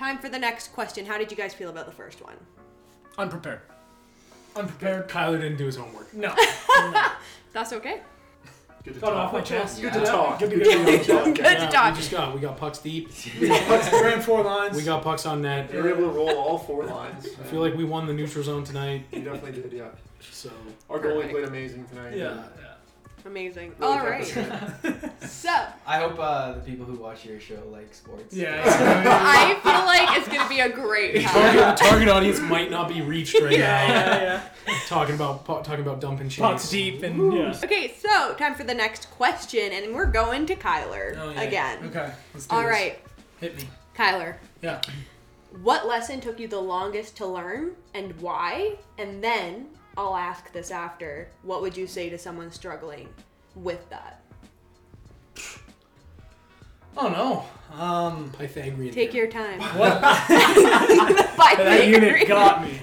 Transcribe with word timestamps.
time 0.00 0.18
for 0.18 0.28
the 0.30 0.38
next 0.38 0.72
question. 0.72 1.04
How 1.06 1.18
did 1.18 1.30
you 1.30 1.36
guys 1.36 1.52
feel 1.52 1.68
about 1.68 1.84
the 1.86 1.92
first 1.92 2.22
one? 2.24 2.36
Unprepared. 3.18 3.60
Unprepared. 4.56 5.08
Kyler 5.08 5.38
didn't 5.40 5.58
do 5.58 5.66
his 5.66 5.76
homework. 5.76 6.12
No. 6.14 6.34
That's 7.52 7.72
okay. 7.74 8.00
Good 8.82 8.94
to 8.94 9.00
Got 9.00 9.12
it 9.12 9.16
off 9.18 9.30
talk. 9.30 9.32
my 9.34 9.40
chest. 9.42 9.82
Good 9.82 9.92
Yeah. 9.94 10.00
to 10.00 10.06
talk. 10.06 10.38
Good 10.38 10.50
to 10.50 10.56
Good 10.56 10.64
go. 10.64 10.86
to 10.86 11.04
talk. 11.04 11.24
Good 11.26 11.36
to 11.36 11.42
Yeah, 11.42 11.68
talk. 11.68 11.90
We 11.94 11.98
just 12.00 12.10
got 12.10 12.34
we 12.34 12.40
got 12.40 12.56
pucks 12.56 12.78
deep. 12.78 13.10
We 13.40 13.48
got 13.48 13.66
pucks, 13.68 13.92
Ran 13.92 14.22
four 14.22 14.42
lines. 14.42 14.74
We 14.74 14.82
got 14.84 15.02
pucks 15.04 15.26
on 15.26 15.42
net. 15.42 15.70
You 15.70 15.82
were 15.82 15.90
able 15.90 16.04
to 16.10 16.16
roll 16.16 16.30
all 16.34 16.56
four 16.56 16.84
lines. 16.86 17.26
I 17.38 17.42
feel 17.44 17.60
like 17.60 17.74
we 17.74 17.84
won 17.84 18.06
the 18.06 18.14
neutral 18.14 18.42
zone 18.42 18.64
tonight. 18.64 19.04
you 19.12 19.20
definitely 19.20 19.60
did, 19.60 19.70
yeah. 19.72 19.88
So 20.32 20.50
Our 20.88 20.98
goalie 20.98 21.30
played 21.30 21.44
amazing 21.44 21.84
tonight. 21.88 22.16
Yeah. 22.16 22.44
Amazing. 23.26 23.72
Really 23.78 23.92
All 23.92 23.98
kept 23.98 24.36
right. 24.36 24.36
us 24.38 24.84
in. 25.22 25.28
So 25.28 25.54
I 25.86 25.98
hope 25.98 26.18
uh, 26.18 26.52
the 26.54 26.60
people 26.60 26.84
who 26.86 26.94
watch 26.94 27.24
your 27.24 27.38
show 27.40 27.62
like 27.70 27.92
sports. 27.94 28.34
Yeah. 28.34 28.62
I 28.64 29.54
feel 29.62 29.72
like 29.86 30.18
it's 30.18 30.28
gonna 30.28 30.48
be 30.48 30.60
a 30.60 30.68
great 30.68 31.22
time. 31.24 31.32
target, 31.54 31.78
the 31.78 31.84
target 31.84 32.08
audience 32.08 32.40
might 32.40 32.70
not 32.70 32.88
be 32.88 33.02
reached 33.02 33.38
right 33.40 33.52
yeah, 33.52 33.58
now. 33.58 33.94
yeah, 33.94 34.42
yeah. 34.66 34.78
Talking 34.86 35.14
about 35.14 35.44
talking 35.46 35.80
about 35.80 36.00
dumping 36.00 36.28
shades. 36.28 36.40
Pucks 36.40 36.70
deep 36.70 37.02
and 37.02 37.32
yeah. 37.32 37.56
Okay, 37.62 37.94
so 37.98 38.34
time 38.34 38.54
for 38.54 38.64
the 38.64 38.74
next 38.74 39.10
question, 39.10 39.72
and 39.72 39.94
we're 39.94 40.06
going 40.10 40.46
to 40.46 40.56
Kyler 40.56 41.16
Oh, 41.18 41.30
yeah. 41.30 41.40
again. 41.42 41.78
Okay. 41.86 42.12
Let's 42.34 42.46
do 42.46 42.56
All 42.56 42.62
this. 42.62 42.70
right, 42.70 42.98
Hit 43.40 43.56
me. 43.56 43.64
Kyler. 43.96 44.36
Yeah. 44.62 44.80
What 45.62 45.86
lesson 45.86 46.20
took 46.20 46.38
you 46.38 46.46
the 46.48 46.60
longest 46.60 47.16
to 47.18 47.26
learn 47.26 47.72
and 47.94 48.18
why? 48.20 48.76
And 48.98 49.22
then 49.22 49.66
I'll 49.96 50.16
ask 50.16 50.52
this 50.52 50.70
after. 50.70 51.28
What 51.42 51.62
would 51.62 51.76
you 51.76 51.86
say 51.86 52.08
to 52.10 52.18
someone 52.18 52.50
struggling 52.50 53.08
with 53.54 53.88
that? 53.90 54.22
Oh 56.96 57.08
no. 57.08 57.78
Um. 57.80 58.32
Pythagorean. 58.36 58.92
Take 58.92 59.12
theorem. 59.12 59.30
your 59.32 59.42
time. 59.42 59.60
What? 59.78 60.00
By 60.00 61.54
that 61.56 61.86
unit 61.86 62.26
got 62.28 62.62
me. 62.64 62.80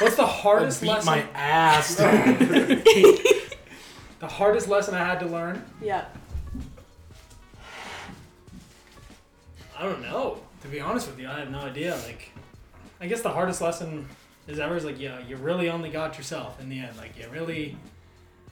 What's 0.00 0.16
the 0.16 0.24
I 0.24 0.26
hardest 0.26 0.80
beat 0.80 0.88
lesson? 0.88 1.06
my 1.06 1.24
ass. 1.34 1.96
The 4.18 4.28
hardest 4.28 4.68
lesson 4.68 4.94
I 4.94 5.04
had 5.04 5.18
to 5.18 5.26
learn? 5.26 5.64
Yeah. 5.82 6.04
I 9.76 9.82
don't 9.82 10.00
know. 10.00 10.38
To 10.60 10.68
be 10.68 10.80
honest 10.80 11.08
with 11.08 11.18
you, 11.18 11.28
I 11.28 11.40
have 11.40 11.50
no 11.50 11.58
idea. 11.58 11.96
Like, 12.06 12.30
I 13.00 13.08
guess 13.08 13.20
the 13.22 13.30
hardest 13.30 13.60
lesson 13.60 14.06
is 14.46 14.58
ever 14.58 14.76
is 14.76 14.84
like, 14.84 15.00
yeah, 15.00 15.20
you 15.26 15.36
really 15.36 15.70
only 15.70 15.90
got 15.90 16.16
yourself 16.18 16.60
in 16.60 16.68
the 16.68 16.78
end. 16.78 16.96
Like, 16.96 17.18
you 17.18 17.28
really, 17.30 17.76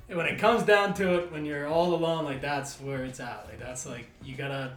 when 0.08 0.26
it 0.26 0.38
comes 0.38 0.62
down 0.62 0.94
to 0.94 1.18
it, 1.18 1.32
when 1.32 1.44
you're 1.44 1.66
all 1.66 1.94
alone, 1.94 2.24
like 2.24 2.40
that's 2.40 2.80
where 2.80 3.04
it's 3.04 3.20
at. 3.20 3.46
Like, 3.48 3.58
that's 3.58 3.86
like 3.86 4.06
you 4.22 4.36
gotta 4.36 4.72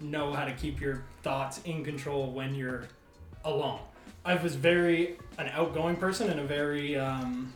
know 0.00 0.32
how 0.32 0.44
to 0.44 0.52
keep 0.52 0.80
your 0.80 1.04
thoughts 1.22 1.60
in 1.64 1.84
control 1.84 2.30
when 2.30 2.54
you're 2.54 2.84
alone. 3.44 3.80
I 4.24 4.34
was 4.34 4.56
very 4.56 5.18
an 5.38 5.48
outgoing 5.48 5.96
person 5.96 6.30
and 6.30 6.40
a 6.40 6.44
very, 6.44 6.96
um, 6.96 7.52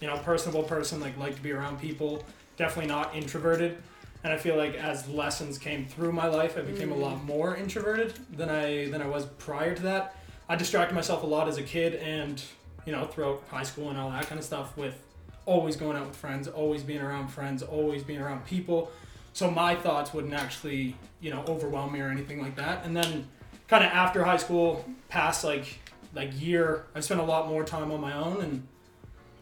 you 0.00 0.06
know, 0.06 0.18
personable 0.18 0.62
person. 0.62 1.00
Like, 1.00 1.16
like 1.18 1.34
to 1.36 1.42
be 1.42 1.52
around 1.52 1.80
people. 1.80 2.22
Definitely 2.56 2.88
not 2.88 3.16
introverted. 3.16 3.78
And 4.22 4.32
I 4.32 4.36
feel 4.36 4.56
like 4.56 4.74
as 4.74 5.08
lessons 5.08 5.56
came 5.56 5.86
through 5.86 6.12
my 6.12 6.26
life, 6.26 6.58
I 6.58 6.60
became 6.60 6.92
a 6.92 6.96
lot 6.96 7.24
more 7.24 7.56
introverted 7.56 8.12
than 8.36 8.50
I 8.50 8.90
than 8.90 9.00
I 9.00 9.06
was 9.06 9.24
prior 9.24 9.74
to 9.74 9.82
that. 9.82 10.14
I 10.50 10.56
distracted 10.56 10.96
myself 10.96 11.22
a 11.22 11.26
lot 11.26 11.46
as 11.46 11.58
a 11.58 11.62
kid, 11.62 11.94
and 11.94 12.42
you 12.84 12.90
know, 12.90 13.04
throughout 13.04 13.40
high 13.50 13.62
school 13.62 13.88
and 13.88 13.96
all 13.96 14.10
that 14.10 14.26
kind 14.26 14.36
of 14.36 14.44
stuff, 14.44 14.76
with 14.76 15.00
always 15.46 15.76
going 15.76 15.96
out 15.96 16.08
with 16.08 16.16
friends, 16.16 16.48
always 16.48 16.82
being 16.82 17.00
around 17.00 17.28
friends, 17.28 17.62
always 17.62 18.02
being 18.02 18.20
around 18.20 18.44
people. 18.44 18.90
So 19.32 19.48
my 19.48 19.76
thoughts 19.76 20.12
wouldn't 20.12 20.34
actually, 20.34 20.96
you 21.20 21.30
know, 21.30 21.44
overwhelm 21.46 21.92
me 21.92 22.00
or 22.00 22.08
anything 22.08 22.42
like 22.42 22.56
that. 22.56 22.84
And 22.84 22.96
then, 22.96 23.28
kind 23.68 23.84
of 23.84 23.92
after 23.92 24.24
high 24.24 24.38
school, 24.38 24.84
past 25.08 25.44
like 25.44 25.78
like 26.14 26.32
year, 26.40 26.86
I've 26.96 27.04
spent 27.04 27.20
a 27.20 27.24
lot 27.24 27.46
more 27.46 27.62
time 27.62 27.92
on 27.92 28.00
my 28.00 28.14
own, 28.14 28.40
and 28.40 28.66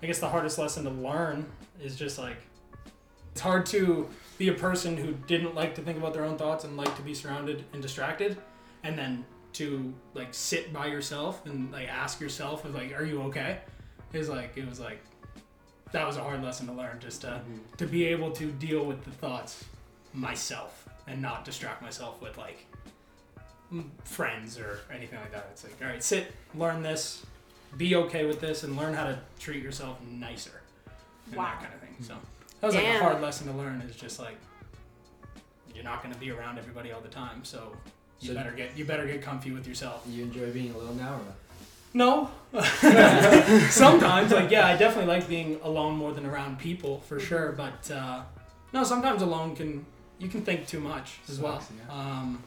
I 0.03 0.09
guess 0.09 0.19
the 0.19 0.29
hardest 0.29 0.59
lesson 0.59 0.85
to 0.85 0.91
learn 0.91 1.47
is 1.83 1.97
just 1.97 2.19
like 2.19 2.37
it's 3.33 3.41
hard 3.41 3.65
to 3.67 4.07
be 4.37 4.49
a 4.49 4.55
person 4.55 4.99
who 4.99 5.15
didn't 5.27 5.55
like 5.55 5.75
to 5.77 5.81
think 5.81 5.97
about 5.97 6.13
their 6.13 6.25
own 6.25 6.37
thoughts 6.37 6.65
and 6.65 6.77
like 6.77 6.95
to 6.97 7.03
be 7.03 7.15
surrounded 7.15 7.65
and 7.73 7.81
distracted 7.81 8.37
and 8.83 8.99
then 8.99 9.25
to 9.55 9.93
like 10.15 10.33
sit 10.33 10.73
by 10.73 10.87
yourself 10.87 11.45
and 11.47 11.73
like 11.73 11.89
ask 11.89 12.21
yourself 12.21 12.65
is 12.67 12.75
like 12.75 12.93
are 12.99 13.05
you 13.05 13.23
okay? 13.23 13.59
Is 14.13 14.29
like 14.29 14.57
it 14.57 14.69
was 14.69 14.81
like 14.81 15.01
that 15.93 16.07
was 16.07 16.17
a 16.17 16.23
hard 16.23 16.43
lesson 16.43 16.67
to 16.67 16.73
learn 16.73 16.99
just 17.01 17.23
to 17.23 17.29
mm-hmm. 17.29 17.59
to 17.77 17.87
be 17.87 18.05
able 18.07 18.31
to 18.33 18.51
deal 18.53 18.85
with 18.85 19.05
the 19.05 19.11
thoughts 19.11 19.65
myself 20.13 20.89
and 21.07 21.21
not 21.21 21.45
distract 21.45 21.83
myself 21.83 22.21
with 22.21 22.37
like 22.39 22.67
friends 24.05 24.59
or 24.59 24.81
anything 24.93 25.19
like 25.21 25.33
that. 25.33 25.49
It's 25.53 25.65
like 25.65 25.77
all 25.83 25.89
right 25.89 26.03
sit 26.03 26.33
learn 26.55 26.83
this 26.83 27.25
be 27.77 27.95
okay 27.97 28.25
with 28.25 28.41
this 28.41 28.63
and 28.63 28.77
learn 28.77 28.95
how 28.95 29.05
to 29.05 29.19
treat 29.39 29.63
yourself 29.63 29.99
nicer. 30.11 30.63
And 31.27 31.37
Wow. 31.37 31.45
that 31.45 31.61
kind 31.61 31.75
of 31.75 31.81
thing 31.81 31.97
so. 32.01 32.15
That 32.61 32.67
was 32.67 32.75
like 32.75 32.85
a 32.85 32.99
hard 32.99 33.21
lesson 33.21 33.47
to 33.47 33.53
learn 33.53 33.81
is 33.83 33.95
just 33.95 34.19
like 34.19 34.37
you're 35.75 35.85
not 35.85 36.03
going 36.03 36.13
to 36.13 36.19
be 36.19 36.31
around 36.31 36.59
everybody 36.59 36.91
all 36.91 37.01
the 37.01 37.09
time 37.09 37.45
so 37.45 37.73
you 38.21 38.29
So- 38.29 38.35
better 38.35 38.53
get 38.53 38.77
you 38.77 38.85
better 38.85 39.07
get 39.07 39.23
comfy 39.23 39.51
with 39.53 39.67
yourself. 39.67 40.05
You 40.09 40.25
enjoy 40.25 40.51
being 40.53 40.73
alone 40.75 40.97
now, 40.97 41.15
or 41.15 41.21
no? 41.95 42.31
Sometimes 43.71 44.33
like 44.33 44.51
yeah 44.51 44.67
i 44.67 44.77
definitely 44.77 45.07
like 45.07 45.29
being 45.29 45.59
alone 45.63 45.97
more 45.97 46.13
than 46.13 46.25
around 46.27 46.59
people 46.59 47.01
for 47.01 47.21
sure 47.21 47.53
but 47.53 47.91
uh, 47.91 48.23
no 48.73 48.85
sometimes 48.85 49.21
alone 49.23 49.55
can 49.55 49.85
you 50.19 50.29
can 50.29 50.43
think 50.43 50.67
too 50.67 50.81
much 50.81 51.19
as 51.29 51.39
well. 51.41 51.63
yeah. 51.77 51.95
um, 51.95 52.43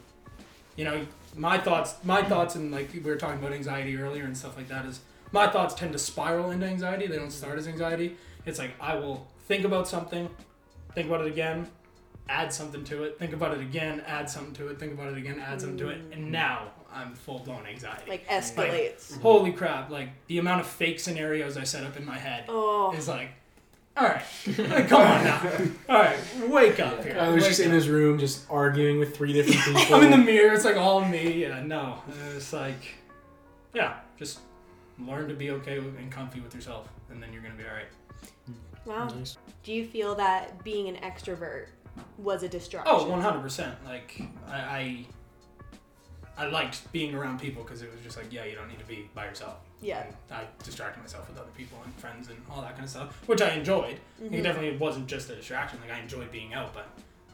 you 0.75 0.83
know 0.85 1.05
my 1.35 1.57
thoughts 1.57 1.95
my 2.03 2.21
thoughts 2.23 2.55
and 2.55 2.71
like 2.71 2.91
we 2.93 2.99
were 2.99 3.15
talking 3.15 3.39
about 3.39 3.53
anxiety 3.53 3.95
earlier 3.95 4.23
and 4.25 4.35
stuff 4.35 4.57
like 4.57 4.67
that 4.67 4.85
is 4.85 5.01
my 5.31 5.47
thoughts 5.47 5.73
tend 5.75 5.93
to 5.93 5.99
spiral 5.99 6.51
into 6.51 6.65
anxiety. 6.65 7.07
They 7.07 7.15
don't 7.15 7.31
start 7.31 7.57
as 7.57 7.67
anxiety. 7.67 8.17
It's 8.45 8.59
like 8.59 8.71
i 8.81 8.95
will 8.95 9.27
think 9.47 9.65
about 9.65 9.87
something 9.87 10.29
think 10.95 11.07
about 11.07 11.21
it 11.21 11.27
again 11.27 11.67
add 12.29 12.51
something 12.53 12.83
to 12.85 13.03
it 13.03 13.17
think 13.19 13.33
about 13.33 13.53
it 13.53 13.59
again 13.61 14.01
add 14.07 14.29
something 14.29 14.53
to 14.53 14.67
it 14.69 14.79
think 14.79 14.93
about 14.93 15.11
it 15.11 15.17
again 15.17 15.39
add 15.39 15.59
something 15.59 15.77
to 15.77 15.89
it 15.89 15.97
and 16.13 16.25
mm. 16.27 16.31
now 16.31 16.67
i'm 16.93 17.13
full-blown 17.13 17.65
anxiety 17.65 18.03
Like 18.09 18.27
escalates. 18.27 19.19
holy 19.21 19.51
crap 19.51 19.89
like 19.89 20.09
the 20.27 20.37
amount 20.37 20.61
of 20.61 20.67
fake 20.67 20.99
scenarios 20.99 21.57
i 21.57 21.63
set 21.63 21.83
up 21.83 21.97
in 21.97 22.05
my 22.05 22.17
head 22.17 22.45
Oh. 22.47 22.93
is 22.95 23.07
like 23.07 23.29
all 23.97 24.05
right 24.07 24.23
come 24.87 25.01
on 25.01 25.23
now 25.25 25.51
all 25.89 25.99
right 25.99 26.17
wake 26.47 26.79
up 26.79 27.03
here 27.03 27.17
I 27.19 27.27
was 27.29 27.41
Wake 27.43 27.49
just 27.49 27.59
in 27.59 27.67
up. 27.67 27.73
his 27.73 27.89
room, 27.89 28.17
just 28.17 28.49
arguing 28.49 28.99
with 28.99 29.15
three 29.15 29.33
different 29.33 29.77
people. 29.77 29.95
i'm 29.95 30.03
in 30.05 30.11
the 30.11 30.17
mirror 30.17 30.53
it's 30.53 30.63
like 30.63 30.77
all 30.77 31.03
me 31.03 31.41
yeah 31.43 31.61
no 31.63 32.01
it's 32.35 32.53
like 32.53 32.95
yeah 33.73 33.95
just 34.17 34.39
learn 34.99 35.27
to 35.27 35.33
be 35.33 35.49
okay 35.51 35.79
with, 35.79 35.97
and 35.97 36.09
comfy 36.11 36.39
with 36.39 36.53
yourself 36.55 36.87
and 37.09 37.21
then 37.21 37.33
you're 37.33 37.41
gonna 37.41 37.55
be 37.55 37.65
all 37.65 37.73
right 37.73 37.87
Wow. 38.83 39.07
Nice. 39.09 39.37
Do 39.63 39.73
you 39.73 39.85
feel 39.85 40.15
that 40.15 40.63
being 40.63 40.87
an 40.87 40.95
extrovert 41.03 41.67
was 42.17 42.43
a 42.43 42.49
distraction? 42.49 42.93
oh 42.93 43.05
100% 43.05 43.73
like 43.85 44.21
i 44.47 45.05
i, 46.37 46.45
I 46.45 46.45
liked 46.47 46.91
being 46.91 47.13
around 47.15 47.39
people 47.39 47.63
because 47.63 47.81
it 47.81 47.91
was 47.91 48.01
just 48.01 48.17
like 48.17 48.31
yeah 48.31 48.45
you 48.45 48.55
don't 48.55 48.67
need 48.67 48.79
to 48.79 48.85
be 48.85 49.09
by 49.13 49.25
yourself 49.25 49.57
Yeah. 49.81 50.03
And 50.03 50.15
I 50.31 50.43
distracted 50.63 51.01
myself 51.01 51.27
with 51.27 51.37
other 51.39 51.49
people 51.57 51.77
and 51.83 51.93
friends 51.95 52.29
and 52.29 52.37
all 52.49 52.61
that 52.61 52.73
kind 52.73 52.83
of 52.83 52.89
stuff, 52.89 53.27
which 53.27 53.41
I 53.41 53.49
enjoyed. 53.55 53.97
Mm-hmm. 54.21 54.35
It 54.35 54.41
definitely 54.43 54.77
wasn't 54.77 55.07
just 55.07 55.29
a 55.31 55.35
distraction. 55.35 55.79
Like 55.81 55.91
I 55.97 55.99
enjoyed 55.99 56.31
being 56.31 56.53
out, 56.53 56.73
but 56.73 56.87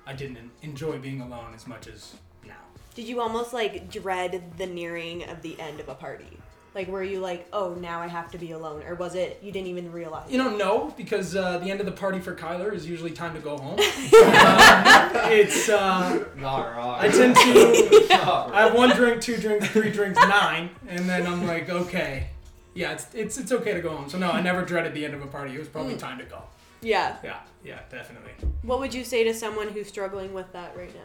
I 0.06 0.14
didn't 0.14 0.38
enjoy 0.62 0.98
being 0.98 1.20
alone 1.22 1.52
as 1.54 1.68
much 1.68 1.88
as 1.88 2.16
now. 2.46 2.64
Did 2.96 3.06
you 3.08 3.20
almost 3.20 3.52
like 3.54 3.92
dread 3.92 4.42
the 4.58 4.66
nearing 4.66 5.24
of 5.30 5.42
the 5.42 5.60
end 5.60 5.82
of 5.82 5.90
a 5.90 5.96
party? 5.96 6.38
Like, 6.76 6.88
were 6.90 7.02
you 7.04 7.20
like, 7.20 7.48
oh, 7.54 7.74
now 7.74 8.02
I 8.02 8.08
have 8.08 8.30
to 8.34 8.38
be 8.38 8.52
alone? 8.52 8.84
Or 8.84 8.94
was 8.94 9.16
it 9.16 9.40
you 9.42 9.52
didn't 9.52 9.68
even 9.68 9.92
realize? 9.92 10.30
You 10.30 10.38
know, 10.38 10.56
no, 10.56 10.94
because 10.96 11.36
uh, 11.36 11.58
the 11.58 11.72
end 11.72 11.80
of 11.80 11.86
the 11.88 11.92
party 11.92 12.20
for 12.20 12.36
Kyler 12.36 12.72
is 12.74 12.88
usually 12.88 13.12
time 13.12 13.34
to 13.34 13.40
go 13.40 13.58
home. 13.58 13.80
Um, 14.28 15.32
it's 15.32 15.70
uh, 15.70 16.24
Not 16.36 16.76
wrong. 16.76 16.98
I 17.00 17.08
tend 17.10 17.36
to 17.36 18.08
Not 18.10 18.54
I 18.54 18.62
have 18.64 18.74
one 18.76 18.90
drink, 18.96 19.22
two 19.22 19.38
drinks, 19.38 19.68
three 19.70 19.92
drinks, 19.92 20.20
nine, 20.20 20.70
and 20.88 21.08
then 21.10 21.26
I'm 21.26 21.46
like, 21.48 21.70
okay, 21.70 22.30
yeah, 22.74 22.94
it's 22.94 23.08
it's 23.14 23.38
it's 23.38 23.52
okay 23.52 23.74
to 23.74 23.82
go 23.82 23.90
home. 23.96 24.10
So 24.10 24.18
no, 24.18 24.30
I 24.32 24.42
never 24.42 24.64
dreaded 24.64 24.94
the 24.94 25.04
end 25.06 25.14
of 25.14 25.22
a 25.22 25.28
party. 25.28 25.54
It 25.56 25.60
was 25.60 25.68
probably 25.68 25.96
Mm. 25.96 26.00
time 26.00 26.18
to 26.20 26.26
go. 26.26 26.42
Yeah. 26.82 27.16
Yeah, 27.24 27.40
yeah, 27.64 27.80
definitely. 27.90 28.32
What 28.62 28.80
would 28.80 28.94
you 28.94 29.04
say 29.04 29.24
to 29.24 29.34
someone 29.34 29.70
who's 29.70 29.88
struggling 29.88 30.34
with 30.34 30.52
that 30.54 30.76
right 30.78 30.94
now? 30.94 31.02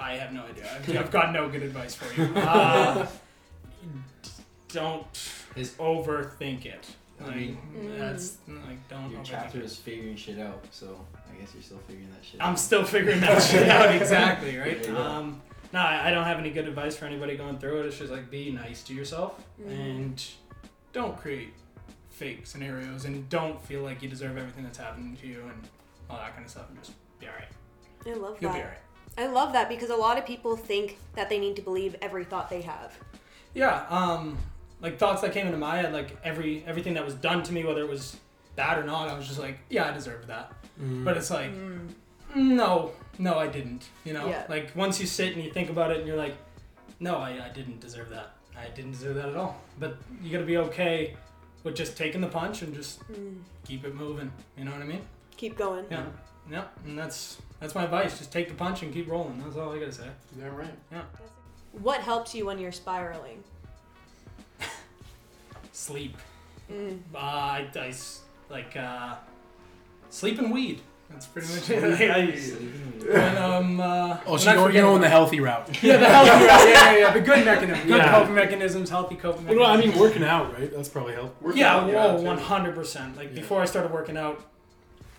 I 0.00 0.14
have 0.14 0.32
no 0.32 0.44
idea. 0.44 0.68
I've, 0.74 0.96
I've 0.96 1.10
got 1.10 1.32
no 1.32 1.48
good 1.48 1.62
advice 1.62 1.94
for 1.94 2.20
you. 2.20 2.34
Uh, 2.34 3.06
don't 4.68 5.06
Is- 5.56 5.72
overthink 5.74 6.64
it. 6.66 6.86
I 7.20 7.24
Like 7.26 7.36
mean, 7.36 7.58
that's 7.98 8.38
like 8.48 8.88
don't 8.88 9.10
Your 9.10 9.20
overthink 9.20 9.24
chapter 9.24 9.58
it. 9.58 9.64
is 9.64 9.76
figuring 9.76 10.16
shit 10.16 10.40
out, 10.40 10.64
so 10.72 10.98
I 11.14 11.40
guess 11.40 11.52
you're 11.54 11.62
still 11.62 11.78
figuring 11.86 12.10
that 12.10 12.24
shit 12.24 12.40
I'm 12.40 12.52
out. 12.54 12.58
still 12.58 12.84
figuring 12.84 13.20
that 13.20 13.40
shit 13.42 13.68
out 13.68 13.94
exactly, 13.94 14.56
right? 14.56 14.82
There 14.82 14.92
you. 14.92 14.98
Um, 14.98 15.40
no, 15.72 15.78
I 15.80 16.08
I 16.08 16.10
don't 16.10 16.24
have 16.24 16.38
any 16.38 16.50
good 16.50 16.66
advice 16.66 16.96
for 16.96 17.04
anybody 17.04 17.36
going 17.36 17.58
through 17.58 17.80
it. 17.82 17.86
It's 17.86 17.98
just 17.98 18.10
like 18.10 18.28
be 18.30 18.50
nice 18.50 18.82
to 18.84 18.94
yourself 18.94 19.40
Mhm. 19.60 19.70
and 19.70 20.24
don't 20.92 21.16
create 21.16 21.52
fake 22.10 22.46
scenarios 22.46 23.04
and 23.04 23.28
don't 23.28 23.62
feel 23.64 23.82
like 23.82 24.02
you 24.02 24.08
deserve 24.08 24.36
everything 24.36 24.64
that's 24.64 24.78
happening 24.78 25.16
to 25.18 25.26
you 25.26 25.42
and 25.42 25.68
all 26.10 26.16
that 26.16 26.32
kind 26.34 26.44
of 26.44 26.50
stuff. 26.50 26.68
And 26.70 26.78
just 26.78 26.92
be 27.20 27.26
alright. 27.28 27.48
I 28.06 28.14
love 28.14 28.34
that. 28.34 28.42
You'll 28.42 28.52
that. 28.52 28.58
be 28.58 28.62
alright. 28.64 28.78
I 29.18 29.26
love 29.26 29.52
that 29.52 29.68
because 29.68 29.90
a 29.90 29.96
lot 29.96 30.18
of 30.18 30.26
people 30.26 30.56
think 30.56 30.98
that 31.14 31.28
they 31.28 31.38
need 31.38 31.54
to 31.56 31.62
believe 31.62 31.94
every 32.02 32.24
thought 32.24 32.50
they 32.50 32.62
have. 32.62 32.96
Yeah, 33.54 33.84
um, 33.88 34.38
like 34.80 34.98
thoughts 34.98 35.22
that 35.22 35.32
came 35.32 35.46
into 35.46 35.58
my 35.58 35.76
head, 35.78 35.92
like 35.92 36.16
every 36.24 36.64
everything 36.66 36.94
that 36.94 37.04
was 37.04 37.14
done 37.14 37.42
to 37.44 37.52
me, 37.52 37.64
whether 37.64 37.82
it 37.82 37.88
was 37.88 38.16
bad 38.56 38.78
or 38.78 38.84
not, 38.84 39.08
I 39.08 39.16
was 39.16 39.26
just 39.26 39.38
like, 39.38 39.58
yeah, 39.70 39.88
I 39.88 39.92
deserved 39.92 40.28
that. 40.28 40.52
Mm. 40.80 41.04
But 41.04 41.16
it's 41.16 41.30
like, 41.30 41.50
no, 42.34 42.92
no, 43.18 43.38
I 43.38 43.46
didn't. 43.46 43.88
You 44.04 44.14
know, 44.14 44.28
Yeah. 44.28 44.44
like 44.48 44.74
once 44.74 45.00
you 45.00 45.06
sit 45.06 45.34
and 45.34 45.44
you 45.44 45.50
think 45.52 45.70
about 45.70 45.90
it, 45.90 45.98
and 45.98 46.06
you're 46.06 46.16
like, 46.16 46.34
no, 47.00 47.16
I, 47.16 47.44
I 47.44 47.48
didn't 47.50 47.80
deserve 47.80 48.10
that. 48.10 48.34
I 48.58 48.68
didn't 48.74 48.92
deserve 48.92 49.16
that 49.16 49.28
at 49.28 49.36
all. 49.36 49.60
But 49.78 49.96
you 50.22 50.30
gotta 50.30 50.44
be 50.44 50.56
okay 50.58 51.16
with 51.64 51.74
just 51.76 51.96
taking 51.96 52.20
the 52.20 52.26
punch 52.28 52.62
and 52.62 52.74
just 52.74 53.00
keep 53.64 53.84
it 53.84 53.94
moving. 53.94 54.30
You 54.58 54.64
know 54.64 54.72
what 54.72 54.82
I 54.82 54.86
mean? 54.86 55.02
Keep 55.36 55.56
going. 55.56 55.84
Yeah, 55.90 56.04
yeah. 56.50 56.64
And 56.84 56.98
that's 56.98 57.38
that's 57.60 57.74
my 57.74 57.84
advice. 57.84 58.18
Just 58.18 58.32
take 58.32 58.48
the 58.48 58.54
punch 58.54 58.82
and 58.82 58.92
keep 58.92 59.08
rolling. 59.10 59.40
That's 59.42 59.56
all 59.56 59.72
I 59.72 59.78
gotta 59.78 59.92
say. 59.92 60.08
Yeah, 60.38 60.48
right. 60.48 60.74
What 61.80 62.00
helps 62.00 62.34
you 62.34 62.46
when 62.46 62.58
you're 62.58 62.72
spiraling? 62.72 63.42
Sleep. 65.72 66.16
Mm. 66.70 66.98
Uh, 67.14 67.18
I, 67.18 67.66
I 67.74 67.88
s- 67.88 68.20
like 68.50 68.76
uh, 68.76 69.14
sleep 70.10 70.38
and 70.38 70.52
weed. 70.52 70.80
That's 71.10 71.26
pretty 71.26 71.48
much 71.48 71.68
it. 71.70 71.82
Like, 71.82 72.10
I, 72.10 72.26
when, 73.20 73.36
um, 73.38 73.80
uh, 73.80 74.18
Oh, 74.26 74.36
so 74.36 74.52
you're, 74.52 74.62
forget 74.66 74.82
you're 74.82 74.90
on 74.92 75.00
the 75.00 75.08
healthy 75.08 75.40
route. 75.40 75.68
yeah, 75.82 75.96
the 75.98 76.06
healthy 76.06 76.30
route. 76.30 76.68
Yeah, 76.68 76.92
yeah, 76.92 76.98
yeah. 76.98 77.12
The 77.12 77.20
good 77.20 77.44
mechanism, 77.44 77.86
good 77.86 77.96
Yeah. 77.98 78.10
coping 78.10 78.34
mechanisms, 78.34 78.88
healthy 78.90 79.16
coping 79.16 79.46
Well, 79.46 79.56
mechanisms. 79.56 79.84
no, 79.84 79.90
I 79.90 79.92
mean 79.92 79.98
working 79.98 80.24
out, 80.24 80.52
right? 80.58 80.70
That's 80.74 80.88
probably 80.88 81.14
helped. 81.14 81.42
We're 81.42 81.54
yeah, 81.54 81.80
down, 81.80 81.92
whoa, 81.92 82.16
too. 82.18 82.22
one 82.24 82.38
hundred 82.38 82.74
percent. 82.74 83.16
Like 83.16 83.30
Yeah. 83.30 83.40
before 83.40 83.60
I 83.60 83.64
started 83.66 83.92
working 83.92 84.16
out, 84.16 84.40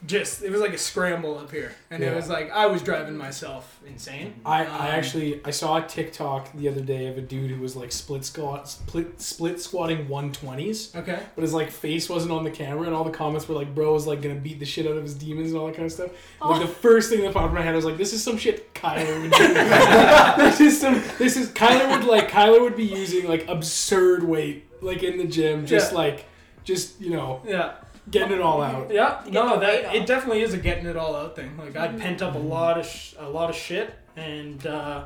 just 0.06 0.44
it 0.44 0.52
was 0.52 0.60
like 0.60 0.74
a 0.74 0.78
scramble 0.78 1.38
up 1.38 1.50
here, 1.52 1.72
and 1.90 2.04
it 2.04 2.14
was 2.16 2.28
like 2.30 2.52
I 2.52 2.66
was 2.66 2.82
driving 2.82 3.16
myself 3.16 3.80
insane. 3.88 4.34
I, 4.46 4.66
Um, 4.66 4.72
I 4.82 4.90
actually 4.90 5.40
I 5.46 5.52
saw 5.52 5.78
a 5.78 5.88
TikTok 5.88 6.52
the 6.54 6.68
other 6.68 6.82
day 6.82 7.08
of 7.08 7.18
a 7.18 7.22
dude 7.22 7.52
who 7.52 7.62
was 7.62 7.76
like 7.76 7.92
split 7.92 8.26
squat 8.26 8.68
split 8.68 9.22
split 9.22 9.62
squatting 9.62 10.08
120s, 10.08 10.96
Okay. 10.96 11.20
but 11.36 11.42
his 11.42 11.54
like 11.54 11.72
face 11.72 12.10
wasn't 12.10 12.32
on 12.34 12.44
the 12.44 12.52
camera, 12.52 12.86
and 12.86 12.94
all 12.96 13.04
the 13.06 13.12
comments 13.12 13.48
were 13.48 13.56
like, 13.56 13.74
"Bro 13.74 13.96
is 13.96 14.06
like 14.06 14.22
gonna 14.22 14.36
beat 14.36 14.60
the 14.60 14.66
shit 14.66 14.86
out 14.86 14.98
of 14.98 15.04
his 15.04 15.14
demons 15.14 15.52
and 15.52 15.60
all 15.60 15.68
that 15.68 15.76
kind 15.76 15.86
of 15.86 15.92
stuff." 15.92 16.12
Like 16.42 16.62
the 16.62 16.68
first 16.68 17.10
thing 17.10 17.22
that 17.22 17.34
popped 17.34 17.50
in 17.50 17.56
my 17.56 17.62
head 17.62 17.74
was 17.76 17.86
like, 17.86 17.98
"This 17.98 18.12
is 18.14 18.22
some 18.24 18.38
shit 18.38 18.74
Kyler 18.74 19.22
would 19.22 19.32
do." 19.32 19.54
this 20.44 20.60
is 20.60 20.80
some 20.82 21.02
this 21.18 21.38
is 21.38 21.50
Kyler 21.50 21.90
would 21.98 22.06
like 22.06 22.30
Kyler 22.30 22.62
would 22.62 22.76
be 22.76 22.84
using 22.86 23.28
like 23.28 23.48
absurd 23.48 24.24
weight 24.24 24.66
like 24.82 25.02
in 25.04 25.18
the 25.18 25.26
gym, 25.26 25.66
just 25.66 25.92
Yeah. 25.94 25.98
like 25.98 26.26
just 26.66 27.00
you 27.00 27.12
know 27.12 27.42
Yeah. 27.46 27.74
Getting 28.12 28.34
it 28.34 28.42
all 28.42 28.62
out. 28.62 28.92
Yeah, 28.92 29.22
no, 29.30 29.60
that 29.60 29.86
off. 29.86 29.96
it 29.96 30.06
definitely 30.06 30.42
is 30.42 30.54
a 30.54 30.58
getting 30.58 30.86
it 30.86 30.96
all 30.98 31.16
out 31.16 31.36
thing. 31.36 31.58
Like 31.58 31.76
I 31.76 31.88
pent 31.90 32.22
up 32.22 32.36
a 32.36 32.40
lot 32.40 32.78
of 32.80 32.86
sh- 32.86 33.14
a 33.20 33.30
lot 33.30 33.50
of 33.50 33.56
shit, 33.56 33.94
and 34.16 34.66
uh, 34.68 35.06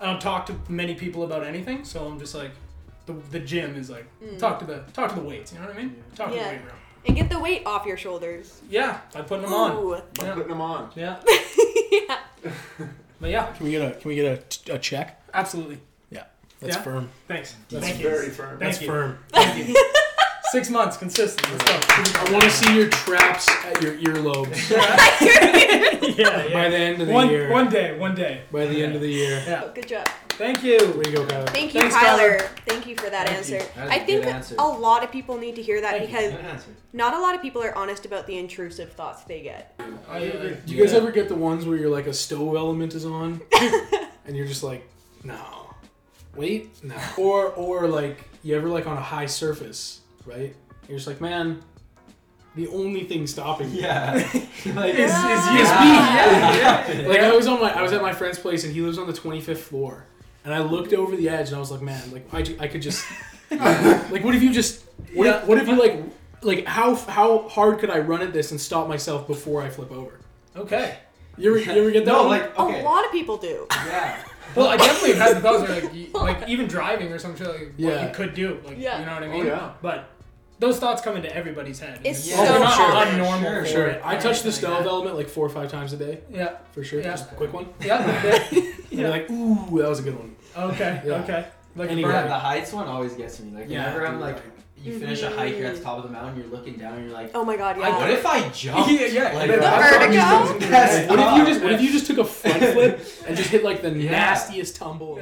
I 0.00 0.04
don't 0.06 0.20
talk 0.20 0.46
to 0.46 0.54
many 0.68 0.94
people 0.94 1.22
about 1.24 1.44
anything. 1.44 1.84
So 1.84 2.06
I'm 2.06 2.18
just 2.18 2.34
like, 2.34 2.50
the, 3.06 3.14
the 3.30 3.40
gym 3.40 3.76
is 3.76 3.90
like 3.90 4.06
talk 4.38 4.58
to 4.60 4.64
the 4.64 4.84
talk 4.92 5.10
to 5.10 5.16
the 5.20 5.26
weights. 5.26 5.52
You 5.52 5.58
know 5.60 5.66
what 5.66 5.76
I 5.76 5.78
mean? 5.78 5.96
Talk 6.14 6.30
to 6.30 6.36
Yeah. 6.36 6.44
the 6.44 6.50
weight 6.56 6.64
room. 6.64 6.74
And 7.08 7.14
get 7.16 7.30
the 7.30 7.38
weight 7.38 7.62
off 7.66 7.86
your 7.86 7.96
shoulders. 7.96 8.60
Yeah, 8.68 8.98
by 9.12 9.22
putting 9.22 9.44
them 9.44 9.54
on. 9.54 9.76
Ooh. 9.76 9.90
By 10.18 10.24
Yeah. 10.26 10.34
putting 10.34 10.48
them 10.48 10.60
on. 10.60 10.90
Yeah, 10.96 11.16
yeah. 11.92 12.18
but 13.20 13.30
yeah, 13.30 13.52
Can 13.52 13.64
we 13.66 13.70
get 13.72 13.82
a 13.96 13.98
can 13.98 14.08
we 14.08 14.14
get 14.16 14.68
a, 14.68 14.74
a 14.74 14.78
check? 14.78 15.22
absolutely. 15.32 15.78
Yeah, 16.10 16.24
that's 16.60 16.76
Yeah. 16.76 16.82
firm. 16.82 17.08
Thanks. 17.28 17.54
That's 17.70 17.86
Thank 17.86 18.00
very 18.02 18.26
you. 18.26 18.32
firm. 18.32 18.58
Thank 18.58 18.60
That's 18.60 18.80
you. 18.82 18.86
firm. 18.88 19.18
Thank 20.52 20.54
you. 20.54 20.60
Six 20.64 20.70
months 20.70 20.96
consistent. 20.96 21.50
Let's 21.50 21.64
go. 21.64 22.20
I 22.20 22.32
want 22.32 22.44
to 22.44 22.50
see 22.50 22.74
your 22.76 22.88
traps 22.88 23.48
at 23.64 23.82
your 23.82 23.94
earlobes 23.98 24.70
yeah, 24.70 26.30
by 26.30 26.46
yeah. 26.46 26.68
the 26.68 26.76
end 26.76 27.00
of 27.02 27.08
the 27.08 27.12
One, 27.12 27.28
year. 27.30 27.50
one 27.50 27.68
day, 27.68 27.98
one 27.98 28.14
day. 28.14 28.42
by 28.52 28.66
the 28.66 28.82
end 28.82 28.94
of 28.94 29.00
the 29.00 29.08
year. 29.08 29.42
Yeah. 29.46 29.62
Oh, 29.64 29.72
good 29.74 29.88
job. 29.88 30.06
Thank 30.30 30.62
you. 30.62 30.76
Way 30.96 31.04
to 31.04 31.12
go, 31.12 31.24
Kyler. 31.26 31.48
Thank 31.50 31.74
you, 31.74 31.80
Thanks, 31.80 31.94
Kyler. 31.96 32.38
Kyler. 32.40 32.48
Thank 32.66 32.86
you 32.86 32.94
for 32.96 33.08
that 33.10 33.26
Thank 33.26 33.38
answer. 33.38 33.54
you. 33.54 33.60
That 33.74 33.86
is 33.86 33.90
I 33.90 33.96
a 33.96 34.06
think 34.06 34.26
answer. 34.26 34.54
a 34.58 34.68
lot 34.68 35.02
of 35.02 35.10
people 35.10 35.38
need 35.38 35.54
to 35.56 35.62
hear 35.62 35.80
that 35.80 35.98
Thank 35.98 36.10
because 36.10 36.66
not 36.92 37.14
a 37.14 37.18
lot 37.20 37.34
of 37.34 37.40
people 37.42 37.62
are 37.62 37.74
honest 37.76 38.04
about 38.04 38.26
the 38.26 38.36
intrusive 38.38 38.92
thoughts 38.92 39.24
they 39.24 39.40
get. 39.42 39.78
I 40.10 40.18
agree. 40.18 40.56
Do 40.66 40.74
you 40.74 40.82
guys 40.82 40.92
Yeah. 40.92 40.98
ever 40.98 41.10
get 41.10 41.28
the 41.28 41.34
ones 41.34 41.64
where 41.64 41.76
you're 41.78 41.90
like 41.90 42.06
a 42.06 42.12
stove 42.14 42.54
element 42.54 42.94
is 42.94 43.06
on, 43.06 43.40
and 44.26 44.36
you're 44.36 44.46
just 44.46 44.62
like, 44.62 44.86
no, 45.24 45.74
wait, 46.34 46.82
no, 46.84 46.96
or 47.16 47.46
or 47.52 47.88
like 47.88 48.28
you 48.42 48.54
ever 48.56 48.68
like 48.68 48.86
on 48.86 48.96
a 48.98 49.00
high 49.02 49.26
surface, 49.26 50.00
right? 50.26 50.54
You're 50.88 50.98
just 50.98 51.06
like, 51.06 51.20
man, 51.20 51.62
the 52.54 52.68
only 52.68 53.04
thing 53.04 53.26
stopping 53.26 53.72
me. 53.72 53.80
Yeah. 53.82 54.12
like, 54.14 54.34
Is, 54.34 54.64
is 54.64 54.74
you. 54.74 55.58
Yeah. 55.58 56.54
Yeah, 56.54 56.92
yeah. 56.92 57.06
Like 57.08 57.20
I 57.20 57.34
was 57.34 57.46
on 57.46 57.60
my, 57.60 57.70
I 57.72 57.82
was 57.82 57.92
at 57.92 58.02
my 58.02 58.12
friend's 58.12 58.38
place, 58.38 58.64
and 58.64 58.72
he 58.72 58.80
lives 58.82 58.98
on 58.98 59.06
the 59.06 59.12
25th 59.12 59.58
floor, 59.58 60.06
and 60.44 60.52
I 60.54 60.60
looked 60.60 60.92
over 60.92 61.16
the 61.16 61.28
edge, 61.28 61.48
and 61.48 61.56
I 61.56 61.60
was 61.60 61.70
like, 61.70 61.82
man, 61.82 62.02
like 62.12 62.26
I, 62.32 62.64
I 62.64 62.68
could 62.68 62.82
just, 62.82 63.04
like, 63.50 64.24
what 64.24 64.34
if 64.34 64.42
you 64.42 64.52
just, 64.52 64.84
what, 65.14 65.26
Yeah. 65.26 65.40
if, 65.42 65.46
what 65.48 65.58
if 65.58 65.68
you 65.68 65.76
like, 65.78 66.02
like 66.42 66.66
how 66.66 66.94
how 66.94 67.48
hard 67.48 67.78
could 67.78 67.90
I 67.90 67.98
run 67.98 68.22
at 68.22 68.32
this 68.32 68.50
and 68.52 68.60
stop 68.60 68.88
myself 68.88 69.26
before 69.26 69.62
I 69.62 69.68
flip 69.68 69.90
over? 69.90 70.20
Okay. 70.54 70.98
You 71.38 71.50
ever, 71.54 71.58
you 71.72 71.80
ever 71.82 71.90
get 71.90 72.04
that? 72.06 72.12
no, 72.12 72.24
one? 72.26 72.40
like 72.40 72.58
okay. 72.58 72.80
A 72.80 72.84
lot 72.84 73.04
of 73.04 73.12
people 73.12 73.36
do. 73.36 73.66
Yeah. 73.70 74.16
Well, 74.54 74.68
I 74.68 74.76
definitely 74.78 75.16
have 75.16 75.28
had 75.28 75.36
the 75.36 75.40
thoughts 75.42 75.68
where, 75.68 75.80
like, 75.82 75.94
you, 75.94 76.08
like 76.14 76.48
even 76.48 76.66
driving 76.66 77.12
or 77.12 77.18
some 77.18 77.36
shit, 77.36 77.46
like 77.48 77.72
Yeah. 77.76 77.90
what 77.96 78.02
you 78.08 78.14
could 78.14 78.34
do, 78.34 78.60
like 78.64 78.78
Yeah. 78.78 79.00
you 79.00 79.06
know 79.06 79.14
what 79.14 79.22
I 79.22 79.26
Oh, 79.26 79.30
mean? 79.32 79.46
yeah. 79.46 79.72
But 79.82 80.08
those 80.58 80.78
thoughts 80.78 81.02
come 81.02 81.16
into 81.16 81.34
everybody's 81.34 81.80
head. 81.80 82.00
It's 82.04 82.26
Yeah, 82.28 82.36
so 82.36 82.42
oh, 82.42 82.44
they're 82.46 82.60
not 82.60 82.72
common. 82.74 83.14
unnormal 83.20 83.40
Sure, 83.42 83.60
for 83.64 83.66
Sure. 83.70 83.86
it. 83.88 84.00
I 84.04 84.14
or 84.16 84.20
touch 84.20 84.40
the 84.42 84.48
anything 84.48 84.52
stove 84.52 84.78
like 84.80 84.86
element 84.86 85.16
like 85.16 85.28
four 85.28 85.44
or 85.46 85.50
five 85.50 85.70
times 85.70 85.92
a 85.92 85.96
day, 85.96 86.20
Yeah. 86.30 86.56
for 86.72 86.82
sure. 86.82 87.00
Yeah. 87.00 87.10
Just 87.10 87.30
a 87.32 87.34
quick 87.34 87.52
one. 87.52 87.66
Yeah. 87.84 88.02
And 88.52 89.00
yeah. 89.02 89.08
you're 89.08 89.10
like, 89.10 89.30
ooh, 89.30 89.78
that 89.80 89.88
was 89.88 89.98
a 89.98 90.02
good 90.02 90.18
one. 90.18 90.34
Okay. 90.56 91.02
Yeah. 91.04 91.14
Okay. 91.22 91.46
Like 91.74 91.90
Anyway. 91.90 92.10
Yeah, 92.10 92.26
the 92.26 92.34
heights 92.38 92.72
one 92.72 92.86
always 92.88 93.12
gets 93.14 93.38
me. 93.40 93.50
Like 93.54 93.68
Yeah, 93.68 93.84
whenever 93.92 94.06
I'm 94.06 94.20
like, 94.20 94.36
right. 94.36 94.44
you 94.82 94.98
finish 94.98 95.22
a 95.22 95.28
hike, 95.30 95.58
you're 95.58 95.66
at 95.66 95.72
the 95.74 95.80
mm-hmm. 95.80 95.84
top 95.84 95.98
of 95.98 96.04
the 96.04 96.10
mountain, 96.10 96.38
you're 96.40 96.50
looking 96.50 96.74
down, 96.78 96.94
and 96.94 97.04
you're 97.04 97.12
like, 97.12 97.32
Oh 97.34 97.44
my 97.44 97.56
god, 97.58 97.76
I- 97.76 97.88
yeah. 97.88 97.98
what 97.98 98.10
if 98.10 98.24
I 98.24 98.48
jump? 98.54 98.88
Yeah, 98.90 99.06
yeah. 99.06 99.32
Like, 99.34 99.50
The 99.50 99.56
vertigo? 99.58 100.52
what 100.52 100.60
just- 100.60 101.08
What 101.10 101.18
if 101.20 101.36
you 101.36 101.44
just 101.46 101.62
what 101.62 101.72
if 101.72 101.80
you 101.82 101.92
just 101.92 102.06
took 102.06 102.18
a 102.18 102.24
front 102.24 102.58
flip 102.72 103.00
and 103.26 103.36
just 103.36 103.50
hit 103.50 103.62
like 103.64 103.82
the 103.82 103.90
Yeah. 103.90 104.10
nastiest 104.12 104.76
tumble? 104.76 105.20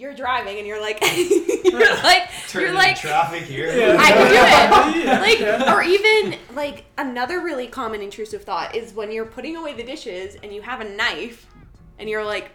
Yeah. 0.00 0.06
You're 0.06 0.14
driving 0.16 0.58
and 0.58 0.66
you're 0.66 0.80
like, 0.80 0.98
you're 1.64 1.80
like, 2.02 2.30
Turn 2.48 2.62
you're 2.62 2.72
like, 2.72 2.96
traffic 2.98 3.42
here? 3.44 3.66
Yeah. 3.76 3.96
I 3.98 4.12
can 4.12 4.92
do 4.94 4.98
it. 5.00 5.04
Yeah. 5.04 5.20
like, 5.20 5.38
Yeah. 5.40 5.74
or 5.74 5.82
even 5.82 6.36
like 6.54 6.84
another 6.98 7.40
really 7.40 7.66
common 7.66 8.00
intrusive 8.02 8.44
thought 8.44 8.74
is 8.74 8.92
when 8.94 9.10
you're 9.12 9.26
putting 9.26 9.56
away 9.56 9.74
the 9.74 9.82
dishes 9.84 10.36
and 10.42 10.52
you 10.54 10.62
have 10.62 10.80
a 10.80 10.84
knife, 10.84 11.46
and 11.98 12.08
you're 12.08 12.24
like, 12.24 12.50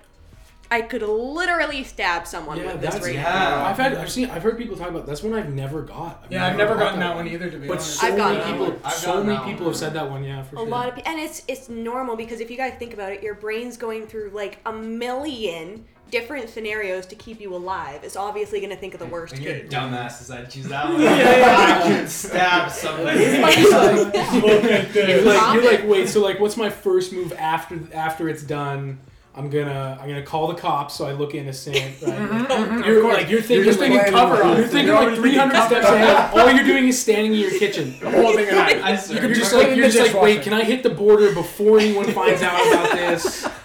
I 0.72 0.82
could 0.82 1.02
literally 1.04 1.84
stab 1.84 2.26
someone 2.28 2.58
Yeah, 2.58 2.74
with 2.74 2.82
this 2.82 2.94
that's 2.96 3.06
right 3.06 3.16
yeah. 3.16 3.24
now. 3.24 3.66
I've 3.66 3.78
had 3.78 3.94
I've 3.96 4.12
seen 4.12 4.30
I've 4.30 4.44
heard 4.44 4.58
people 4.58 4.76
talk 4.76 4.90
about 4.90 5.06
that's 5.06 5.22
one 5.24 5.34
I've 5.34 5.54
never 5.54 5.82
got. 5.82 6.26
Yeah, 6.30 6.46
I've 6.48 6.58
never 6.58 6.74
got 6.74 6.80
gotten 6.86 7.00
that 7.02 7.16
one 7.16 7.28
either, 7.28 7.50
to 7.50 7.58
be 7.58 7.68
But 7.68 7.74
honest. 7.78 8.00
so 8.00 8.08
I've 8.08 8.18
many 8.18 8.52
people. 8.52 8.80
I've 8.84 8.94
so 8.94 9.24
many 9.24 9.38
people 9.40 9.66
one. 9.66 9.74
have 9.74 9.76
said 9.78 9.94
that 9.94 10.10
one, 10.10 10.24
yeah, 10.24 10.44
for 10.44 10.56
A 10.56 10.60
sure. 10.60 10.68
lot 10.68 10.90
of 10.90 10.96
people, 10.96 11.12
and 11.12 11.20
it's 11.22 11.44
it's 11.48 11.70
normal 11.70 12.16
because 12.16 12.40
if 12.40 12.50
you 12.50 12.58
guys 12.58 12.74
think 12.80 12.94
about 12.94 13.12
it, 13.12 13.22
your 13.24 13.36
brain's 13.36 13.78
going 13.78 14.08
through 14.08 14.32
like 14.34 14.60
a 14.66 14.74
million 14.74 15.86
different 16.12 16.48
scenarios 16.50 17.06
to 17.08 17.16
keep 17.16 17.42
you 17.42 17.54
alive. 17.56 18.04
It's 18.04 18.16
obviously 18.16 18.60
going 18.60 18.70
to 18.70 18.76
think 18.78 18.94
of 18.94 19.00
the 19.00 19.08
worst 19.08 19.34
And 19.34 19.44
your 19.44 19.56
case. 19.62 19.70
dumbass 19.72 20.20
decided 20.20 20.46
to 20.50 20.52
choose 20.52 20.68
that 20.70 20.86
one. 20.92 21.02
Yeah, 21.02 21.38
yeah. 21.38 21.82
I 21.84 22.00
could 22.00 22.10
stab 22.10 22.70
somebody. 22.72 23.22
You're 23.22 23.42
like, 23.42 24.94
you're 24.94 25.64
like, 25.72 25.88
wait, 25.88 26.08
so 26.10 26.22
like 26.22 26.40
what's 26.40 26.58
my 26.58 26.70
first 26.70 27.12
move 27.14 27.34
after 27.34 27.80
after 27.94 28.30
it's 28.30 28.44
done? 28.44 29.00
I'm 29.38 29.50
gonna 29.50 29.98
I'm 30.00 30.08
gonna 30.08 30.24
call 30.24 30.48
the 30.48 30.56
cops 30.56 30.94
so 30.96 31.06
I 31.06 31.12
look 31.12 31.36
innocent. 31.36 32.02
Right? 32.02 32.16
Mm-hmm, 32.56 32.84
you're 32.84 33.02
mm-hmm. 33.02 33.08
like 33.08 33.30
you're 33.30 33.42
thinking, 33.42 33.66
just 33.66 33.80
thinking 33.80 33.98
like, 34.00 34.12
cover 34.12 34.42
up. 34.42 34.58
You're 34.58 34.68
thinking 34.68 34.88
You're 34.88 35.10
like 35.10 35.16
300 35.16 35.66
steps 35.66 35.88
ahead. 35.90 36.34
All 36.34 36.50
you're 36.52 36.64
doing 36.64 36.88
is 36.88 37.02
standing 37.02 37.34
in 37.34 37.40
your 37.40 37.52
kitchen. 37.52 37.94
holding 38.02 38.48
a 38.48 38.52
knife. 38.52 38.84
I 38.84 39.14
You 39.14 39.20
could 39.20 39.36
just 39.36 39.54
like 39.54 39.76
you're 39.76 39.90
just 39.90 40.14
like, 40.14 40.22
wait, 40.22 40.42
can 40.42 40.54
I 40.54 40.64
hit 40.64 40.84
the 40.84 40.90
border 40.90 41.34
before 41.34 41.80
anyone 41.80 42.12
finds 42.12 42.42
out 42.42 42.66
about 42.68 42.96
this? 42.96 43.48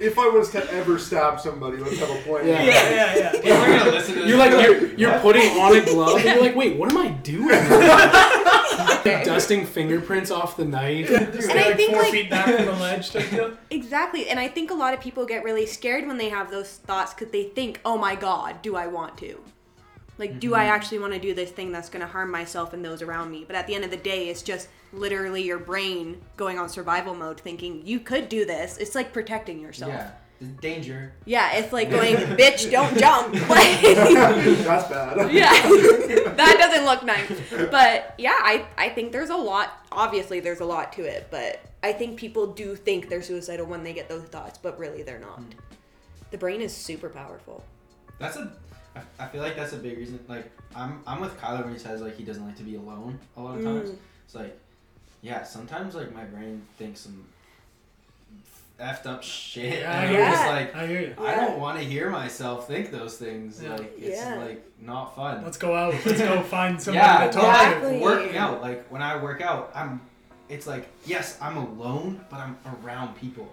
If 0.00 0.18
I 0.18 0.28
was 0.28 0.50
to 0.50 0.72
ever 0.72 0.98
stab 0.98 1.40
somebody, 1.40 1.78
let's 1.78 1.98
have 1.98 2.10
a 2.10 2.20
plan. 2.22 2.46
Yeah. 2.46 2.62
Yeah, 2.62 2.90
yeah, 2.90 3.16
yeah. 3.16 3.32
If 3.36 3.44
we're 3.44 3.78
gonna 3.78 3.90
listen 3.90 4.14
to 4.14 4.20
this, 4.20 4.28
You're 4.28 4.38
like 4.38 4.50
you're, 4.50 4.94
you're 4.96 5.18
putting 5.20 5.56
on 5.58 5.74
a 5.74 5.84
glove 5.84 6.16
and 6.16 6.24
you're 6.24 6.40
like, 6.42 6.54
wait, 6.54 6.76
what 6.76 6.90
am 6.90 6.98
I 6.98 7.08
doing? 7.08 7.48
You're 9.04 9.24
dusting 9.24 9.66
fingerprints 9.66 10.30
off 10.30 10.56
the 10.56 10.64
knife. 10.64 11.08
Stay 11.08 11.62
I 11.62 11.68
like 11.68 11.76
think, 11.76 11.92
four 11.92 12.02
like- 12.02 12.12
feet 12.12 12.30
back 12.30 12.54
from 12.54 12.66
the 12.66 12.72
ledge 12.72 13.10
type. 13.10 13.58
Exactly, 13.70 14.28
and 14.28 14.38
I 14.38 14.48
think 14.48 14.70
a 14.70 14.74
lot 14.74 14.94
of 14.94 15.00
people 15.00 15.26
get 15.26 15.42
really 15.42 15.66
scared 15.66 16.06
when 16.06 16.16
they 16.16 16.28
have 16.28 16.50
those 16.50 16.70
thoughts 16.70 17.12
because 17.12 17.32
they 17.32 17.44
think, 17.44 17.80
"Oh 17.84 17.98
my 17.98 18.14
God, 18.14 18.62
do 18.62 18.76
I 18.76 18.86
want 18.86 19.18
to? 19.18 19.40
Like, 20.16 20.38
do 20.38 20.54
I 20.54 20.60
mm-hmm. 20.60 20.74
actually 20.74 20.98
want 21.00 21.12
to 21.12 21.18
do 21.18 21.34
this 21.34 21.50
thing 21.50 21.72
that's 21.72 21.88
going 21.88 22.00
to 22.00 22.06
harm 22.06 22.30
myself 22.30 22.72
and 22.72 22.84
those 22.84 23.02
around 23.02 23.30
me?" 23.30 23.44
But 23.46 23.56
at 23.56 23.66
the 23.66 23.74
end 23.74 23.84
of 23.84 23.90
the 23.90 23.96
day, 23.96 24.28
it's 24.28 24.42
just 24.42 24.68
literally 24.92 25.42
your 25.42 25.58
brain 25.58 26.20
going 26.36 26.58
on 26.58 26.68
survival 26.68 27.14
mode, 27.14 27.40
thinking 27.40 27.82
you 27.84 28.00
could 28.00 28.28
do 28.28 28.44
this. 28.44 28.78
It's 28.78 28.94
like 28.94 29.12
protecting 29.12 29.60
yourself. 29.60 29.92
Yeah. 29.92 30.10
Danger. 30.60 31.12
Yeah, 31.24 31.56
it's 31.56 31.72
like 31.72 31.90
going, 31.98 32.16
"Bitch, 32.16 32.70
don't 32.70 32.96
jump!" 32.98 33.34
Like, 33.48 33.80
That's 33.80 34.88
bad. 34.88 35.32
yeah, 35.32 35.52
that 35.52 36.56
doesn't 36.58 36.84
look 36.84 37.02
nice. 37.04 37.70
But 37.70 38.14
yeah, 38.18 38.36
I 38.36 38.66
I 38.76 38.88
think 38.88 39.12
there's 39.12 39.30
a 39.30 39.36
lot. 39.36 39.86
Obviously, 39.92 40.40
there's 40.40 40.60
a 40.60 40.64
lot 40.64 40.92
to 40.94 41.02
it, 41.02 41.28
but 41.30 41.60
I 41.82 41.92
think 41.92 42.18
people 42.18 42.46
do 42.46 42.74
think 42.74 43.08
they're 43.08 43.22
suicidal 43.22 43.66
when 43.66 43.84
they 43.84 43.92
get 43.92 44.08
those 44.08 44.24
thoughts, 44.24 44.58
but 44.58 44.78
really 44.78 45.02
they're 45.02 45.18
not. 45.18 45.42
The 46.30 46.38
brain 46.38 46.60
is 46.60 46.74
super 46.74 47.08
powerful. 47.08 47.64
That's 48.18 48.36
a. 48.36 48.52
I 49.18 49.26
feel 49.26 49.42
like 49.42 49.56
that's 49.56 49.72
a 49.72 49.76
big 49.76 49.98
reason. 49.98 50.18
Like 50.28 50.50
I'm, 50.74 51.00
I'm 51.06 51.20
with 51.20 51.38
Kyler 51.40 51.64
when 51.64 51.72
he 51.72 51.78
says 51.78 52.00
like 52.00 52.16
he 52.16 52.24
doesn't 52.24 52.44
like 52.44 52.56
to 52.56 52.62
be 52.62 52.76
alone 52.76 53.18
a 53.36 53.42
lot 53.42 53.58
of 53.58 53.64
times. 53.64 53.90
Mm. 53.90 53.96
It's 54.24 54.34
like, 54.34 54.58
yeah, 55.22 55.42
sometimes 55.42 55.94
like 55.94 56.14
my 56.14 56.24
brain 56.24 56.62
thinks 56.78 57.00
some 57.00 57.24
effed 58.80 59.06
up 59.06 59.22
shit. 59.22 59.80
Yeah, 59.80 59.90
and 59.90 60.00
I 60.00 60.02
I'm 60.04 60.08
hear 60.10 60.24
just 60.30 60.42
you. 60.44 60.50
like, 60.50 60.74
I 60.74 60.86
hear 60.86 61.00
you. 61.00 61.14
I 61.20 61.34
don't 61.36 61.58
want 61.60 61.78
to 61.78 61.84
hear 61.84 62.10
myself 62.10 62.66
think 62.66 62.90
those 62.90 63.16
things. 63.16 63.62
Yeah. 63.62 63.76
Like 63.76 63.92
it's 63.98 64.16
Yeah. 64.20 64.34
like 64.36 64.64
not 64.80 65.14
fun. 65.14 65.42
Let's 65.44 65.56
go 65.58 65.74
out. 65.74 65.94
Let's 66.04 66.18
go 66.20 66.42
find 66.56 66.80
somebody 66.80 67.04
yeah, 67.06 67.26
to 67.26 67.32
talk 67.32 67.44
or, 67.44 67.46
like, 67.48 67.76
Exactly. 67.76 68.00
working 68.00 68.36
out. 68.36 68.60
Like 68.62 68.86
when 68.88 69.02
I 69.02 69.22
work 69.22 69.40
out, 69.40 69.70
I'm. 69.74 70.00
It's 70.48 70.66
like 70.66 70.88
yes, 71.06 71.38
I'm 71.40 71.56
alone, 71.56 72.24
but 72.30 72.38
I'm 72.38 72.56
around 72.82 73.16
people. 73.16 73.48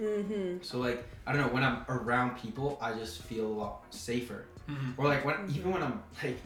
Mm-hmm. 0.00 0.58
So 0.62 0.78
like 0.78 1.04
I 1.26 1.32
don't 1.32 1.40
know 1.42 1.48
when 1.52 1.64
I'm 1.64 1.84
around 1.88 2.36
people, 2.38 2.78
I 2.80 2.92
just 2.92 3.22
feel 3.22 3.46
a 3.46 3.48
lot 3.48 3.82
safer. 3.90 4.44
Mm-hmm. 4.70 4.92
Or 5.00 5.06
like 5.06 5.24
when 5.24 5.36
even 5.50 5.72
when 5.72 5.82
I'm 5.82 6.02
like 6.22 6.38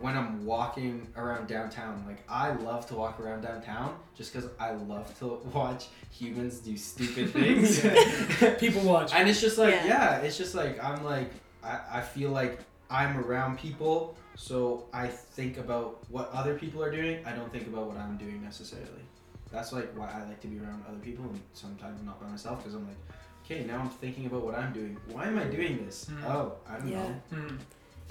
when 0.00 0.16
I'm 0.16 0.44
walking 0.44 1.06
around 1.16 1.46
downtown, 1.48 2.04
like 2.06 2.22
I 2.28 2.52
love 2.52 2.86
to 2.88 2.94
walk 2.94 3.18
around 3.20 3.42
downtown 3.42 3.96
just 4.16 4.32
because 4.32 4.48
I 4.58 4.72
love 4.72 5.16
to 5.20 5.26
watch 5.54 5.86
humans 6.10 6.58
do 6.58 6.76
stupid 6.76 7.30
things. 7.32 7.80
People 8.58 8.82
watch. 8.82 9.12
and 9.14 9.28
it's 9.28 9.40
just 9.40 9.58
like 9.58 9.74
Yeah. 9.74 9.86
yeah. 9.86 10.16
it's 10.18 10.36
just 10.36 10.54
like 10.54 10.82
I'm 10.82 11.04
like 11.04 11.30
I, 11.62 11.80
I 11.94 12.00
feel 12.00 12.30
like 12.30 12.60
I'm 12.88 13.18
around 13.18 13.58
people, 13.58 14.16
so 14.36 14.86
I 14.92 15.08
think 15.08 15.58
about 15.58 15.98
what 16.08 16.30
other 16.32 16.54
people 16.56 16.80
are 16.84 16.90
doing. 16.90 17.24
I 17.26 17.32
don't 17.32 17.50
think 17.50 17.66
about 17.66 17.88
what 17.88 17.96
I'm 17.96 18.16
doing 18.16 18.40
necessarily. 18.42 19.02
That's 19.50 19.72
like 19.72 19.90
why 19.98 20.08
I 20.14 20.24
like 20.28 20.40
to 20.42 20.46
be 20.48 20.58
around 20.60 20.84
other 20.88 20.98
people 20.98 21.24
and 21.24 21.40
sometimes 21.52 21.98
I'm 22.00 22.06
not 22.06 22.20
by 22.20 22.28
myself 22.28 22.58
because 22.58 22.74
I'm 22.74 22.86
like, 22.86 22.96
okay, 23.44 23.64
now 23.64 23.78
I'm 23.80 23.88
thinking 23.90 24.26
about 24.26 24.44
what 24.44 24.54
I'm 24.56 24.72
doing. 24.72 24.96
Why 25.10 25.26
am 25.26 25.38
I 25.38 25.44
doing 25.44 25.84
this? 25.84 26.06
Mm. 26.10 26.24
Oh, 26.30 26.52
I 26.68 26.78
don't 26.78 26.88
Yeah. 26.88 27.02
know. 27.02 27.14
Mhm. 27.32 27.58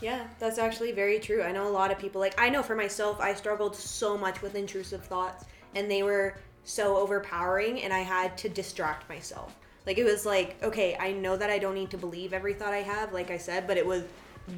Yeah, 0.02 0.28
that's 0.40 0.58
actually 0.58 0.92
very 0.92 1.20
true. 1.20 1.42
I 1.42 1.52
know 1.52 1.68
a 1.68 1.70
lot 1.70 1.92
of 1.92 1.98
people, 1.98 2.20
like, 2.20 2.40
I 2.40 2.50
know 2.50 2.62
for 2.62 2.75
myself, 2.75 3.20
I 3.20 3.34
struggled 3.34 3.75
so 3.75 4.18
much 4.18 4.42
with 4.42 4.56
intrusive 4.56 5.06
thoughts, 5.06 5.46
and 5.74 5.90
they 5.90 6.04
were 6.04 6.36
so 6.64 6.98
overpowering, 6.98 7.82
and 7.82 7.94
I 7.94 8.00
had 8.00 8.38
to 8.40 8.50
distract 8.50 9.08
myself. 9.08 9.56
Like, 9.86 9.98
it 9.98 10.04
was 10.04 10.25
like, 10.25 10.62
okay, 10.64 10.98
I 11.00 11.12
know 11.12 11.38
that 11.38 11.50
I 11.50 11.60
don't 11.60 11.75
need 11.75 11.92
to 11.92 11.98
believe 11.98 12.34
every 12.34 12.54
thought 12.54 12.74
I 12.74 12.82
have, 12.82 13.14
like 13.14 13.32
I 13.32 13.38
said, 13.38 13.68
but 13.68 13.78
it 13.78 13.86
was, 13.86 14.04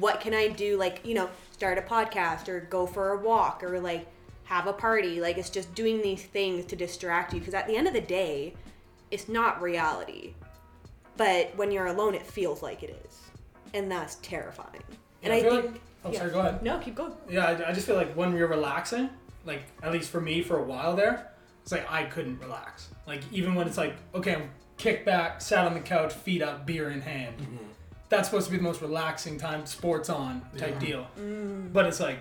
what 0.00 0.20
can 0.20 0.34
I 0.34 0.48
do? 0.48 0.76
Like, 0.76 1.00
you 1.04 1.14
know, 1.14 1.30
start 1.52 1.78
a 1.78 1.82
podcast, 1.82 2.48
or 2.48 2.60
go 2.60 2.86
for 2.86 3.12
a 3.12 3.18
walk, 3.18 3.62
or 3.62 3.78
like, 3.78 4.06
have 4.44 4.66
a 4.66 4.72
party. 4.72 5.20
Like, 5.20 5.38
it's 5.38 5.50
just 5.50 5.72
doing 5.74 6.02
these 6.02 6.24
things 6.24 6.64
to 6.66 6.76
distract 6.76 7.32
you, 7.32 7.38
because 7.38 7.54
at 7.54 7.66
the 7.66 7.76
end 7.76 7.86
of 7.86 7.92
the 7.92 8.00
day, 8.00 8.54
it's 9.10 9.28
not 9.28 9.62
reality. 9.62 10.34
But 11.16 11.54
when 11.56 11.70
you're 11.70 11.86
alone, 11.86 12.14
it 12.14 12.26
feels 12.26 12.62
like 12.62 12.82
it 12.82 13.02
is. 13.06 13.18
And 13.74 13.90
that's 13.90 14.16
terrifying. 14.16 14.82
And 15.22 15.32
Yeah, 15.32 15.38
I, 15.38 15.42
feel 15.42 15.50
think. 15.62 15.72
like- 15.72 15.80
oh, 16.04 16.12
yeah. 16.12 16.18
sorry. 16.18 16.30
Go 16.30 16.38
ahead. 16.40 16.62
No, 16.62 16.78
keep 16.78 16.94
going. 16.94 17.12
Yeah, 17.28 17.46
I, 17.46 17.70
I 17.70 17.72
just 17.72 17.86
feel 17.86 17.96
like 17.96 18.14
when 18.14 18.32
we're 18.32 18.46
relaxing, 18.46 19.10
like 19.44 19.62
at 19.82 19.92
least 19.92 20.10
for 20.10 20.20
me, 20.20 20.42
for 20.42 20.58
a 20.58 20.62
while 20.62 20.94
there, 20.96 21.30
it's 21.62 21.72
like 21.72 21.90
I 21.90 22.04
couldn't 22.04 22.38
relax. 22.40 22.88
Like 23.06 23.22
even 23.32 23.54
when 23.54 23.66
it's 23.66 23.76
like, 23.78 23.96
okay, 24.14 24.34
I'm 24.34 24.50
kicked 24.76 25.04
back, 25.06 25.40
sat 25.40 25.66
on 25.66 25.74
the 25.74 25.80
couch, 25.80 26.12
feet 26.12 26.42
up, 26.42 26.66
beer 26.66 26.90
in 26.90 27.00
hand. 27.00 27.34
That's 28.10 28.28
supposed 28.28 28.46
to 28.46 28.50
be 28.52 28.56
the 28.56 28.62
most 28.62 28.80
relaxing 28.80 29.38
time, 29.38 29.66
sports 29.66 30.08
on 30.08 30.40
type 30.56 30.74
Yeah. 30.80 30.86
deal. 30.88 31.06
Mm. 31.20 31.72
But 31.72 31.84
it's 31.86 32.00
like, 32.00 32.18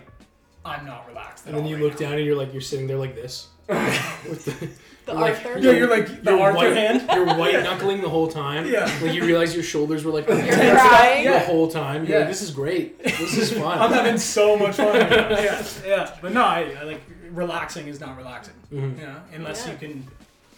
I'm 0.65 0.85
not 0.85 1.07
relaxed. 1.07 1.45
At 1.45 1.49
And 1.53 1.57
then 1.57 1.63
all 1.63 1.69
you 1.69 1.75
right 1.77 1.83
look 1.85 1.93
now. 1.93 2.09
down 2.09 2.13
and 2.17 2.25
you're 2.25 2.35
like, 2.35 2.51
you're 2.51 2.61
sitting 2.61 2.87
there 2.87 2.97
like 2.97 3.15
this. 3.15 3.47
The, 3.67 4.69
The 5.07 5.13
like- 5.13 5.35
Arthur. 5.45 5.57
Yeah, 5.59 5.71
you're 5.71 5.89
like 5.89 6.21
the 6.23 6.31
you're 6.31 6.39
Arthur 6.41 6.57
white, 6.57 6.75
hand. 6.77 7.09
You're 7.13 7.25
white 7.25 7.63
knuckling 7.63 8.01
the 8.01 8.09
whole 8.09 8.27
time. 8.27 8.67
Yeah. 8.67 8.85
Like 9.01 9.13
you 9.13 9.23
realize 9.25 9.55
your 9.55 9.63
shoulders 9.63 10.03
were 10.03 10.11
like 10.11 10.27
You're 10.27 10.37
crying. 10.37 11.23
the 11.23 11.29
Yeah. 11.31 11.39
whole 11.39 11.69
time. 11.71 12.03
You're 12.05 12.11
Yeah. 12.13 12.19
like, 12.19 12.27
this 12.27 12.41
is 12.41 12.51
great. 12.51 13.01
This 13.03 13.37
is 13.37 13.53
fun. 13.59 13.79
I'm 13.79 13.91
having 13.91 14.17
so 14.17 14.55
much 14.57 14.75
fun. 14.75 14.95
yeah, 14.95 15.63
yeah. 15.85 16.15
But 16.21 16.33
no, 16.33 16.43
I, 16.43 16.75
I 16.79 16.83
like 16.83 17.01
relaxing 17.31 17.87
is 17.87 17.99
not 17.99 18.17
relaxing. 18.17 18.53
Mhm. 18.71 18.99
You 18.99 19.05
know, 19.07 19.15
unless 19.33 19.65
Yeah. 19.65 19.71
you 19.73 19.77
can 19.79 20.07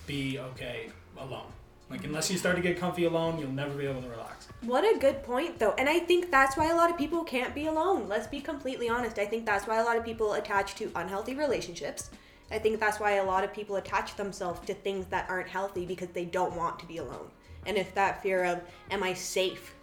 be 0.07 0.39
okay 0.39 0.89
alone. 1.17 1.45
Like 1.91 2.03
unless 2.03 2.29
you 2.31 2.37
start 2.37 2.55
to 2.55 2.61
get 2.61 2.77
comfy 2.79 3.05
alone, 3.05 3.39
you'll 3.39 3.51
never 3.51 3.73
be 3.75 3.85
able 3.87 4.01
to 4.01 4.09
relax. 4.09 4.47
What 4.61 4.83
a 4.83 4.97
good 4.99 5.23
point, 5.23 5.57
though. 5.59 5.73
And 5.77 5.87
I 5.87 5.99
think 5.99 6.31
that's 6.31 6.57
why 6.57 6.69
a 6.69 6.75
lot 6.75 6.89
of 6.91 6.97
people 6.97 7.23
can't 7.23 7.55
be 7.55 7.65
alone. 7.67 8.07
Let's 8.07 8.27
be 8.27 8.41
completely 8.41 8.89
honest. 8.89 9.17
I 9.19 9.25
think 9.25 9.45
that's 9.45 9.65
why 9.67 9.77
a 9.79 9.83
lot 9.83 9.95
of 9.97 10.03
people 10.03 10.33
attach 10.33 10.75
to 10.75 10.91
unhealthy 10.95 11.33
relationships. 11.35 12.09
I 12.51 12.57
think 12.57 12.79
that's 12.79 12.99
why 12.99 13.13
a 13.13 13.23
lot 13.23 13.43
of 13.43 13.53
people 13.53 13.75
attach 13.75 14.15
themselves 14.15 14.59
to 14.65 14.73
things 14.73 15.05
that 15.07 15.29
aren't 15.29 15.47
healthy 15.47 15.85
because 15.85 16.09
they 16.09 16.25
don't 16.25 16.55
want 16.55 16.79
to 16.79 16.85
be 16.85 16.97
alone. 16.97 17.29
And 17.65 17.77
it's 17.77 17.91
that 17.91 18.23
fear 18.23 18.43
of, 18.45 18.61
am 18.89 19.03
I 19.03 19.13
safe 19.13 19.75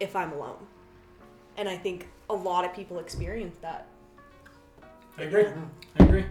if 0.00 0.16
I'm 0.16 0.32
alone? 0.32 0.58
And 1.56 1.68
I 1.68 1.76
think 1.76 2.08
a 2.30 2.34
lot 2.34 2.64
of 2.64 2.74
people 2.74 2.98
experience 2.98 3.56
that. 3.62 3.86
I 5.16 5.22
agree. 5.22 5.46
I 5.98 6.04
agree. 6.04 6.24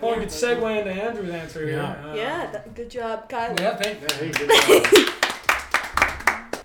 Well, 0.00 0.14
we 0.14 0.20
could 0.20 0.30
segue 0.30 0.78
into 0.78 0.90
Andrew's 0.90 1.30
answer 1.30 1.66
here. 1.66 1.76
Yeah. 1.76 2.10
Uh, 2.10 2.14
yeah, 2.14 2.50
that, 2.50 2.74
good 2.74 2.90
job, 2.90 3.28
Kyle. 3.28 3.54
Yeah, 3.58 3.76
thank 3.76 4.00
Yeah, 4.00 4.14
hey, 4.14 4.30
good 4.32 4.90
job. 4.96 6.64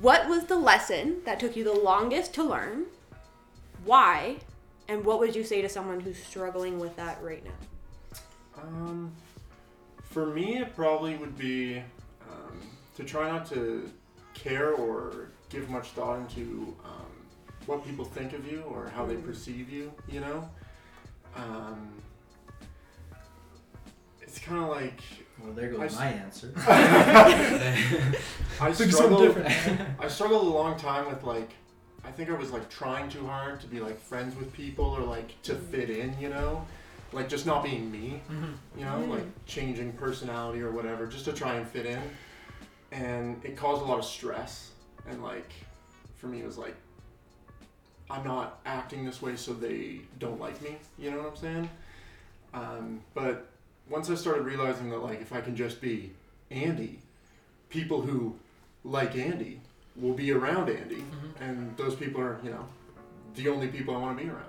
What 0.00 0.28
was 0.28 0.44
the 0.44 0.56
lesson 0.56 1.22
that 1.24 1.40
took 1.40 1.56
you 1.56 1.64
the 1.64 1.72
longest 1.72 2.34
to 2.34 2.44
learn? 2.44 2.86
Why? 3.84 4.36
And 4.86 5.04
what 5.04 5.18
would 5.18 5.34
you 5.34 5.44
say 5.44 5.62
to 5.62 5.68
someone 5.68 6.00
who's 6.00 6.18
struggling 6.22 6.78
with 6.78 6.94
that 6.96 7.22
right 7.22 7.44
now? 7.44 7.50
Um, 8.62 9.12
for 10.02 10.26
me, 10.26 10.58
it 10.58 10.74
probably 10.74 11.16
would 11.16 11.36
be 11.38 11.78
um, 12.30 12.60
to 12.96 13.04
try 13.04 13.30
not 13.30 13.46
to 13.50 13.90
care 14.34 14.72
or 14.72 15.28
give 15.48 15.68
much 15.70 15.88
thought 15.90 16.18
into 16.18 16.74
um, 16.84 17.06
what 17.66 17.84
people 17.84 18.04
think 18.04 18.32
of 18.32 18.50
you 18.50 18.62
or 18.62 18.88
how 18.94 19.04
they 19.06 19.14
Mm. 19.16 19.24
perceive 19.24 19.70
you. 19.70 19.92
You 20.08 20.20
know, 20.20 20.48
um, 21.36 21.88
it's 24.22 24.38
kind 24.38 24.62
of 24.62 24.68
like 24.70 25.00
Well, 25.42 25.52
there 25.52 25.68
goes 25.70 25.80
I 25.80 25.86
s- 25.86 25.96
my 25.96 26.06
answer. 26.06 26.52
I 28.60 28.72
struggled. 28.90 29.36
I 30.00 30.08
struggled 30.08 30.46
a 30.46 30.50
long 30.50 30.78
time 30.78 31.06
with 31.08 31.22
like, 31.24 31.50
I 32.04 32.10
think 32.10 32.30
I 32.30 32.34
was 32.34 32.50
like 32.50 32.68
trying 32.70 33.08
too 33.08 33.26
hard 33.26 33.60
to 33.60 33.66
be 33.66 33.80
like 33.80 34.00
friends 34.00 34.36
with 34.36 34.52
people 34.52 34.84
or 34.86 35.02
like 35.02 35.40
to 35.42 35.54
fit 35.54 35.90
in. 35.90 36.16
You 36.20 36.30
know, 36.30 36.66
like 37.12 37.28
just 37.28 37.46
not 37.46 37.62
being 37.64 37.90
me. 37.90 38.20
Mhm. 38.30 38.54
you 38.76 38.84
know, 38.84 38.98
Mm. 39.02 39.08
like 39.08 39.46
changing 39.46 39.92
personality 39.94 40.60
or 40.60 40.70
whatever, 40.70 41.06
just 41.06 41.24
to 41.24 41.32
try 41.32 41.54
and 41.54 41.66
fit 41.68 41.86
in. 41.86 42.00
And 42.92 43.44
it 43.44 43.56
caused 43.56 43.82
a 43.82 43.84
lot 43.84 43.98
of 43.98 44.04
stress. 44.04 44.72
And 45.08 45.22
like, 45.22 45.50
for 46.16 46.26
me, 46.26 46.40
it 46.40 46.46
was 46.46 46.58
like, 46.58 46.76
I'm 48.10 48.24
not 48.24 48.60
acting 48.64 49.04
this 49.04 49.20
way 49.20 49.36
so 49.36 49.52
they 49.52 50.00
don't 50.18 50.40
like 50.40 50.60
me. 50.62 50.76
You 50.98 51.10
know 51.10 51.18
what 51.18 51.30
I'm 51.30 51.36
saying? 51.36 51.70
Um, 52.54 53.00
but 53.14 53.48
once 53.88 54.08
I 54.10 54.14
started 54.14 54.42
realizing 54.44 54.88
that, 54.90 54.98
like, 54.98 55.20
if 55.20 55.32
I 55.32 55.40
can 55.40 55.54
just 55.56 55.80
be 55.80 56.12
Andy, 56.50 57.00
people 57.68 58.00
who 58.02 58.36
like 58.84 59.16
Andy 59.16 59.60
will 59.96 60.14
be 60.14 60.32
around 60.32 60.70
Andy, 60.70 60.96
Mhm. 61.02 61.40
and 61.40 61.76
those 61.76 61.94
people 61.94 62.20
are, 62.22 62.38
you 62.42 62.50
know, 62.50 62.66
the 63.34 63.48
only 63.48 63.68
people 63.68 63.94
I 63.94 63.98
want 63.98 64.16
to 64.18 64.24
be 64.24 64.30
around. 64.30 64.44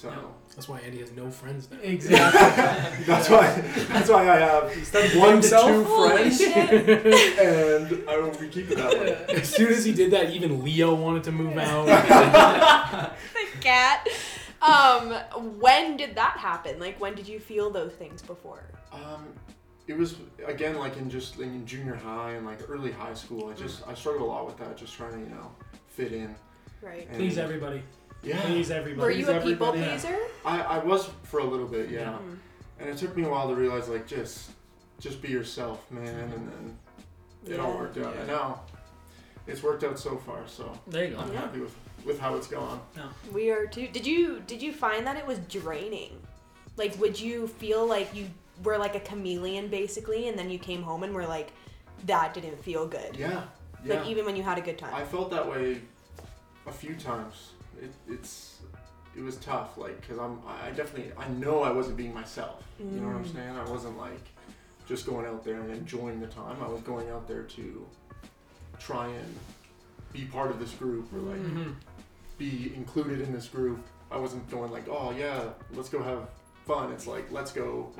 So 0.00 0.10
Yeah. 0.10 0.16
That's 0.54 0.68
why 0.68 0.80
Andy 0.80 0.98
has 1.00 1.12
no 1.12 1.30
friends 1.30 1.68
now. 1.70 1.78
Exactly. 1.82 3.04
that's 3.06 3.28
why 3.28 3.46
that's 3.88 4.08
why 4.08 4.28
I 4.28 4.38
have 4.38 4.86
started 4.86 5.12
to 5.12 5.18
one 5.18 5.40
blame 5.40 5.42
to 5.42 5.48
two 5.48 5.84
friends, 5.84 6.40
and 8.00 8.08
I 8.08 8.18
will 8.18 8.30
be 8.38 8.48
keeping 8.48 8.76
that 8.76 8.92
way. 8.92 9.24
As 9.36 9.48
soon 9.48 9.72
as 9.72 9.84
he 9.84 9.92
did 9.92 10.10
that, 10.12 10.30
even 10.30 10.62
Leo 10.64 10.94
wanted 10.94 11.24
to 11.24 11.32
move 11.32 11.56
out. 11.58 11.86
the 11.86 13.60
cat. 13.60 14.06
Um, 14.62 15.12
when 15.58 15.96
did 15.96 16.14
that 16.14 16.38
happen? 16.38 16.78
Like, 16.78 17.00
when 17.00 17.14
did 17.14 17.28
you 17.28 17.38
feel 17.40 17.70
those 17.70 17.92
things 17.92 18.22
before? 18.22 18.64
Um, 18.92 19.26
it 19.86 19.96
was 19.96 20.16
again 20.46 20.78
like 20.78 20.96
in 20.96 21.10
just 21.10 21.38
like 21.38 21.48
in 21.48 21.66
junior 21.66 21.94
high 21.96 22.32
and 22.32 22.46
like 22.46 22.60
early 22.68 22.92
high 22.92 23.14
school. 23.14 23.48
I 23.50 23.54
just 23.54 23.86
I 23.88 23.94
struggled 23.94 24.22
a 24.22 24.32
lot 24.32 24.46
with 24.46 24.56
that, 24.58 24.76
just 24.76 24.94
trying 24.94 25.12
to 25.12 25.18
you 25.18 25.34
know 25.34 25.50
fit 25.88 26.12
in. 26.12 26.34
Right. 26.80 27.06
And, 27.08 27.16
Please 27.16 27.38
everybody. 27.38 27.82
Yeah, 28.24 28.40
Please 28.42 28.70
everybody. 28.70 29.00
Were 29.06 29.10
you 29.10 29.28
a 29.28 29.40
people 29.40 29.68
everybody. 29.68 29.82
pleaser? 29.82 30.18
I, 30.44 30.60
I 30.62 30.78
was 30.78 31.10
for 31.24 31.40
a 31.40 31.44
little 31.44 31.66
bit, 31.66 31.90
yeah. 31.90 32.12
Mhm. 32.12 32.36
And 32.80 32.88
it 32.88 32.96
took 32.96 33.16
me 33.16 33.24
a 33.24 33.28
while 33.28 33.48
to 33.48 33.54
realize 33.54 33.88
like 33.88 34.06
just 34.06 34.50
just 35.00 35.20
be 35.20 35.28
yourself, 35.28 35.90
man, 35.90 36.06
and 36.06 36.32
then 36.32 36.78
it 37.54 37.60
all 37.60 37.76
worked 37.76 37.98
out. 37.98 38.14
Yeah. 38.14 38.20
And 38.20 38.28
now 38.28 38.60
it's 39.46 39.62
worked 39.62 39.84
out 39.84 39.98
so 39.98 40.16
far, 40.16 40.38
so 40.46 40.72
There 40.86 41.04
you 41.04 41.14
go. 41.14 41.20
I'm 41.20 41.32
Yeah. 41.32 41.40
happy 41.40 41.60
with 41.60 41.74
with 42.04 42.18
how 42.20 42.34
it's 42.36 42.46
gone. 42.46 42.80
Yeah. 42.96 43.08
We 43.32 43.50
are 43.50 43.66
too. 43.66 43.88
Did 43.88 44.06
you 44.06 44.40
did 44.46 44.62
you 44.62 44.72
find 44.72 45.06
that 45.06 45.16
it 45.16 45.26
was 45.26 45.38
draining? 45.48 46.12
Like, 46.76 46.98
would 46.98 47.20
you 47.20 47.46
feel 47.46 47.86
like 47.86 48.14
you 48.14 48.28
were 48.62 48.78
like 48.78 48.94
a 48.94 49.00
chameleon 49.00 49.68
basically, 49.68 50.28
and 50.28 50.38
then 50.38 50.50
you 50.50 50.58
came 50.58 50.82
home 50.82 51.02
and 51.04 51.14
were 51.14 51.26
like, 51.26 51.52
that 52.06 52.34
didn't 52.34 52.62
feel 52.62 52.86
good. 52.86 53.16
Yeah, 53.16 53.44
yeah. 53.84 53.94
Like 54.00 54.06
even 54.08 54.24
when 54.24 54.34
you 54.36 54.42
had 54.42 54.58
a 54.58 54.60
good 54.60 54.78
time. 54.78 54.92
I 54.94 55.04
felt 55.04 55.30
that 55.30 55.48
way 55.48 55.80
a 56.66 56.72
few 56.72 56.94
times. 56.96 57.50
It, 57.82 57.92
it's 58.08 58.60
it 59.16 59.22
was 59.22 59.36
tough, 59.36 59.76
like 59.78 60.00
because 60.00 60.18
I'm 60.18 60.38
I 60.46 60.70
definitely 60.70 61.12
I 61.18 61.28
know 61.28 61.62
I 61.62 61.70
wasn't 61.70 61.96
being 61.96 62.12
myself. 62.14 62.62
You 62.78 63.00
know 63.00 63.08
what 63.08 63.16
I'm 63.16 63.24
Mm. 63.24 63.34
saying? 63.34 63.56
I 63.56 63.70
wasn't 63.70 63.98
like 63.98 64.20
just 64.86 65.06
going 65.06 65.26
out 65.26 65.44
there 65.44 65.60
and 65.60 65.70
enjoying 65.70 66.20
the 66.20 66.26
time. 66.26 66.56
I 66.62 66.68
was 66.68 66.80
going 66.82 67.08
out 67.10 67.26
there 67.28 67.42
to 67.42 67.86
try 68.78 69.06
and 69.06 69.36
be 70.12 70.24
part 70.26 70.50
of 70.50 70.58
this 70.60 70.72
group 70.72 71.12
or 71.12 71.18
like 71.18 71.40
Mm-hmm. 71.40 71.70
be 72.38 72.72
included 72.76 73.20
in 73.20 73.32
this 73.32 73.46
group. 73.48 73.84
I 74.10 74.16
wasn't 74.18 74.48
going 74.50 74.70
like, 74.72 74.88
oh 74.88 75.12
yeah, 75.16 75.42
let's 75.74 75.88
go 75.88 76.02
have 76.02 76.28
fun. 76.66 76.92
It's 76.92 77.06
like 77.06 77.30
let's 77.32 77.52
go 77.52 77.92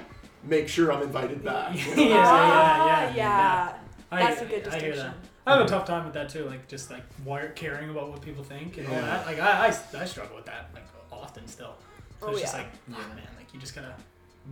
make 0.42 0.68
sure 0.68 0.92
I'm 0.92 1.02
invited 1.02 1.42
back. 1.44 1.74
Yeah, 1.74 1.84
You 1.96 1.96
know? 1.96 2.08
yeah, 2.08 2.24
Ah, 2.26 2.86
yeah, 2.86 3.14
yeah. 3.14 3.72
I, 4.12 4.22
That's 4.24 4.42
a 4.42 4.44
good 4.44 4.66
I 4.68 4.78
hear 4.78 4.90
distinction. 4.92 5.14
That. 5.44 5.50
I 5.50 5.56
have 5.58 5.66
a 5.66 5.68
tough 5.68 5.86
time 5.86 6.04
with 6.04 6.14
that 6.14 6.28
too, 6.28 6.44
like 6.46 6.68
just 6.68 6.90
like 6.90 7.02
wire, 7.24 7.50
caring 7.50 7.90
about 7.90 8.10
what 8.10 8.20
people 8.22 8.44
think 8.44 8.78
and 8.78 8.86
all 8.88 8.94
that. 8.94 9.26
Like 9.26 9.38
I, 9.40 9.66
I, 9.68 10.00
I 10.00 10.04
struggle 10.04 10.36
with 10.36 10.46
that 10.46 10.70
like 10.74 10.84
often 11.12 11.46
still. 11.46 11.74
So 12.20 12.28
Oh, 12.28 12.30
it's 12.32 12.40
just 12.42 12.54
like, 12.54 12.66
yeah, 12.88 12.96
man, 12.96 13.28
like 13.36 13.52
you 13.52 13.60
just 13.60 13.74
gotta 13.74 13.94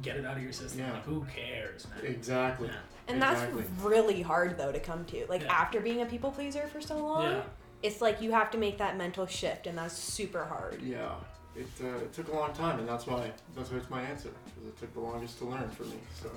get 0.03 0.17
it 0.17 0.25
out 0.25 0.37
of 0.37 0.43
your 0.43 0.53
system. 0.53 0.81
Yeah. 0.81 0.93
Like 0.93 1.05
who 1.05 1.25
cares, 1.35 1.87
man? 1.89 2.11
Exactly. 2.13 2.69
Yeah. 2.69 2.75
And 3.09 3.17
Exactly. 3.19 3.63
that's 3.63 3.83
really 3.83 4.23
hard 4.23 4.57
though 4.59 4.73
to 4.73 4.81
come 4.81 5.05
to. 5.07 5.27
Like 5.29 5.43
Yeah. 5.43 5.53
after 5.53 5.81
being 5.81 6.03
a 6.03 6.07
people 6.07 6.31
pleaser 6.31 6.67
for 6.69 6.81
so 6.81 6.99
long, 6.99 7.25
Yeah. 7.31 7.43
it's 7.83 8.01
like 8.01 8.21
you 8.21 8.33
have 8.33 8.51
to 8.53 8.59
make 8.59 8.79
that 8.79 8.97
mental 8.97 9.27
shift, 9.27 9.67
and 9.67 9.77
that's 9.79 9.95
super 9.97 10.45
hard. 10.45 10.81
Yeah. 10.83 11.15
It, 11.55 11.67
uh, 11.83 11.87
it 11.99 12.13
took 12.15 12.29
a 12.29 12.33
long 12.33 12.53
time, 12.55 12.79
and 12.79 12.89
that's 12.89 13.07
why 13.07 13.31
that's 13.55 13.71
why 13.71 13.77
it's 13.79 13.91
my 13.91 14.01
answer 14.03 14.31
because 14.47 14.69
it 14.69 14.79
took 14.79 14.93
the 14.95 15.01
longest 15.01 15.37
to 15.39 15.45
learn 15.47 15.69
for 15.71 15.85
me. 15.85 15.97
So. 16.23 16.31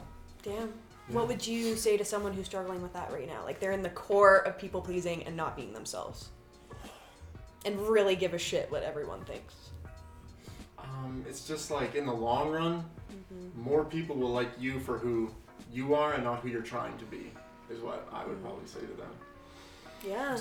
Damn. 0.44 0.74
What 1.10 1.28
would 1.28 1.46
you 1.46 1.76
say 1.76 1.98
to 1.98 2.06
someone 2.06 2.34
who's 2.34 2.46
struggling 2.48 2.82
with 2.82 2.94
that 2.94 3.12
right 3.12 3.28
now? 3.28 3.44
Like 3.46 3.60
they're 3.60 3.72
in 3.74 3.84
the 3.84 3.90
core 3.92 4.38
of 4.40 4.58
people 4.58 4.82
pleasing 4.82 5.24
and 5.24 5.36
not 5.38 5.56
being 5.56 5.72
themselves, 5.74 6.30
and 7.66 7.80
really 7.88 8.16
give 8.16 8.34
a 8.34 8.40
shit 8.40 8.72
what 8.72 8.82
everyone 8.84 9.24
thinks. 9.26 9.54
Um, 10.80 11.24
it's 11.30 11.48
just 11.48 11.70
like 11.72 11.96
in 11.96 12.06
the 12.06 12.14
long 12.14 12.52
run, 12.52 12.86
Mm-hmm. 13.34 13.62
more 13.64 13.86
people 13.86 14.16
will 14.16 14.32
like 14.32 14.50
you 14.60 14.80
for 14.80 14.98
who 14.98 15.32
you 15.72 15.94
are 15.96 16.14
and 16.14 16.24
not 16.24 16.40
who 16.42 16.50
you're 16.50 16.62
trying 16.62 16.98
to 16.98 17.06
be. 17.06 17.32
Is 17.70 17.80
what 17.80 18.08
I 18.12 18.26
would 18.26 18.42
probably 18.44 18.68
say 18.68 18.82
to 18.82 18.88
them. 18.88 19.10
Yeah. 20.06 20.38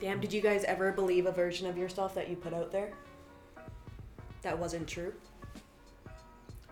Damn. 0.00 0.18
Did 0.20 0.32
you 0.32 0.40
guys 0.40 0.64
ever 0.64 0.90
believe 0.90 1.26
a 1.26 1.32
version 1.32 1.66
of 1.66 1.76
yourself 1.78 2.14
that 2.14 2.28
you 2.28 2.34
put 2.36 2.52
out 2.52 2.72
there 2.72 2.90
that 4.42 4.58
wasn't 4.58 4.88
true? 4.88 5.12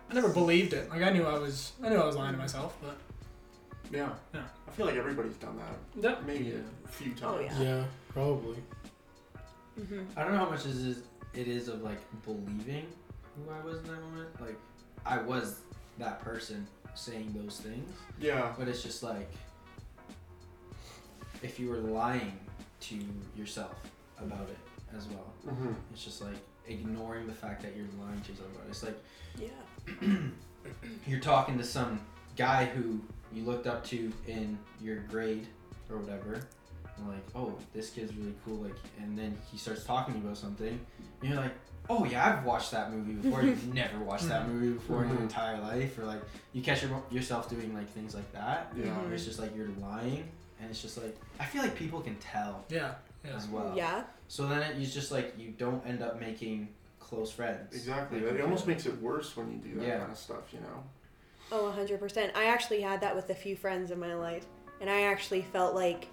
I 0.09 0.13
never 0.13 0.29
believed 0.29 0.73
it. 0.73 0.89
Like 0.89 1.01
I 1.01 1.09
knew 1.11 1.23
I 1.25 1.37
was, 1.37 1.73
I 1.83 1.89
knew 1.89 1.97
I 1.97 2.05
was 2.05 2.15
lying 2.15 2.33
to 2.33 2.37
myself, 2.37 2.77
but 2.81 2.97
Yeah. 3.91 4.09
Yeah. 4.33 4.41
I 4.67 4.71
feel 4.71 4.85
like 4.85 4.95
everybody's 4.95 5.35
done 5.35 5.57
that. 5.57 6.03
Yeah. 6.03 6.15
Maybe 6.25 6.53
a 6.83 6.87
few 6.87 7.11
times. 7.13 7.23
Oh, 7.23 7.39
yeah. 7.39 7.61
Yeah, 7.61 7.83
probably. 8.09 8.57
Mm-hmm. 9.79 10.01
I 10.17 10.23
don't 10.23 10.33
know 10.33 10.39
how 10.39 10.49
much 10.49 10.65
is 10.65 10.99
it 11.33 11.47
is 11.47 11.67
of 11.67 11.81
like 11.81 11.99
believing 12.23 12.87
who 13.35 13.51
I 13.51 13.59
was 13.65 13.79
in 13.79 13.85
that 13.87 14.01
moment. 14.01 14.41
Like 14.41 14.57
I 15.05 15.17
was 15.19 15.59
that 15.97 16.21
person 16.21 16.67
saying 16.93 17.33
those 17.37 17.59
things, 17.59 17.91
Yeah. 18.19 18.53
but 18.57 18.67
it's 18.67 18.81
just 18.83 19.03
like 19.03 19.29
if 21.43 21.59
you 21.59 21.69
were 21.69 21.77
lying 21.77 22.37
to 22.81 22.99
yourself 23.35 23.75
about 24.19 24.47
it 24.49 24.57
as 24.95 25.07
well. 25.07 25.33
Mm-hmm. 25.47 25.73
It's 25.93 26.03
just 26.05 26.21
like 26.21 26.35
ignoring 26.67 27.27
the 27.27 27.33
fact 27.33 27.61
that 27.63 27.75
you're 27.75 27.85
lying 28.01 28.21
to 28.21 28.31
yourself 28.31 28.49
about 28.55 28.65
it. 28.67 28.69
It's 28.69 28.83
like 28.83 28.97
Yeah. 29.39 29.47
you're 31.07 31.19
talking 31.19 31.57
to 31.57 31.63
some 31.63 31.99
guy 32.35 32.65
who 32.65 32.99
you 33.33 33.43
looked 33.43 33.67
up 33.67 33.83
to 33.85 34.11
in 34.27 34.57
your 34.81 34.97
grade 35.09 35.47
or 35.89 35.97
whatever. 35.97 36.41
And 36.97 37.07
like, 37.09 37.25
oh, 37.35 37.53
this 37.73 37.89
kid's 37.89 38.13
really 38.15 38.33
cool. 38.45 38.55
Like, 38.57 38.75
and 39.01 39.17
then 39.17 39.37
he 39.51 39.57
starts 39.57 39.83
talking 39.83 40.13
to 40.13 40.19
you 40.19 40.25
about 40.25 40.37
something. 40.37 40.79
And 41.21 41.29
you're 41.29 41.39
like, 41.39 41.51
oh 41.89 42.05
yeah, 42.05 42.25
I've 42.37 42.45
watched 42.45 42.71
that 42.71 42.91
movie 42.91 43.13
before. 43.13 43.41
You've 43.43 43.73
never 43.73 43.99
watched 43.99 44.27
that 44.29 44.47
movie 44.47 44.71
before 44.73 45.03
in 45.03 45.09
your 45.09 45.19
Mhm. 45.19 45.23
entire 45.23 45.59
life, 45.59 45.97
or 45.99 46.05
like 46.05 46.21
you 46.53 46.61
catch 46.61 46.81
your, 46.83 47.03
yourself 47.11 47.49
doing 47.49 47.73
like 47.73 47.89
things 47.89 48.15
like 48.15 48.31
that. 48.31 48.71
Yeah. 48.77 48.85
Mhm. 48.85 49.11
It's 49.11 49.25
just 49.25 49.39
like 49.39 49.55
you're 49.55 49.69
lying, 49.81 50.23
and 50.61 50.69
it's 50.69 50.81
just 50.81 50.97
like 50.97 51.15
I 51.39 51.45
feel 51.45 51.61
like 51.61 51.75
people 51.75 51.99
can 52.01 52.15
tell 52.15 52.63
yeah, 52.69 52.93
yeah. 53.25 53.35
as 53.35 53.47
well. 53.47 53.73
Yeah. 53.75 54.03
So 54.29 54.47
then 54.47 54.61
it, 54.61 54.77
it's 54.81 54.93
just 54.93 55.11
like 55.11 55.37
you 55.37 55.49
don't 55.57 55.85
end 55.85 56.01
up 56.01 56.19
making 56.19 56.69
close 57.09 57.31
friends. 57.31 57.73
Exactly. 57.73 58.19
Like, 58.19 58.35
It 58.35 58.41
almost 58.41 58.67
makes 58.67 58.85
it 58.85 58.99
worse 59.01 59.35
when 59.37 59.51
you 59.51 59.57
do 59.57 59.79
that 59.79 59.87
Yeah. 59.87 59.99
kind 59.99 60.11
of 60.11 60.17
stuff. 60.17 60.53
You 60.53 60.59
know. 60.61 60.83
Oh, 61.51 61.67
100%. 61.67 62.31
I 62.35 62.45
actually 62.45 62.81
had 62.81 63.01
that 63.01 63.15
with 63.15 63.29
a 63.29 63.35
few 63.35 63.55
friends 63.55 63.91
in 63.91 63.99
my 63.99 64.15
life. 64.15 64.45
And 64.81 64.89
I 64.89 65.03
actually 65.03 65.43
felt 65.43 65.75
like 65.75 66.07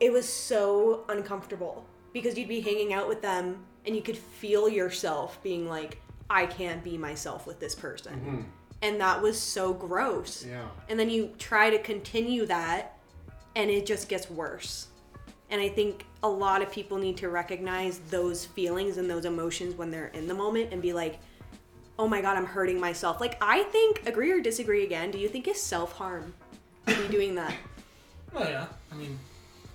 it 0.00 0.12
was 0.12 0.28
so 0.28 1.04
uncomfortable 1.08 1.86
because 2.12 2.36
you'd 2.36 2.48
be 2.48 2.60
hanging 2.60 2.92
out 2.92 3.08
with 3.08 3.22
them 3.22 3.64
and 3.86 3.94
you 3.96 4.02
could 4.02 4.18
feel 4.18 4.68
yourself 4.68 5.40
being 5.42 5.68
like, 5.68 6.00
I 6.28 6.46
can't 6.46 6.82
be 6.82 6.98
myself 6.98 7.46
with 7.46 7.60
this 7.60 7.74
person. 7.74 8.14
Mm-hmm. 8.14 8.40
And 8.82 9.00
that 9.00 9.22
was 9.22 9.40
so 9.40 9.72
gross. 9.72 10.44
Yeah. 10.44 10.68
And 10.88 10.98
then 10.98 11.08
you 11.08 11.32
try 11.38 11.70
to 11.70 11.78
continue 11.78 12.46
that 12.46 12.98
and 13.54 13.70
it 13.70 13.86
just 13.86 14.08
gets 14.08 14.28
worse. 14.28 14.88
And 15.52 15.60
I 15.60 15.68
think 15.68 16.06
a 16.22 16.28
lot 16.28 16.62
of 16.62 16.72
people 16.72 16.96
need 16.96 17.18
to 17.18 17.28
recognize 17.28 17.98
those 18.08 18.46
feelings 18.46 18.96
and 18.96 19.08
those 19.08 19.26
emotions 19.26 19.74
when 19.76 19.90
they're 19.90 20.06
in 20.08 20.26
the 20.26 20.32
moment 20.34 20.72
and 20.72 20.80
be 20.80 20.94
like, 20.94 21.20
oh 21.98 22.08
my 22.08 22.22
god, 22.22 22.38
I'm 22.38 22.46
hurting 22.46 22.80
myself. 22.80 23.20
Like, 23.20 23.36
I 23.42 23.62
think, 23.64 24.06
agree 24.06 24.32
or 24.32 24.40
disagree 24.40 24.82
again, 24.82 25.10
do 25.10 25.18
you 25.18 25.28
think 25.28 25.46
it's 25.46 25.60
self 25.60 25.92
harm 25.92 26.32
to 26.86 26.96
be 27.02 27.06
doing 27.08 27.34
that? 27.34 27.54
Oh 28.34 28.42
yeah. 28.48 28.64
I 28.90 28.94
mean, 28.94 29.18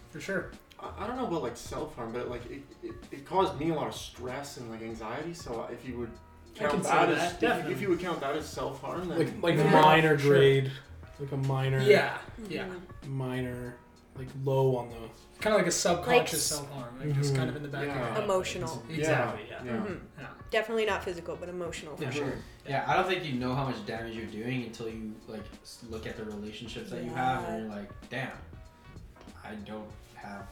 for 0.10 0.20
sure. 0.20 0.50
I, 0.80 1.04
I 1.04 1.08
don't 1.08 1.16
know 1.16 1.28
about 1.28 1.44
like 1.44 1.56
self 1.56 1.96
harm, 1.96 2.12
but 2.12 2.28
like 2.28 2.44
it, 2.50 2.64
it, 2.82 2.96
it 3.12 3.26
caused 3.28 3.60
me 3.60 3.70
a 3.70 3.76
lot 3.76 3.88
of 3.88 3.94
stress 3.96 4.58
and 4.58 4.72
like 4.72 4.82
anxiety. 4.82 5.36
So 5.36 5.70
if 5.72 5.88
you 5.88 6.00
would 6.00 6.12
count 6.56 6.82
that, 6.84 6.92
that, 6.92 7.10
as 7.10 7.34
if, 7.34 7.40
definitely. 7.40 7.74
if 7.74 7.82
you 7.82 7.90
would 7.90 8.00
count 8.00 8.20
that 8.22 8.36
as 8.36 8.48
self 8.50 8.82
harm, 8.82 9.10
then 9.10 9.20
Like 9.20 9.44
like 9.44 9.56
Yeah. 9.58 9.72
minor 9.72 10.18
Sure. 10.18 10.38
grade, 10.38 10.72
like 11.20 11.32
a 11.34 11.38
minor, 11.38 11.84
Yeah, 11.84 12.18
yeah. 12.50 12.66
Mhm. 12.66 13.10
minor, 13.10 13.76
like 14.18 14.28
low 14.44 14.78
on 14.78 14.90
the. 14.90 14.96
Kind 15.40 15.54
of 15.56 15.60
like 15.62 15.68
a 15.68 15.72
subconscious 15.72 16.52
Like- 16.52 16.60
self 16.68 16.72
harm, 16.74 17.00
like 17.00 17.14
just 17.14 17.34
Mhm. 17.34 17.38
kind 17.38 17.50
of 17.52 17.56
in 17.58 17.62
the 17.62 17.68
back 17.70 17.82
of 17.84 17.88
your 17.90 17.96
Yeah. 17.96 18.14
head. 18.16 18.24
Emotional. 18.24 18.84
Exactly. 18.90 19.46
Yeah. 19.48 19.64
Yeah. 19.64 19.72
Mhm. 19.74 20.00
Yeah. 20.20 20.28
Definitely 20.50 20.86
not 20.86 21.04
physical, 21.04 21.36
but 21.36 21.48
emotional 21.48 21.96
for 21.96 22.04
Yeah. 22.06 22.10
sure. 22.10 22.34
Yeah, 22.68 22.84
I 22.88 22.96
don't 22.96 23.08
think 23.08 23.24
you 23.24 23.34
know 23.34 23.54
how 23.54 23.66
much 23.66 23.86
damage 23.86 24.16
you're 24.16 24.26
doing 24.26 24.64
until 24.64 24.90
you 24.90 25.14
like 25.28 25.44
look 25.90 26.08
at 26.08 26.18
the 26.18 26.24
relationships 26.26 26.90
that 26.90 27.04
you 27.04 27.12
have, 27.12 27.44
and 27.46 27.66
you're 27.68 27.70
like, 27.76 27.90
damn, 28.10 28.32
I 29.44 29.54
don't 29.66 29.90
have 30.16 30.48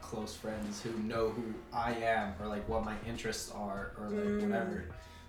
close 0.00 0.34
friends 0.34 0.80
who 0.82 0.90
know 1.02 1.28
who 1.30 1.42
I 1.72 1.92
am 1.92 2.34
or 2.40 2.46
like 2.46 2.66
what 2.68 2.84
my 2.84 2.94
interests 3.06 3.50
are 3.52 3.92
or 3.98 4.08
like 4.08 4.24
Mm. 4.24 4.42
whatever. 4.48 4.84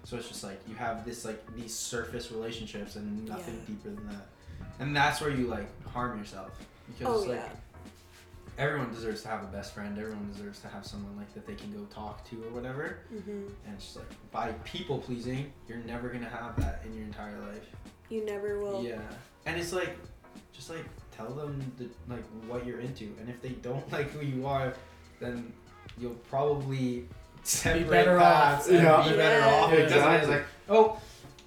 So 0.05 0.15
it's 0.17 0.27
just 0.29 0.43
like 0.43 0.59
you 0.67 0.75
have 0.75 1.03
this 1.05 1.25
like 1.25 1.43
these 1.55 1.75
surface 1.75 2.31
relationships 2.31 2.95
and 2.95 3.25
nothing 3.27 3.55
Yeah. 3.55 3.65
deeper 3.75 3.89
than 3.89 4.07
that, 4.07 4.27
and 4.79 4.95
that's 4.95 5.19
where 5.19 5.31
you 5.31 5.47
like 5.47 5.67
harm 5.87 6.17
yourself 6.17 6.51
because 6.87 7.25
Oh, 7.25 7.27
like 7.27 7.39
yeah. 7.39 7.49
Everyone 8.57 8.89
deserves 8.93 9.21
to 9.23 9.27
have 9.27 9.43
a 9.43 9.47
best 9.47 9.73
friend. 9.73 9.97
Everyone 9.97 10.29
deserves 10.31 10.59
to 10.61 10.67
have 10.67 10.85
someone 10.85 11.15
like 11.17 11.33
that 11.33 11.45
they 11.45 11.55
can 11.55 11.71
go 11.71 11.83
talk 11.85 12.27
to 12.29 12.35
or 12.43 12.49
whatever. 12.51 12.99
hmm 13.09 13.47
And 13.65 13.73
it's 13.75 13.85
just 13.85 13.97
like 13.97 14.31
by 14.31 14.51
people 14.63 14.97
pleasing, 14.99 15.51
you're 15.67 15.79
never 15.79 16.09
gonna 16.09 16.29
have 16.29 16.55
that 16.57 16.81
in 16.85 16.93
your 16.95 17.03
entire 17.05 17.37
life. 17.39 17.65
You 18.09 18.25
never 18.25 18.59
will. 18.59 18.83
Yeah, 18.83 18.99
and 19.45 19.59
it's 19.59 19.73
like, 19.73 19.97
just 20.53 20.69
like 20.69 20.85
tell 21.11 21.29
them 21.31 21.59
the, 21.77 21.89
like 22.13 22.23
what 22.47 22.65
you're 22.65 22.79
into, 22.79 23.13
and 23.19 23.29
if 23.29 23.41
they 23.41 23.49
don't 23.49 23.89
like 23.97 24.11
who 24.11 24.25
you 24.25 24.45
are, 24.47 24.73
then 25.19 25.51
you'll 25.97 26.13
probably 26.29 27.07
separate 27.43 27.89
better 27.89 28.19
off. 28.19 28.23
paths 28.57 28.67
and 28.67 28.77
Yeah. 28.83 29.03
be 29.09 29.15
better 29.15 29.39
Yeah. 29.39 29.53
off. 29.53 29.69
Because 29.71 29.91
then 29.91 30.13
it's 30.15 30.23
Exactly. 30.27 30.35
like, 30.35 30.45
oh, 30.69 30.99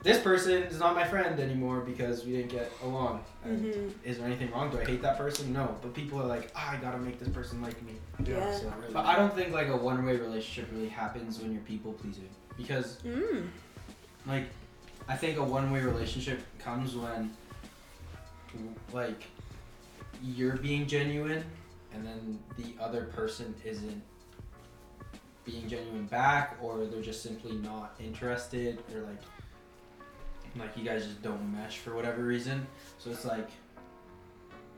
this 0.02 0.20
person 0.20 0.62
is 0.62 0.78
not 0.78 0.94
my 0.94 1.04
friend 1.04 1.38
anymore 1.40 1.80
because 1.80 2.24
we 2.24 2.32
didn't 2.32 2.50
get 2.50 2.70
along. 2.84 3.24
And 3.44 3.74
hmm 3.74 3.88
Is 4.04 4.18
there 4.18 4.26
anything 4.26 4.50
wrong? 4.52 4.70
Do 4.70 4.80
I 4.80 4.84
hate 4.84 5.02
that 5.02 5.18
person? 5.18 5.52
No, 5.52 5.76
but 5.82 5.92
people 5.94 6.20
are 6.22 6.26
like, 6.26 6.50
ah, 6.54 6.72
I 6.72 6.76
gotta 6.76 6.98
make 6.98 7.18
this 7.18 7.28
person 7.28 7.60
like 7.60 7.80
me. 7.82 7.94
Yeah. 8.24 8.52
So, 8.52 8.72
but 8.92 9.04
I 9.06 9.16
don't 9.16 9.34
think 9.34 9.52
like 9.52 9.68
a 9.68 9.76
one-way 9.76 10.16
relationship 10.16 10.70
really 10.72 10.88
happens 10.88 11.40
when 11.40 11.52
you're 11.52 11.62
people 11.62 11.92
pleasing 11.94 12.28
because 12.56 12.98
Mm. 13.04 13.48
like 14.26 14.44
I 15.08 15.16
think 15.16 15.38
a 15.38 15.44
one-way 15.44 15.80
relationship 15.80 16.40
comes 16.58 16.94
when 16.94 17.30
like 18.92 19.24
you're 20.22 20.56
being 20.56 20.86
genuine 20.86 21.44
and 21.92 22.06
then 22.06 22.38
the 22.56 22.74
other 22.82 23.04
person 23.04 23.54
isn't 23.64 24.02
being 25.44 25.68
genuine 25.68 26.06
back 26.06 26.56
or 26.60 26.84
they're 26.86 27.00
just 27.02 27.22
simply 27.22 27.52
not 27.56 27.94
interested 28.00 28.78
or 28.94 29.00
like 29.02 29.20
like 30.56 30.76
you 30.76 30.84
guys 30.84 31.04
just 31.04 31.22
don't 31.22 31.52
mesh 31.52 31.78
for 31.78 31.94
whatever 31.94 32.22
reason. 32.22 32.66
So 32.98 33.10
it's 33.10 33.24
like 33.24 33.50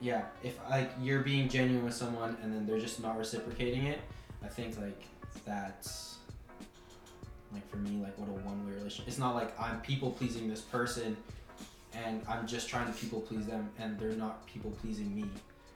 yeah 0.01 0.23
if 0.43 0.59
like 0.69 0.91
you're 1.01 1.21
being 1.21 1.49
genuine 1.49 1.85
with 1.85 1.95
someone 1.95 2.37
and 2.43 2.53
then 2.53 2.67
they're 2.67 2.81
just 2.81 3.03
not 3.03 3.19
reciprocating 3.19 3.87
it 3.87 4.01
i 4.43 4.49
think 4.49 4.79
like 4.79 5.05
that's 5.45 6.17
like 7.53 7.69
for 7.69 7.77
me 7.77 8.01
like 8.03 8.17
what 8.19 8.29
a 8.29 8.33
one-way 8.47 8.73
relationship 8.73 9.07
it's 9.07 9.19
not 9.19 9.35
like 9.35 9.59
i'm 9.61 9.81
people 9.83 10.11
pleasing 10.11 10.49
this 10.49 10.63
person 10.63 11.17
and 11.93 12.23
i'm 12.29 12.47
just 12.47 12.69
trying 12.69 12.87
to 12.91 12.99
people 12.99 13.21
please 13.21 13.47
them 13.47 13.69
and 13.79 13.99
they're 13.99 14.13
not 14.13 14.47
people 14.47 14.71
pleasing 14.83 15.15
me. 15.15 15.25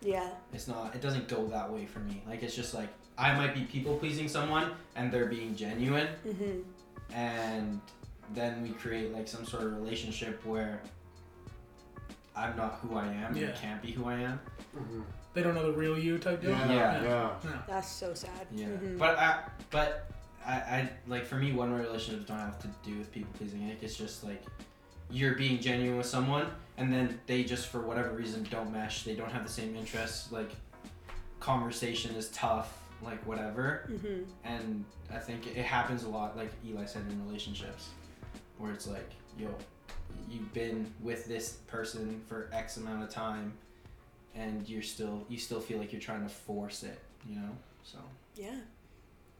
Yeah. 0.00 0.28
it's 0.52 0.68
not 0.68 0.94
it 0.94 1.00
doesn't 1.00 1.28
go 1.28 1.46
that 1.46 1.72
way 1.72 1.86
for 1.86 2.00
me. 2.00 2.22
Like 2.28 2.42
it's 2.42 2.54
just 2.54 2.74
like 2.74 2.88
i 3.18 3.34
might 3.34 3.54
be 3.54 3.62
people 3.62 3.96
pleasing 3.96 4.28
someone 4.28 4.72
and 4.96 5.10
they're 5.10 5.26
being 5.26 5.54
genuine 5.56 6.08
hmm 6.22 6.60
and 7.14 7.80
then 8.32 8.62
we 8.62 8.70
create 8.70 9.12
like 9.12 9.28
some 9.28 9.44
sort 9.44 9.64
of 9.64 9.74
relationship 9.76 10.44
where 10.44 10.80
I'm 12.36 12.56
not 12.56 12.78
who 12.82 12.96
I 12.96 13.06
am 13.06 13.36
Yeah. 13.36 13.48
and 13.48 13.56
can't 13.56 13.82
be 13.82 13.92
who 13.92 14.06
I 14.08 14.14
am. 14.20 14.40
Mhm. 14.76 15.02
They 15.34 15.42
don't 15.42 15.54
know 15.54 15.70
the 15.70 15.76
real 15.78 15.98
you 15.98 16.18
type 16.18 16.40
deal. 16.40 16.50
Yeah, 16.50 16.68
Yeah. 16.72 17.02
yeah. 17.02 17.30
Yeah. 17.44 17.62
That's 17.68 17.90
so 17.90 18.14
sad. 18.14 18.46
Yeah, 18.52 18.66
Mhm. 18.68 18.98
but 18.98 19.18
I, 19.18 19.44
but 19.70 20.10
I, 20.46 20.52
I 20.54 20.90
like 21.06 21.24
for 21.24 21.36
me, 21.36 21.52
one 21.52 21.72
way 21.72 21.80
relationships 21.80 22.26
don't 22.26 22.38
have 22.38 22.58
to 22.60 22.68
do 22.84 22.98
with 22.98 23.10
people 23.12 23.32
pleasing. 23.38 23.68
Like 23.68 23.82
it's 23.82 23.96
just 23.96 24.24
like 24.24 24.42
you're 25.10 25.34
being 25.34 25.60
genuine 25.60 25.96
with 25.98 26.06
someone, 26.06 26.46
and 26.76 26.92
then 26.92 27.20
they 27.26 27.44
just 27.44 27.68
for 27.68 27.80
whatever 27.80 28.10
reason 28.10 28.42
don't 28.50 28.72
mesh. 28.72 29.04
They 29.04 29.14
don't 29.14 29.30
have 29.30 29.44
the 29.44 29.52
same 29.52 29.74
interests. 29.76 30.32
Like 30.32 30.50
conversation 31.40 32.14
is 32.16 32.28
tough. 32.30 32.78
Like 33.02 33.24
whatever, 33.26 33.86
Mhm. 33.90 34.24
and 34.44 34.84
I 35.12 35.18
think 35.18 35.46
it 35.46 35.64
happens 35.64 36.04
a 36.04 36.08
lot. 36.08 36.36
Like 36.36 36.50
Eli 36.64 36.86
said 36.86 37.02
in 37.10 37.26
relationships, 37.26 37.90
where 38.58 38.72
it's 38.72 38.86
like, 38.86 39.10
yo, 39.38 39.48
you've 40.30 40.52
been 40.52 40.92
with 41.02 41.26
this 41.26 41.58
person 41.66 42.20
for 42.26 42.48
X 42.52 42.76
amount 42.76 43.02
of 43.02 43.10
time, 43.10 43.52
and 44.34 44.68
you're 44.68 44.82
still 44.82 45.24
you 45.28 45.38
still 45.38 45.60
feel 45.60 45.78
like 45.78 45.92
you're 45.92 46.00
trying 46.00 46.22
to 46.22 46.28
force 46.28 46.82
it. 46.82 46.98
You 47.28 47.36
know, 47.36 47.50
so. 47.82 47.98
Yeah. 48.36 48.56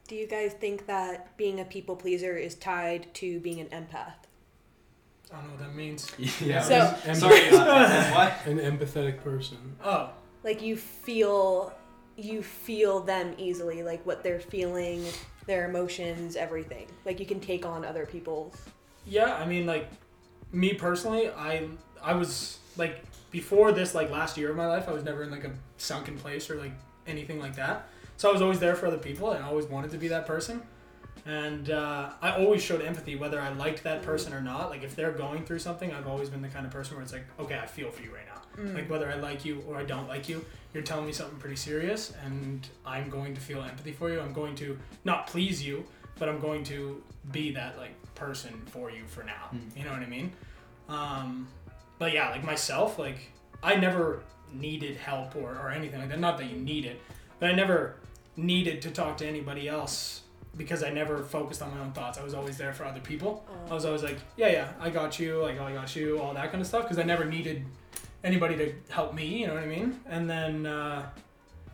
Do 0.07 0.15
you 0.15 0.27
guys 0.27 0.53
think 0.53 0.85
that 0.87 1.35
being 1.37 1.59
a 1.59 1.65
people 1.65 1.95
pleaser 1.95 2.37
is 2.37 2.53
tied 2.55 3.11
to 3.15 3.39
being 3.39 3.59
an 3.59 3.67
empath? 3.67 4.13
I 5.33 5.37
don't 5.37 5.45
know 5.45 5.49
what 5.51 5.59
that 5.61 5.75
means. 5.75 6.11
Yeah. 6.41 6.61
So- 6.61 6.95
Em- 7.05 7.15
Sorry. 7.19 7.49
uh, 7.49 8.11
what? 8.13 8.33
an 8.45 8.59
empathetic 8.59 9.23
person. 9.23 9.75
Oh, 9.83 10.11
Like 10.43 10.61
you 10.61 10.77
feel 10.77 11.73
you 12.17 12.41
feel 12.43 13.01
them 13.01 13.33
easily, 13.37 13.83
like 13.83 14.05
what 14.05 14.23
they're 14.23 14.39
feeling, 14.39 15.03
their 15.47 15.67
emotions, 15.69 16.35
everything. 16.35 16.87
Like 17.03 17.19
you 17.19 17.25
can 17.25 17.39
take 17.39 17.65
on 17.65 17.83
other 17.83 18.05
people's. 18.05 18.55
Yeah. 19.05 19.35
I 19.35 19.45
mean, 19.45 19.65
like 19.65 19.89
me 20.51 20.73
personally, 20.73 21.29
I 21.29 21.67
I 22.01 22.13
was 22.13 22.59
like 22.77 23.03
before 23.31 23.71
this 23.71 23.93
like 23.93 24.09
last 24.09 24.37
year 24.37 24.49
of 24.49 24.55
my 24.55 24.67
life, 24.67 24.87
I 24.87 24.93
was 24.93 25.03
never 25.03 25.23
in 25.23 25.31
like 25.31 25.43
a 25.43 25.51
sunken 25.77 26.17
place 26.17 26.49
or 26.49 26.55
like 26.55 26.73
anything 27.07 27.39
like 27.39 27.55
that. 27.55 27.87
So 28.17 28.29
I 28.29 28.33
was 28.33 28.41
always 28.41 28.59
there 28.59 28.75
for 28.75 28.87
other 28.87 28.97
people, 28.97 29.31
and 29.31 29.43
I 29.43 29.47
always 29.47 29.65
wanted 29.65 29.91
to 29.91 29.97
be 29.97 30.07
that 30.09 30.25
person. 30.25 30.61
And 31.25 31.71
uh, 31.71 32.11
I 32.21 32.37
always 32.37 32.61
showed 32.61 32.81
empathy, 32.81 33.15
whether 33.15 33.41
I 33.41 33.49
liked 33.53 33.83
that 33.83 34.03
person 34.03 34.31
or 34.31 34.41
not. 34.41 34.69
Like 34.69 34.83
if 34.83 34.95
they're 34.95 35.11
going 35.11 35.43
through 35.43 35.59
something, 35.59 35.91
I've 35.91 36.07
always 36.07 36.29
been 36.29 36.41
the 36.41 36.47
kind 36.47 36.65
of 36.65 36.71
person 36.71 36.95
where 36.95 37.03
it's 37.03 37.13
like, 37.13 37.25
okay, 37.39 37.57
I 37.57 37.65
feel 37.65 37.89
for 37.89 38.03
you 38.03 38.13
right 38.13 38.25
now. 38.27 38.41
Like 38.75 38.89
whether 38.89 39.09
I 39.11 39.15
like 39.15 39.43
you 39.43 39.63
or 39.67 39.75
I 39.75 39.83
don't 39.83 40.07
like 40.07 40.29
you, 40.29 40.45
you're 40.73 40.83
telling 40.83 41.05
me 41.05 41.11
something 41.11 41.37
pretty 41.39 41.55
serious, 41.57 42.13
and 42.23 42.65
I'm 42.85 43.09
going 43.09 43.33
to 43.33 43.41
feel 43.41 43.61
empathy 43.61 43.91
for 43.91 44.09
you. 44.11 44.21
I'm 44.21 44.33
going 44.33 44.55
to 44.55 44.77
not 45.03 45.27
please 45.27 45.65
you, 45.65 45.83
but 46.19 46.29
I'm 46.29 46.39
going 46.39 46.63
to 46.65 47.01
be 47.31 47.51
that 47.51 47.77
like 47.77 47.95
person 48.15 48.61
for 48.67 48.89
you 48.89 49.03
for 49.05 49.23
now. 49.23 49.49
Mm. 49.53 49.77
You 49.77 49.83
know 49.85 49.91
what 49.91 50.01
I 50.01 50.07
mean? 50.07 50.31
Um, 50.89 51.47
but 51.99 52.13
yeah, 52.13 52.29
like 52.29 52.43
myself, 52.43 52.97
like 52.97 53.31
I 53.61 53.75
never 53.75 54.23
needed 54.53 54.97
help 54.97 55.35
or, 55.35 55.51
or 55.51 55.69
anything 55.69 55.99
like 55.99 56.09
that. 56.09 56.19
Not 56.19 56.37
that 56.37 56.49
you 56.49 56.57
need 56.57 56.85
it, 56.85 57.01
but 57.39 57.49
I 57.49 57.53
never 57.53 57.97
needed 58.37 58.81
to 58.83 58.91
talk 58.91 59.17
to 59.17 59.27
anybody 59.27 59.67
else 59.67 60.21
because 60.57 60.83
I 60.83 60.89
never 60.89 61.23
focused 61.23 61.61
on 61.61 61.75
my 61.75 61.81
own 61.81 61.91
thoughts. 61.91 62.17
I 62.17 62.23
was 62.23 62.33
always 62.33 62.57
there 62.57 62.73
for 62.73 62.85
other 62.85 63.01
people. 63.01 63.45
I 63.69 63.73
was 63.73 63.85
always 63.85 64.03
like, 64.03 64.17
yeah, 64.37 64.47
yeah, 64.47 64.71
I 64.79 64.89
got 64.89 65.19
you, 65.19 65.41
like, 65.41 65.59
oh, 65.59 65.65
I 65.65 65.73
got 65.73 65.95
you, 65.95 66.19
all 66.19 66.33
that 66.33 66.49
kind 66.51 66.61
of 66.61 66.67
stuff, 66.67 66.83
because 66.83 66.97
I 66.97 67.03
never 67.03 67.25
needed 67.25 67.65
anybody 68.23 68.55
to 68.57 68.73
help 68.89 69.13
me, 69.13 69.41
you 69.41 69.47
know 69.47 69.53
what 69.53 69.63
I 69.63 69.67
mean? 69.67 69.99
And 70.07 70.29
then 70.29 70.65
uh, 70.65 71.09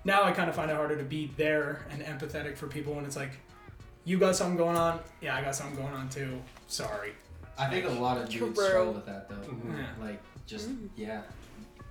now 0.04 0.24
I 0.24 0.32
kind 0.32 0.50
of 0.50 0.56
find 0.56 0.72
it 0.72 0.76
harder 0.76 0.98
to 0.98 1.04
be 1.04 1.32
there 1.38 1.86
and 1.92 2.02
empathetic 2.02 2.58
for 2.58 2.68
people 2.68 2.94
when 2.94 3.06
it's 3.06 3.16
like, 3.16 3.32
you 4.06 4.18
got 4.18 4.36
something 4.36 4.58
going 4.58 4.76
on, 4.78 5.00
yeah, 5.22 5.36
I 5.36 5.42
got 5.44 5.56
something 5.56 5.76
going 5.76 5.94
on 5.94 6.10
too. 6.10 6.42
Sorry. 6.68 7.12
I 7.58 7.70
think 7.70 7.86
a 7.86 7.90
lot 7.90 8.18
of 8.18 8.30
dudes 8.30 8.56
True. 8.58 8.66
struggle 8.68 8.94
with 8.94 9.06
that 9.06 9.30
though. 9.30 9.36
Mhm. 9.36 9.78
Yeah. 9.78 9.86
Like 10.04 10.22
just 10.48 10.70
Mm. 10.70 10.90
yeah, 10.96 11.22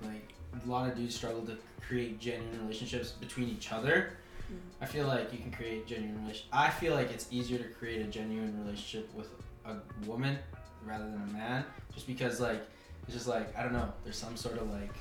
like 0.01 0.33
a 0.65 0.69
lot 0.69 0.89
of 0.89 0.95
dudes 0.97 1.15
struggle 1.15 1.43
to 1.45 1.57
create 1.81 2.19
genuine 2.19 2.59
relationships 2.61 3.11
between 3.11 3.47
each 3.49 3.71
other. 3.71 4.17
Mm. 4.51 4.57
I 4.81 4.85
feel 4.85 5.07
like 5.07 5.31
you 5.31 5.39
can 5.39 5.51
create 5.51 5.87
genuine 5.87 6.21
relation. 6.23 6.47
I 6.51 6.69
feel 6.69 6.93
like 6.95 7.09
it's 7.11 7.27
easier 7.31 7.57
to 7.59 7.69
create 7.69 8.01
a 8.01 8.09
genuine 8.09 8.57
relationship 8.63 9.13
with 9.13 9.29
a 9.65 9.75
woman 10.05 10.37
rather 10.85 11.05
than 11.05 11.21
a 11.21 11.33
man, 11.33 11.63
just 11.93 12.07
because 12.07 12.39
like 12.41 12.61
it's 13.03 13.13
just 13.13 13.27
like 13.27 13.55
I 13.57 13.63
don't 13.63 13.73
know. 13.73 13.93
There's 14.03 14.17
some 14.17 14.35
sort 14.35 14.57
of 14.57 14.69
like 14.69 14.91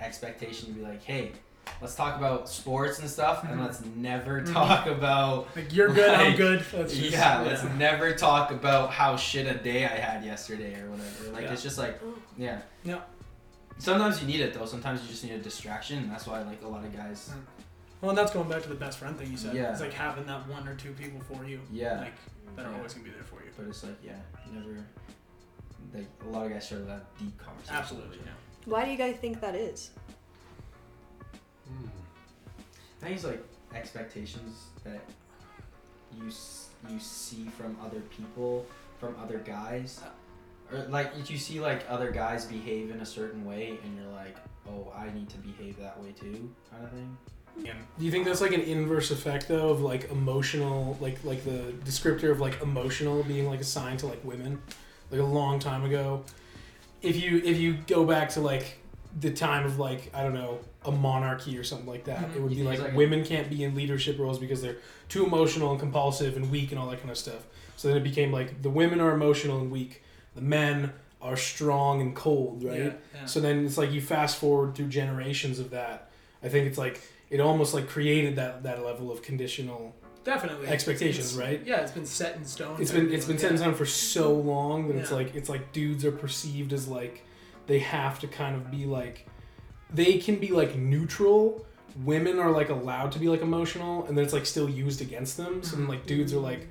expectation 0.00 0.68
to 0.68 0.72
be 0.74 0.80
like, 0.82 1.02
hey, 1.02 1.32
let's 1.80 1.94
talk 1.94 2.16
about 2.16 2.48
sports 2.48 2.98
and 3.00 3.08
stuff, 3.10 3.44
and 3.44 3.58
Mhm. 3.58 3.64
let's 3.64 3.80
never 3.96 4.40
Mhm. 4.42 4.52
talk 4.52 4.86
about 4.86 5.54
Like, 5.56 5.72
you're 5.72 5.88
good, 5.92 6.10
I'm 6.10 6.36
good. 6.36 6.64
Let's 6.72 6.94
just, 6.94 7.10
yeah, 7.10 7.40
let's 7.40 7.62
never 7.76 8.12
talk 8.14 8.50
about 8.50 8.90
how 8.90 9.16
shit 9.16 9.46
a 9.46 9.54
day 9.58 9.84
I 9.84 9.88
had 9.96 10.24
yesterday 10.24 10.80
or 10.80 10.90
whatever. 10.90 11.32
Like 11.32 11.44
Yeah. 11.44 11.52
it's 11.52 11.62
just 11.62 11.78
like, 11.78 12.00
yeah. 12.36 12.60
Yeah. 12.84 13.00
Sometimes 13.78 14.20
you 14.20 14.26
need 14.26 14.40
it 14.40 14.54
though. 14.54 14.66
Sometimes 14.66 15.02
you 15.02 15.08
just 15.08 15.24
need 15.24 15.32
a 15.32 15.38
distraction. 15.38 15.98
And 15.98 16.10
that's 16.12 16.26
why 16.26 16.42
like 16.42 16.62
a 16.62 16.68
lot 16.68 16.84
of 16.84 16.94
guys. 16.94 17.30
Mm. 17.32 17.42
Well, 18.00 18.10
and 18.10 18.18
that's 18.18 18.32
going 18.32 18.48
back 18.48 18.62
to 18.62 18.68
the 18.68 18.74
best 18.74 18.98
friend 18.98 19.16
thing 19.18 19.30
you 19.30 19.36
said. 19.36 19.54
Yeah. 19.54 19.70
It's 19.72 19.80
like 19.80 19.92
having 19.92 20.26
that 20.26 20.46
one 20.48 20.66
or 20.68 20.74
two 20.74 20.92
people 20.92 21.20
for 21.20 21.44
you. 21.44 21.60
Yeah. 21.72 22.00
Like, 22.00 22.12
that 22.56 22.66
are 22.66 22.70
Yeah. 22.70 22.76
always 22.76 22.92
going 22.94 23.04
to 23.06 23.10
be 23.10 23.16
there 23.16 23.24
for 23.24 23.36
you. 23.44 23.50
But 23.56 23.66
it's 23.66 23.82
like 23.82 23.96
yeah, 24.04 24.12
never. 24.52 24.84
Like 25.94 26.06
a 26.24 26.28
lot 26.28 26.46
of 26.46 26.52
guys 26.52 26.64
struggle 26.64 26.86
to 26.86 26.92
have 26.92 27.02
deep 27.18 27.36
conversation. 27.38 27.76
Absolutely, 27.76 28.18
yeah. 28.24 28.32
Why 28.64 28.84
do 28.84 28.90
you 28.92 28.96
guys 28.96 29.16
think 29.16 29.40
that 29.40 29.54
is? 29.54 29.90
Hmm. 31.78 31.88
I 33.00 33.04
think 33.04 33.16
it's 33.16 33.24
like 33.24 33.42
expectations 33.74 34.66
that 34.84 35.00
you 36.16 36.30
you 36.88 36.98
see 36.98 37.48
from 37.56 37.76
other 37.84 38.00
people, 38.16 38.66
from 38.98 39.14
other 39.22 39.38
guys, 39.38 40.00
or 40.70 40.78
like 40.88 41.12
you 41.30 41.38
see 41.38 41.60
like 41.60 41.84
other 41.88 42.10
guys 42.10 42.44
behave 42.44 42.90
in 42.90 43.00
a 43.00 43.06
certain 43.06 43.44
way, 43.44 43.78
and 43.82 43.96
you're 43.96 44.12
like, 44.12 44.36
oh, 44.68 44.92
I 44.96 45.10
need 45.12 45.28
to 45.30 45.38
behave 45.38 45.78
that 45.78 46.00
way 46.02 46.12
too, 46.12 46.50
kind 46.70 46.84
of 46.84 46.90
thing. 46.90 47.16
And 47.56 47.78
Do 47.98 48.04
you 48.04 48.10
think 48.10 48.24
that's 48.24 48.40
like 48.40 48.52
an 48.52 48.62
inverse 48.62 49.10
effect 49.10 49.48
though 49.48 49.68
of 49.68 49.82
like 49.82 50.10
emotional, 50.10 50.96
like 51.00 51.22
like 51.24 51.44
the 51.44 51.74
descriptor 51.84 52.30
of 52.30 52.40
like 52.40 52.60
emotional 52.62 53.22
being 53.24 53.46
like 53.46 53.60
assigned 53.60 53.98
to 54.00 54.06
like 54.06 54.24
women, 54.24 54.60
like 55.10 55.20
a 55.20 55.24
long 55.24 55.58
time 55.58 55.84
ago? 55.84 56.24
If 57.02 57.22
you 57.22 57.38
if 57.44 57.58
you 57.58 57.74
go 57.86 58.04
back 58.04 58.30
to 58.30 58.40
like 58.40 58.78
the 59.20 59.30
time 59.30 59.66
of 59.66 59.78
like 59.78 60.10
I 60.14 60.22
don't 60.22 60.34
know 60.34 60.58
a 60.84 60.90
monarchy 60.90 61.56
or 61.58 61.64
something 61.64 61.86
like 61.86 62.04
that, 62.04 62.18
Mhm. 62.32 62.36
it 62.36 62.40
would 62.42 62.50
be 62.54 62.62
like, 62.62 62.80
like 62.80 62.96
women 62.96 63.24
can't 63.24 63.48
be 63.50 63.62
in 63.62 63.74
leadership 63.74 64.18
roles 64.18 64.38
because 64.38 64.62
they're 64.62 64.78
too 65.08 65.24
emotional 65.24 65.70
and 65.70 65.78
compulsive 65.78 66.36
and 66.36 66.50
weak 66.50 66.70
and 66.72 66.78
all 66.80 66.88
that 66.90 66.98
kind 66.98 67.10
of 67.10 67.18
stuff. 67.18 67.46
So 67.76 67.88
then 67.88 67.96
it 67.96 68.02
became 68.02 68.32
like 68.32 68.62
the 68.62 68.70
women 68.70 69.00
are 69.00 69.12
emotional 69.12 69.58
and 69.60 69.70
weak, 69.70 70.02
the 70.34 70.40
men 70.40 70.92
are 71.20 71.36
strong 71.36 72.00
and 72.00 72.16
cold, 72.16 72.64
right? 72.64 72.78
Yeah, 72.78 72.92
yeah. 73.14 73.24
So 73.26 73.38
then 73.40 73.64
it's 73.64 73.78
like 73.78 73.92
you 73.92 74.00
fast 74.00 74.38
forward 74.38 74.74
through 74.74 74.88
generations 74.88 75.58
of 75.60 75.70
that. 75.70 76.10
I 76.42 76.48
think 76.48 76.66
it's 76.66 76.78
like 76.78 77.00
it 77.30 77.38
almost 77.40 77.74
like 77.74 77.88
created 77.88 78.36
that 78.36 78.62
that 78.64 78.84
level 78.84 79.10
of 79.12 79.22
conditional. 79.22 79.94
Definitely. 80.24 80.68
Expectations, 80.68 81.34
It's- 81.34 81.48
right? 81.48 81.62
Yeah, 81.66 81.80
it's 81.80 81.90
been 81.92 82.06
set 82.06 82.36
in 82.36 82.44
stone. 82.44 82.76
It's 82.80 82.90
been 82.92 83.12
it's 83.12 83.26
been 83.26 83.36
yeah. 83.36 83.42
set 83.42 83.52
in 83.52 83.58
stone 83.58 83.74
for 83.74 83.86
so 83.86 84.32
long 84.32 84.88
that 84.88 84.96
it's 84.96 85.12
like 85.12 85.34
it's 85.34 85.48
like 85.48 85.72
dudes 85.72 86.04
are 86.04 86.12
perceived 86.12 86.72
as 86.72 86.88
like 86.88 87.24
they 87.66 87.78
have 87.80 88.18
to 88.20 88.26
kind 88.26 88.56
of 88.56 88.70
be 88.70 88.86
like 88.86 89.26
they 89.92 90.18
can 90.18 90.36
be 90.36 90.48
like 90.48 90.76
neutral. 90.76 91.64
Women 92.04 92.38
are 92.38 92.50
like 92.50 92.70
allowed 92.70 93.12
to 93.12 93.18
be 93.18 93.28
like 93.28 93.42
emotional, 93.42 94.06
and 94.06 94.16
then 94.16 94.24
it's 94.24 94.32
like 94.32 94.46
still 94.46 94.68
used 94.68 95.00
against 95.00 95.36
them. 95.36 95.62
So 95.62 95.76
then 95.76 95.88
like 95.88 96.06
dudes 96.06 96.32
are 96.32 96.40
like 96.40 96.68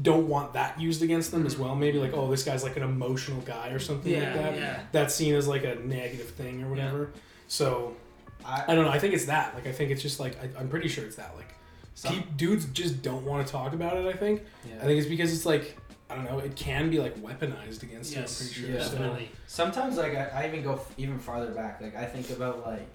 don't 0.00 0.28
want 0.28 0.52
that 0.52 0.80
used 0.80 1.02
against 1.02 1.30
them 1.32 1.44
as 1.46 1.56
well. 1.58 1.74
Maybe 1.74 1.98
like 1.98 2.12
oh 2.12 2.30
this 2.30 2.44
guy's 2.44 2.62
like 2.62 2.76
an 2.76 2.82
emotional 2.82 3.40
guy 3.40 3.68
or 3.70 3.78
something 3.78 4.12
Yeah, 4.12 4.24
like 4.24 4.34
that. 4.34 4.54
yeah. 4.56 4.80
That's 4.92 5.14
seen 5.14 5.34
as 5.34 5.48
like 5.48 5.64
a 5.64 5.76
negative 5.76 6.30
thing 6.30 6.62
or 6.62 6.68
whatever. 6.70 7.10
So 7.48 7.96
I 8.44 8.64
I 8.68 8.74
don't 8.74 8.84
know. 8.84 8.90
I 8.90 8.98
think 8.98 9.14
it's 9.14 9.24
that. 9.26 9.54
Like, 9.54 9.66
I 9.66 9.72
think 9.72 9.90
it's 9.90 10.02
just 10.02 10.20
like 10.20 10.36
I, 10.42 10.60
I'm 10.60 10.68
pretty 10.68 10.88
sure 10.88 11.04
it's 11.04 11.16
that. 11.16 11.34
Like, 11.36 11.54
some, 11.94 12.14
pe- 12.22 12.28
dudes 12.36 12.66
just 12.66 13.02
don't 13.02 13.24
want 13.24 13.44
to 13.46 13.50
talk 13.52 13.72
about 13.72 13.96
it. 13.96 14.06
I 14.06 14.12
think. 14.12 14.42
yeah. 14.68 14.76
I 14.76 14.84
think 14.84 15.00
it's 15.00 15.08
because 15.08 15.32
it's 15.34 15.46
like 15.46 15.76
I 16.10 16.14
don't 16.14 16.24
know. 16.24 16.38
It 16.38 16.56
can 16.56 16.88
be 16.90 16.98
like 17.00 17.16
weaponized 17.18 17.82
against 17.82 18.14
Yes, 18.14 18.14
you. 18.14 18.20
I'm 18.20 18.24
pretty 18.24 18.54
sure. 18.54 18.70
yeah. 18.70 18.84
So- 18.84 18.90
Definitely. 18.92 19.30
Sometimes 19.46 19.96
like 19.96 20.14
I, 20.16 20.42
I 20.44 20.48
even 20.48 20.62
go 20.62 20.74
f- 20.74 20.92
even 20.96 21.18
farther 21.18 21.50
back. 21.50 21.80
Like 21.80 21.96
I 21.96 22.04
think 22.06 22.30
about 22.30 22.66
like, 22.66 22.94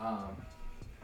um, 0.00 0.30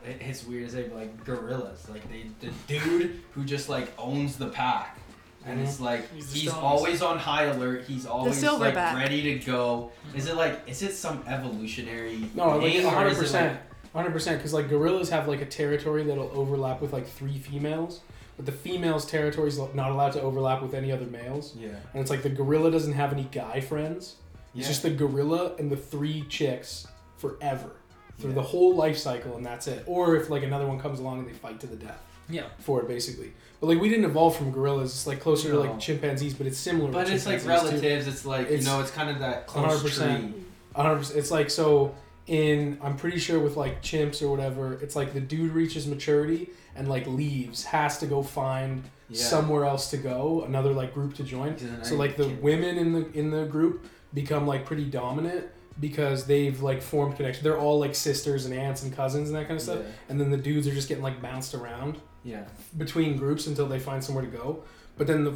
it, 0.06 0.16
it's 0.20 0.44
weird 0.44 0.68
to 0.68 0.72
say, 0.74 0.82
but 0.88 0.96
like 0.96 1.24
gorillas. 1.24 1.88
Like 1.88 2.02
they 2.10 2.26
the 2.40 2.52
dude 2.66 3.20
who 3.32 3.44
just 3.44 3.68
like 3.68 3.92
owns 3.98 4.36
the 4.36 4.48
pack. 4.48 4.98
And 5.44 5.60
it's 5.60 5.80
like 5.80 6.08
He's 6.14 6.32
he's, 6.32 6.48
always 6.52 7.02
on 7.02 7.18
high 7.18 7.44
alert. 7.46 7.84
He's 7.88 8.06
always 8.06 8.40
like 8.44 8.74
silverback. 8.74 8.94
ready 8.94 9.22
to 9.22 9.44
go. 9.44 9.90
Is 10.14 10.28
it 10.28 10.36
like 10.36 10.60
is 10.68 10.82
it 10.82 10.94
some 10.94 11.24
evolutionary 11.26 12.30
No, 12.36 12.56
like 12.58 12.72
thing, 12.72 12.84
one 12.84 12.94
hundred 12.94 13.16
percent, 13.16 13.58
hundred 13.92 14.12
percent. 14.12 14.38
Because 14.38 14.52
like 14.54 14.68
gorillas 14.68 15.10
have 15.10 15.26
like 15.26 15.42
a 15.42 15.46
territory 15.46 16.04
that'll 16.04 16.30
overlap 16.32 16.80
with 16.80 16.92
like 16.92 17.08
three 17.08 17.38
females, 17.38 18.02
but 18.44 18.52
the 18.52 18.58
females' 18.58 19.06
territory 19.06 19.48
is 19.48 19.58
not 19.74 19.90
allowed 19.90 20.12
to 20.12 20.20
overlap 20.20 20.62
with 20.62 20.74
any 20.74 20.90
other 20.90 21.06
males. 21.06 21.54
yeah, 21.56 21.68
And 21.92 22.00
it's 22.00 22.10
like 22.10 22.22
the 22.22 22.28
gorilla 22.28 22.70
doesn't 22.70 22.92
have 22.94 23.12
any 23.12 23.24
guy 23.24 23.60
friends. 23.60 24.16
Yeah. 24.52 24.60
It's 24.60 24.68
just 24.68 24.82
the 24.82 24.90
gorilla 24.90 25.54
and 25.58 25.70
the 25.70 25.76
three 25.76 26.24
chicks 26.28 26.86
forever 27.18 27.70
through 28.18 28.30
Yeah. 28.30 28.34
the 28.36 28.42
whole 28.42 28.74
life 28.74 28.98
cycle, 28.98 29.36
and 29.36 29.46
that's 29.46 29.66
it. 29.68 29.84
Or 29.86 30.16
if 30.16 30.28
like 30.28 30.42
another 30.42 30.66
one 30.66 30.78
comes 30.80 30.98
along 30.98 31.20
and 31.20 31.28
they 31.28 31.32
fight 31.32 31.60
to 31.60 31.66
the 31.66 31.76
death 31.76 32.00
Yeah. 32.28 32.46
for 32.58 32.80
it, 32.80 32.88
basically. 32.88 33.32
But 33.60 33.68
like 33.68 33.80
we 33.80 33.88
didn't 33.88 34.06
evolve 34.06 34.36
from 34.36 34.50
gorillas. 34.50 34.90
It's 34.90 35.06
like 35.06 35.20
closer 35.20 35.50
to 35.52 35.58
like 35.60 35.78
chimpanzees, 35.78 36.34
but 36.34 36.46
it's 36.48 36.58
similar. 36.58 36.90
But 36.90 37.08
it's 37.08 37.26
like 37.26 37.38
chimpanzees, 37.38 37.70
too. 37.70 37.76
relatives. 37.76 38.06
It's 38.08 38.26
like 38.26 38.50
It's 38.50 38.64
you 38.66 38.70
know, 38.72 38.80
it's 38.80 38.90
kind 38.90 39.08
of 39.08 39.20
that 39.20 39.46
close 39.46 39.82
100%. 39.82 40.32
tree. 40.32 40.42
100%. 40.74 41.16
It's 41.16 41.30
like 41.30 41.48
so 41.48 41.94
in 42.26 42.78
I'm 42.82 42.96
pretty 42.96 43.18
sure 43.18 43.38
with 43.40 43.56
like 43.56 43.82
chimps 43.82 44.22
or 44.22 44.28
whatever, 44.30 44.74
it's 44.74 44.94
like 44.96 45.12
the 45.12 45.20
dude 45.20 45.52
reaches 45.52 45.86
maturity 45.86 46.50
and 46.76 46.88
like 46.88 47.06
leaves, 47.06 47.64
has 47.64 47.98
to 47.98 48.06
go 48.06 48.22
find 48.22 48.84
Yeah. 49.08 49.22
somewhere 49.24 49.64
else 49.64 49.90
to 49.90 49.96
go, 49.96 50.42
another 50.46 50.72
like 50.72 50.94
group 50.94 51.14
to 51.14 51.24
join. 51.24 51.56
So 51.84 51.96
like 51.96 52.16
the 52.16 52.28
women 52.28 52.78
in 52.78 52.92
the 52.92 53.10
in 53.12 53.30
the 53.30 53.44
group 53.44 53.86
become 54.14 54.46
like 54.46 54.64
pretty 54.66 54.84
dominant 54.84 55.46
because 55.80 56.26
they've 56.26 56.60
like 56.62 56.80
formed 56.82 57.16
connection. 57.16 57.42
They're 57.44 57.58
all 57.58 57.78
like 57.80 57.94
sisters 57.94 58.44
and 58.46 58.54
aunts 58.54 58.82
and 58.82 58.94
cousins 58.94 59.28
and 59.30 59.36
that 59.38 59.48
kind 59.48 59.56
of 59.56 59.62
stuff. 59.62 59.78
Yeah. 59.82 59.90
And 60.10 60.20
then 60.20 60.30
the 60.30 60.36
dudes 60.36 60.66
are 60.68 60.72
just 60.74 60.88
getting 60.88 61.02
like 61.02 61.20
bounced 61.20 61.54
around 61.54 61.98
Yeah. 62.24 62.44
between 62.78 63.16
groups 63.16 63.46
until 63.46 63.66
they 63.66 63.78
find 63.78 64.02
somewhere 64.04 64.24
to 64.24 64.30
go. 64.30 64.62
But 64.96 65.06
then 65.06 65.24
the 65.24 65.34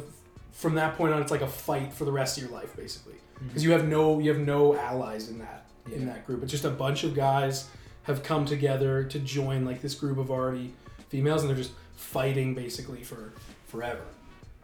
from 0.53 0.75
that 0.75 0.95
point 0.97 1.13
on, 1.13 1.21
it's 1.21 1.31
like 1.31 1.41
a 1.41 1.47
fight 1.47 1.93
for 1.93 2.05
the 2.05 2.11
rest 2.11 2.37
of 2.37 2.43
your 2.43 2.51
life, 2.51 2.75
basically, 2.75 3.15
because 3.47 3.63
you 3.63 3.71
have 3.71 3.87
no 3.87 4.19
you 4.19 4.29
have 4.31 4.39
no 4.39 4.75
allies 4.75 5.29
in 5.29 5.39
that 5.39 5.56
in 5.91 6.05
that 6.07 6.25
group. 6.25 6.43
It's 6.43 6.51
just 6.51 6.65
a 6.65 6.69
bunch 6.69 7.03
of 7.03 7.13
guys 7.13 7.69
have 8.03 8.23
come 8.23 8.45
together 8.45 9.03
to 9.03 9.19
join 9.19 9.65
like 9.65 9.81
this 9.81 9.95
group 9.95 10.17
of 10.17 10.31
already 10.31 10.73
females, 11.09 11.41
and 11.41 11.49
they're 11.49 11.57
just 11.57 11.73
fighting 11.95 12.53
basically 12.55 13.03
for 13.03 13.33
forever. 13.67 14.03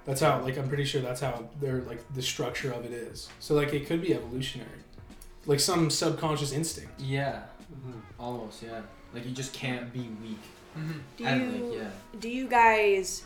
That's 0.05 0.21
how 0.21 0.41
like 0.41 0.57
I'm 0.57 0.67
pretty 0.67 0.85
sure 0.85 1.01
that's 1.01 1.21
how 1.21 1.49
they're 1.61 1.81
like 1.81 2.01
the 2.13 2.21
structure 2.21 2.71
of 2.71 2.85
it 2.85 2.91
is. 2.91 3.29
So 3.39 3.55
like 3.55 3.73
it 3.73 3.87
could 3.87 4.01
be 4.01 4.13
evolutionary, 4.13 4.69
like 5.45 5.59
some 5.59 5.89
subconscious 5.89 6.51
instinct. 6.51 6.99
Yeah. 6.99 7.43
Almost. 8.19 8.63
Yeah. 8.63 8.81
Like 9.13 9.25
you 9.25 9.31
just 9.31 9.53
can't 9.53 9.91
be 9.93 10.09
weak. 10.21 10.39
Mhm. 10.77 10.99
Do 11.17 11.25
and 11.25 11.41
you 11.41 11.65
like 11.65 11.79
yeah. 11.79 12.19
do 12.19 12.29
you 12.29 12.47
guys 12.47 13.23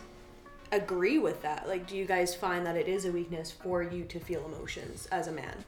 agree 0.71 1.17
with 1.17 1.41
that? 1.43 1.67
Like, 1.67 1.87
do 1.87 1.95
you 1.95 2.05
guys 2.05 2.35
find 2.35 2.65
that 2.65 2.75
it 2.75 2.87
is 2.87 3.05
a 3.05 3.11
weakness 3.11 3.51
for 3.51 3.83
you 3.83 4.03
to 4.05 4.19
feel 4.19 4.45
emotions 4.45 5.07
as 5.11 5.27
a 5.27 5.31
man? 5.31 5.63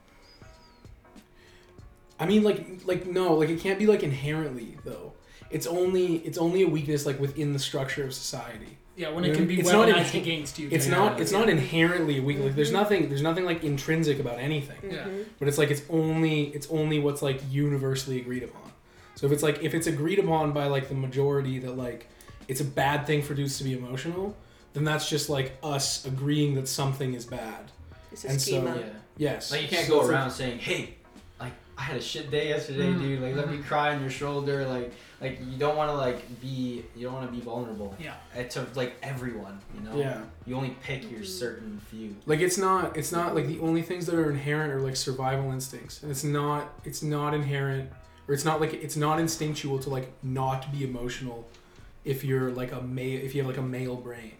I 2.20 2.26
mean, 2.26 2.44
like, 2.44 2.82
like 2.86 3.06
no, 3.06 3.34
like 3.36 3.50
it 3.50 3.60
can't 3.60 3.80
be 3.80 3.86
like 3.88 4.04
inherently 4.04 4.78
though. 4.84 5.14
It's 5.52 5.66
only 5.66 6.18
it's 6.18 6.38
only 6.38 6.62
a 6.64 6.68
weakness 6.68 7.06
like 7.06 7.20
within 7.20 7.54
the 7.54 7.60
structure 7.60 8.04
of 8.04 8.14
society. 8.14 8.78
Yeah, 8.96 9.12
when 9.12 9.24
You 9.24 9.32
it 9.32 9.36
can 9.36 9.48
be 9.48 9.60
it's 9.60 9.72
not 9.72 9.88
weaponized 9.88 10.14
in- 10.14 10.22
against 10.22 10.60
you. 10.60 10.68
It's 10.72 10.86
yeah. 10.88 10.96
not 10.96 11.22
it's 11.22 11.32
yeah. 11.32 11.40
not 11.40 11.50
inherently 11.50 12.18
a 12.18 12.22
weak. 12.22 12.40
Like 12.40 12.56
there's 12.56 12.72
nothing 12.74 13.08
there's 13.08 13.22
nothing 13.22 13.46
like 13.46 13.64
intrinsic 13.64 14.20
about 14.20 14.40
anything. 14.40 14.78
Yeah. 14.92 15.06
Mhm. 15.06 15.26
But 15.40 15.48
it's 15.48 15.58
like 15.58 15.72
it's 15.72 15.82
only 15.90 16.48
it's 16.48 16.68
only 16.70 17.00
what's 17.00 17.22
like 17.22 17.42
universally 17.50 18.20
agreed 18.20 18.44
upon. 18.44 18.72
So 19.16 19.26
if 19.26 19.32
it's 19.32 19.42
like 19.44 19.64
if 19.64 19.74
it's 19.74 19.88
agreed 19.88 20.20
upon 20.20 20.52
by 20.52 20.66
like 20.68 20.90
the 20.90 20.96
majority 20.96 21.60
that 21.60 21.78
like 21.78 22.08
it's 22.50 22.60
a 22.62 22.66
bad 22.66 23.08
thing 23.08 23.22
for 23.22 23.34
dudes 23.34 23.58
to 23.60 23.64
be 23.64 23.74
emotional, 23.74 24.36
then 24.74 24.84
that's 24.84 25.10
just 25.10 25.30
like 25.30 25.58
us 25.64 26.06
agreeing 26.06 26.56
that 26.56 26.68
something 26.68 27.14
is 27.14 27.26
bad. 27.26 27.72
It's 28.12 28.26
a 28.26 28.30
And 28.30 28.42
so- 28.42 28.52
schema. 28.52 28.76
Yeah. 28.78 28.86
Yes. 29.18 29.52
Like 29.52 29.62
you 29.64 29.68
can't 29.70 29.86
So 29.88 29.94
go 29.94 30.00
it's 30.02 30.10
like- 30.10 30.18
around 30.18 30.32
saying, 30.32 30.60
"Hey, 30.60 30.82
like 30.82 30.99
I 31.80 31.84
had 31.84 31.98
a 31.98 32.02
shit 32.02 32.30
day 32.30 32.50
yesterday, 32.50 32.88
Mm. 32.92 33.00
dude. 33.02 33.22
Like 33.22 33.36
let 33.36 33.50
me 33.50 33.60
cry 33.60 33.96
on 33.96 34.02
your 34.02 34.10
shoulder." 34.10 34.68
Like 34.68 34.92
like 35.22 35.40
you 35.50 35.58
don't 35.58 35.78
want 35.78 35.90
to 35.90 35.96
like 35.96 36.42
be 36.42 36.84
you 36.96 37.06
don't 37.06 37.14
want 37.14 37.26
to 37.28 37.32
be 37.32 37.42
vulnerable. 37.42 37.96
Yeah. 38.00 38.16
Uh, 38.38 38.44
To 38.44 38.68
like 38.76 38.96
everyone, 39.02 39.60
you 39.74 39.82
know. 39.90 39.96
yeah. 39.98 40.22
You 40.46 40.56
only 40.56 40.76
pick 40.84 41.10
your 41.10 41.22
Mhm. 41.22 41.26
certain 41.44 41.80
few. 41.90 42.16
Like 42.26 42.42
it's 42.42 42.58
not 42.58 42.98
it's 42.98 43.12
not 43.14 43.34
like 43.34 43.48
the 43.48 43.60
only 43.60 43.82
things 43.82 44.06
that 44.08 44.16
are 44.16 44.30
inherent 44.30 44.74
are 44.74 44.82
like 44.82 44.98
survival 44.98 45.52
instincts. 45.54 46.04
And 46.04 46.12
it's 46.12 46.24
not 46.26 46.62
it's 46.84 47.02
not 47.02 47.34
inherent 47.34 47.90
or 48.28 48.34
it's 48.34 48.46
not 48.46 48.60
like 48.60 48.74
it's 48.74 48.98
not 48.98 49.20
instinctual 49.20 49.80
to 49.80 49.90
like 49.90 50.12
not 50.22 50.72
be 50.74 50.84
emotional 50.84 51.48
if 52.04 52.24
you're 52.26 52.52
like 52.52 52.72
a 52.74 52.82
male 52.82 53.22
if 53.24 53.34
you 53.34 53.42
have 53.42 53.48
like 53.50 53.58
a 53.58 53.70
male 53.78 53.96
brain. 53.96 54.34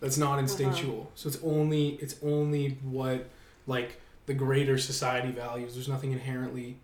That's 0.00 0.18
not 0.18 0.38
instinctual. 0.38 1.10
So 1.14 1.28
it's 1.28 1.38
only 1.42 1.84
it's 2.02 2.16
only 2.22 2.78
what 2.82 3.26
like 3.66 4.00
the 4.26 4.34
greater 4.34 4.78
society 4.78 5.30
values. 5.32 5.74
There's 5.74 5.88
nothing 5.88 6.12
inherently 6.12 6.78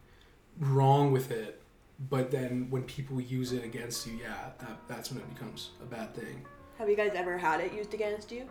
wrong 0.58 1.12
with 1.12 1.30
it. 1.30 1.56
But 2.08 2.30
then 2.30 2.68
when 2.70 2.84
people 2.84 3.20
use 3.20 3.52
it 3.52 3.62
against 3.64 4.06
you, 4.06 4.14
yeah, 4.22 4.50
that, 4.58 4.78
that's 4.88 5.10
when 5.10 5.20
it 5.20 5.34
becomes 5.34 5.70
a 5.82 5.84
bad 5.86 6.14
thing. 6.14 6.44
Have 6.78 6.88
you 6.88 6.96
guys 6.96 7.12
ever 7.14 7.36
had 7.36 7.60
it 7.60 7.74
used 7.74 7.92
against 7.92 8.32
you? 8.32 8.44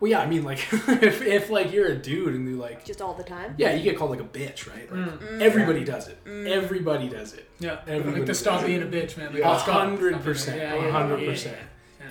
Well, 0.00 0.10
yeah, 0.10 0.18
I 0.20 0.26
mean, 0.26 0.42
like, 0.44 0.58
if, 0.72 1.22
if 1.22 1.48
like 1.48 1.72
you're 1.72 1.86
a 1.86 1.94
dude 1.94 2.34
and 2.34 2.46
you 2.46 2.56
like, 2.56 2.84
Just 2.84 3.00
all 3.00 3.14
the 3.14 3.22
time? 3.22 3.54
yeah, 3.56 3.72
you 3.72 3.82
get 3.84 3.96
called 3.96 4.10
like 4.10 4.20
a 4.20 4.24
bitch, 4.24 4.68
right? 4.68 4.90
Like, 4.90 5.00
Mm. 5.00 5.18
Mm. 5.18 5.40
Everybody 5.42 5.84
does 5.84 6.08
it. 6.08 6.22
Mm. 6.24 6.48
Everybody 6.48 7.08
does 7.08 7.34
it. 7.34 7.48
Yeah. 7.60 7.78
Everybody 7.86 8.10
like 8.10 8.20
to 8.22 8.26
does 8.26 8.38
stop 8.40 8.62
it. 8.62 8.66
being 8.66 8.82
a 8.82 8.86
bitch, 8.86 9.16
man. 9.16 9.32
Like, 9.32 9.42
A 9.42 9.54
hundred 9.54 9.60
Stop 9.60 9.98
being 10.00 10.14
a- 10.14 10.18
percent. 10.18 10.56
yeah, 10.58 10.72
A 10.74 10.82
yeah, 10.82 10.90
hundred 10.90 11.24
percent. 11.24 11.56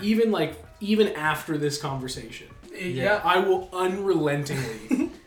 Even 0.02 0.32
like 0.32 0.56
even 0.80 1.10
after 1.10 1.58
this 1.58 1.78
conversation, 1.78 2.48
yeah. 2.72 2.80
Yeah. 2.80 3.22
I 3.24 3.40
will 3.40 3.70
unrelentingly 3.74 4.88
Tell 4.88 4.98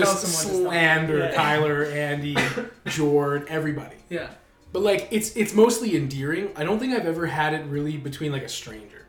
just 0.00 0.20
someone 0.26 0.54
to 0.54 0.62
stop. 0.62 0.72
slander 0.72 1.18
Yeah. 1.18 1.34
Kyler, 1.34 1.92
Andy, 1.92 2.36
Jord, 2.86 3.46
everybody. 3.48 3.96
Yeah. 4.08 4.28
But 4.72 4.82
like 4.82 5.08
it's 5.10 5.36
it's 5.36 5.54
mostly 5.54 5.94
endearing. 5.96 6.50
I 6.56 6.64
don't 6.64 6.78
think 6.78 6.94
I've 6.94 7.06
ever 7.06 7.26
had 7.26 7.52
it 7.54 7.64
really 7.66 7.96
between 7.96 8.32
like 8.32 8.42
a 8.42 8.48
stranger. 8.48 9.06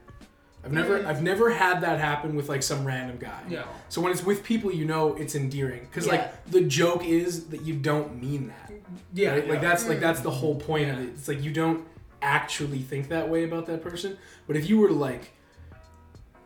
I've 0.65 0.72
never 0.72 1.00
Mm. 1.00 1.06
I've 1.06 1.22
never 1.22 1.50
had 1.52 1.82
that 1.82 2.00
happen 2.00 2.36
with 2.36 2.48
like 2.50 2.63
some 2.63 2.86
random 2.86 3.17
guy. 3.17 3.41
Yeah. 3.50 3.63
So 3.89 4.02
when 4.02 4.12
it's 4.12 4.24
with 4.24 4.43
people 4.43 4.72
you 4.74 4.86
know, 4.86 5.13
it's 5.15 5.36
endearing 5.36 5.82
because 5.84 6.06
Yeah. 6.06 6.12
like 6.13 6.46
the 6.52 6.62
joke 6.62 7.06
is 7.06 7.46
that 7.48 7.62
you 7.63 7.74
don't 7.76 8.22
mean 8.22 8.48
that. 8.48 8.72
Yeah. 9.13 9.32
right? 9.32 9.50
Like 9.50 9.62
that's 9.62 9.88
like 9.88 10.00
that's 10.00 10.22
the 10.22 10.32
whole 10.32 10.56
point 10.56 10.89
of 10.89 11.00
it. 11.00 11.10
It's 11.10 11.28
like 11.28 11.41
you 11.43 11.52
don't 11.52 11.86
actually 12.22 12.80
think 12.80 13.10
that 13.10 13.28
way 13.30 13.43
about 13.43 13.65
that 13.65 13.82
person. 13.84 14.17
But 14.48 14.56
if 14.56 14.69
you 14.69 14.80
were 14.80 14.88
to 14.89 14.93
like 14.93 15.32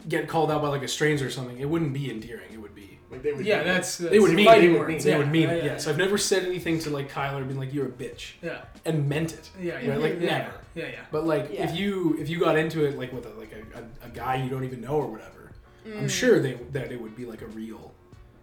get 0.08 0.28
called 0.28 0.50
out 0.52 0.62
by 0.62 0.70
like 0.70 0.84
a 0.84 0.88
stranger 0.88 1.28
or 1.28 1.30
something, 1.30 1.58
it 1.60 1.70
wouldn't 1.70 1.94
be 1.94 2.10
endearing. 2.10 2.52
It 2.54 2.60
would 2.62 2.74
be 2.76 2.87
Like 3.10 3.24
they 3.24 3.32
would. 3.34 3.46
Yeah, 3.46 3.60
do 3.60 3.70
that's, 3.70 3.98
they 3.98 4.20
would 4.20 4.34
mean 4.34 4.46
fighting 4.46 4.74
they 4.74 4.80
would, 4.80 4.88
words. 4.90 5.04
they 5.04 5.12
yeah. 5.12 5.18
would 5.18 5.32
mean 5.32 5.44
yeah, 5.50 5.56
it. 5.56 5.64
yeah, 5.64 5.72
Yeah. 5.74 5.78
So 5.78 5.92
I've 5.92 5.98
never 5.98 6.18
said 6.18 6.44
anything 6.46 6.80
to 6.80 6.90
like 6.90 7.12
Kyler 7.12 7.46
being 7.48 7.60
like 7.60 7.74
you're 7.74 7.86
a 7.86 7.90
bitch 7.90 8.34
yeah. 8.42 8.64
and 8.86 9.08
meant 9.08 9.34
it. 9.34 9.50
Yeah. 9.62 9.80
Yeah. 9.80 9.92
Right? 9.92 10.00
Like 10.02 10.14
yeah. 10.22 10.38
never. 10.40 10.54
Yeah. 10.76 10.88
Yeah. 10.88 11.00
But 11.12 11.26
like 11.26 11.50
Yeah. 11.54 11.70
if 11.70 11.76
you 11.76 12.18
if 12.20 12.28
you 12.30 12.40
got 12.40 12.58
into 12.58 12.84
it 12.86 12.98
like 12.98 13.14
with 13.14 13.26
a, 13.26 13.30
like 13.40 13.54
a, 13.54 13.80
a, 13.80 14.08
a 14.08 14.10
guy 14.10 14.36
you 14.44 14.50
don't 14.50 14.64
even 14.66 14.82
know 14.82 14.94
or 14.98 15.08
whatever, 15.08 15.52
I'm 15.86 16.08
Mm. 16.08 16.10
sure 16.10 16.40
they 16.40 16.56
that 16.74 16.92
it 16.92 17.00
would 17.02 17.16
be 17.16 17.26
like 17.26 17.42
a 17.42 17.48
real 17.48 17.94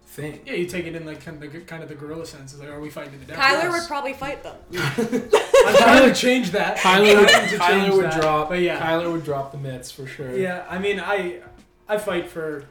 thing. 0.07 0.39
Yeah, 0.47 0.53
you 0.53 0.65
take 0.65 0.85
it 0.87 0.95
in 0.95 1.05
like 1.05 1.23
kind 1.23 1.43
of 1.43 1.51
the 1.53 1.59
kind 1.61 1.83
of 1.83 1.89
the 1.89 1.95
gorilla 1.95 2.25
sense. 2.25 2.53
It's 2.53 2.59
like, 2.61 2.69
are 2.71 2.79
we 2.79 2.89
fighting 2.89 3.13
to 3.13 3.19
the 3.19 3.25
death? 3.25 3.37
Kyler 3.37 3.69
would 3.71 3.87
probably 3.87 4.13
fight 4.13 4.41
them. 4.41 4.55
I'm 4.73 5.75
trying 5.77 6.09
to 6.09 6.15
change 6.15 6.51
that. 6.51 6.77
Kyler 6.77 7.19
would, 7.19 7.29
I'm 7.29 7.47
trying 7.49 7.59
Kyler 7.59 7.81
change 7.83 7.95
would 7.95 8.05
that. 8.05 8.21
drop. 8.21 8.49
But 8.49 8.61
yeah, 8.61 8.79
Kyler 8.79 9.11
would 9.11 9.23
drop 9.23 9.51
the 9.51 9.57
mitts 9.59 9.91
for 9.91 10.07
sure. 10.07 10.35
yeah. 10.35 10.65
I 10.69 10.79
mean, 10.79 10.99
I 10.99 11.41
I 11.87 11.97
fight 11.99 12.29
for. 12.29 12.65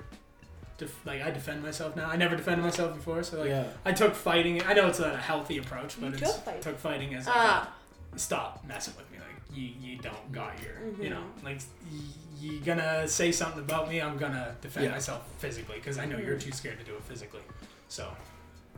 Def- 0.76 1.06
like 1.06 1.22
I 1.22 1.30
defend 1.30 1.62
myself 1.62 1.94
now. 1.94 2.08
I 2.10 2.16
never 2.16 2.34
defended 2.37 2.64
myself 2.64 2.94
before, 2.96 3.22
so 3.22 3.40
like 3.40 3.48
yeah. 3.50 3.64
I 3.84 3.92
took 3.92 4.14
fighting. 4.14 4.62
I 4.64 4.74
know 4.74 4.88
it's 4.88 4.98
not 4.98 5.14
a 5.14 5.16
healthy 5.16 5.58
approach, 5.58 6.00
but 6.00 6.08
You 6.08 6.12
it's 6.14 6.32
took 6.34 6.44
fighting. 6.44 6.60
took 6.62 6.78
fighting 6.78 7.14
as 7.14 7.26
like 7.26 7.37
Ah. 7.37 7.72
a, 8.12 8.18
stop 8.18 8.64
messing 8.66 8.94
with 8.96 9.08
me. 9.12 9.18
Like 9.18 9.56
you 9.56 9.70
you 9.80 9.98
don't 9.98 10.32
got 10.32 10.52
your 10.62 10.72
you 11.00 11.10
know 11.10 11.22
like 11.44 11.58
y- 11.92 11.98
you 12.40 12.60
gonna 12.60 13.06
say 13.06 13.30
something 13.30 13.60
about 13.60 13.88
me. 13.88 14.00
I'm 14.02 14.16
gonna 14.16 14.56
defend 14.60 14.87
Yeah. 14.87 14.92
myself 14.92 15.22
physically 15.38 15.76
because 15.76 15.96
I 15.98 16.06
know 16.06 16.18
you're 16.18 16.37
too 16.38 16.50
scared 16.52 16.78
to 16.80 16.84
do 16.84 16.94
it 16.96 17.02
physically. 17.04 17.40
So 17.88 18.08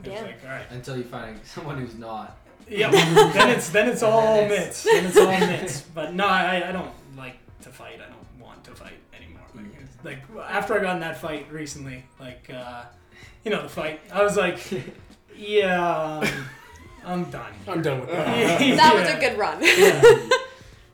it's 0.03 0.09
Damn. 0.09 0.25
like 0.25 0.37
all 0.45 0.51
right. 0.51 0.69
Until 0.69 0.97
you 0.97 1.03
find 1.03 1.39
someone 1.45 1.79
who's 1.79 1.95
not. 1.95 2.37
Yeah, 2.69 2.91
then 2.91 3.49
it's 3.49 3.69
then 3.69 3.89
it's 3.89 4.03
all 4.09 4.21
Then 4.35 4.51
it's- 4.51 4.65
mitts. 4.67 4.83
Then 4.83 5.05
it's 5.05 5.17
all 5.17 5.39
mitts. 5.39 5.81
But 5.95 6.13
no, 6.13 6.27
I, 6.27 6.69
I 6.69 6.71
don't 6.71 6.91
like 7.17 7.37
to 7.61 7.69
fight. 7.69 7.95
I 7.95 8.07
don't 8.09 8.45
want 8.45 8.63
to 8.65 8.71
fight 8.75 8.99
anymore. 9.19 9.36
Like, 10.07 10.19
after 10.49 10.73
I 10.73 10.79
got 10.81 10.95
in 10.95 11.01
that 11.01 11.17
fight 11.17 11.51
recently, 11.51 12.05
like 12.17 12.49
uh, 12.49 12.85
you 13.43 13.51
know 13.51 13.61
the 13.61 13.67
fight, 13.67 13.99
I 14.13 14.23
was 14.23 14.37
like, 14.37 14.57
yeah, 15.35 16.19
um, 16.23 16.27
I'm 17.05 17.23
done. 17.25 17.51
I'm 17.67 17.81
done 17.81 17.99
with 17.99 18.09
that. 18.11 18.59
That 18.77 18.95
was 18.95 19.03
Yeah. 19.09 19.17
a 19.17 19.19
good 19.19 19.37
run. 19.37 19.59
Yeah. 19.61 20.29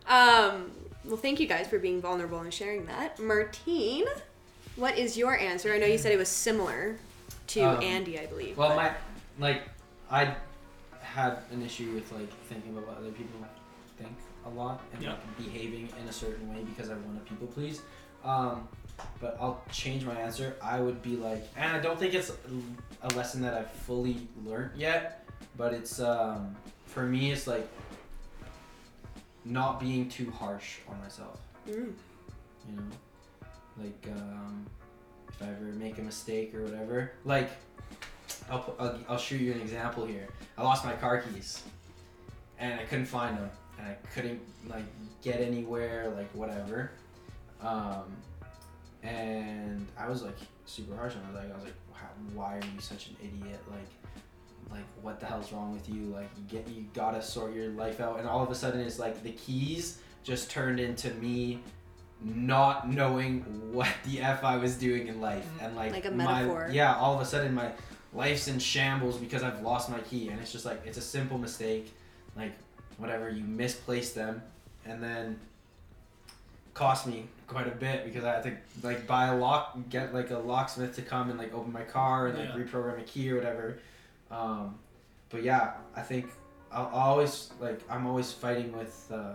Um, 0.05 0.69
well, 1.05 1.15
thank 1.15 1.39
you 1.39 1.47
guys 1.47 1.65
for 1.67 1.79
being 1.79 2.01
vulnerable 2.01 2.39
and 2.39 2.53
sharing 2.53 2.85
that. 2.87 3.19
Martin, 3.19 4.03
what 4.75 4.97
is 4.97 5.15
your 5.17 5.37
answer? 5.39 5.73
I 5.73 5.77
know 5.79 5.85
you 5.85 5.97
said 5.97 6.11
it 6.11 6.17
was 6.17 6.27
similar 6.27 6.97
to 7.47 7.61
Um, 7.61 7.81
Andy, 7.81 8.19
I 8.19 8.25
believe. 8.25 8.57
Well, 8.57 8.75
but- 8.75 8.75
my 8.75 9.47
like, 9.47 9.61
I 10.11 10.35
had 11.01 11.37
an 11.53 11.61
issue 11.63 11.93
with 11.93 12.11
like 12.11 12.29
thinking 12.49 12.71
about 12.73 12.85
what 12.89 12.97
other 12.97 13.11
people 13.11 13.39
think 13.97 14.11
a 14.45 14.49
lot 14.49 14.81
and 14.93 15.01
Yeah. 15.01 15.11
like 15.11 15.37
behaving 15.37 15.87
in 16.01 16.07
a 16.09 16.13
certain 16.13 16.53
way 16.53 16.63
because 16.63 16.89
I 16.89 16.95
want 16.95 17.23
to 17.25 17.29
people 17.33 17.47
please. 17.47 17.81
Um, 18.25 18.67
but 19.19 19.37
I'll 19.39 19.63
change 19.71 20.05
my 20.05 20.15
answer. 20.15 20.55
I 20.61 20.79
would 20.79 21.01
be 21.01 21.15
like, 21.15 21.47
and 21.55 21.75
I 21.75 21.79
don't 21.79 21.99
think 21.99 22.13
it's 22.13 22.31
a 23.01 23.07
lesson 23.15 23.41
that 23.41 23.53
I've 23.53 23.71
fully 23.71 24.27
learned 24.45 24.71
yet, 24.75 25.25
but 25.57 25.73
it's 25.73 25.99
um, 25.99 26.55
for 26.85 27.03
me, 27.03 27.31
it's 27.31 27.47
like 27.47 27.67
not 29.45 29.79
being 29.79 30.09
too 30.09 30.31
harsh 30.31 30.77
on 30.89 30.99
myself. 31.01 31.39
Mm. 31.67 31.93
you 32.69 32.75
know 32.75 32.83
like 33.81 34.07
um, 34.17 34.65
if 35.29 35.41
i 35.41 35.45
ever 35.45 35.71
make 35.77 35.97
a 35.97 36.01
mistake 36.01 36.53
or 36.53 36.63
whatever 36.63 37.13
like 37.23 37.49
I'll, 38.49 38.75
I'll, 38.77 38.99
I'll 39.09 39.17
show 39.17 39.35
you 39.35 39.53
an 39.53 39.61
example 39.61 40.05
here 40.05 40.27
i 40.57 40.63
lost 40.63 40.83
my 40.83 40.91
car 40.93 41.21
keys 41.21 41.63
and 42.59 42.77
i 42.79 42.83
couldn't 42.83 43.05
find 43.05 43.37
them 43.37 43.49
and 43.79 43.87
i 43.87 43.93
couldn't 44.13 44.41
like 44.67 44.83
get 45.21 45.39
anywhere 45.39 46.11
like 46.17 46.29
whatever 46.33 46.91
um, 47.61 48.03
and 49.03 49.85
i 49.97 50.07
was 50.07 50.23
like 50.23 50.37
super 50.65 50.95
harsh 50.95 51.13
on 51.15 51.35
it 51.35 51.35
like 51.37 51.51
i 51.51 51.55
was 51.55 51.65
like 51.65 51.73
wow, 52.03 52.09
why 52.33 52.55
are 52.55 52.65
you 52.73 52.79
such 52.79 53.07
an 53.07 53.15
idiot? 53.21 53.59
Like 53.69 53.87
like 54.71 54.85
what 55.01 55.19
the 55.19 55.25
hell's 55.25 55.51
wrong 55.51 55.73
with 55.73 55.87
you? 55.89 56.05
Like 56.05 56.29
you 56.37 56.43
get 56.49 56.67
you 56.67 56.85
gotta 56.93 57.21
sort 57.21 57.53
your 57.53 57.69
life 57.69 57.99
out. 57.99 58.19
And 58.19 58.27
all 58.27 58.43
of 58.43 58.49
a 58.49 58.55
sudden 58.55 58.81
it's 58.81 58.99
like 58.99 59.23
the 59.23 59.31
keys 59.31 59.99
just 60.23 60.49
turned 60.49 60.79
into 60.79 61.11
me 61.15 61.59
not 62.21 62.89
knowing 62.89 63.41
what 63.73 63.89
the 64.05 64.21
f 64.21 64.43
i 64.43 64.57
was 64.57 64.75
doing 64.77 65.07
in 65.07 65.21
life. 65.21 65.45
Mm-hmm. 65.45 65.65
And 65.65 65.75
like, 65.75 65.91
Like 65.91 66.05
a 66.05 66.11
my- 66.11 66.69
yeah 66.69 66.95
all 66.95 67.15
of 67.15 67.21
a 67.21 67.25
sudden 67.25 67.53
my 67.53 67.71
life's 68.13 68.47
in 68.47 68.59
shambles 68.59 69.17
because 69.17 69.43
i've 69.43 69.61
lost 69.61 69.89
my 69.89 69.99
key. 69.99 70.29
And 70.29 70.39
it's 70.39 70.51
just 70.51 70.65
like 70.65 70.81
it's 70.85 70.97
a 70.97 71.01
simple 71.01 71.37
mistake. 71.37 71.93
Like 72.35 72.53
whatever 72.97 73.29
you 73.29 73.43
misplaced 73.43 74.15
them. 74.15 74.41
And 74.85 75.01
then 75.03 75.39
cost 76.73 77.05
me 77.07 77.27
quite 77.47 77.67
a 77.67 77.71
bit 77.75 78.03
because 78.05 78.23
I 78.23 78.33
had 78.33 78.43
to 78.43 78.57
like 78.81 79.05
buy 79.07 79.27
a 79.27 79.35
lock, 79.37 79.77
get 79.89 80.13
like 80.13 80.31
a 80.31 80.37
locksmith 80.39 80.95
to 80.95 81.01
come 81.01 81.29
and 81.29 81.37
like 81.37 81.53
open 81.53 81.71
my 81.71 81.83
car 81.83 82.27
and 82.27 82.37
like 82.37 82.49
Yeah. 82.49 82.55
reprogram 82.63 82.99
a 82.99 83.03
key 83.03 83.31
or 83.31 83.35
whatever. 83.35 83.77
Um, 84.31 84.79
but 85.29 85.43
yeah, 85.43 85.73
I 85.95 86.01
think 86.01 86.31
I'll, 86.71 86.87
I'll 86.93 87.09
always 87.11 87.51
like 87.59 87.79
I'm 87.89 88.07
always 88.07 88.31
fighting 88.31 88.75
with 88.75 89.11
uh, 89.13 89.33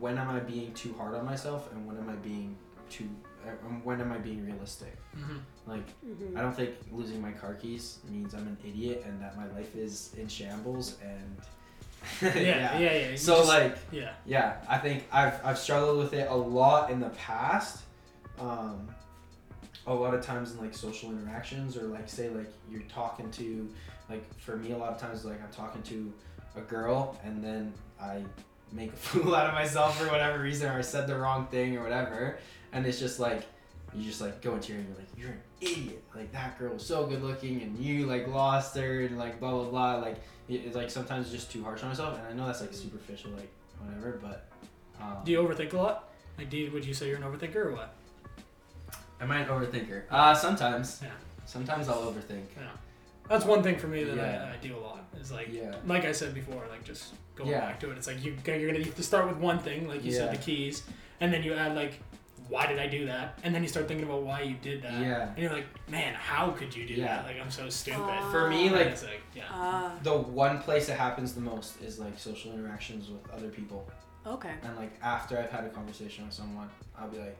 when 0.00 0.18
am 0.18 0.30
I 0.30 0.40
being 0.40 0.72
too 0.74 0.94
hard 0.94 1.14
on 1.14 1.24
myself 1.24 1.70
and 1.72 1.86
when 1.86 1.96
am 1.98 2.08
I 2.08 2.14
being 2.16 2.56
too 2.90 3.08
uh, 3.46 3.50
when 3.82 4.00
am 4.00 4.10
I 4.12 4.18
being 4.18 4.44
realistic? 4.46 4.96
Mhm. 5.16 5.40
Like 5.66 5.86
Mhm. 6.04 6.36
I 6.36 6.40
don't 6.40 6.54
think 6.56 6.74
losing 6.90 7.20
my 7.20 7.32
car 7.32 7.54
keys 7.54 7.98
means 8.10 8.32
I'm 8.34 8.46
an 8.46 8.56
idiot 8.66 9.04
and 9.06 9.20
that 9.20 9.36
my 9.36 9.46
life 9.52 9.76
is 9.76 10.14
in 10.16 10.26
shambles 10.28 10.96
and 11.02 11.36
Yeah, 12.22 12.30
yeah, 12.32 12.78
yeah. 12.78 13.08
you 13.10 13.16
So 13.16 13.36
just- 13.36 13.48
like 13.48 13.78
yeah, 13.92 14.12
yeah, 14.26 14.56
I 14.68 14.78
think 14.78 15.06
I've 15.12 15.34
I've 15.44 15.58
struggled 15.58 15.98
with 15.98 16.12
it 16.12 16.28
a 16.30 16.34
lot 16.36 16.90
in 16.90 17.00
the 17.00 17.10
past. 17.10 17.82
Um, 18.38 18.88
a 19.86 19.92
lot 19.94 20.14
of 20.14 20.24
times 20.24 20.52
in 20.52 20.58
like 20.60 20.74
social 20.74 21.10
interactions, 21.10 21.76
or 21.76 21.82
like 21.84 22.08
say 22.08 22.28
like 22.30 22.50
you're 22.70 22.82
talking 22.82 23.30
to, 23.32 23.68
like 24.08 24.22
for 24.38 24.56
me, 24.56 24.72
a 24.72 24.76
lot 24.78 24.90
of 24.92 24.98
times 24.98 25.24
like 25.24 25.42
I'm 25.42 25.50
talking 25.52 25.82
to 25.82 26.12
a 26.56 26.60
girl, 26.62 27.18
and 27.24 27.42
then 27.44 27.72
I 28.00 28.22
make 28.72 28.92
a 28.92 28.96
fool 28.96 29.34
out 29.34 29.46
of 29.48 29.54
myself 29.54 29.98
for 30.00 30.10
whatever 30.10 30.42
reason, 30.42 30.70
or 30.70 30.78
I 30.78 30.80
said 30.80 31.06
the 31.06 31.16
wrong 31.16 31.46
thing 31.48 31.76
or 31.76 31.82
whatever, 31.82 32.38
and 32.72 32.86
it's 32.86 32.98
just 32.98 33.20
like 33.20 33.44
you 33.94 34.04
just 34.04 34.20
like 34.20 34.40
go 34.42 34.54
into 34.54 34.72
your 34.72 34.80
and 34.80 34.88
you're 34.88 34.96
like 34.98 35.08
you're 35.16 35.28
an 35.30 35.40
idiot. 35.60 36.02
Like 36.14 36.32
that 36.32 36.58
girl 36.58 36.72
was 36.74 36.84
so 36.84 37.06
good 37.06 37.22
looking, 37.22 37.62
and 37.62 37.78
you 37.78 38.06
like 38.06 38.26
lost 38.28 38.76
her, 38.76 39.00
and 39.02 39.18
like 39.18 39.40
blah 39.40 39.50
blah 39.50 39.64
blah. 39.64 39.94
Like 39.96 40.16
it's 40.48 40.76
like 40.76 40.90
sometimes 40.90 41.30
just 41.30 41.50
too 41.50 41.62
harsh 41.64 41.82
on 41.82 41.88
myself, 41.90 42.18
and 42.18 42.26
I 42.26 42.32
know 42.32 42.46
that's 42.46 42.60
like 42.60 42.72
superficial, 42.74 43.30
like 43.32 43.50
whatever, 43.80 44.18
but. 44.22 44.48
Um, 45.00 45.16
Do 45.24 45.32
you 45.32 45.38
overthink 45.42 45.72
a 45.72 45.76
lot? 45.76 46.12
Like, 46.38 46.50
do 46.50 46.56
you, 46.56 46.70
would 46.70 46.84
you 46.84 46.94
say 46.94 47.08
you're 47.08 47.16
an 47.16 47.22
overthinker 47.24 47.56
or 47.56 47.72
what? 47.72 47.94
Am 49.20 49.30
I 49.30 49.40
an 49.40 49.48
overthinker? 49.48 50.02
Uh, 50.10 50.34
sometimes. 50.34 51.00
Yeah. 51.02 51.10
Sometimes 51.46 51.88
I'll 51.88 52.02
overthink. 52.02 52.44
Yeah. 52.56 52.68
That's 53.28 53.44
one 53.44 53.62
thing 53.62 53.76
for 53.78 53.86
me 53.88 54.04
that 54.04 54.16
Yeah. 54.16 54.50
I, 54.50 54.54
I 54.54 54.56
do 54.58 54.76
a 54.76 54.78
lot. 54.78 55.04
Is 55.20 55.32
like, 55.32 55.48
Yeah. 55.52 55.74
like 55.86 56.04
I 56.04 56.12
said 56.12 56.34
before, 56.34 56.62
like 56.70 56.84
just 56.84 57.14
going 57.34 57.50
Yeah. 57.50 57.60
back 57.60 57.80
to 57.80 57.90
it. 57.90 57.96
It's 57.98 58.06
like 58.06 58.24
you 58.24 58.36
you're 58.46 58.70
gonna 58.72 58.84
have 58.84 58.94
to 58.94 59.02
start 59.02 59.28
with 59.28 59.38
one 59.38 59.58
thing, 59.58 59.88
like 59.88 60.04
you 60.04 60.12
said, 60.12 60.32
the 60.32 60.38
keys, 60.38 60.82
and 61.20 61.32
then 61.32 61.42
you 61.42 61.54
add 61.54 61.74
like, 61.74 62.00
why 62.48 62.66
did 62.66 62.78
I 62.78 62.86
do 62.86 63.06
that? 63.06 63.38
And 63.42 63.54
then 63.54 63.62
you 63.62 63.68
start 63.68 63.88
thinking 63.88 64.06
about 64.06 64.22
why 64.22 64.42
you 64.42 64.54
did 64.60 64.82
that. 64.82 64.92
Yeah. 65.00 65.28
And 65.30 65.38
you're 65.38 65.52
like, 65.52 65.66
man, 65.88 66.14
how 66.14 66.50
could 66.50 66.74
you 66.74 66.86
do 66.86 66.94
Yeah. 66.94 67.16
that? 67.16 67.26
Like 67.26 67.40
I'm 67.40 67.50
so 67.50 67.68
stupid. 67.68 68.00
Aw. 68.00 68.30
For 68.30 68.48
me, 68.50 68.70
like 68.70 68.88
it's 68.88 69.02
like, 69.02 69.22
yeah. 69.34 69.44
Ah, 69.50 69.92
the 70.02 70.12
one 70.16 70.58
place 70.60 70.88
it 70.88 70.98
happens 70.98 71.34
the 71.34 71.40
most 71.40 71.80
is 71.82 71.98
like 71.98 72.18
social 72.18 72.52
interactions 72.52 73.08
with 73.08 73.28
other 73.30 73.48
people, 73.48 73.88
okay. 74.26 74.52
and 74.62 74.76
like 74.76 74.92
after 75.02 75.38
I've 75.38 75.50
had 75.50 75.64
a 75.64 75.70
conversation 75.70 76.24
with 76.26 76.34
someone, 76.34 76.68
I'll 76.98 77.08
be 77.08 77.18
like, 77.18 77.36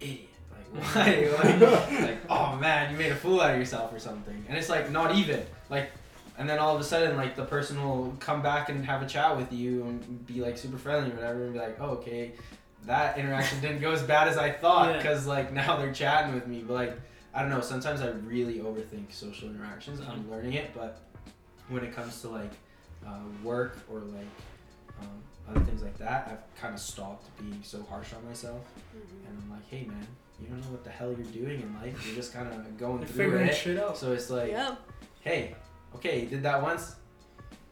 idiot. 0.00 0.28
Like 0.50 0.94
why? 0.94 1.50
like, 1.60 2.00
like 2.00 2.18
oh 2.30 2.56
man, 2.56 2.90
you 2.92 2.98
made 2.98 3.12
a 3.12 3.16
fool 3.16 3.40
out 3.40 3.52
of 3.52 3.58
yourself 3.58 3.92
or 3.92 3.98
something, 3.98 4.44
and 4.48 4.56
it's 4.56 4.68
like 4.68 4.90
not 4.90 5.14
even 5.14 5.42
like. 5.70 5.90
And 6.38 6.48
then 6.48 6.60
all 6.60 6.72
of 6.72 6.80
a 6.80 6.84
sudden, 6.84 7.16
like 7.16 7.34
the 7.34 7.44
person 7.44 7.82
will 7.82 8.14
come 8.20 8.42
back 8.42 8.68
and 8.68 8.86
have 8.86 9.02
a 9.02 9.06
chat 9.06 9.36
with 9.36 9.52
you 9.52 9.82
and 9.82 10.24
be 10.24 10.40
like 10.40 10.56
super 10.56 10.78
friendly 10.78 11.10
or 11.10 11.16
whatever, 11.16 11.42
and 11.42 11.52
be 11.52 11.58
like, 11.58 11.76
oh, 11.80 11.88
okay, 11.96 12.30
that 12.88 13.18
interaction 13.18 13.60
didn't 13.60 13.80
go 13.80 13.92
as 13.92 14.02
bad 14.02 14.26
as 14.28 14.36
I 14.36 14.50
thought 14.50 14.90
Yeah. 14.90 14.96
because 14.96 15.26
like 15.26 15.52
now 15.52 15.76
they're 15.76 15.92
chatting 15.92 16.34
with 16.34 16.46
me. 16.48 16.64
But 16.66 16.74
like 16.74 17.00
I 17.34 17.42
don't 17.42 17.50
know, 17.50 17.60
sometimes 17.60 18.00
I 18.00 18.08
really 18.08 18.54
overthink 18.58 19.12
social 19.12 19.48
interactions. 19.48 20.00
I'm 20.00 20.28
learning 20.30 20.54
it, 20.54 20.70
but 20.74 21.02
when 21.68 21.84
it 21.84 21.94
comes 21.94 22.20
to 22.22 22.28
like 22.28 22.50
uh, 23.06 23.18
work 23.44 23.78
or 23.92 24.00
like 24.00 24.26
um, 25.00 25.22
other 25.48 25.60
things 25.64 25.82
like 25.82 25.96
that, 25.98 26.28
I've 26.32 26.60
kind 26.60 26.74
of 26.74 26.80
stopped 26.80 27.28
being 27.38 27.60
so 27.62 27.82
harsh 27.88 28.12
on 28.14 28.26
myself, 28.26 28.62
Mhm. 28.96 29.28
and 29.28 29.38
I'm 29.44 29.50
like, 29.50 29.68
hey 29.70 29.84
man, 29.86 30.06
you 30.40 30.48
don't 30.48 30.60
know 30.62 30.70
what 30.70 30.82
the 30.82 30.90
hell 30.90 31.12
you're 31.12 31.26
doing 31.44 31.60
in 31.60 31.74
life. 31.80 32.04
You're 32.06 32.16
just 32.16 32.32
kind 32.32 32.48
of 32.48 32.76
going 32.78 32.98
You're 33.00 33.06
through 33.06 33.24
figuring 33.24 33.48
it. 33.48 33.54
shit 33.54 33.78
out. 33.78 33.96
So 33.98 34.12
it's 34.12 34.30
like, 34.30 34.50
yeah. 34.50 34.74
hey, 35.20 35.54
okay, 35.96 36.22
you 36.22 36.26
did 36.26 36.42
that 36.42 36.60
once. 36.62 36.96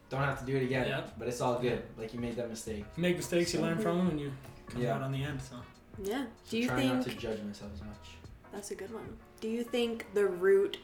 Don't 0.09 0.21
have 0.21 0.39
to 0.39 0.45
do 0.45 0.55
it 0.55 0.63
again. 0.63 0.87
Yeah. 0.87 1.01
But 1.17 1.27
it's 1.27 1.41
all 1.41 1.59
good. 1.59 1.81
Like 1.97 2.13
you 2.13 2.19
made 2.21 2.35
that 2.37 2.49
mistake. 2.49 2.85
You 2.95 3.01
make 3.01 3.17
mistakes, 3.17 3.53
you 3.53 3.59
learn 3.59 3.77
from 3.79 3.97
them, 3.97 4.09
and 4.11 4.19
you 4.21 4.31
come 4.69 4.81
Yeah. 4.81 4.95
out 4.95 5.01
on 5.01 5.11
the 5.11 5.23
end. 5.23 5.41
So 5.41 5.55
Yeah. 6.01 6.25
So 6.43 6.51
Do 6.51 6.57
you 6.59 6.67
try 6.67 6.77
think 6.77 6.93
not 6.95 7.03
to 7.05 7.09
judge 7.15 7.41
myself 7.41 7.71
as 7.73 7.81
much. 7.81 8.09
that's 8.51 8.71
a 8.71 8.75
good 8.75 8.93
one? 8.93 9.17
Do 9.41 9.47
you 9.47 9.63
think 9.63 10.05
the 10.13 10.25
root 10.27 10.77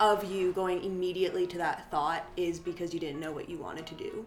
of 0.00 0.24
you 0.30 0.52
going 0.52 0.82
immediately 0.84 1.46
to 1.46 1.58
that 1.58 1.90
thought 1.90 2.24
is 2.36 2.58
because 2.60 2.92
you 2.92 3.00
didn't 3.00 3.20
know 3.20 3.32
what 3.32 3.48
you 3.48 3.56
wanted 3.58 3.86
to 3.86 3.94
do? 3.94 4.26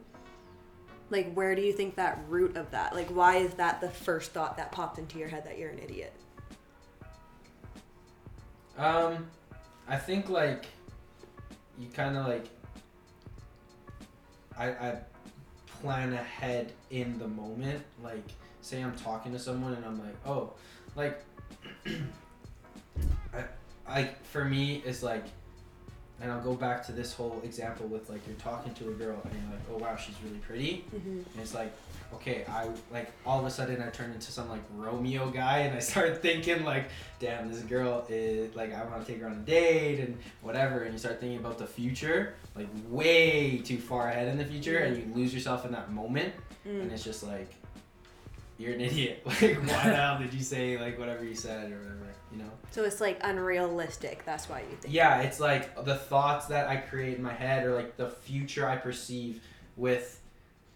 Like, 1.09 1.31
where 1.33 1.55
do 1.55 1.61
you 1.61 1.71
think 1.71 1.95
that 1.95 2.19
root 2.27 2.57
of 2.57 2.69
that? 2.71 2.93
Like, 2.95 3.07
why 3.09 3.37
is 3.37 3.53
that 3.55 3.79
the 3.79 3.89
first 3.89 4.31
thought 4.31 4.57
that 4.57 4.71
popped 4.71 4.97
into 4.99 5.17
your 5.19 5.27
head 5.29 5.45
that 5.45 5.57
you're 5.57 5.69
an 5.69 5.79
idiot? 5.79 6.13
Um, 8.77 9.27
I 9.87 9.97
think 9.97 10.29
like 10.29 10.65
you 11.79 11.87
kind 11.89 12.17
of 12.17 12.27
like 12.27 12.45
I 14.57 14.69
I 14.69 14.97
plan 15.81 16.13
ahead 16.13 16.73
in 16.89 17.17
the 17.19 17.27
moment. 17.27 17.83
Like, 18.03 18.25
say 18.67 18.81
I'm 18.83 18.95
talking 18.95 19.31
to 19.31 19.39
someone 19.39 19.73
and 19.73 19.85
I'm 19.85 19.99
like, 19.99 20.15
oh, 20.25 20.51
like 20.95 21.21
I 23.33 23.43
I 23.87 24.09
for 24.31 24.45
me 24.45 24.81
it's 24.85 25.03
like. 25.03 25.25
And 26.19 26.31
I'll 26.31 26.41
go 26.41 26.55
back 26.55 26.83
to 26.87 26.91
this 26.91 27.13
whole 27.13 27.39
example 27.43 27.85
with 27.85 28.09
like 28.09 28.25
you're 28.25 28.35
talking 28.37 28.73
to 28.73 28.89
a 28.89 28.91
girl 28.93 29.21
and 29.23 29.33
you're 29.39 29.51
like, 29.51 29.61
oh 29.71 29.77
wow, 29.77 29.95
she's 29.95 30.15
really 30.25 30.39
pretty. 30.39 30.83
Mm-hmm. 30.95 31.09
And 31.11 31.25
it's 31.39 31.53
like, 31.53 31.71
okay, 32.15 32.43
I 32.49 32.69
like 32.91 33.11
all 33.23 33.39
of 33.39 33.45
a 33.45 33.51
sudden 33.51 33.83
I 33.83 33.89
turn 33.91 34.09
into 34.11 34.31
some 34.31 34.49
like 34.49 34.63
Romeo 34.75 35.29
guy 35.29 35.59
and 35.59 35.75
I 35.75 35.79
start 35.79 36.17
thinking 36.23 36.63
like, 36.65 36.85
damn, 37.19 37.51
this 37.53 37.59
girl 37.61 38.03
is 38.09 38.55
like 38.55 38.73
I 38.73 38.83
want 38.85 39.05
to 39.05 39.11
take 39.13 39.21
her 39.21 39.27
on 39.27 39.33
a 39.33 39.41
date 39.41 39.99
and 39.99 40.17
whatever. 40.41 40.81
And 40.85 40.93
you 40.93 40.97
start 40.97 41.19
thinking 41.19 41.37
about 41.37 41.59
the 41.59 41.67
future, 41.67 42.33
like 42.55 42.67
way 42.89 43.59
too 43.63 43.77
far 43.77 44.09
ahead 44.09 44.27
in 44.27 44.39
the 44.39 44.45
future, 44.45 44.79
and 44.79 44.97
you 44.97 45.03
lose 45.13 45.31
yourself 45.35 45.65
in 45.67 45.71
that 45.73 45.91
moment. 45.91 46.33
And 46.65 46.89
Mm. 46.89 46.93
it's 46.93 47.03
just 47.03 47.21
like, 47.21 47.53
you're 48.57 48.73
an 48.73 48.81
idiot. 48.81 49.21
Like, 49.25 49.39
why 49.41 49.89
the 49.89 49.95
hell 49.95 50.17
did 50.19 50.33
you 50.33 50.41
say 50.41 50.79
like 50.79 50.97
whatever 50.99 51.23
you 51.23 51.35
said 51.35 51.71
or 51.71 51.77
whatever? 51.77 51.93
You 52.31 52.39
know? 52.39 52.51
So 52.71 52.83
it's 52.83 52.99
like 52.99 53.19
unrealistic. 53.23 54.23
That's 54.25 54.49
why 54.49 54.59
you 54.61 54.75
think. 54.79 54.93
Yeah, 54.93 55.21
it's 55.21 55.39
like 55.39 55.83
the 55.85 55.95
thoughts 55.95 56.47
that 56.47 56.67
I 56.67 56.77
create 56.77 57.17
in 57.17 57.23
my 57.23 57.33
head 57.33 57.65
or 57.65 57.73
like 57.75 57.95
the 57.97 58.09
future 58.09 58.67
I 58.67 58.75
perceive 58.75 59.41
with 59.75 60.19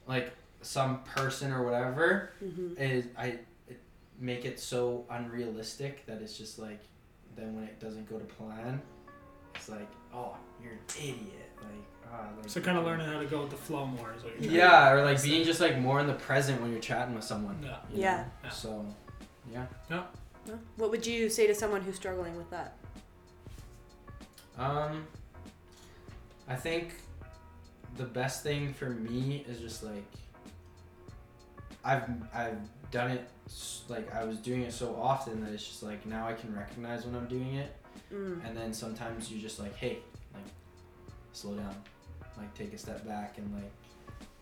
like 0.07 0.31
some 0.61 0.99
person 1.03 1.51
or 1.51 1.63
whatever 1.63 2.31
Mm-hmm. 2.43 2.81
is 2.81 3.05
I 3.17 3.39
it 3.67 3.81
make 4.19 4.45
it 4.45 4.59
so 4.59 5.05
unrealistic 5.09 6.05
that 6.05 6.21
it's 6.21 6.37
just 6.37 6.59
like 6.59 6.81
then 7.35 7.55
when 7.55 7.63
it 7.65 7.79
doesn't 7.79 8.07
go 8.09 8.17
to 8.19 8.25
plan, 8.25 8.81
it's 9.55 9.69
like 9.69 9.89
oh 10.13 10.35
you're 10.61 10.73
an 10.73 10.79
idiot 10.99 11.17
like 11.17 11.29
like 11.29 11.40
so 12.47 12.59
kind 12.61 12.77
of 12.77 12.83
learning 12.85 13.07
how 13.07 13.19
to 13.19 13.25
go 13.25 13.41
with 13.41 13.49
the 13.51 13.55
flow 13.55 13.85
more 13.85 14.13
is 14.17 14.23
what 14.23 14.33
you're 14.33 14.43
trying 14.43 14.55
yeah 14.55 14.91
or 14.91 15.03
like 15.05 15.21
being 15.23 15.43
just 15.45 15.59
like 15.61 15.77
more 15.79 15.99
in 15.99 16.07
the 16.07 16.13
present 16.13 16.61
when 16.61 16.71
you're 16.71 16.79
chatting 16.81 17.13
with 17.15 17.23
someone 17.23 17.57
Yeah. 17.63 17.77
you 17.93 18.01
Yeah. 18.01 18.17
know? 18.17 18.23
Yeah. 18.43 18.49
so 18.49 18.85
yeah 19.51 19.65
Huh? 19.89 20.03
What 20.77 20.89
would 20.91 21.05
you 21.05 21.29
say 21.29 21.45
to 21.47 21.53
someone 21.55 21.81
who's 21.81 21.95
struggling 21.95 22.35
with 22.35 22.49
that? 22.49 22.75
Um, 24.57 25.05
I 26.47 26.55
think 26.55 26.93
the 27.97 28.03
best 28.05 28.41
thing 28.43 28.73
for 28.73 28.89
me 28.89 29.45
is 29.47 29.59
just 29.59 29.83
like 29.83 30.03
I've 31.83 32.03
I've 32.33 32.57
done 32.91 33.11
it 33.11 33.29
s- 33.47 33.83
like 33.87 34.13
I 34.13 34.23
was 34.23 34.37
doing 34.37 34.61
it 34.63 34.73
so 34.73 34.95
often 35.01 35.43
that 35.43 35.51
it's 35.53 35.65
just 35.65 35.83
like 35.83 36.05
now 36.05 36.27
I 36.27 36.33
can 36.33 36.55
recognize 36.55 37.05
when 37.05 37.15
I'm 37.15 37.27
doing 37.27 37.55
it, 37.55 37.75
Mm. 38.13 38.45
and 38.45 38.57
then 38.57 38.73
sometimes 38.73 39.31
you 39.31 39.39
just 39.39 39.59
like 39.59 39.75
hey, 39.77 39.99
like 40.33 40.43
slow 41.33 41.55
down, 41.55 41.75
like 42.37 42.53
take 42.55 42.73
a 42.73 42.77
step 42.77 43.05
back 43.07 43.37
and 43.37 43.53
like 43.53 43.71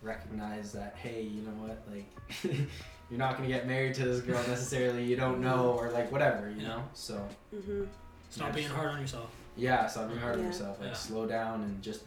recognize 0.02 0.72
that 0.72 0.96
hey, 0.96 1.22
you 1.22 1.42
know 1.42 1.50
what, 1.62 1.82
like 1.92 2.06
you're 3.10 3.18
not 3.18 3.36
gonna 3.36 3.48
get 3.48 3.66
married 3.66 3.94
to 3.94 4.04
this 4.04 4.20
girl 4.20 4.42
necessarily, 4.48 5.04
you 5.04 5.16
don't 5.16 5.40
know, 5.40 5.72
or 5.78 5.90
like 5.90 6.10
whatever, 6.12 6.50
you 6.50 6.62
Yeah. 6.62 6.68
know, 6.68 6.84
so. 6.94 7.26
Mm-hmm. 7.54 7.84
Stop 8.30 8.48
Yeah, 8.48 8.54
being 8.54 8.68
hard 8.68 8.90
on 8.90 9.00
yourself. 9.00 9.30
yeah, 9.56 9.86
stop 9.88 10.08
being 10.08 10.20
hard 10.20 10.36
on 10.38 10.44
yourself. 10.44 10.78
Like 10.80 10.90
Yeah. 10.90 10.94
slow 10.94 11.26
down 11.26 11.62
and 11.62 11.82
just 11.82 12.02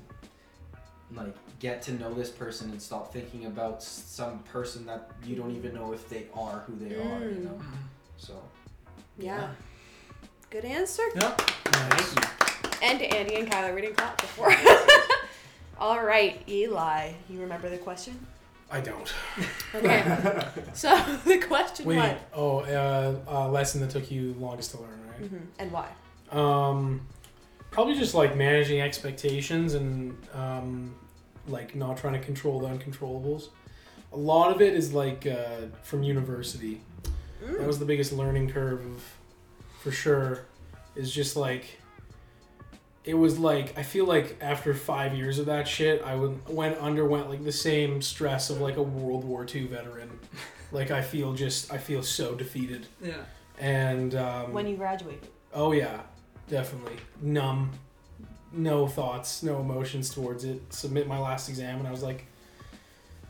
like 1.13 1.35
get 1.59 1.81
to 1.83 1.93
know 1.93 2.13
this 2.13 2.29
person 2.29 2.71
and 2.71 2.81
stop 2.81 3.13
thinking 3.13 3.45
about 3.45 3.83
some 3.83 4.39
person 4.39 4.85
that 4.87 5.11
you 5.25 5.35
don't 5.35 5.51
even 5.55 5.73
know 5.75 5.93
if 5.93 6.09
they 6.09 6.25
are 6.33 6.63
who 6.65 6.75
they 6.77 6.95
are. 6.95 7.19
You 7.29 7.35
Mm. 7.35 7.43
know. 7.43 7.51
Mhm. 7.51 7.77
So. 8.17 8.41
Yeah. 9.19 9.49
Good 10.49 10.65
answer. 10.65 11.03
Yep. 11.15 11.41
Thank 11.41 12.15
you. 12.15 12.77
And 12.81 13.01
Andy 13.01 13.35
and 13.35 13.49
Kyler, 13.51 13.75
we 13.75 13.81
didn't 13.81 13.97
clap 13.97 14.19
before. 14.21 14.49
All 15.83 16.01
right, 16.01 16.41
Eli, 16.47 17.11
you 17.29 17.41
remember 17.41 17.69
the 17.69 17.77
question? 17.77 18.17
I 18.71 18.79
don't. 18.79 19.13
Okay. 19.75 20.47
so 20.71 20.95
the 21.25 21.39
question 21.39 21.85
Wait. 21.85 21.97
was, 21.97 22.17
Oh, 22.33 22.59
uh, 22.59 23.15
uh, 23.27 23.49
lesson 23.49 23.81
that 23.81 23.89
took 23.89 24.09
you 24.09 24.33
longest 24.39 24.71
to 24.71 24.77
learn, 24.77 24.97
right? 25.09 25.29
Mhm, 25.29 25.41
and 25.59 25.71
why? 25.73 25.89
Um, 26.31 27.01
probably 27.69 27.95
just 27.95 28.15
like 28.15 28.37
managing 28.37 28.79
expectations 28.79 29.73
and 29.73 30.15
um, 30.33 30.95
like 31.49 31.75
not 31.75 31.97
trying 31.97 32.13
to 32.13 32.19
control 32.19 32.61
the 32.61 32.67
uncontrollables. 32.69 33.49
A 34.13 34.17
lot 34.17 34.55
of 34.55 34.61
it 34.61 34.75
is 34.75 34.93
like 34.93 35.27
uh, 35.27 35.67
from 35.81 36.01
university. 36.01 36.79
That 37.41 37.67
was 37.67 37.77
the 37.77 37.85
biggest 37.85 38.13
learning 38.13 38.51
curve 38.51 38.85
of, 38.85 39.03
for 39.81 39.91
sure. 39.91 40.45
Is 40.95 41.11
just 41.11 41.35
like. 41.35 41.81
It 43.05 43.15
was 43.15 43.37
like 43.37 43.77
I 43.77 43.83
feel 43.83 44.05
like 44.05 44.37
after 44.41 44.73
five 44.73 45.13
years 45.13 45.37
of 45.39 45.45
that 45.47 45.67
shit, 45.67 46.01
I 46.03 46.15
would 46.15 46.47
went 46.47 46.77
underwent 46.77 47.29
like 47.29 47.43
the 47.43 47.51
same 47.51 48.01
stress 48.01 48.49
of 48.49 48.61
like 48.61 48.77
a 48.77 48.81
World 48.83 49.23
War 49.25 49.45
II 49.51 49.67
veteran. 49.67 50.09
Like 50.71 50.89
I 50.89 51.03
feel 51.03 51.33
just 51.33 51.71
I 51.71 51.77
feel 51.77 52.01
so 52.01 52.33
defeated 52.33 52.87
Yeah. 52.99 53.13
and 53.59 54.15
um, 54.15 54.53
when 54.53 54.67
you 54.67 54.75
graduated. 54.75 55.27
Oh 55.53 55.71
yeah, 55.71 55.99
definitely 56.49 56.95
numb, 57.21 57.69
no 58.51 58.87
thoughts, 58.87 59.43
no 59.43 59.59
emotions 59.59 60.09
towards 60.09 60.45
it. 60.45 60.73
Submit 60.73 61.07
my 61.07 61.19
last 61.19 61.47
exam, 61.47 61.77
and 61.77 61.87
I 61.87 61.91
was 61.91 62.01
like, 62.01 62.25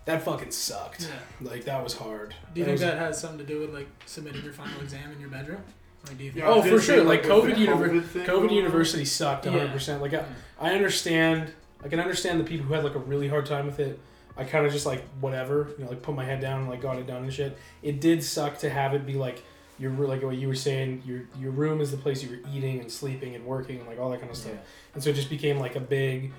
that 0.05 0.21
fucking 0.23 0.51
sucked. 0.51 1.01
Yeah. 1.01 1.49
Like 1.49 1.65
that 1.65 1.83
was 1.83 1.93
hard. 1.97 2.33
Do 2.53 2.61
you 2.61 2.65
That 2.65 2.69
think 2.71 2.71
was- 2.75 2.81
that 2.81 2.97
has 2.97 3.19
something 3.19 3.39
to 3.39 3.45
do 3.45 3.59
with 3.59 3.73
like 3.73 3.87
submitting 4.05 4.41
your 4.45 4.53
final 4.53 4.79
exam 4.79 5.11
in 5.11 5.19
your 5.19 5.29
bedroom? 5.29 5.63
Like, 6.07 6.17
do 6.17 6.23
you 6.23 6.31
think? 6.31 6.43
Yeah, 6.45 6.49
Oh, 6.51 6.61
for 6.61 6.79
sure. 6.81 7.03
Like, 7.03 7.23
with 7.23 7.31
COVID 7.31 7.55
univer- 7.55 8.25
COVID 8.25 8.51
university 8.51 9.05
sucked 9.05 9.45
Yeah. 9.45 9.51
100. 9.51 9.71
percent 9.73 10.01
Like 10.01 10.13
I, 10.13 10.25
I 10.59 10.71
understand. 10.73 11.53
I 11.83 11.87
can 11.89 11.99
understand 11.99 12.39
the 12.39 12.43
people 12.43 12.65
who 12.65 12.73
had 12.73 12.83
like 12.83 12.95
a 12.95 12.99
really 12.99 13.27
hard 13.27 13.45
time 13.45 13.65
with 13.65 13.79
it. 13.79 13.99
I 14.37 14.43
kind 14.45 14.65
of 14.65 14.71
just 14.71 14.85
like 14.85 15.03
whatever, 15.19 15.69
you 15.77 15.83
know, 15.83 15.89
like 15.91 16.01
put 16.01 16.15
my 16.15 16.25
head 16.25 16.39
down 16.41 16.61
and 16.61 16.69
like 16.69 16.81
got 16.81 16.97
it 16.97 17.05
done 17.07 17.23
and 17.23 17.33
shit. 17.33 17.57
It 17.81 18.01
did 18.01 18.23
suck 18.23 18.57
to 18.59 18.69
have 18.69 18.93
it 18.93 19.05
be 19.05 19.13
like 19.13 19.43
your 19.79 19.91
like 19.91 20.23
what 20.23 20.37
you 20.37 20.47
were 20.47 20.55
saying. 20.55 21.03
Your 21.05 21.23
your 21.39 21.51
room 21.51 21.81
is 21.81 21.91
the 21.91 21.97
place 21.97 22.23
you 22.23 22.29
were 22.29 22.39
eating 22.53 22.79
and 22.79 22.91
sleeping 22.91 23.35
and 23.35 23.45
working 23.45 23.79
and 23.79 23.87
like 23.87 23.99
all 23.99 24.09
that 24.11 24.19
kind 24.19 24.31
of 24.31 24.37
stuff. 24.37 24.53
and 24.93 25.03
so 25.03 25.09
it 25.09 25.13
just 25.15 25.29
became 25.29 25.59
like 25.59 25.75
a 25.75 25.79
big 25.79 26.31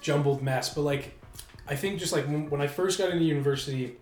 jumbled 0.00 0.42
mess 0.42 0.72
but 0.74 0.80
like 0.80 1.12
i 1.68 1.76
think 1.76 1.98
just 1.98 2.10
like 2.10 2.24
when 2.26 2.48
when 2.48 2.62
i 2.62 2.66
first 2.66 2.98
got 2.98 3.10
into 3.10 3.22
university 3.22 3.96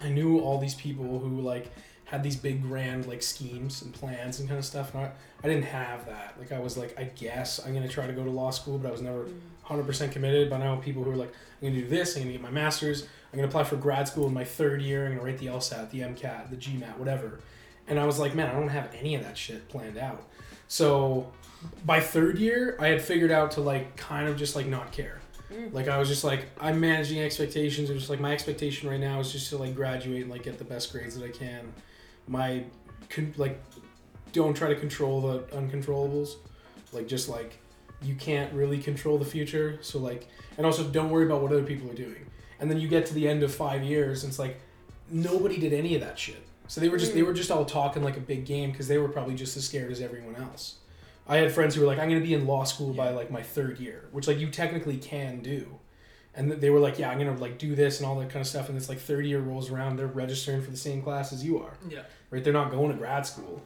i 0.00 0.08
knew 0.08 0.38
all 0.38 0.56
these 0.58 0.76
people 0.76 1.18
who 1.18 1.40
like 1.40 1.72
had 2.12 2.22
these 2.22 2.36
big 2.36 2.62
grand 2.62 3.06
like 3.06 3.22
schemes 3.22 3.82
and 3.82 3.92
plans 3.92 4.38
and 4.38 4.48
kind 4.48 4.58
of 4.58 4.64
stuff 4.64 4.94
and 4.94 5.04
i, 5.04 5.10
I 5.42 5.48
didn't 5.48 5.64
have 5.64 6.06
that 6.06 6.34
like 6.38 6.52
i 6.52 6.58
was 6.58 6.76
like 6.76 6.98
i 6.98 7.04
guess 7.04 7.58
i'm 7.64 7.72
going 7.72 7.86
to 7.86 7.92
try 7.92 8.06
to 8.06 8.12
go 8.12 8.24
to 8.24 8.30
law 8.30 8.50
school 8.50 8.78
but 8.78 8.88
i 8.88 8.92
was 8.92 9.02
never 9.02 9.26
100% 9.66 10.12
committed 10.12 10.50
but 10.50 10.58
now 10.58 10.76
people 10.76 11.02
who 11.02 11.10
are 11.10 11.16
like 11.16 11.32
i'm 11.60 11.68
going 11.68 11.74
to 11.74 11.80
do 11.80 11.88
this 11.88 12.16
i'm 12.16 12.22
going 12.22 12.32
to 12.34 12.38
get 12.38 12.42
my 12.42 12.50
master's 12.50 13.02
i'm 13.02 13.38
going 13.38 13.48
to 13.48 13.48
apply 13.48 13.64
for 13.64 13.76
grad 13.76 14.06
school 14.06 14.26
in 14.26 14.34
my 14.34 14.44
third 14.44 14.82
year 14.82 15.06
i'm 15.06 15.16
going 15.16 15.18
to 15.18 15.24
write 15.24 15.38
the 15.38 15.46
lsat 15.46 15.90
the 15.90 16.00
mcat 16.00 16.50
the 16.50 16.56
gmat 16.56 16.98
whatever 16.98 17.40
and 17.88 17.98
i 17.98 18.04
was 18.04 18.18
like 18.18 18.34
man 18.34 18.48
i 18.48 18.52
don't 18.52 18.68
have 18.68 18.90
any 18.98 19.14
of 19.14 19.22
that 19.22 19.38
shit 19.38 19.68
planned 19.68 19.96
out 19.96 20.22
so 20.68 21.32
by 21.84 22.00
third 22.00 22.38
year, 22.38 22.76
I 22.80 22.88
had 22.88 23.02
figured 23.02 23.30
out 23.30 23.52
to 23.52 23.60
like 23.60 23.96
kind 23.96 24.28
of 24.28 24.36
just 24.36 24.56
like 24.56 24.66
not 24.66 24.92
care. 24.92 25.20
Mm. 25.52 25.72
Like 25.72 25.88
I 25.88 25.98
was 25.98 26.08
just 26.08 26.24
like 26.24 26.46
I'm 26.60 26.80
managing 26.80 27.20
expectations. 27.20 27.90
It 27.90 27.94
was 27.94 28.02
just 28.02 28.10
like 28.10 28.20
my 28.20 28.32
expectation 28.32 28.88
right 28.88 29.00
now 29.00 29.20
is 29.20 29.32
just 29.32 29.50
to 29.50 29.58
like 29.58 29.74
graduate 29.74 30.22
and 30.22 30.30
like 30.30 30.44
get 30.44 30.58
the 30.58 30.64
best 30.64 30.92
grades 30.92 31.18
that 31.18 31.24
I 31.24 31.30
can. 31.30 31.72
My 32.26 32.64
con- 33.08 33.34
like 33.36 33.62
don't 34.32 34.54
try 34.54 34.68
to 34.68 34.76
control 34.76 35.20
the 35.20 35.38
uncontrollables. 35.56 36.36
Like 36.92 37.06
just 37.08 37.28
like 37.28 37.58
you 38.02 38.14
can't 38.14 38.52
really 38.52 38.78
control 38.78 39.18
the 39.18 39.24
future. 39.24 39.78
So 39.82 39.98
like 39.98 40.26
and 40.56 40.66
also 40.66 40.84
don't 40.84 41.10
worry 41.10 41.26
about 41.26 41.42
what 41.42 41.52
other 41.52 41.62
people 41.62 41.90
are 41.90 41.94
doing. 41.94 42.26
And 42.60 42.70
then 42.70 42.78
you 42.78 42.88
get 42.88 43.06
to 43.06 43.14
the 43.14 43.28
end 43.28 43.42
of 43.42 43.54
five 43.54 43.82
years 43.82 44.22
and 44.22 44.30
it's 44.30 44.38
like 44.38 44.60
nobody 45.10 45.58
did 45.58 45.72
any 45.72 45.94
of 45.94 46.00
that 46.00 46.18
shit. 46.18 46.42
So 46.68 46.80
they 46.80 46.88
were 46.88 46.98
just 46.98 47.12
they 47.12 47.20
mm. 47.20 47.26
were 47.26 47.34
just 47.34 47.50
all 47.50 47.64
talking 47.64 48.02
like 48.02 48.16
a 48.16 48.20
big 48.20 48.46
game 48.46 48.70
because 48.70 48.88
they 48.88 48.98
were 48.98 49.08
probably 49.08 49.34
just 49.34 49.56
as 49.56 49.66
scared 49.66 49.92
as 49.92 50.00
everyone 50.00 50.36
else. 50.36 50.76
I 51.26 51.36
had 51.36 51.52
friends 51.52 51.74
who 51.74 51.82
were 51.82 51.86
like, 51.86 51.98
I'm 51.98 52.08
gonna 52.08 52.20
be 52.20 52.34
in 52.34 52.46
law 52.46 52.64
school 52.64 52.92
by 52.92 53.10
like 53.10 53.30
my 53.30 53.42
third 53.42 53.78
year, 53.78 54.08
which 54.12 54.26
like 54.26 54.38
you 54.38 54.48
technically 54.48 54.96
can 54.96 55.40
do. 55.40 55.78
And 56.34 56.50
they 56.50 56.70
were 56.70 56.78
like, 56.80 56.98
yeah, 56.98 57.10
I'm 57.10 57.18
gonna 57.18 57.36
like 57.36 57.58
do 57.58 57.74
this 57.74 58.00
and 58.00 58.06
all 58.08 58.18
that 58.20 58.30
kind 58.30 58.40
of 58.40 58.46
stuff. 58.46 58.68
And 58.68 58.78
it's 58.78 58.88
like 58.88 58.98
third 58.98 59.26
year 59.26 59.40
rolls 59.40 59.70
around, 59.70 59.96
they're 59.96 60.06
registering 60.06 60.62
for 60.62 60.70
the 60.70 60.76
same 60.76 61.02
class 61.02 61.32
as 61.32 61.44
you 61.44 61.58
are, 61.62 61.74
Yeah. 61.88 62.00
right? 62.30 62.42
They're 62.42 62.52
not 62.52 62.70
going 62.70 62.90
to 62.90 62.96
grad 62.96 63.26
school 63.26 63.60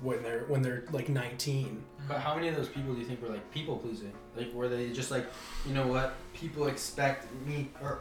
when 0.00 0.22
they're 0.22 0.44
when 0.48 0.62
they're 0.62 0.84
like 0.90 1.08
19. 1.10 1.84
But 2.08 2.20
how 2.20 2.34
many 2.34 2.48
of 2.48 2.56
those 2.56 2.68
people 2.68 2.94
do 2.94 3.00
you 3.00 3.06
think 3.06 3.20
were 3.20 3.28
like 3.28 3.50
people 3.52 3.76
pleasing? 3.76 4.12
Like 4.36 4.52
were 4.54 4.68
they 4.68 4.90
just 4.90 5.10
like, 5.10 5.26
you 5.66 5.74
know 5.74 5.86
what, 5.86 6.14
people 6.32 6.66
expect 6.68 7.26
me 7.46 7.68
or 7.82 8.00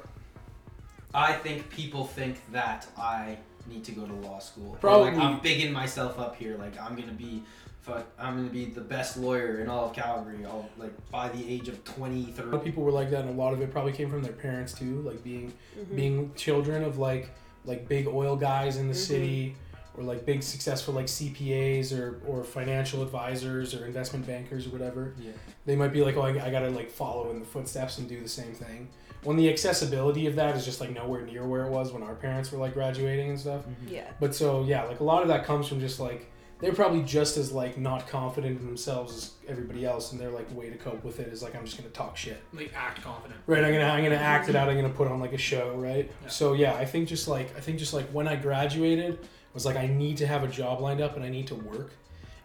I 1.14 1.34
think 1.34 1.70
people 1.70 2.06
think 2.06 2.40
that 2.52 2.88
I 2.98 3.38
need 3.68 3.84
to 3.86 3.92
go 3.92 4.06
to 4.06 4.14
law 4.14 4.40
school. 4.40 4.78
Probably. 4.80 5.12
like, 5.12 5.20
I'm 5.20 5.40
bigging 5.42 5.74
myself 5.74 6.18
up 6.20 6.36
here. 6.38 6.58
Like 6.58 6.80
I'm 6.80 6.96
gonna 6.96 7.12
be, 7.12 7.44
fuck, 7.88 8.06
I'm 8.20 8.36
gonna 8.36 8.50
be 8.50 8.66
the 8.66 8.82
best 8.82 9.18
lawyer 9.18 9.62
in 9.62 9.70
all 9.70 9.86
of 9.86 9.94
Calgary. 9.94 10.46
All 10.46 10.70
like 10.78 10.92
by 11.10 11.30
the 11.30 11.48
age 11.52 11.68
of 11.70 11.84
20, 11.86 12.34
A 12.38 12.42
lot 12.44 12.54
of 12.56 12.64
people 12.64 12.84
were 12.84 12.92
like 12.92 13.10
that, 13.12 13.22
and 13.22 13.30
a 13.30 13.34
lot 13.42 13.54
of 13.54 13.62
it 13.62 13.72
probably 13.72 13.94
came 13.94 14.10
from 14.10 14.22
their 14.22 14.34
parents 14.34 14.74
too, 14.74 15.02
like 15.02 15.24
being 15.24 15.54
being 15.96 16.34
children 16.36 16.84
of 16.84 16.98
like 16.98 17.30
like 17.66 17.88
big 17.88 18.08
oil 18.08 18.36
guys 18.36 18.78
in 18.78 18.88
the 18.88 18.94
Mhm. 18.94 18.98
city 18.98 19.56
or 19.98 20.04
like 20.04 20.26
big 20.26 20.44
successful 20.44 20.94
like 20.94 21.08
CPAs 21.08 21.92
or 21.98 22.22
or 22.28 22.44
financial 22.44 23.02
advisors 23.02 23.74
or 23.74 23.86
investment 23.86 24.28
bankers 24.28 24.68
or 24.68 24.70
whatever. 24.72 25.14
Yeah. 25.20 25.32
They 25.66 25.76
might 25.76 25.92
be 25.94 26.04
like, 26.04 26.16
oh, 26.18 26.22
I, 26.22 26.46
I 26.48 26.50
gotta 26.52 26.70
like 26.70 26.92
follow 26.92 27.32
in 27.32 27.40
the 27.40 27.46
footsteps 27.46 27.98
and 27.98 28.08
do 28.08 28.22
the 28.22 28.30
same 28.30 28.54
thing. 28.54 28.90
When 29.24 29.36
the 29.36 29.50
accessibility 29.50 30.28
of 30.28 30.36
that 30.36 30.56
is 30.56 30.64
just 30.64 30.80
like 30.80 30.92
nowhere 30.92 31.22
near 31.26 31.46
where 31.46 31.66
it 31.66 31.72
was 31.72 31.92
when 31.92 32.04
our 32.04 32.14
parents 32.16 32.52
were 32.52 32.60
like 32.60 32.74
graduating 32.74 33.30
and 33.32 33.40
stuff. 33.40 33.64
Yeah. 33.88 34.06
But 34.20 34.36
so 34.36 34.64
yeah, 34.64 34.84
like 34.84 35.00
a 35.00 35.04
lot 35.04 35.22
of 35.24 35.28
that 35.30 35.44
comes 35.46 35.68
from 35.68 35.80
just 35.80 36.00
like 36.00 36.30
they're 36.60 36.74
probably 36.74 37.04
just 37.04 37.38
as 37.38 37.52
like 37.52 37.78
not 37.78 38.08
confident 38.08 38.60
in 38.60 38.66
themselves 38.66 39.16
as 39.16 39.32
everybody 39.48 39.86
else, 39.86 40.12
and 40.12 40.20
their 40.20 40.32
like 40.32 40.54
way 40.56 40.70
to 40.70 40.78
cope 40.78 41.04
with 41.04 41.20
it 41.20 41.28
is 41.28 41.44
like 41.44 41.56
I'm 41.56 41.66
just 41.66 41.78
gonna 41.78 41.90
talk 41.90 42.18
shit. 42.18 42.42
Like 42.54 42.72
act 42.76 43.02
confident. 43.04 43.40
Right, 43.46 43.64
I'm 43.64 43.72
gonna 43.72 43.86
I'm 43.86 44.04
gonna 44.04 44.16
act 44.16 44.50
it 44.50 44.56
out. 44.56 44.70
I'm 44.70 44.76
gonna 44.76 44.90
put 44.90 45.08
on 45.08 45.20
like 45.20 45.34
a 45.34 45.38
show, 45.38 45.76
right? 45.76 46.10
Yeah. 46.24 46.28
So 46.30 46.54
yeah, 46.54 46.74
I 46.74 46.86
think 46.86 47.08
just 47.08 47.28
like 47.28 47.56
I 47.56 47.60
think 47.60 47.78
just 47.80 47.94
like 47.94 48.08
when 48.10 48.28
I 48.28 48.36
graduated, 48.36 49.20
I 49.22 49.28
was 49.54 49.66
like 49.66 49.76
I 49.78 49.88
need 49.88 50.18
to 50.18 50.28
have 50.28 50.44
a 50.44 50.48
job 50.48 50.82
lined 50.82 51.02
up 51.02 51.16
and 51.16 51.24
I 51.24 51.30
need 51.30 51.48
to 51.48 51.56
work. 51.56 51.92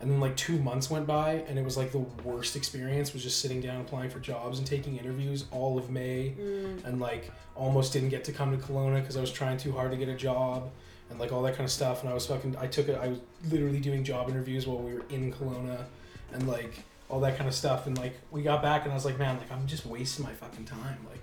And 0.01 0.11
then 0.11 0.19
like 0.19 0.37
two 0.37 0.59
months 0.59 0.91
went 0.91 1.07
by, 1.07 1.45
and 1.47 1.57
it 1.57 1.65
was 1.65 1.77
like 1.77 1.93
the 1.93 2.01
worst 2.25 2.57
experience. 2.57 3.13
Was 3.15 3.23
just 3.23 3.41
sitting 3.41 3.61
down 3.61 3.81
applying 3.83 4.11
for 4.11 4.19
jobs 4.19 4.59
and 4.59 4.67
taking 4.67 4.97
interviews 4.97 5.45
all 5.53 5.79
of 5.79 5.91
May, 5.91 6.35
Mm. 6.39 6.85
and 6.85 7.01
like 7.01 7.31
almost 7.55 7.93
didn't 7.93 8.09
get 8.09 8.25
to 8.25 8.33
come 8.33 8.51
to 8.51 8.59
Kelowna 8.67 8.97
because 9.01 9.17
I 9.17 9.21
was 9.21 9.31
trying 9.31 9.59
too 9.59 9.71
hard 9.71 9.93
to 9.93 9.97
get 9.97 10.09
a 10.09 10.17
job, 10.17 10.71
and 11.13 11.21
like 11.21 11.33
all 11.33 11.43
that 11.43 11.53
kind 11.53 11.65
of 11.65 11.71
stuff. 11.71 12.01
And 12.01 12.11
I 12.11 12.15
was 12.15 12.27
fucking 12.27 12.57
I 12.59 12.67
took 12.67 12.89
it. 12.89 12.99
I 13.01 13.09
was 13.09 13.19
literally 13.51 13.79
doing 13.79 14.03
job 14.03 14.29
interviews 14.29 14.67
while 14.67 14.79
we 14.79 14.95
were 14.95 15.05
in 15.11 15.33
Kelowna, 15.33 15.85
and 16.33 16.49
like 16.49 16.83
all 17.09 17.21
that 17.21 17.37
kind 17.37 17.49
of 17.49 17.55
stuff. 17.55 17.87
And 17.87 17.97
like 17.97 18.19
we 18.31 18.43
got 18.43 18.63
back, 18.63 18.83
and 18.83 18.91
I 18.91 18.95
was 18.95 19.05
like, 19.05 19.19
man, 19.19 19.39
like 19.39 19.53
I'm 19.53 19.67
just 19.67 19.87
wasting 19.87 20.25
my 20.25 20.33
fucking 20.33 20.65
time. 20.65 20.99
Like 21.09 21.21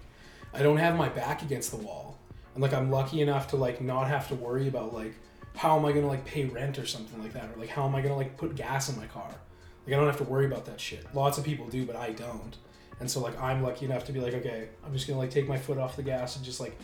I 0.53 0.63
don't 0.63 0.77
have 0.77 0.95
my 0.95 1.09
back 1.09 1.41
against 1.41 1.71
the 1.71 1.77
wall, 1.77 2.17
and 2.53 2.61
like 2.61 2.73
I'm 2.73 2.89
lucky 2.89 3.21
enough 3.21 3.49
to 3.49 3.57
like 3.57 3.81
not 3.81 4.07
have 4.07 4.29
to 4.29 4.35
worry 4.35 4.67
about 4.67 4.93
like 4.93 5.15
how 5.55 5.77
am 5.77 5.85
I 5.85 5.91
gonna 5.91 6.07
like 6.07 6.23
pay 6.23 6.45
rent 6.45 6.79
or 6.79 6.85
something 6.85 7.21
like 7.21 7.33
that, 7.33 7.49
or 7.55 7.59
like 7.59 7.69
how 7.69 7.85
am 7.85 7.95
I 7.95 8.01
gonna 8.01 8.15
like 8.15 8.37
put 8.37 8.55
gas 8.55 8.89
in 8.89 8.97
my 8.97 9.07
car. 9.07 9.29
Like 9.85 9.95
I 9.95 9.97
don't 9.97 10.05
have 10.05 10.17
to 10.17 10.23
worry 10.23 10.45
about 10.45 10.65
that 10.65 10.79
shit. 10.79 11.03
Lots 11.15 11.37
of 11.37 11.43
people 11.43 11.67
do, 11.67 11.85
but 11.85 11.95
I 11.95 12.11
don't. 12.11 12.55
And 12.99 13.09
so 13.09 13.19
like 13.19 13.39
I'm 13.41 13.63
lucky 13.63 13.85
enough 13.85 14.05
to 14.05 14.11
be 14.11 14.19
like, 14.19 14.33
okay, 14.35 14.69
I'm 14.85 14.93
just 14.93 15.07
gonna 15.07 15.19
like 15.19 15.31
take 15.31 15.47
my 15.47 15.57
foot 15.57 15.77
off 15.77 15.95
the 15.95 16.03
gas 16.03 16.35
and 16.35 16.45
just 16.45 16.59
like 16.59 16.77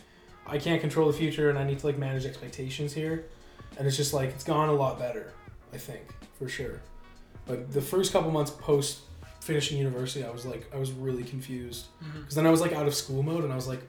I 0.48 0.58
can't 0.58 0.80
control 0.80 1.06
the 1.10 1.16
future 1.16 1.50
and 1.50 1.58
I 1.58 1.64
need 1.64 1.78
to 1.80 1.86
like 1.86 1.98
manage 1.98 2.24
expectations 2.24 2.92
here. 2.92 3.26
And 3.78 3.86
it's 3.86 3.96
just 3.96 4.12
like 4.14 4.30
it's 4.30 4.44
gone 4.44 4.68
a 4.68 4.72
lot 4.72 4.98
better, 4.98 5.32
I 5.72 5.76
think, 5.78 6.02
for 6.38 6.48
sure. 6.48 6.80
But 7.46 7.72
the 7.72 7.80
first 7.82 8.12
couple 8.12 8.30
months 8.30 8.50
post 8.50 9.00
finishing 9.40 9.78
university, 9.78 10.24
I 10.24 10.30
was 10.30 10.44
like 10.46 10.66
I 10.74 10.78
was 10.78 10.92
really 10.92 11.24
confused. 11.24 11.86
Mm-hmm. 12.02 12.20
Because 12.20 12.34
then 12.34 12.46
I 12.46 12.50
was 12.50 12.60
like 12.60 12.72
out 12.72 12.86
of 12.86 12.94
school 12.94 13.22
mode 13.22 13.44
and 13.44 13.52
I 13.52 13.56
was 13.56 13.68
like, 13.68 13.80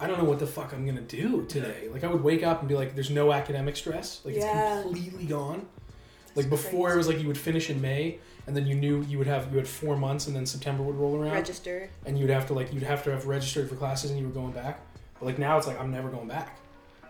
I 0.00 0.06
don't 0.06 0.18
know 0.18 0.24
what 0.24 0.38
the 0.38 0.46
fuck 0.46 0.72
I'm 0.72 0.84
gonna 0.86 1.00
do 1.00 1.46
today. 1.46 1.88
Like 1.92 2.04
I 2.04 2.08
would 2.08 2.22
wake 2.22 2.42
up 2.42 2.60
and 2.60 2.68
be 2.68 2.74
like, 2.74 2.94
there's 2.94 3.10
no 3.10 3.32
academic 3.32 3.76
stress. 3.76 4.20
Like 4.24 4.34
Yeah. 4.36 4.76
it's 4.78 4.82
completely 4.84 5.24
gone. 5.26 5.66
Like 6.34 6.50
before 6.50 6.92
it 6.92 6.96
was 6.98 7.08
like 7.08 7.18
you 7.20 7.28
would 7.28 7.38
finish 7.38 7.70
in 7.70 7.80
May 7.80 8.18
and 8.46 8.54
then 8.54 8.66
you 8.66 8.74
knew 8.74 9.02
you 9.08 9.16
would 9.18 9.26
have 9.26 9.50
you 9.52 9.56
had 9.56 9.66
four 9.66 9.96
months 9.96 10.26
and 10.26 10.36
then 10.36 10.44
September 10.44 10.82
would 10.82 10.96
roll 10.96 11.16
around 11.16 11.32
Register. 11.32 11.88
and 12.04 12.18
you'd 12.18 12.28
have 12.28 12.46
to 12.48 12.52
like 12.54 12.74
you'd 12.74 12.82
have 12.82 13.02
to 13.04 13.10
have 13.10 13.26
registered 13.26 13.68
for 13.70 13.76
classes 13.76 14.10
and 14.10 14.20
you 14.20 14.26
were 14.26 14.32
going 14.34 14.52
back. 14.52 14.80
But 15.18 15.26
like 15.26 15.38
now 15.38 15.56
it's 15.58 15.66
like 15.66 15.80
I'm 15.80 15.90
never 15.90 16.08
going 16.08 16.28
back. 16.28 16.58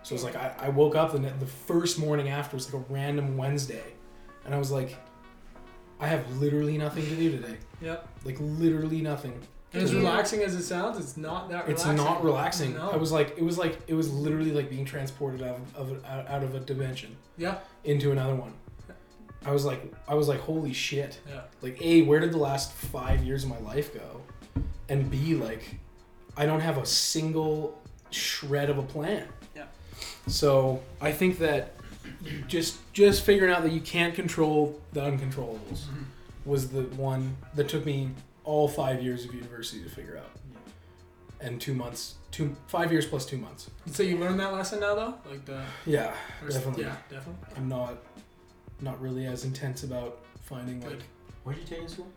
So 0.02 0.14
it's 0.14 0.22
like 0.24 0.36
I, 0.36 0.52
I 0.58 0.68
woke 0.68 0.94
up 0.94 1.12
the, 1.12 1.18
the 1.18 1.46
first 1.46 1.98
morning 1.98 2.28
after 2.28 2.54
it 2.54 2.58
was 2.58 2.72
like 2.72 2.82
a 2.88 2.92
random 2.92 3.36
Wednesday, 3.36 3.82
and 4.44 4.54
I 4.54 4.58
was 4.58 4.70
like, 4.70 4.96
I 5.98 6.06
have 6.06 6.30
literally 6.36 6.78
nothing 6.78 7.04
to 7.04 7.16
do 7.16 7.30
today. 7.32 7.56
Yep. 7.80 8.08
Like 8.24 8.36
literally 8.40 9.00
nothing. 9.00 9.40
And 9.72 9.82
as 9.82 9.94
relaxing 9.94 10.42
as 10.42 10.54
it 10.54 10.62
sounds, 10.62 10.98
it's 10.98 11.16
not 11.16 11.50
that 11.50 11.68
It's 11.68 11.84
not 11.84 12.22
relaxing. 12.24 12.74
No. 12.74 12.90
I 12.90 12.96
was 12.96 13.12
like, 13.12 13.36
it 13.36 13.42
was 13.42 13.58
like, 13.58 13.78
it 13.88 13.94
was 13.94 14.10
literally 14.12 14.52
like 14.52 14.70
being 14.70 14.84
transported 14.84 15.42
out 15.42 15.58
of, 15.74 15.90
of 15.90 16.04
out 16.04 16.42
of 16.42 16.54
a 16.54 16.60
dimension 16.60 17.16
Yeah. 17.36 17.58
into 17.84 18.12
another 18.12 18.34
one. 18.34 18.54
I 19.44 19.50
was 19.52 19.64
like, 19.64 19.92
I 20.08 20.14
was 20.14 20.28
like, 20.28 20.40
holy 20.40 20.72
shit! 20.72 21.20
Yeah. 21.28 21.42
Like, 21.62 21.80
a, 21.80 22.02
where 22.02 22.18
did 22.18 22.32
the 22.32 22.38
last 22.38 22.72
five 22.72 23.22
years 23.22 23.44
of 23.44 23.50
my 23.50 23.60
life 23.60 23.94
go? 23.94 24.22
And 24.88 25.08
b, 25.08 25.34
like, 25.34 25.78
I 26.36 26.46
don't 26.46 26.60
have 26.60 26.78
a 26.78 26.86
single 26.86 27.80
shred 28.10 28.70
of 28.70 28.78
a 28.78 28.82
plan. 28.82 29.26
Yeah. 29.54 29.64
So 30.26 30.82
I 31.00 31.12
think 31.12 31.38
that 31.38 31.74
just 32.48 32.78
just 32.92 33.22
figuring 33.24 33.52
out 33.52 33.62
that 33.62 33.72
you 33.72 33.80
can't 33.80 34.14
control 34.14 34.80
the 34.92 35.00
uncontrollables 35.00 35.84
Mhm. 35.84 36.04
was 36.44 36.68
the 36.70 36.82
one 36.82 37.36
that 37.54 37.68
took 37.68 37.84
me 37.84 38.10
all 38.44 38.68
five 38.68 39.02
years 39.02 39.24
of 39.24 39.34
university 39.34 39.82
to 39.82 39.88
figure 39.88 40.16
out, 40.16 40.30
and 41.40 41.60
two 41.60 41.74
months, 41.74 42.14
two 42.30 42.54
five 42.68 42.92
years 42.92 43.04
plus 43.06 43.26
two 43.26 43.38
months. 43.38 43.70
So 43.86 44.02
you 44.02 44.18
learned 44.18 44.38
that 44.40 44.52
lesson 44.52 44.80
now, 44.80 44.94
though, 44.94 45.14
like 45.28 45.44
the 45.44 45.62
Yeah, 45.84 46.14
first, 46.40 46.56
definitely. 46.58 46.84
yeah, 46.84 46.96
definitely. 47.10 47.46
I'm 47.56 47.68
not 47.68 47.98
not 48.80 49.00
really 49.00 49.26
as 49.26 49.44
intense 49.44 49.82
about 49.84 50.18
finding 50.42 50.80
like 50.82 51.02
What 51.44 51.54
did 51.56 51.62
you 51.62 51.76
take 51.76 51.82
in 51.84 51.88
school? 51.88 52.08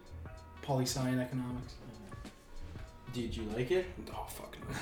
poli 0.62 0.84
sci 0.86 1.00
and 1.08 1.20
economics. 1.22 1.74
Did 3.14 3.36
you 3.36 3.44
like 3.56 3.72
it? 3.72 3.88
Oh 4.14 4.26
fuck 4.30 4.56
no. 4.70 4.76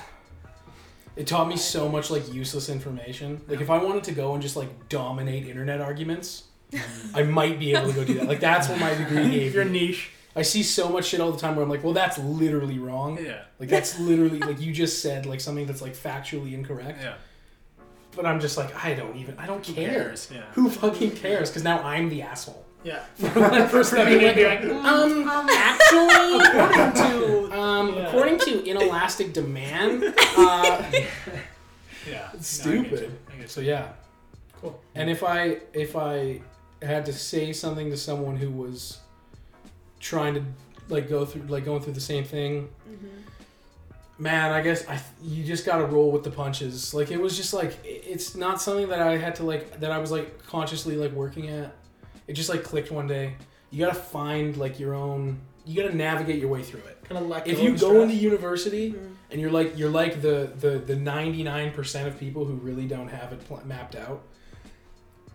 It 1.18 1.26
taught 1.26 1.48
me 1.48 1.56
so 1.56 1.88
much 1.88 2.10
like 2.10 2.32
useless 2.32 2.68
information. 2.68 3.40
Like 3.48 3.60
if 3.60 3.70
I 3.70 3.78
wanted 3.78 4.04
to 4.04 4.12
go 4.12 4.34
and 4.34 4.40
just 4.42 4.54
like 4.56 4.88
dominate 4.88 5.46
internet 5.48 5.80
arguments, 5.80 6.44
I 7.14 7.24
might 7.24 7.58
be 7.58 7.74
able 7.74 7.88
to 7.88 7.92
go 7.92 8.04
do 8.04 8.14
that. 8.14 8.28
Like 8.28 8.40
that's 8.40 8.68
what 8.68 8.78
my 8.78 8.94
degree 8.94 9.28
gave 9.30 9.54
Your 9.54 9.64
me. 9.64 9.88
niche. 9.88 10.12
I 10.36 10.42
see 10.42 10.62
so 10.62 10.88
much 10.88 11.06
shit 11.06 11.20
all 11.20 11.32
the 11.32 11.38
time 11.40 11.56
where 11.56 11.64
I'm 11.64 11.70
like, 11.70 11.82
well, 11.82 11.92
that's 11.92 12.18
literally 12.18 12.78
wrong. 12.78 13.18
Yeah. 13.20 13.42
Like 13.58 13.68
that's 13.68 13.98
literally 13.98 14.38
like 14.38 14.60
you 14.60 14.72
just 14.72 15.02
said 15.02 15.26
like 15.26 15.40
something 15.40 15.66
that's 15.66 15.82
like 15.82 15.94
factually 15.96 16.52
incorrect. 16.54 17.00
Yeah. 17.02 17.14
But 18.14 18.24
I'm 18.24 18.38
just 18.40 18.56
like, 18.56 18.72
I 18.84 18.94
don't 18.94 19.16
even, 19.16 19.36
I 19.38 19.46
don't 19.46 19.64
Who 19.66 19.74
care. 19.74 19.90
cares? 19.90 20.30
Yeah. 20.32 20.42
Who 20.52 20.70
fucking 20.70 21.12
cares? 21.12 21.50
Because 21.50 21.64
now 21.64 21.82
I'm 21.82 22.08
the 22.08 22.22
asshole. 22.22 22.64
Yeah. 22.84 23.00
For 23.68 23.82
stepping 23.82 24.20
in, 24.22 24.34
being 24.36 24.46
like, 24.48 24.84
um, 24.84 25.28
actually, 25.50 26.38
according 26.38 26.92
to, 26.94 27.58
um, 27.60 27.94
Yeah. 27.94 28.06
according 28.06 28.38
to 28.40 28.57
inelastic 28.70 29.32
demand, 29.32 30.02
uh, 30.36 30.82
Yeah. 32.08 32.28
it's 32.34 32.64
No, 32.64 32.72
I 32.72 32.74
stupid. 32.82 33.18
I 33.32 33.36
get. 33.40 33.50
So 33.50 33.60
yeah. 33.60 33.88
Cool. 34.60 34.80
And 34.94 35.10
if 35.10 35.22
I 35.22 35.58
if 35.72 35.96
I 35.96 36.40
had 36.82 37.06
to 37.06 37.12
say 37.12 37.52
something 37.52 37.90
to 37.90 37.96
someone 37.96 38.36
who 38.36 38.50
was 38.50 38.98
trying 40.00 40.34
to 40.34 40.42
like 40.88 41.08
go 41.08 41.24
through 41.24 41.42
like 41.42 41.64
going 41.64 41.82
through 41.82 41.92
the 41.92 42.00
same 42.00 42.24
thing, 42.24 42.68
man, 44.18 44.52
I 44.52 44.62
guess 44.62 44.86
I 44.88 45.00
you 45.22 45.44
just 45.44 45.64
got 45.66 45.78
to 45.78 45.84
roll 45.84 46.10
with 46.10 46.24
the 46.24 46.30
punches. 46.30 46.94
Like 46.94 47.10
it 47.10 47.20
was 47.20 47.36
just 47.36 47.52
like 47.52 47.76
it's 47.84 48.34
not 48.34 48.60
something 48.60 48.88
that 48.88 49.00
I 49.00 49.16
had 49.16 49.34
to 49.36 49.42
like 49.44 49.80
that 49.80 49.90
I 49.90 49.98
was 49.98 50.10
like 50.10 50.44
consciously 50.46 50.96
like 50.96 51.12
working 51.12 51.48
at. 51.48 51.74
It 52.26 52.34
just 52.34 52.48
like 52.48 52.62
clicked 52.64 52.90
one 52.90 53.06
day. 53.06 53.34
You 53.70 53.84
got 53.84 53.94
to 53.94 54.00
find 54.00 54.56
like 54.56 54.78
your 54.80 54.94
own 54.94 55.40
you 55.66 55.82
got 55.82 55.90
to 55.90 55.96
navigate 55.96 56.40
your 56.40 56.48
way 56.48 56.62
through 56.62 56.80
it. 56.80 56.97
Kind 57.08 57.22
of 57.22 57.28
let 57.28 57.46
If 57.46 57.60
you 57.62 57.70
go 57.70 57.76
stress. 57.76 58.02
into 58.02 58.14
university 58.16 58.94
and 59.30 59.40
you're 59.40 59.50
like 59.50 59.78
you're 59.78 59.90
like 59.90 60.20
the 60.20 60.50
the 60.58 60.78
the 60.78 60.94
99% 60.94 62.06
of 62.06 62.18
people 62.18 62.44
who 62.44 62.54
really 62.54 62.86
don't 62.86 63.08
have 63.08 63.32
it 63.32 63.44
pl- 63.46 63.62
mapped 63.66 63.96
out 63.96 64.22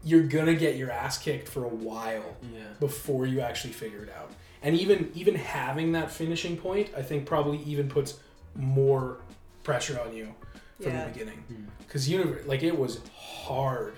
you're 0.03 0.23
gonna 0.23 0.53
get 0.53 0.75
your 0.75 0.91
ass 0.91 1.17
kicked 1.17 1.47
for 1.47 1.63
a 1.63 1.69
while 1.69 2.35
Yeah. 2.53 2.59
before 2.79 3.25
you 3.25 3.39
actually 3.39 3.73
figure 3.73 4.03
it 4.03 4.09
out 4.17 4.31
and 4.61 4.75
even 4.75 5.09
even 5.15 5.35
having 5.35 5.93
that 5.93 6.11
finishing 6.11 6.57
point 6.57 6.89
i 6.97 7.01
think 7.01 7.25
probably 7.25 7.59
even 7.63 7.87
puts 7.87 8.19
more 8.55 9.19
pressure 9.63 9.99
on 10.05 10.13
you 10.15 10.33
from 10.81 10.91
Yeah. 10.93 11.05
the 11.05 11.11
beginning 11.11 11.43
Hmm. 11.47 11.63
because 11.79 12.09
universe 12.09 12.45
like 12.45 12.63
it 12.63 12.77
was 12.77 12.99
hard 13.15 13.95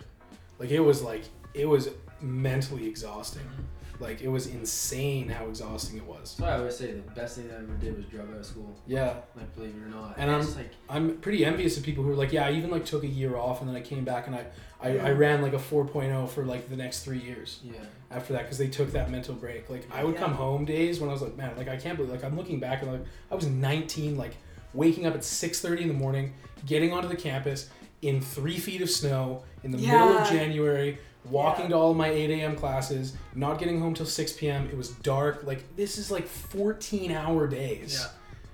like 0.59 0.69
it 0.71 0.79
was 0.81 1.01
like 1.01 1.23
it 1.53 1.65
was 1.67 1.89
mentally 2.21 2.87
exhausting 2.87 3.47
like 3.99 4.21
it 4.21 4.27
was 4.27 4.47
insane 4.47 5.29
how 5.29 5.45
exhausting 5.47 5.97
it 5.97 6.05
was 6.05 6.35
That's 6.35 6.39
why 6.39 6.49
I 6.49 6.57
always 6.57 6.75
say 6.77 6.91
the 6.93 7.01
best 7.11 7.37
thing 7.37 7.49
I 7.51 7.55
ever 7.57 7.73
did 7.79 7.95
was 7.97 8.05
drop 8.07 8.29
out 8.29 8.37
of 8.37 8.45
school. 8.45 8.75
yeah 8.87 9.15
Like 9.35 9.53
believe 9.55 9.75
it 9.75 9.83
or 9.83 9.89
not. 9.89 10.15
And 10.17 10.29
it's 10.31 10.47
I'm- 10.49 10.57
like 10.57 10.71
I'm 10.89 11.17
pretty 11.17 11.45
envious 11.45 11.77
of 11.77 11.83
people 11.83 12.03
who 12.03 12.11
are 12.11 12.15
like, 12.15 12.33
yeah, 12.33 12.45
I 12.47 12.51
even 12.51 12.69
like 12.71 12.85
took 12.85 13.03
a 13.03 13.07
year 13.07 13.37
off 13.37 13.61
and 13.61 13.69
then 13.69 13.75
I 13.75 13.81
came 13.81 14.03
back 14.03 14.27
and 14.27 14.35
I, 14.35 14.45
I, 14.81 14.97
I 14.97 15.11
ran 15.11 15.41
like 15.41 15.53
a 15.53 15.57
4.0 15.57 16.29
for 16.29 16.43
like 16.45 16.69
the 16.69 16.75
next 16.75 17.03
three 17.03 17.19
years 17.19 17.59
yeah. 17.63 17.73
after 18.11 18.33
that 18.33 18.43
because 18.43 18.57
they 18.57 18.67
took 18.67 18.91
that 18.91 19.09
mental 19.09 19.33
break. 19.35 19.69
Like 19.69 19.87
I 19.93 20.03
would 20.03 20.15
Yeah. 20.15 20.21
come 20.21 20.33
home 20.33 20.65
days 20.65 20.99
when 20.99 21.09
I 21.09 21.13
was 21.13 21.21
like, 21.21 21.35
man, 21.37 21.55
like 21.57 21.67
I 21.67 21.77
can't 21.77 21.95
believe 21.97 22.11
like 22.11 22.23
I'm 22.23 22.35
looking 22.37 22.59
back 22.59 22.81
and 22.81 22.91
like 22.91 23.05
I 23.31 23.35
was 23.35 23.47
19, 23.47 24.17
like 24.17 24.35
waking 24.73 25.05
up 25.05 25.13
at 25.15 25.21
6:30 25.21 25.81
in 25.81 25.87
the 25.87 25.93
morning, 25.93 26.33
getting 26.65 26.91
onto 26.91 27.07
the 27.07 27.15
campus 27.15 27.69
in 28.01 28.19
three 28.21 28.57
feet 28.57 28.81
of 28.81 28.89
snow 28.89 29.43
in 29.63 29.71
the 29.71 29.77
middle 29.77 30.17
of 30.17 30.27
January. 30.29 30.97
Walking 31.29 31.65
Yeah. 31.65 31.69
to 31.69 31.75
all 31.75 31.91
of 31.91 31.97
my 31.97 32.09
8 32.09 32.29
a.m. 32.29 32.55
classes, 32.55 33.13
not 33.33 33.57
getting 33.59 33.79
home 33.79 33.93
till 33.93 34.05
6 34.05 34.33
p.m. 34.33 34.67
It 34.71 34.77
was 34.77 34.89
dark. 34.89 35.43
Like, 35.43 35.75
this 35.75 35.97
is 35.97 36.11
like 36.11 36.27
14 36.27 37.11
hour 37.11 37.47
days 37.47 37.99
Yeah. 37.99 38.07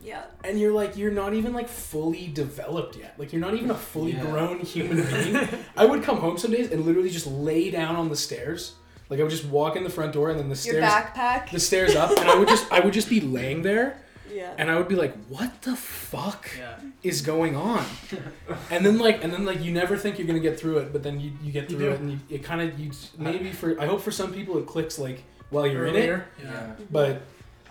Yeah. 0.03 0.23
and 0.49 0.59
you're 0.59 0.71
like 0.71 0.97
you're 0.97 1.11
not 1.11 1.33
even 1.33 1.53
like 1.53 1.67
fully 1.69 2.27
developed 2.27 2.95
yet 2.95 3.13
like 3.19 3.31
you're 3.31 3.41
not 3.41 3.53
even 3.53 3.69
a 3.69 3.75
fully 3.75 4.13
Yeah. 4.13 4.21
grown 4.21 4.59
human 4.73 5.03
being 5.05 5.47
i 5.77 5.85
would 5.85 6.01
come 6.01 6.17
home 6.17 6.39
some 6.39 6.49
days 6.49 6.71
and 6.71 6.83
literally 6.87 7.11
just 7.11 7.27
lay 7.27 7.69
down 7.69 7.95
on 7.95 8.09
the 8.09 8.15
stairs 8.15 8.73
like 9.09 9.19
i 9.19 9.23
would 9.23 9.29
just 9.31 9.45
walk 9.45 9.75
in 9.75 9.83
the 9.83 9.91
front 9.91 10.11
door 10.13 10.31
and 10.31 10.39
then 10.39 10.49
the 10.49 10.55
Your 10.55 10.81
stairs 10.81 10.85
backpack. 10.85 11.51
the 11.51 11.59
stairs 11.59 11.95
up 11.95 12.09
and 12.17 12.27
i 12.27 12.35
would 12.35 12.47
just 12.47 12.71
i 12.71 12.79
would 12.79 12.93
just 12.95 13.09
be 13.09 13.21
laying 13.21 13.61
there 13.61 13.97
yeah. 14.41 14.53
and 14.59 14.65
i 14.71 14.75
would 14.77 14.87
be 14.87 14.95
like 14.95 15.13
what 15.35 15.51
the 15.61 15.75
fuck 15.75 16.43
Yeah. 16.57 16.75
is 17.03 17.21
going 17.21 17.55
on 17.55 17.85
and 18.71 18.85
then 18.85 18.97
like 18.97 19.23
and 19.23 19.31
then 19.33 19.43
like 19.45 19.59
you 19.65 19.71
never 19.81 19.95
think 19.97 20.17
you're 20.17 20.27
gonna 20.27 20.47
get 20.49 20.59
through 20.59 20.77
it 20.79 20.87
but 20.93 21.01
then 21.03 21.19
you, 21.19 21.29
you 21.43 21.51
get 21.51 21.69
through 21.69 21.79
do. 21.79 21.91
it 21.91 21.99
and 22.01 22.11
you, 22.13 22.19
it 22.29 22.43
kind 22.43 22.61
of 22.61 22.79
you 22.79 22.91
maybe 23.17 23.51
for 23.51 23.79
i 23.83 23.85
hope 23.85 24.01
for 24.01 24.11
some 24.21 24.33
people 24.33 24.57
it 24.57 24.65
clicks 24.65 24.97
like 25.07 25.19
while 25.51 25.67
you're 25.67 25.85
in 25.85 25.95
it 25.95 25.99
Earlier. 25.99 26.25
Yeah. 26.41 26.51
Yeah. 26.51 26.73
but 26.89 27.21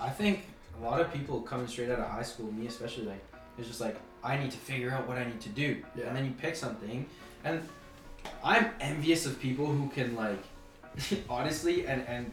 I 0.01 0.11
think 0.11 0.45
a 0.81 0.85
lot 0.85 1.01
of 1.01 1.13
people 1.13 1.41
coming 1.43 1.67
straight 1.67 1.91
out 1.91 1.99
of 1.99 2.07
high 2.07 2.23
school, 2.23 2.51
me 2.53 2.67
especially, 2.67 3.05
like, 3.05 3.23
it's 3.59 3.69
just 3.69 3.81
like, 3.81 3.97
I 4.25 4.37
need 4.39 4.51
to 4.51 4.57
figure 4.57 4.91
out 4.91 5.07
what 5.09 5.19
I 5.19 5.25
need 5.25 5.41
to 5.43 5.49
do. 5.51 5.83
Yeah. 5.97 6.07
And 6.07 6.17
then 6.17 6.25
you 6.25 6.33
pick 6.33 6.57
something. 6.57 7.07
And 7.45 7.63
I'm 8.43 8.71
envious 8.81 9.27
of 9.27 9.39
people 9.41 9.67
who 9.67 9.89
can, 9.91 10.15
like, 10.15 10.43
honestly, 11.29 11.87
and, 11.87 12.07
and 12.07 12.31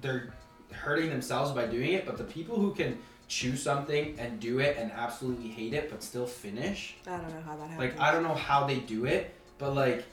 they're 0.00 0.32
hurting 0.72 1.10
themselves 1.10 1.52
by 1.52 1.66
doing 1.66 1.92
it, 1.92 2.06
but 2.06 2.16
the 2.16 2.24
people 2.24 2.56
who 2.56 2.72
can 2.74 2.98
choose 3.28 3.62
something 3.62 4.18
and 4.18 4.38
do 4.40 4.58
it 4.60 4.76
and 4.78 4.92
absolutely 4.92 5.48
hate 5.48 5.74
it 5.74 5.90
but 5.90 6.02
still 6.02 6.26
finish, 6.26 6.96
I 7.06 7.16
don't 7.18 7.28
know 7.34 7.40
how 7.44 7.56
that 7.56 7.68
happens. 7.68 7.78
like, 7.78 8.00
I 8.00 8.12
don't 8.12 8.22
know 8.22 8.34
how 8.34 8.66
they 8.66 8.78
do 8.80 9.04
it, 9.04 9.34
but, 9.58 9.74
like, 9.74 10.04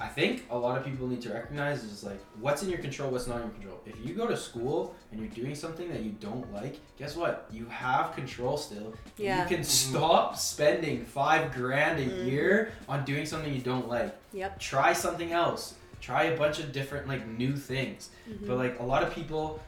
I 0.00 0.08
think 0.08 0.44
a 0.50 0.58
lot 0.58 0.76
of 0.76 0.84
people 0.84 1.06
need 1.06 1.22
to 1.22 1.32
recognize 1.32 1.84
is 1.84 2.02
like 2.02 2.18
what's 2.40 2.64
in 2.64 2.68
your 2.68 2.80
control, 2.80 3.10
what's 3.12 3.28
not 3.28 3.36
in 3.36 3.42
your 3.42 3.50
control. 3.52 3.80
If 3.86 3.94
you 4.04 4.12
go 4.12 4.26
to 4.26 4.36
school 4.36 4.94
and 5.12 5.20
you're 5.20 5.30
doing 5.30 5.54
something 5.54 5.88
that 5.88 6.02
you 6.02 6.10
don't 6.20 6.52
like, 6.52 6.80
guess 6.98 7.14
what? 7.14 7.46
You 7.52 7.66
have 7.66 8.12
control 8.14 8.56
still. 8.56 8.92
Yeah. 9.16 9.42
You 9.48 9.48
can 9.56 9.64
stop 9.64 10.36
spending 10.36 11.04
five 11.04 11.54
grand 11.54 12.00
a 12.00 12.06
Mhm. 12.06 12.26
year 12.30 12.72
on 12.88 13.04
doing 13.04 13.24
something 13.24 13.54
you 13.54 13.60
don't 13.62 13.88
like. 13.88 14.14
Yep. 14.32 14.58
Try 14.58 14.92
something 14.92 15.30
else. 15.32 15.74
Try 16.00 16.24
a 16.24 16.36
bunch 16.36 16.58
of 16.58 16.72
different 16.72 17.06
like 17.06 17.24
new 17.28 17.56
things. 17.56 18.10
Mhm. 18.28 18.48
But 18.48 18.58
like 18.58 18.80
a 18.80 18.84
lot 18.84 19.04
of 19.04 19.14
people 19.14 19.60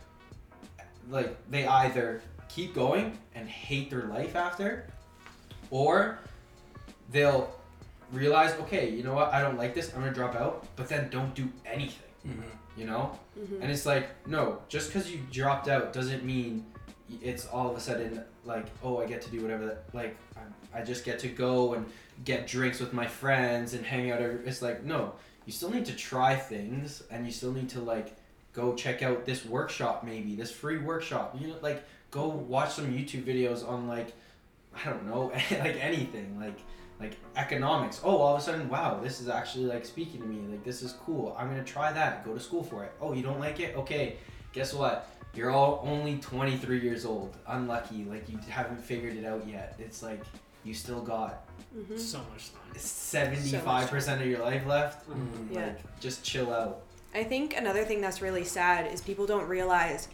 like 1.09 1.37
they 1.51 1.66
either 1.68 2.20
keep 2.49 2.75
going 2.75 3.19
and 3.35 3.49
hate 3.49 3.91
their 3.91 4.05
life 4.05 4.37
after 4.37 4.87
or 5.71 6.19
they'll 7.11 7.51
realize, 8.13 8.53
okay, 8.61 8.91
you 8.91 9.03
know 9.03 9.15
what, 9.15 9.33
I 9.33 9.41
don't 9.41 9.57
like 9.57 9.75
this, 9.75 9.93
I'm 9.95 10.01
gonna 10.01 10.13
drop 10.13 10.35
out, 10.37 10.67
but 10.77 10.89
then 10.89 11.09
don't 11.11 11.35
do 11.35 11.49
anything. 11.65 12.03
You 12.77 12.85
know? 12.87 13.19
Mhm. 13.39 13.63
And 13.63 13.71
it's 13.71 13.87
like, 13.87 14.09
no, 14.27 14.61
just 14.69 14.89
because 14.93 15.11
you 15.11 15.21
dropped 15.31 15.69
out 15.69 15.93
doesn't 15.93 16.25
mean 16.25 16.67
it's 17.23 17.47
all 17.47 17.71
of 17.71 17.77
a 17.77 17.81
sudden 17.81 18.23
like, 18.45 18.67
oh, 18.83 19.01
I 19.01 19.07
get 19.07 19.23
to 19.23 19.31
do 19.31 19.41
whatever. 19.43 19.67
That, 19.67 19.85
like, 19.95 20.17
I, 20.37 20.81
I 20.81 20.83
just 20.83 21.05
get 21.05 21.19
to 21.21 21.29
go 21.29 21.75
and 21.75 21.87
get 22.25 22.47
drinks 22.47 22.81
with 22.81 22.93
my 22.93 23.07
friends 23.07 23.75
and 23.75 23.85
hang 23.85 24.11
out. 24.11 24.21
Every, 24.21 24.47
it's 24.47 24.61
like, 24.63 24.85
no, 24.85 25.13
you 25.47 25.53
still 25.53 25.71
need 25.71 25.87
to 25.87 25.95
try 25.97 26.35
things 26.37 27.03
and 27.11 27.25
you 27.25 27.33
still 27.33 27.53
need 27.53 27.69
to 27.71 27.81
like 27.81 28.17
go 28.53 28.75
check 28.75 29.03
out 29.03 29.25
this 29.25 29.45
workshop, 29.45 30.03
maybe 30.05 30.35
this 30.35 30.51
free 30.51 30.79
workshop. 30.79 31.37
You 31.41 31.49
know, 31.49 31.57
like 31.63 31.83
go 32.11 32.29
watch 32.29 32.71
some 32.73 32.87
YouTube 32.93 33.25
videos 33.25 33.67
on 33.69 33.89
like, 33.89 34.13
I 34.75 34.89
don't 34.91 35.07
know, 35.07 35.27
like 35.51 35.77
anything, 35.81 36.39
like 36.39 36.59
like 36.99 37.13
economics. 37.37 38.01
Oh, 38.03 38.17
all 38.17 38.37
of 38.37 38.41
a 38.41 38.45
sudden, 38.45 38.69
wow, 38.71 39.01
this 39.03 39.21
is 39.21 39.29
actually 39.29 39.67
like 39.67 39.85
speaking 39.85 40.21
to 40.23 40.27
me. 40.27 40.41
Like 40.51 40.65
this 40.65 40.83
is 40.83 40.93
cool. 41.05 41.37
I'm 41.39 41.49
gonna 41.49 41.63
try 41.65 41.93
that. 41.93 42.25
Go 42.25 42.33
to 42.35 42.41
school 42.41 42.63
for 42.63 42.85
it. 42.85 42.93
Oh, 43.01 43.13
you 43.13 43.23
don't 43.23 43.39
like 43.41 43.61
it? 43.61 43.77
Okay. 43.77 44.17
Guess 44.53 44.73
what? 44.73 45.11
You're 45.35 45.51
all 45.51 45.83
only 45.85 46.17
23 46.17 46.81
years 46.81 47.05
old. 47.05 47.37
Unlucky. 47.47 48.05
Like 48.05 48.27
you 48.31 48.39
haven't 48.49 48.81
figured 48.81 49.17
it 49.17 49.27
out 49.27 49.47
yet. 49.47 49.75
It's 49.79 50.03
like 50.03 50.23
you 50.65 50.73
still 50.73 51.03
got 51.03 51.45
Mhm. 51.77 51.99
So 51.99 52.19
much 52.33 52.51
time. 52.55 52.75
75% 52.75 54.21
of 54.23 54.27
your 54.27 54.41
life 54.41 54.65
left. 54.67 55.07
Mhm. 55.11 55.53
Yeah. 55.53 55.67
Like 55.67 56.01
just 56.01 56.25
chill 56.25 56.51
out. 56.53 56.83
I 57.15 57.23
think 57.25 57.55
another 57.57 57.85
thing 57.85 58.01
that's 58.01 58.23
really 58.23 58.45
sad 58.45 58.91
is 58.93 59.01
people 59.03 59.27
don't 59.27 59.47
realize 59.47 60.09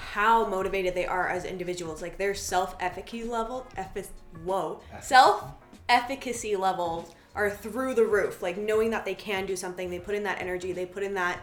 how 0.00 0.46
motivated 0.46 0.94
they 0.94 1.06
are 1.06 1.28
as 1.28 1.44
individuals. 1.44 2.02
Like 2.02 2.18
their 2.18 2.34
self 2.34 2.76
efficacy 2.80 3.24
level, 3.24 3.66
effic- 3.76 4.08
whoa, 4.44 4.80
self 5.00 5.44
efficacy 5.88 6.56
levels 6.56 7.14
are 7.34 7.50
through 7.50 7.94
the 7.94 8.04
roof. 8.04 8.42
Like 8.42 8.56
knowing 8.56 8.90
that 8.90 9.04
they 9.04 9.14
can 9.14 9.46
do 9.46 9.56
something, 9.56 9.90
they 9.90 9.98
put 9.98 10.14
in 10.14 10.22
that 10.24 10.40
energy, 10.40 10.72
they 10.72 10.86
put 10.86 11.02
in 11.02 11.14
that 11.14 11.40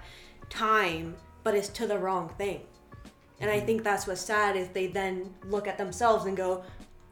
time, 0.49 1.15
but 1.43 1.55
it's 1.55 1.69
to 1.69 1.87
the 1.87 1.97
wrong 1.97 2.29
thing. 2.37 2.61
And 3.39 3.51
I 3.51 3.57
mm-hmm. 3.57 3.65
think 3.65 3.83
that's 3.83 4.07
what's 4.07 4.21
sad 4.21 4.55
is 4.55 4.69
they 4.69 4.87
then 4.87 5.33
look 5.45 5.67
at 5.67 5.77
themselves 5.77 6.25
and 6.25 6.35
go, 6.35 6.63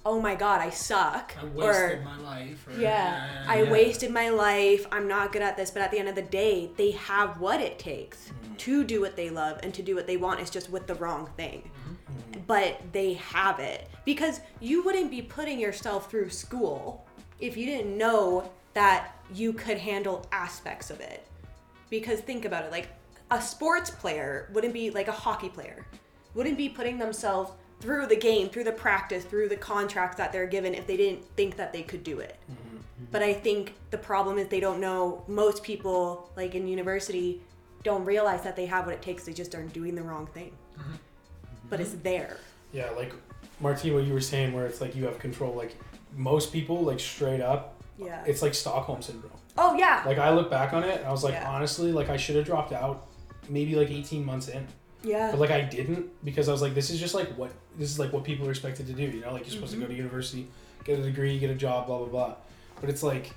oh 0.05 0.19
my 0.21 0.35
god, 0.35 0.61
I 0.61 0.69
suck. 0.69 1.35
I 1.39 1.45
or 1.45 1.49
wasted 1.53 2.03
my 2.03 2.17
life. 2.17 2.67
Or, 2.67 2.79
yeah, 2.79 3.45
I 3.47 3.63
yeah. 3.63 3.71
wasted 3.71 4.11
my 4.11 4.29
life. 4.29 4.85
I'm 4.91 5.07
not 5.07 5.31
good 5.31 5.41
at 5.41 5.57
this. 5.57 5.71
But 5.71 5.81
at 5.81 5.91
the 5.91 5.99
end 5.99 6.09
of 6.09 6.15
the 6.15 6.21
day, 6.21 6.71
they 6.77 6.91
have 6.91 7.39
what 7.39 7.59
it 7.59 7.79
takes 7.79 8.29
mm-hmm. 8.29 8.44
To 8.59 8.83
do 8.83 9.01
what 9.01 9.15
they 9.15 9.29
love 9.29 9.59
and 9.63 9.73
to 9.73 9.81
do 9.81 9.95
what 9.95 10.07
they 10.07 10.17
want. 10.17 10.39
is 10.39 10.49
just 10.49 10.69
with 10.69 10.87
the 10.87 10.95
wrong 10.95 11.29
thing. 11.37 11.69
Mm-hmm. 11.69 12.41
But 12.47 12.79
they 12.91 13.13
have 13.13 13.59
it 13.59 13.89
because 14.05 14.41
you 14.59 14.83
wouldn't 14.83 15.11
be 15.11 15.21
putting 15.21 15.59
yourself 15.59 16.09
through 16.09 16.29
school 16.29 17.05
if 17.39 17.57
you 17.57 17.65
didn't 17.65 17.97
know 17.97 18.49
that 18.73 19.15
you 19.33 19.53
could 19.53 19.77
handle 19.77 20.25
aspects 20.31 20.89
of 20.89 20.99
it. 20.99 21.25
Because 21.89 22.19
think 22.19 22.45
about 22.45 22.65
it, 22.65 22.71
like 22.71 22.89
a 23.31 23.41
sports 23.41 23.89
player 23.89 24.49
wouldn't 24.53 24.73
be 24.73 24.91
like 24.91 25.07
a 25.07 25.13
hockey 25.13 25.49
player, 25.49 25.85
wouldn't 26.33 26.57
be 26.57 26.69
putting 26.69 26.97
themselves 26.97 27.51
through 27.79 28.07
the 28.07 28.15
game, 28.15 28.49
through 28.49 28.63
the 28.63 28.71
practice, 28.71 29.23
through 29.23 29.49
the 29.49 29.55
contracts 29.55 30.17
that 30.17 30.31
they're 30.31 30.47
given 30.47 30.73
if 30.73 30.87
they 30.87 30.97
didn't 30.97 31.23
think 31.35 31.55
that 31.57 31.73
they 31.73 31.81
could 31.81 32.03
do 32.03 32.19
it. 32.19 32.37
Mm-hmm. 32.51 33.05
But 33.11 33.23
I 33.23 33.33
think 33.33 33.73
the 33.91 33.97
problem 33.97 34.37
is 34.37 34.47
they 34.47 34.59
don't 34.59 34.79
know. 34.79 35.23
Most 35.27 35.63
people, 35.63 36.29
like 36.35 36.55
in 36.55 36.67
university, 36.67 37.41
don't 37.85 38.03
realize 38.03 38.41
that 38.43 38.57
they 38.57 38.65
have 38.65 38.85
what 38.85 38.95
it 38.95 39.01
takes. 39.01 39.23
They 39.23 39.31
just 39.31 39.55
aren't 39.55 39.71
doing 39.71 39.95
the 39.95 40.01
wrong 40.01 40.25
thing. 40.27 40.51
Mm-hmm. 40.77 40.95
But 41.69 41.79
it's 41.79 41.91
mm-hmm. 41.91 42.01
there. 42.01 42.37
Yeah, 42.73 42.89
like 42.89 43.13
Martin, 43.61 43.93
what 43.93 44.03
you 44.03 44.11
were 44.13 44.19
saying, 44.19 44.51
where 44.53 44.65
it's 44.65 44.81
like 44.81 44.95
you 44.95 45.05
have 45.05 45.19
control. 45.19 45.53
Like 45.53 45.77
most 46.17 46.51
people, 46.51 46.81
like 46.81 46.99
straight 46.99 47.41
up, 47.41 47.81
Yeah. 47.97 48.23
it's 48.25 48.41
like 48.41 48.53
Stockholm 48.53 49.01
syndrome. 49.01 49.31
oh 49.57 49.75
yeah. 49.77 50.03
Like 50.05 50.17
I 50.17 50.31
look 50.31 50.49
back 50.49 50.73
on 50.73 50.83
it, 50.83 50.97
and 50.97 51.05
I 51.05 51.11
was 51.11 51.23
like, 51.23 51.35
Yeah. 51.35 51.49
honestly, 51.49 51.93
like 51.93 52.09
I 52.09 52.17
should 52.17 52.35
have 52.35 52.45
dropped 52.45 52.73
out, 52.73 53.07
maybe 53.47 53.75
like 53.75 53.89
18 53.89 54.25
months 54.25 54.49
in, 54.49 54.67
yeah. 55.03 55.31
but 55.31 55.39
like 55.39 55.51
I 55.51 55.61
didn't 55.61 56.09
because 56.25 56.49
I 56.49 56.51
was 56.51 56.61
like, 56.61 56.73
this 56.73 56.89
is 56.89 56.99
just 56.99 57.13
like 57.13 57.29
what 57.37 57.51
this 57.77 57.89
is 57.89 57.99
like 57.99 58.11
what 58.11 58.23
people 58.23 58.47
are 58.47 58.51
expected 58.51 58.87
to 58.87 58.93
do. 58.93 59.03
You 59.03 59.21
know, 59.21 59.31
like 59.31 59.43
you're 59.43 59.51
supposed 59.51 59.73
to 59.73 59.77
go 59.77 59.85
to 59.85 59.89
mm-hmm. 59.89 59.97
university, 59.97 60.47
get 60.83 60.99
a 60.99 61.03
degree, 61.03 61.37
get 61.39 61.51
a 61.51 61.55
job, 61.55 61.85
blah 61.87 61.99
blah 61.99 62.07
blah. 62.07 62.35
But 62.81 62.89
it's 62.89 63.03
like, 63.03 63.31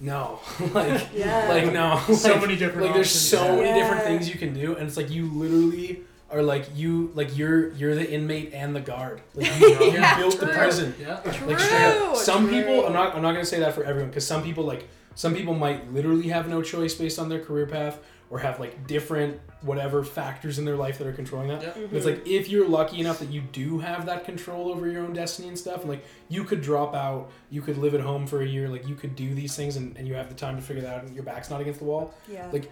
no, 0.00 0.40
like 0.72 1.08
Yeah. 1.14 1.48
like 1.48 1.72
no, 1.72 2.00
So 2.14 2.32
Like- 2.32 2.40
many 2.40 2.56
different 2.56 2.86
like 2.86 2.94
there's 2.94 3.08
options. 3.08 3.28
so 3.28 3.56
many 3.56 3.78
different 3.78 4.02
things 4.04 4.28
you 4.28 4.38
can 4.38 4.54
do 4.54 4.74
and 4.76 4.86
it's 4.88 4.96
like 4.96 5.10
you 5.10 5.30
literally 5.32 6.00
are 6.30 6.42
like 6.42 6.66
you 6.76 7.10
like 7.14 7.36
you're 7.36 7.70
you're 7.72 7.94
the 7.94 8.08
inmate 8.10 8.52
and 8.54 8.74
the 8.74 8.80
guard 8.80 9.20
like 9.34 9.60
you, 9.60 9.68
you 9.80 9.92
Yeah, 9.92 10.16
built 10.16 10.38
the 10.38 10.46
true. 10.46 10.54
prison 10.54 10.94
Yeah. 11.00 11.20
like 11.24 11.34
straight 11.34 11.54
up. 11.56 12.12
True, 12.14 12.16
some 12.16 12.48
people 12.48 12.86
i'm 12.86 12.92
not 12.92 13.16
i'm 13.16 13.22
not 13.22 13.32
gonna 13.32 13.44
say 13.44 13.58
that 13.60 13.74
for 13.74 13.82
everyone 13.84 14.10
because 14.10 14.26
some 14.26 14.42
people 14.42 14.62
like 14.64 14.88
some 15.16 15.34
people 15.34 15.54
might 15.54 15.92
literally 15.92 16.28
have 16.28 16.48
no 16.48 16.62
choice 16.62 16.94
based 16.94 17.18
on 17.18 17.28
their 17.28 17.40
career 17.40 17.66
path 17.66 17.98
or 18.30 18.38
have 18.38 18.60
like 18.60 18.86
different 18.86 19.40
whatever 19.62 20.02
factors 20.04 20.58
in 20.58 20.64
their 20.64 20.76
life 20.76 20.96
that 20.98 21.06
are 21.06 21.12
controlling 21.12 21.48
that 21.48 21.62
Yeah. 21.62 21.72
but 21.74 21.96
it's 21.96 22.06
mm-hmm. 22.06 22.16
like 22.20 22.26
if 22.26 22.48
you're 22.48 22.66
lucky 22.66 23.00
enough 23.00 23.18
that 23.18 23.30
you 23.30 23.40
do 23.40 23.80
have 23.80 24.06
that 24.06 24.24
control 24.24 24.70
over 24.70 24.88
your 24.88 25.02
own 25.02 25.12
destiny 25.12 25.48
and 25.48 25.58
stuff, 25.58 25.80
and 25.80 25.90
like 25.90 26.04
you 26.28 26.44
could 26.44 26.62
drop 26.62 26.94
out, 26.94 27.30
you 27.50 27.60
could 27.60 27.76
live 27.76 27.94
at 27.94 28.00
home 28.00 28.26
for 28.26 28.40
a 28.40 28.46
year, 28.46 28.68
like 28.68 28.88
you 28.88 28.94
could 28.94 29.16
do 29.16 29.34
these 29.34 29.56
things, 29.56 29.76
and, 29.76 29.96
and 29.96 30.08
you 30.08 30.14
have 30.14 30.28
the 30.28 30.34
time 30.34 30.56
to 30.56 30.62
figure 30.62 30.82
that 30.82 30.98
out, 30.98 31.04
and 31.04 31.14
your 31.14 31.24
back's 31.24 31.50
not 31.50 31.60
against 31.60 31.80
the 31.80 31.86
wall. 31.86 32.14
yeah. 32.28 32.48
Like 32.52 32.70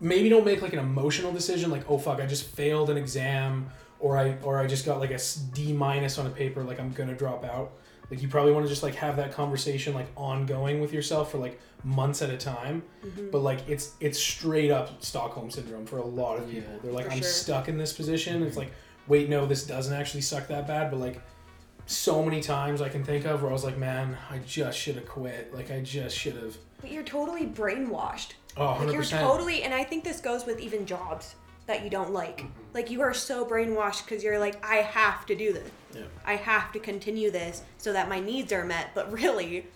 maybe 0.00 0.28
don't 0.28 0.44
make 0.44 0.62
like 0.62 0.72
an 0.72 0.78
emotional 0.80 1.32
decision, 1.32 1.70
like 1.70 1.88
oh 1.88 1.98
fuck, 1.98 2.20
I 2.20 2.26
just 2.26 2.44
failed 2.44 2.90
an 2.90 2.96
exam, 2.96 3.70
or 4.00 4.18
I 4.18 4.36
or 4.42 4.58
I 4.58 4.66
just 4.66 4.84
got 4.84 4.98
like 4.98 5.12
a 5.12 5.20
D 5.54 5.72
minus 5.72 6.18
on 6.18 6.26
a 6.26 6.30
paper, 6.30 6.62
like 6.64 6.80
I'm 6.80 6.92
gonna 6.92 7.14
drop 7.14 7.44
out. 7.44 7.72
Like 8.10 8.22
you 8.22 8.28
probably 8.28 8.52
want 8.52 8.64
to 8.64 8.70
just 8.70 8.82
like 8.82 8.94
have 8.96 9.16
that 9.16 9.32
conversation 9.32 9.94
like 9.94 10.08
ongoing 10.16 10.80
with 10.80 10.92
yourself 10.92 11.30
for 11.30 11.38
like 11.38 11.60
months 11.84 12.22
at 12.22 12.30
a 12.30 12.36
time 12.36 12.82
Mhm. 13.04 13.30
but 13.30 13.38
like 13.38 13.60
it's 13.68 13.92
it's 14.00 14.18
straight 14.18 14.70
up 14.70 15.02
Stockholm 15.02 15.50
syndrome 15.50 15.86
for 15.86 15.98
a 15.98 16.04
lot 16.04 16.38
of 16.38 16.50
people. 16.50 16.70
Yeah. 16.72 16.78
They're 16.82 16.92
like, 16.92 17.06
I'm 17.10 17.18
sure. 17.18 17.22
stuck 17.22 17.68
in 17.68 17.78
this 17.78 17.92
position. 17.92 18.42
It's 18.42 18.56
like, 18.56 18.72
wait, 19.06 19.28
no, 19.28 19.46
this 19.46 19.64
doesn't 19.64 19.94
actually 19.94 20.22
suck 20.22 20.48
that 20.48 20.66
bad. 20.66 20.90
But 20.90 20.98
like, 20.98 21.20
so 21.86 22.22
many 22.22 22.40
times 22.40 22.82
I 22.82 22.88
can 22.88 23.04
think 23.04 23.24
of 23.24 23.40
where 23.42 23.50
I 23.50 23.52
was 23.52 23.64
like, 23.64 23.78
man, 23.78 24.16
I 24.30 24.38
just 24.38 24.78
should 24.78 24.96
have 24.96 25.06
quit. 25.08 25.54
Like, 25.54 25.70
I 25.70 25.80
just 25.80 26.16
should 26.16 26.34
have. 26.36 26.56
But 26.80 26.90
you're 26.90 27.02
totally 27.04 27.46
brainwashed. 27.46 28.32
Oh, 28.56 28.76
Like 28.84 28.92
you're 28.92 29.02
totally, 29.04 29.62
and 29.62 29.72
I 29.72 29.84
think 29.84 30.04
this 30.04 30.20
goes 30.20 30.44
with 30.44 30.58
even 30.60 30.84
jobs 30.84 31.36
that 31.66 31.84
you 31.84 31.90
don't 31.90 32.12
like. 32.12 32.44
Like 32.74 32.90
you 32.90 33.00
are 33.02 33.14
so 33.14 33.44
brainwashed 33.46 34.04
because 34.04 34.22
you're 34.24 34.38
like, 34.38 34.62
I 34.66 34.76
have 34.76 35.24
to 35.26 35.34
do 35.34 35.52
this. 35.52 35.70
Yeah. 35.94 36.02
I 36.26 36.34
have 36.36 36.72
to 36.72 36.78
continue 36.78 37.30
this 37.30 37.62
so 37.78 37.92
that 37.92 38.08
my 38.08 38.20
needs 38.20 38.52
are 38.52 38.64
met. 38.64 38.88
But 38.94 39.10
really, 39.12 39.66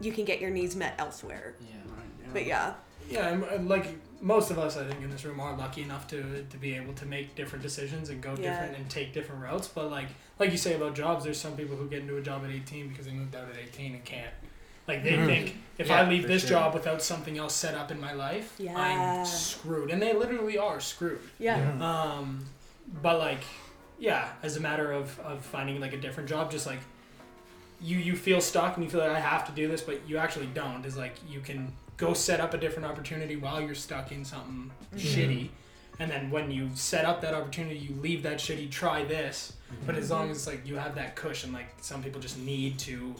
you 0.00 0.12
can 0.12 0.24
get 0.24 0.40
your 0.40 0.50
needs 0.50 0.74
met 0.76 0.94
elsewhere. 0.98 1.54
Yeah. 1.60 1.66
Right, 1.86 2.04
yeah. 2.20 2.26
But 2.32 2.46
yeah, 2.46 2.74
Yeah, 3.10 3.28
and, 3.28 3.44
and 3.44 3.68
like 3.68 3.86
most 4.22 4.50
of 4.50 4.58
us, 4.58 4.76
I 4.76 4.84
think 4.88 5.02
in 5.02 5.10
this 5.10 5.24
room 5.24 5.40
are 5.40 5.56
lucky 5.56 5.82
enough 5.82 6.06
to 6.08 6.44
to 6.48 6.56
be 6.56 6.74
able 6.76 6.94
to 6.94 7.06
make 7.06 7.34
different 7.34 7.62
decisions 7.62 8.08
and 8.08 8.20
go 8.22 8.30
Yeah. 8.38 8.52
different 8.52 8.76
and 8.78 8.88
take 8.88 9.12
different 9.12 9.42
routes. 9.42 9.68
But 9.68 9.90
like 9.90 10.08
like 10.38 10.50
you 10.50 10.58
say 10.58 10.74
about 10.74 10.94
jobs, 10.94 11.24
there's 11.24 11.38
some 11.40 11.56
people 11.56 11.76
who 11.76 11.88
get 11.88 12.00
into 12.00 12.16
a 12.16 12.22
job 12.22 12.42
at 12.44 12.50
18 12.50 12.88
because 12.88 13.06
they 13.06 13.12
moved 13.12 13.34
out 13.36 13.48
at 13.48 13.56
18 13.56 13.94
and 13.94 14.04
can't. 14.04 14.32
Like 14.88 15.04
they 15.04 15.12
Mhm. 15.12 15.26
think 15.26 15.56
if 15.78 15.88
Yeah, 15.88 16.00
I 16.00 16.08
leave 16.08 16.26
this 16.26 16.42
sure. 16.42 16.50
job 16.50 16.74
without 16.74 17.02
something 17.02 17.38
else 17.38 17.54
set 17.54 17.74
up 17.74 17.90
in 17.90 18.00
my 18.00 18.12
life, 18.12 18.54
Yeah. 18.58 18.76
I'm 18.76 19.24
screwed. 19.26 19.90
And 19.90 20.00
they 20.02 20.12
literally 20.12 20.58
are 20.58 20.80
screwed. 20.80 21.20
yeah, 21.38 21.56
Um, 21.80 22.46
but 23.00 23.18
like, 23.18 23.42
yeah, 23.98 24.32
as 24.42 24.56
a 24.56 24.60
matter 24.60 24.90
of, 24.90 25.18
of 25.20 25.44
finding 25.44 25.80
like 25.80 25.92
a 25.92 25.96
different 25.98 26.28
job, 26.28 26.50
just 26.50 26.66
like 26.66 26.80
you 27.82 27.98
you 27.98 28.16
feel 28.16 28.40
stuck 28.40 28.76
and 28.76 28.84
you 28.84 28.90
feel 28.90 29.00
like 29.00 29.10
I 29.10 29.20
have 29.20 29.46
to 29.46 29.52
do 29.52 29.68
this, 29.68 29.80
but 29.82 30.00
you 30.08 30.16
actually 30.18 30.46
don't. 30.46 30.84
Is 30.86 30.96
like 30.96 31.16
you 31.28 31.40
can 31.40 31.72
go 31.96 32.14
set 32.14 32.40
up 32.40 32.54
a 32.54 32.58
different 32.58 32.86
opportunity 32.88 33.36
while 33.36 33.60
you're 33.60 33.74
stuck 33.74 34.12
in 34.12 34.24
something 34.24 34.70
mm-hmm. 34.94 34.98
shitty, 34.98 35.48
and 35.98 36.10
then 36.10 36.30
when 36.30 36.50
you 36.50 36.70
set 36.74 37.04
up 37.04 37.20
that 37.22 37.34
opportunity, 37.34 37.78
you 37.78 37.94
leave 38.00 38.22
that 38.22 38.38
shitty, 38.38 38.70
try 38.70 39.04
this. 39.04 39.54
But 39.86 39.96
as 39.96 40.10
long 40.10 40.30
as 40.30 40.46
like 40.46 40.66
you 40.66 40.76
have 40.76 40.94
that 40.96 41.16
cushion, 41.16 41.52
like 41.52 41.66
some 41.80 42.02
people 42.02 42.20
just 42.20 42.38
need 42.38 42.78
to 42.80 43.14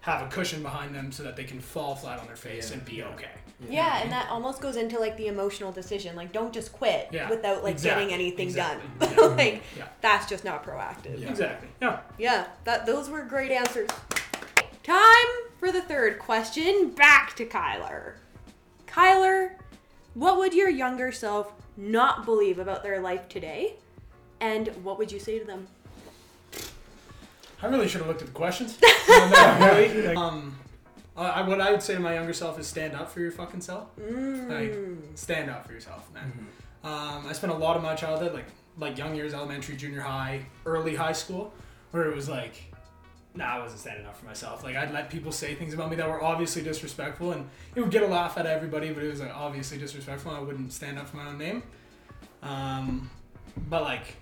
have 0.00 0.26
a 0.26 0.30
cushion 0.30 0.62
behind 0.62 0.94
them 0.94 1.10
so 1.12 1.22
that 1.22 1.36
they 1.36 1.44
can 1.44 1.60
fall 1.60 1.94
flat 1.94 2.18
on 2.18 2.26
their 2.26 2.36
face 2.36 2.70
Yeah. 2.70 2.76
and 2.76 2.84
be 2.84 3.02
okay. 3.02 3.30
Yeah, 3.68 4.02
and 4.02 4.12
that 4.12 4.28
almost 4.30 4.60
goes 4.60 4.76
into 4.76 4.98
like 4.98 5.16
the 5.16 5.26
emotional 5.26 5.72
decision. 5.72 6.14
Like, 6.14 6.32
don't 6.32 6.52
just 6.52 6.72
quit 6.72 7.08
Yeah, 7.10 7.28
without 7.28 7.64
like 7.64 7.72
exactly, 7.72 8.04
getting 8.06 8.14
anything 8.14 8.46
exactly, 8.48 8.88
done. 9.00 9.14
yeah. 9.16 9.24
like, 9.36 9.62
Yeah. 9.76 9.88
that's 10.00 10.26
just 10.28 10.44
not 10.44 10.64
proactive. 10.64 11.18
Yeah. 11.20 11.30
Exactly. 11.30 11.68
Yeah. 11.82 12.00
Yeah, 12.18 12.46
that 12.64 12.86
those 12.86 13.08
were 13.10 13.22
great 13.24 13.50
answers. 13.50 13.90
Time 14.84 15.26
for 15.58 15.72
the 15.72 15.82
third 15.82 16.18
question. 16.18 16.90
Back 16.90 17.34
to 17.36 17.44
Kyler. 17.44 18.14
Kyler, 18.86 19.52
what 20.14 20.38
would 20.38 20.54
your 20.54 20.68
younger 20.68 21.12
self 21.12 21.52
not 21.76 22.24
believe 22.24 22.58
about 22.58 22.82
their 22.82 23.00
life 23.00 23.28
today? 23.28 23.74
And 24.40 24.68
what 24.84 24.98
would 24.98 25.10
you 25.10 25.18
say 25.18 25.38
to 25.38 25.44
them? 25.44 25.66
I 27.60 27.66
really 27.66 27.88
should 27.88 27.98
have 28.00 28.08
looked 28.08 28.20
at 28.22 28.28
the 28.28 28.32
questions. 28.34 28.78
no, 29.08 29.28
no, 29.30 29.58
really. 29.76 30.06
Like, 30.06 30.16
um, 30.16 30.56
I, 31.18 31.40
I- 31.40 31.48
what 31.48 31.60
I 31.60 31.70
would 31.70 31.82
say 31.82 31.94
to 31.94 32.00
my 32.00 32.14
younger 32.14 32.32
self 32.32 32.58
is 32.58 32.66
stand 32.66 32.94
up 32.94 33.10
for 33.10 33.20
your 33.20 33.30
fucking 33.32 33.60
self. 33.60 33.94
Mm. 33.96 34.98
Stand 35.18 35.50
up 35.50 35.66
for 35.66 35.72
yourself, 35.72 36.08
man. 36.14 36.32
Um, 36.84 37.26
I 37.26 37.32
spent 37.32 37.52
a 37.52 37.56
lot 37.56 37.76
of 37.76 37.82
my 37.82 37.94
childhood, 37.94 38.32
like 38.34 38.46
like 38.78 38.96
young 38.96 39.14
years, 39.16 39.34
elementary, 39.34 39.76
junior 39.76 40.00
high, 40.00 40.46
early 40.64 40.94
high 40.94 41.12
school, 41.12 41.52
where 41.90 42.04
it 42.08 42.14
was 42.14 42.28
like, 42.28 42.72
nah, 43.34 43.56
I 43.56 43.58
wasn't 43.58 43.80
standing 43.80 44.06
up 44.06 44.16
for 44.16 44.24
myself. 44.26 44.62
Like 44.62 44.76
I'd 44.76 44.92
let 44.92 45.10
people 45.10 45.32
say 45.32 45.56
things 45.56 45.74
about 45.74 45.90
me 45.90 45.96
that 45.96 46.08
were 46.08 46.22
obviously 46.22 46.62
disrespectful, 46.62 47.32
and 47.32 47.48
it 47.74 47.80
would 47.80 47.90
get 47.90 48.04
a 48.04 48.06
laugh 48.06 48.38
out 48.38 48.46
of 48.46 48.52
everybody, 48.52 48.92
but 48.92 49.02
it 49.02 49.10
was 49.10 49.20
like 49.20 49.34
obviously 49.34 49.78
disrespectful. 49.78 50.30
and 50.30 50.40
I 50.40 50.42
wouldn't 50.44 50.72
stand 50.72 50.98
up 50.98 51.08
for 51.08 51.16
my 51.16 51.26
own 51.26 51.38
name. 51.38 51.62
Um, 52.42 53.10
but 53.68 53.82
like 53.82 54.14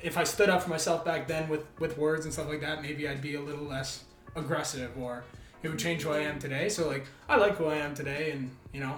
if 0.00 0.18
I 0.18 0.24
stood 0.24 0.48
up 0.50 0.62
for 0.62 0.70
myself 0.70 1.04
back 1.04 1.26
then 1.28 1.48
with, 1.48 1.64
with 1.78 1.96
words 1.96 2.24
and 2.24 2.34
stuff 2.34 2.48
like 2.48 2.60
that, 2.60 2.82
maybe 2.82 3.08
I'd 3.08 3.22
be 3.22 3.36
a 3.36 3.40
little 3.40 3.64
less 3.64 4.04
aggressive 4.34 4.90
or 4.98 5.24
it 5.62 5.68
would 5.68 5.78
change 5.78 6.02
who 6.02 6.10
I 6.10 6.20
am 6.20 6.38
today. 6.38 6.68
So 6.68 6.86
like 6.86 7.06
I 7.28 7.36
like 7.36 7.56
who 7.56 7.66
I 7.66 7.76
am 7.76 7.94
today 7.94 8.30
and 8.32 8.50
you 8.72 8.80
know, 8.80 8.96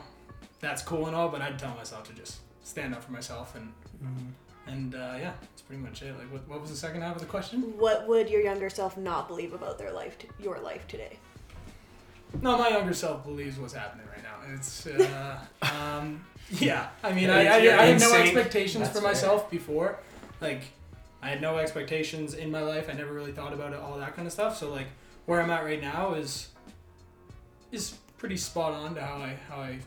that's 0.60 0.82
cool 0.82 1.06
and 1.06 1.14
all, 1.16 1.28
but 1.28 1.40
I'd 1.40 1.58
tell 1.58 1.74
myself 1.74 2.04
to 2.08 2.12
just 2.14 2.40
stand 2.64 2.94
up 2.94 3.02
for 3.04 3.12
myself 3.12 3.54
and 3.54 3.72
and 4.66 4.94
uh, 4.94 5.14
yeah, 5.18 5.32
that's 5.40 5.62
pretty 5.62 5.82
much 5.82 6.02
it. 6.02 6.16
Like 6.18 6.30
what, 6.30 6.46
what 6.48 6.60
was 6.60 6.70
the 6.70 6.76
second 6.76 7.00
half 7.02 7.14
of 7.16 7.20
the 7.22 7.26
question? 7.28 7.62
What 7.78 8.06
would 8.06 8.28
your 8.28 8.42
younger 8.42 8.68
self 8.70 8.96
not 8.96 9.28
believe 9.28 9.54
about 9.54 9.78
their 9.78 9.92
life, 9.92 10.18
t- 10.18 10.28
your 10.38 10.58
life 10.60 10.86
today? 10.86 11.18
No, 12.42 12.58
my 12.58 12.68
younger 12.68 12.92
self 12.92 13.24
believes 13.24 13.58
what's 13.58 13.72
happening 13.72 14.06
right 14.14 14.22
now. 14.22 14.54
It's 14.54 14.86
uh, 14.86 15.38
um, 15.62 16.22
yeah. 16.50 16.88
I 17.02 17.12
mean, 17.12 17.24
Yeah, 17.24 17.36
I, 17.36 17.42
I, 17.42 17.82
I 17.82 17.86
had 17.86 18.00
no 18.00 18.12
expectations 18.12 18.84
That's 18.84 18.90
for 18.96 19.00
fair. 19.00 19.10
myself 19.10 19.50
before. 19.50 19.98
Like, 20.40 20.62
I 21.22 21.30
had 21.30 21.40
no 21.40 21.56
expectations 21.56 22.34
in 22.34 22.50
my 22.50 22.60
life. 22.60 22.88
I 22.90 22.92
never 22.92 23.12
really 23.12 23.32
thought 23.32 23.54
about 23.54 23.72
it, 23.72 23.80
all 23.80 23.98
that 23.98 24.14
kind 24.14 24.26
of 24.26 24.32
stuff. 24.32 24.58
So 24.58 24.70
like, 24.70 24.86
where 25.28 25.42
I'm 25.42 25.50
at 25.50 25.62
right 25.62 25.82
now 25.82 26.14
is 26.14 26.48
is 27.70 27.98
pretty 28.16 28.38
spot 28.38 28.72
on 28.72 28.94
to 28.94 29.02
how 29.02 29.16
I 29.16 29.36
how 29.46 29.56
I 29.56 29.78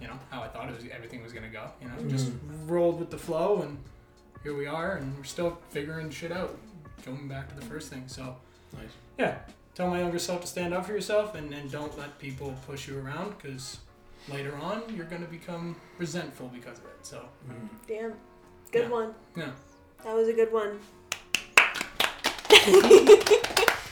you 0.00 0.08
know 0.08 0.18
how 0.28 0.42
I 0.42 0.48
thought 0.48 0.68
it 0.68 0.74
was 0.74 0.84
everything 0.92 1.22
was 1.22 1.32
gonna 1.32 1.48
go. 1.48 1.70
You 1.80 1.86
know, 1.86 2.10
just 2.10 2.32
mm. 2.32 2.68
rolled 2.68 2.98
with 2.98 3.10
the 3.10 3.16
flow, 3.16 3.62
and 3.62 3.78
here 4.42 4.56
we 4.56 4.66
are, 4.66 4.96
and 4.96 5.16
we're 5.16 5.22
still 5.22 5.56
figuring 5.70 6.10
shit 6.10 6.32
out. 6.32 6.58
Going 7.06 7.28
back 7.28 7.48
to 7.48 7.54
the 7.54 7.64
first 7.66 7.90
thing, 7.90 8.02
so 8.08 8.34
Nice. 8.72 8.88
yeah, 9.18 9.38
tell 9.76 9.88
my 9.88 10.00
younger 10.00 10.18
self 10.18 10.40
to 10.40 10.46
stand 10.48 10.74
up 10.74 10.86
for 10.86 10.92
yourself 10.92 11.36
and, 11.36 11.52
and 11.54 11.70
don't 11.70 11.96
let 11.96 12.18
people 12.18 12.54
push 12.66 12.88
you 12.88 12.98
around 12.98 13.36
because 13.38 13.78
later 14.28 14.56
on 14.56 14.82
you're 14.96 15.04
going 15.04 15.22
to 15.22 15.30
become 15.30 15.76
resentful 15.98 16.48
because 16.48 16.78
of 16.78 16.86
it. 16.86 16.96
So, 17.02 17.24
mm. 17.48 17.68
Damn. 17.86 18.14
Good 18.72 18.84
Yeah. 18.84 18.88
one. 18.88 19.14
yeah. 19.36 19.50
That 20.02 20.14
was 20.14 20.28
a 20.28 20.32
good 20.32 20.50
one. 20.50 20.78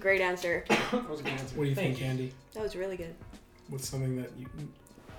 Great 0.00 0.20
answer. 0.20 0.64
That 0.90 1.08
was 1.10 1.20
a 1.20 1.22
good 1.24 1.32
answer. 1.32 1.56
What 1.56 1.64
do 1.64 1.70
you 1.70 1.74
Thank 1.74 1.96
think, 1.96 2.00
you. 2.00 2.06
Andy? 2.06 2.32
That 2.54 2.62
was 2.62 2.76
really 2.76 2.96
good. 2.96 3.14
What's 3.68 3.88
something 3.88 4.16
that 4.16 4.30
you, 4.38 4.46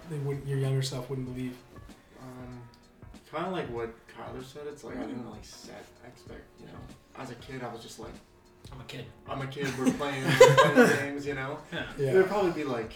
they 0.09 0.17
wouldn't, 0.19 0.47
your 0.47 0.57
younger 0.57 0.81
self 0.81 1.09
wouldn't 1.09 1.27
believe? 1.33 1.55
Um, 2.21 2.61
kind 3.31 3.45
of 3.47 3.51
like 3.53 3.69
what 3.69 3.89
Kyler 4.07 4.43
said. 4.43 4.63
It's 4.67 4.83
like 4.83 4.97
I 4.97 5.01
didn't 5.01 5.25
really 5.25 5.39
set 5.41 5.86
expect. 6.07 6.43
You 6.59 6.67
know, 6.67 6.73
as 7.21 7.31
a 7.31 7.36
kid, 7.36 7.61
I 7.63 7.71
was 7.73 7.81
just 7.81 7.99
like, 7.99 8.13
I'm 8.71 8.79
a 8.79 8.83
kid. 8.86 9.05
I'm 9.29 9.41
a 9.41 9.47
kid. 9.47 9.67
We're 9.77 9.91
playing, 9.97 10.23
we're 10.23 10.55
playing 10.55 10.97
games. 10.99 11.25
You 11.25 11.36
know. 11.36 11.57
Yeah. 11.73 11.83
Yeah. 11.97 12.09
It'd 12.11 12.27
probably 12.27 12.51
be 12.51 12.63
like, 12.63 12.93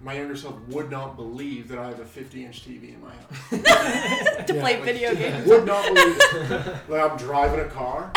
my 0.00 0.14
younger 0.14 0.36
self 0.36 0.54
would 0.68 0.90
not 0.90 1.16
believe 1.16 1.68
that 1.68 1.78
I 1.78 1.88
have 1.88 2.00
a 2.00 2.04
50-inch 2.04 2.64
TV 2.66 2.94
in 2.94 3.00
my 3.02 3.10
house. 3.10 3.50
to 4.46 4.54
Yeah. 4.54 4.60
play 4.60 4.80
video 4.80 5.14
games. 5.14 5.46
would 5.48 5.64
not 5.66 5.84
believe 5.86 6.16
it. 6.20 6.76
Like 6.88 7.10
I'm 7.10 7.16
driving 7.16 7.60
a 7.60 7.68
car. 7.68 8.12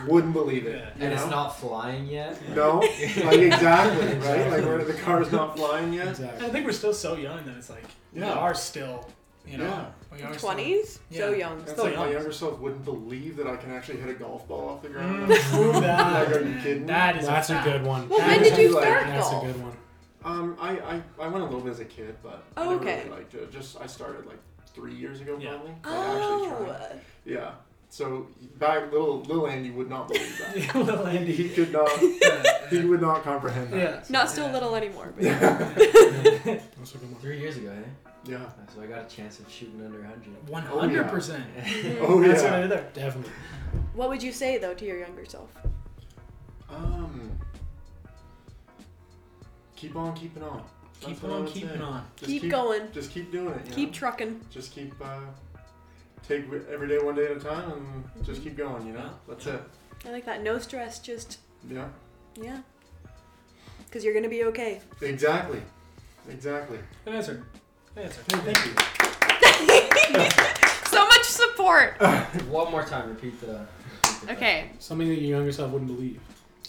Yeah. 0.00 0.06
Wouldn't 0.06 0.32
believe 0.32 0.66
it. 0.66 0.76
Yeah. 0.76 0.88
You 0.98 1.04
And 1.04 1.12
it's 1.14 1.26
not 1.30 1.50
flying 1.58 2.06
yet. 2.06 2.36
No, 2.54 2.78
like 2.80 3.38
exactly, 3.40 4.06
right? 4.18 4.50
Like 4.50 4.64
where 4.64 4.84
the 4.84 4.94
car's 4.94 5.30
not 5.32 5.56
flying 5.56 5.92
yet. 5.92 6.08
Exactly. 6.08 6.46
I 6.46 6.50
think 6.50 6.66
we're 6.66 6.72
still 6.72 6.94
so 6.94 7.16
young 7.16 7.44
that 7.44 7.56
it's 7.56 7.70
like 7.70 7.84
we 8.12 8.20
Yeah. 8.20 8.32
are 8.32 8.54
still, 8.54 9.08
you 9.46 9.58
know, 9.58 9.64
Yeah. 9.64 9.86
we 10.12 10.22
are 10.22 10.34
still- 10.34 10.50
Twenties, 10.50 11.00
so 11.10 11.32
young. 11.32 11.60
It's 11.60 11.72
Still 11.72 11.84
like 11.84 11.96
my 11.96 12.10
younger 12.10 12.32
self 12.32 12.58
wouldn't 12.60 12.84
believe 12.84 13.36
that 13.36 13.46
I 13.46 13.56
can 13.56 13.72
actually 13.72 13.98
hit 13.98 14.08
a 14.10 14.14
golf 14.14 14.46
ball 14.48 14.68
off 14.68 14.82
the 14.82 14.88
ground. 14.88 15.30
Mm, 15.32 15.80
that. 15.80 16.28
Like, 16.28 16.36
are 16.36 16.40
you 16.48 16.60
kidding? 16.62 16.86
That 16.86 17.16
is 17.16 17.26
That's 17.26 17.50
a 17.50 17.54
fact. 17.54 17.66
good 17.66 17.84
one. 17.84 18.08
Well, 18.08 18.18
That 18.18 18.36
when 18.38 18.44
is 18.44 18.50
did 18.56 18.58
you 18.70 18.74
like- 18.74 18.84
start 18.84 19.06
That's 19.06 19.32
a 19.32 19.40
good 19.46 19.62
one. 19.62 19.76
Um, 20.24 20.56
I, 20.58 20.70
I, 20.78 21.02
I 21.20 21.28
went 21.28 21.42
a 21.42 21.44
little 21.44 21.60
bit 21.60 21.72
as 21.72 21.80
a 21.80 21.84
kid, 21.84 22.16
but 22.22 22.42
I 22.56 22.62
Oh, 22.62 22.70
never 22.70 22.80
okay. 22.82 22.98
really 23.04 23.10
liked 23.10 23.34
it. 23.34 23.52
Just 23.52 23.78
I 23.78 23.86
started 23.86 24.24
like 24.26 24.38
three 24.74 24.94
years 24.94 25.20
ago, 25.20 25.36
Yeah. 25.38 25.50
probably. 25.50 25.70
Like, 25.84 25.84
actually 25.84 26.76
Oh. 26.96 27.00
Yeah. 27.26 27.50
So 27.94 28.26
back 28.58 28.90
little 28.90 29.20
little 29.20 29.46
Andy 29.46 29.70
would 29.70 29.88
not 29.88 30.08
believe 30.08 30.36
that. 30.38 30.74
Little 30.74 31.06
Andy. 31.06 31.32
he 31.32 31.48
could 31.48 31.70
not. 31.72 31.88
Yeah. 32.02 32.68
He 32.68 32.80
would 32.80 33.00
not 33.00 33.22
comprehend 33.22 33.72
that. 33.72 33.78
Yeah. 33.78 34.02
not 34.08 34.28
still 34.28 34.46
Yeah. 34.46 34.52
little 34.54 34.74
anymore. 34.74 35.14
But 35.14 35.22
That's 35.22 36.94
a. 36.96 36.98
Three 37.20 37.38
years 37.38 37.56
ago, 37.56 37.70
eh? 37.70 38.10
Yeah. 38.24 38.40
So 38.74 38.82
I 38.82 38.86
got 38.86 39.04
a 39.04 39.16
chance 39.16 39.38
of 39.38 39.48
shooting 39.48 39.80
under 39.86 40.00
100. 40.00 40.48
One 40.48 40.64
hundred 40.64 41.08
percent. 41.08 41.44
Oh 42.00 42.20
yeah. 42.20 42.28
That's 42.32 42.42
what 42.42 42.52
I 42.52 42.60
did. 42.62 42.70
There. 42.70 42.90
Definitely. 42.94 43.30
what 43.94 44.08
would 44.08 44.24
you 44.24 44.32
say 44.32 44.58
though 44.58 44.74
to 44.74 44.84
your 44.84 44.98
younger 44.98 45.24
self? 45.24 45.50
Um. 46.70 47.30
Keep 49.76 49.94
on 49.94 50.16
keeping 50.16 50.42
on. 50.42 50.64
That's 50.94 51.06
Keep 51.06 51.22
what 51.22 51.30
I 51.30 51.34
on 51.36 51.44
would 51.44 51.52
keeping 51.52 51.80
on. 51.80 52.04
Just 52.16 52.30
keep, 52.30 52.50
going. 52.50 52.82
Just 52.92 53.10
keep 53.12 53.30
doing 53.30 53.54
it. 53.54 53.66
You 53.68 53.72
Keep 53.72 53.88
know? 53.90 53.94
trucking. 53.94 54.40
just 54.50 54.72
keep 54.72 54.92
uh, 55.00 55.20
take 56.28 56.50
it 56.50 56.68
every 56.72 56.88
day 56.88 56.98
one 56.98 57.14
day 57.14 57.26
at 57.26 57.36
a 57.36 57.40
time 57.40 57.72
and 57.72 58.24
just 58.24 58.42
keep 58.42 58.56
going. 58.56 58.86
You 58.86 58.94
know. 58.94 59.10
That's 59.28 59.46
it. 59.46 59.60
I 60.06 60.10
like 60.10 60.24
that. 60.26 60.42
No 60.42 60.58
stress. 60.58 60.98
Just 60.98 61.38
Yeah. 61.68 61.88
yeah. 62.36 62.58
Because 63.86 64.04
you're 64.04 64.14
gonna 64.14 64.28
be 64.28 64.44
okay. 64.44 64.80
Exactly. 65.00 65.62
Exactly. 66.28 66.78
Good 67.04 67.14
answer. 67.14 67.44
Good 67.94 68.04
answer. 68.04 68.20
Thank 68.28 68.66
you. 68.66 68.74
so 70.90 71.06
much 71.06 71.22
support. 71.22 72.00
One 72.48 72.70
more 72.70 72.84
time, 72.84 73.08
repeat 73.08 73.40
the. 73.40 73.46
Repeat 74.02 74.26
the 74.26 74.32
Okay. 74.32 74.70
Something 74.78 75.08
that 75.08 75.20
your 75.20 75.36
younger 75.36 75.52
self 75.52 75.70
wouldn't 75.70 75.94
believe. 75.94 76.20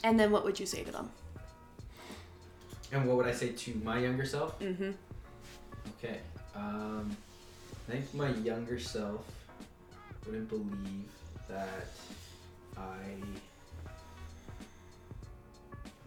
And 0.03 0.19
then 0.19 0.31
what 0.31 0.43
would 0.43 0.59
you 0.59 0.65
say 0.65 0.83
to 0.83 0.91
them? 0.91 1.09
And 2.91 3.07
what 3.07 3.17
would 3.17 3.25
I 3.25 3.31
say 3.31 3.49
to 3.49 3.81
my 3.83 3.99
younger 3.99 4.25
self? 4.25 4.59
Mm-hmm. 4.59 4.91
Okay. 5.97 6.19
Um, 6.55 7.15
I 7.89 7.93
think 7.93 8.13
my 8.13 8.29
younger 8.29 8.79
self 8.79 9.25
wouldn't 10.25 10.49
believe 10.49 11.09
that 11.49 11.87
I. 12.77 12.81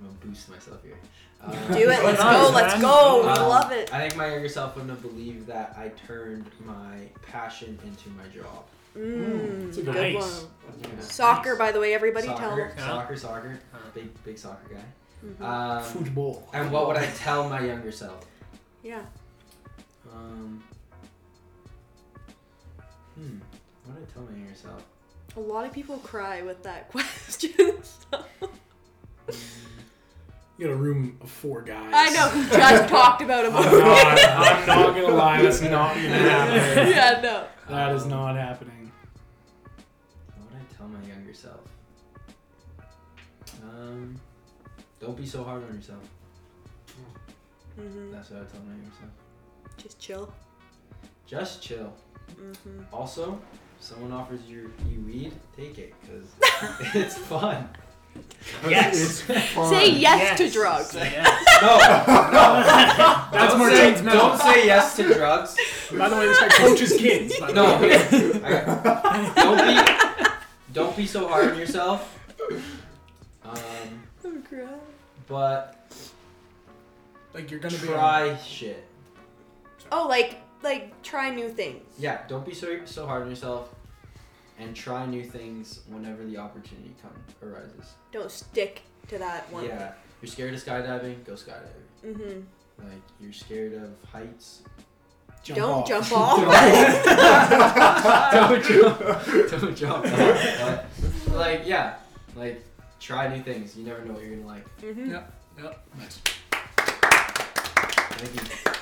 I'm 0.00 0.06
gonna 0.06 0.12
boost 0.24 0.48
myself 0.48 0.82
here. 0.84 0.98
Uh, 1.42 1.50
Do 1.68 1.90
it. 1.90 2.04
Let's 2.04 2.20
Nice, 2.20 2.36
go. 2.46 2.50
Let's 2.54 2.72
man. 2.74 2.82
go. 2.82 3.22
We 3.22 3.28
Um, 3.30 3.48
love 3.48 3.72
it. 3.72 3.92
I 3.92 4.00
think 4.00 4.16
my 4.16 4.30
younger 4.30 4.48
self 4.48 4.74
wouldn't 4.76 4.90
have 4.90 5.02
believed 5.02 5.46
that 5.48 5.74
I 5.76 5.88
turned 6.06 6.46
my 6.64 7.08
passion 7.22 7.78
into 7.84 8.08
my 8.10 8.26
job. 8.28 8.64
Mm, 8.96 9.64
That's 9.66 9.78
a 9.78 9.82
good 9.82 9.94
good- 9.94 10.14
Nice. 10.14 10.42
one. 10.42 10.50
Yeah. 10.82 11.00
Soccer, 11.00 11.56
by 11.56 11.72
the 11.72 11.80
way, 11.80 11.94
everybody 11.94 12.26
soccer, 12.28 12.40
tell. 12.40 12.58
Yeah. 12.58 12.76
soccer, 12.86 13.16
soccer, 13.16 13.58
Uh. 13.74 13.78
big 13.94 14.24
big 14.24 14.38
soccer 14.38 14.74
guy. 14.74 14.84
Mhm. 15.24 15.40
Um, 15.44 15.82
Football. 15.84 16.48
and 16.52 16.70
what 16.70 16.86
would 16.88 16.96
I 16.96 17.06
tell 17.06 17.48
my 17.48 17.60
younger 17.60 17.90
self? 17.92 18.24
yeah. 18.82 19.02
Um, 20.12 20.62
hmm, 23.16 23.38
what 23.88 23.98
would 24.00 24.08
I 24.08 24.12
tell 24.12 24.22
my 24.22 24.30
younger 24.36 24.54
self? 24.54 24.84
A 25.36 25.40
lot 25.40 25.66
of 25.66 25.72
people 25.72 25.98
cry 25.98 26.42
with 26.42 26.62
that 26.62 26.88
question. 26.92 27.52
You 30.56 30.66
got 30.66 30.72
a 30.72 30.76
room 30.76 31.16
of 31.20 31.30
four 31.30 31.62
guys. 31.62 31.92
I 31.94 32.10
know. 32.10 32.30
We 32.34 32.48
just 32.48 32.88
talked 32.92 33.22
about 33.22 33.44
him. 33.44 33.54
I'm 33.56 33.78
not, 33.78 34.18
I'm 34.28 34.66
not 34.66 34.94
gonna 34.94 35.14
lie, 35.14 35.40
that's 35.42 35.60
not 35.60 35.94
gonna 35.94 36.08
happen. 36.08 36.88
yeah. 36.88 37.20
No. 37.22 37.46
That 37.68 37.94
is 37.94 38.06
not 38.06 38.34
happening. 38.36 38.90
What 40.36 40.50
would 40.52 40.60
I 40.60 40.76
tell 40.76 40.88
my 40.88 41.00
younger 41.06 41.32
self? 41.34 41.60
Um, 43.62 44.18
don't 44.98 45.16
be 45.16 45.26
so 45.26 45.44
hard 45.44 45.62
on 45.68 45.74
yourself. 45.76 46.02
hmm 47.76 48.10
That's 48.10 48.30
what 48.30 48.42
I 48.42 48.44
tell 48.46 48.60
my 48.62 48.72
younger 48.72 48.90
self. 48.98 49.12
Just 49.76 50.00
chill. 50.00 50.32
Just 51.26 51.62
chill. 51.62 51.92
hmm 52.36 52.80
Also, 52.92 53.40
if 53.52 53.67
someone 53.80 54.12
offers 54.12 54.40
you 54.48 54.72
you 54.90 55.00
weed, 55.06 55.32
take 55.56 55.78
it 55.78 55.94
because 56.00 56.28
it's 56.94 57.16
fun. 57.16 57.68
Yes. 58.68 59.22
It's 59.28 59.46
fun. 59.52 59.70
Say 59.72 59.90
yes, 59.92 60.38
to 60.38 60.50
drugs. 60.50 60.94
Yes. 60.96 61.60
No, 61.62 61.68
no. 61.68 61.78
That's 63.32 63.52
don't 63.52 63.58
Martin's 63.58 63.98
say, 63.98 64.04
mouth. 64.04 64.14
Don't 64.14 64.40
say 64.40 64.66
yes 64.66 64.96
to 64.96 65.14
drugs. 65.14 65.56
By 65.96 66.08
the 66.08 66.16
way, 66.16 66.26
this 66.26 66.40
guy 66.40 66.48
coaches 66.48 66.92
kids. 66.98 67.38
by 67.38 67.46
the 67.48 67.52
No, 67.52 67.80
way. 67.80 68.40
I- 68.44 69.32
don't 69.36 69.58
be 70.26 70.30
don't 70.74 70.96
be 70.96 71.06
so 71.06 71.28
hard 71.28 71.50
on 71.52 71.58
yourself. 71.58 72.14
Um, 73.44 73.58
I'm 74.24 74.44
but 75.28 75.76
Like 77.34 77.50
you're 77.50 77.60
gonna 77.60 77.78
be. 77.78 77.86
try 77.86 78.36
shit. 78.38 78.84
Oh, 79.92 80.06
like 80.08 80.36
like 80.62 81.02
try 81.02 81.30
new 81.34 81.48
things. 81.48 81.84
Yeah, 81.98 82.20
don't 82.28 82.44
be 82.46 82.54
so 82.54 82.84
so 82.84 83.06
hard 83.06 83.22
on 83.22 83.30
yourself, 83.30 83.74
and 84.58 84.74
try 84.74 85.06
new 85.06 85.24
things 85.24 85.80
whenever 85.88 86.24
the 86.24 86.36
opportunity 86.36 86.94
comes 87.02 87.18
arises. 87.42 87.94
Don't 88.12 88.30
stick 88.30 88.82
to 89.08 89.18
that 89.18 89.50
one. 89.52 89.64
Yeah, 89.64 89.92
you're 90.22 90.30
scared 90.30 90.54
of 90.54 90.62
skydiving, 90.62 91.24
go 91.24 91.32
skydiving. 91.34 91.86
Mm-hmm. 92.04 92.40
Like 92.88 93.02
you're 93.20 93.32
scared 93.32 93.74
of 93.74 93.90
heights, 94.10 94.62
Jump 95.42 95.58
Don't 95.60 95.70
off. 95.82 95.88
jump 95.88 96.12
off. 96.16 96.38
don't 98.32 98.64
jump, 98.64 98.98
don't 99.60 99.74
jump. 99.76 100.04
off. 100.04 100.84
But, 101.26 101.36
like 101.36 101.62
yeah, 101.66 101.94
like 102.36 102.62
try 103.00 103.28
new 103.34 103.42
things. 103.42 103.76
You 103.76 103.84
never 103.84 104.04
know 104.04 104.12
what 104.14 104.22
you're 104.22 104.36
gonna 104.36 104.46
like. 104.46 104.64
mm-hmm. 104.80 105.10
Yep. 105.10 105.32
Yep. 105.62 105.86
Nice. 105.98 106.20
Thank 108.10 108.34
you. 108.34 108.72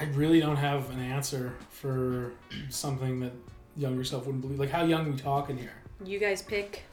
I 0.00 0.04
really 0.14 0.40
don't 0.40 0.56
have 0.56 0.90
an 0.90 0.98
answer 1.00 1.52
for 1.70 2.32
something 2.70 3.20
that 3.20 3.32
younger 3.76 4.02
self 4.04 4.24
wouldn't 4.26 4.42
believe. 4.42 4.58
Like, 4.58 4.70
how 4.70 4.84
young 4.84 5.06
are 5.06 5.10
we 5.10 5.16
talking 5.16 5.58
here? 5.58 5.74
You 6.04 6.18
guys 6.18 6.40
pick 6.42 6.84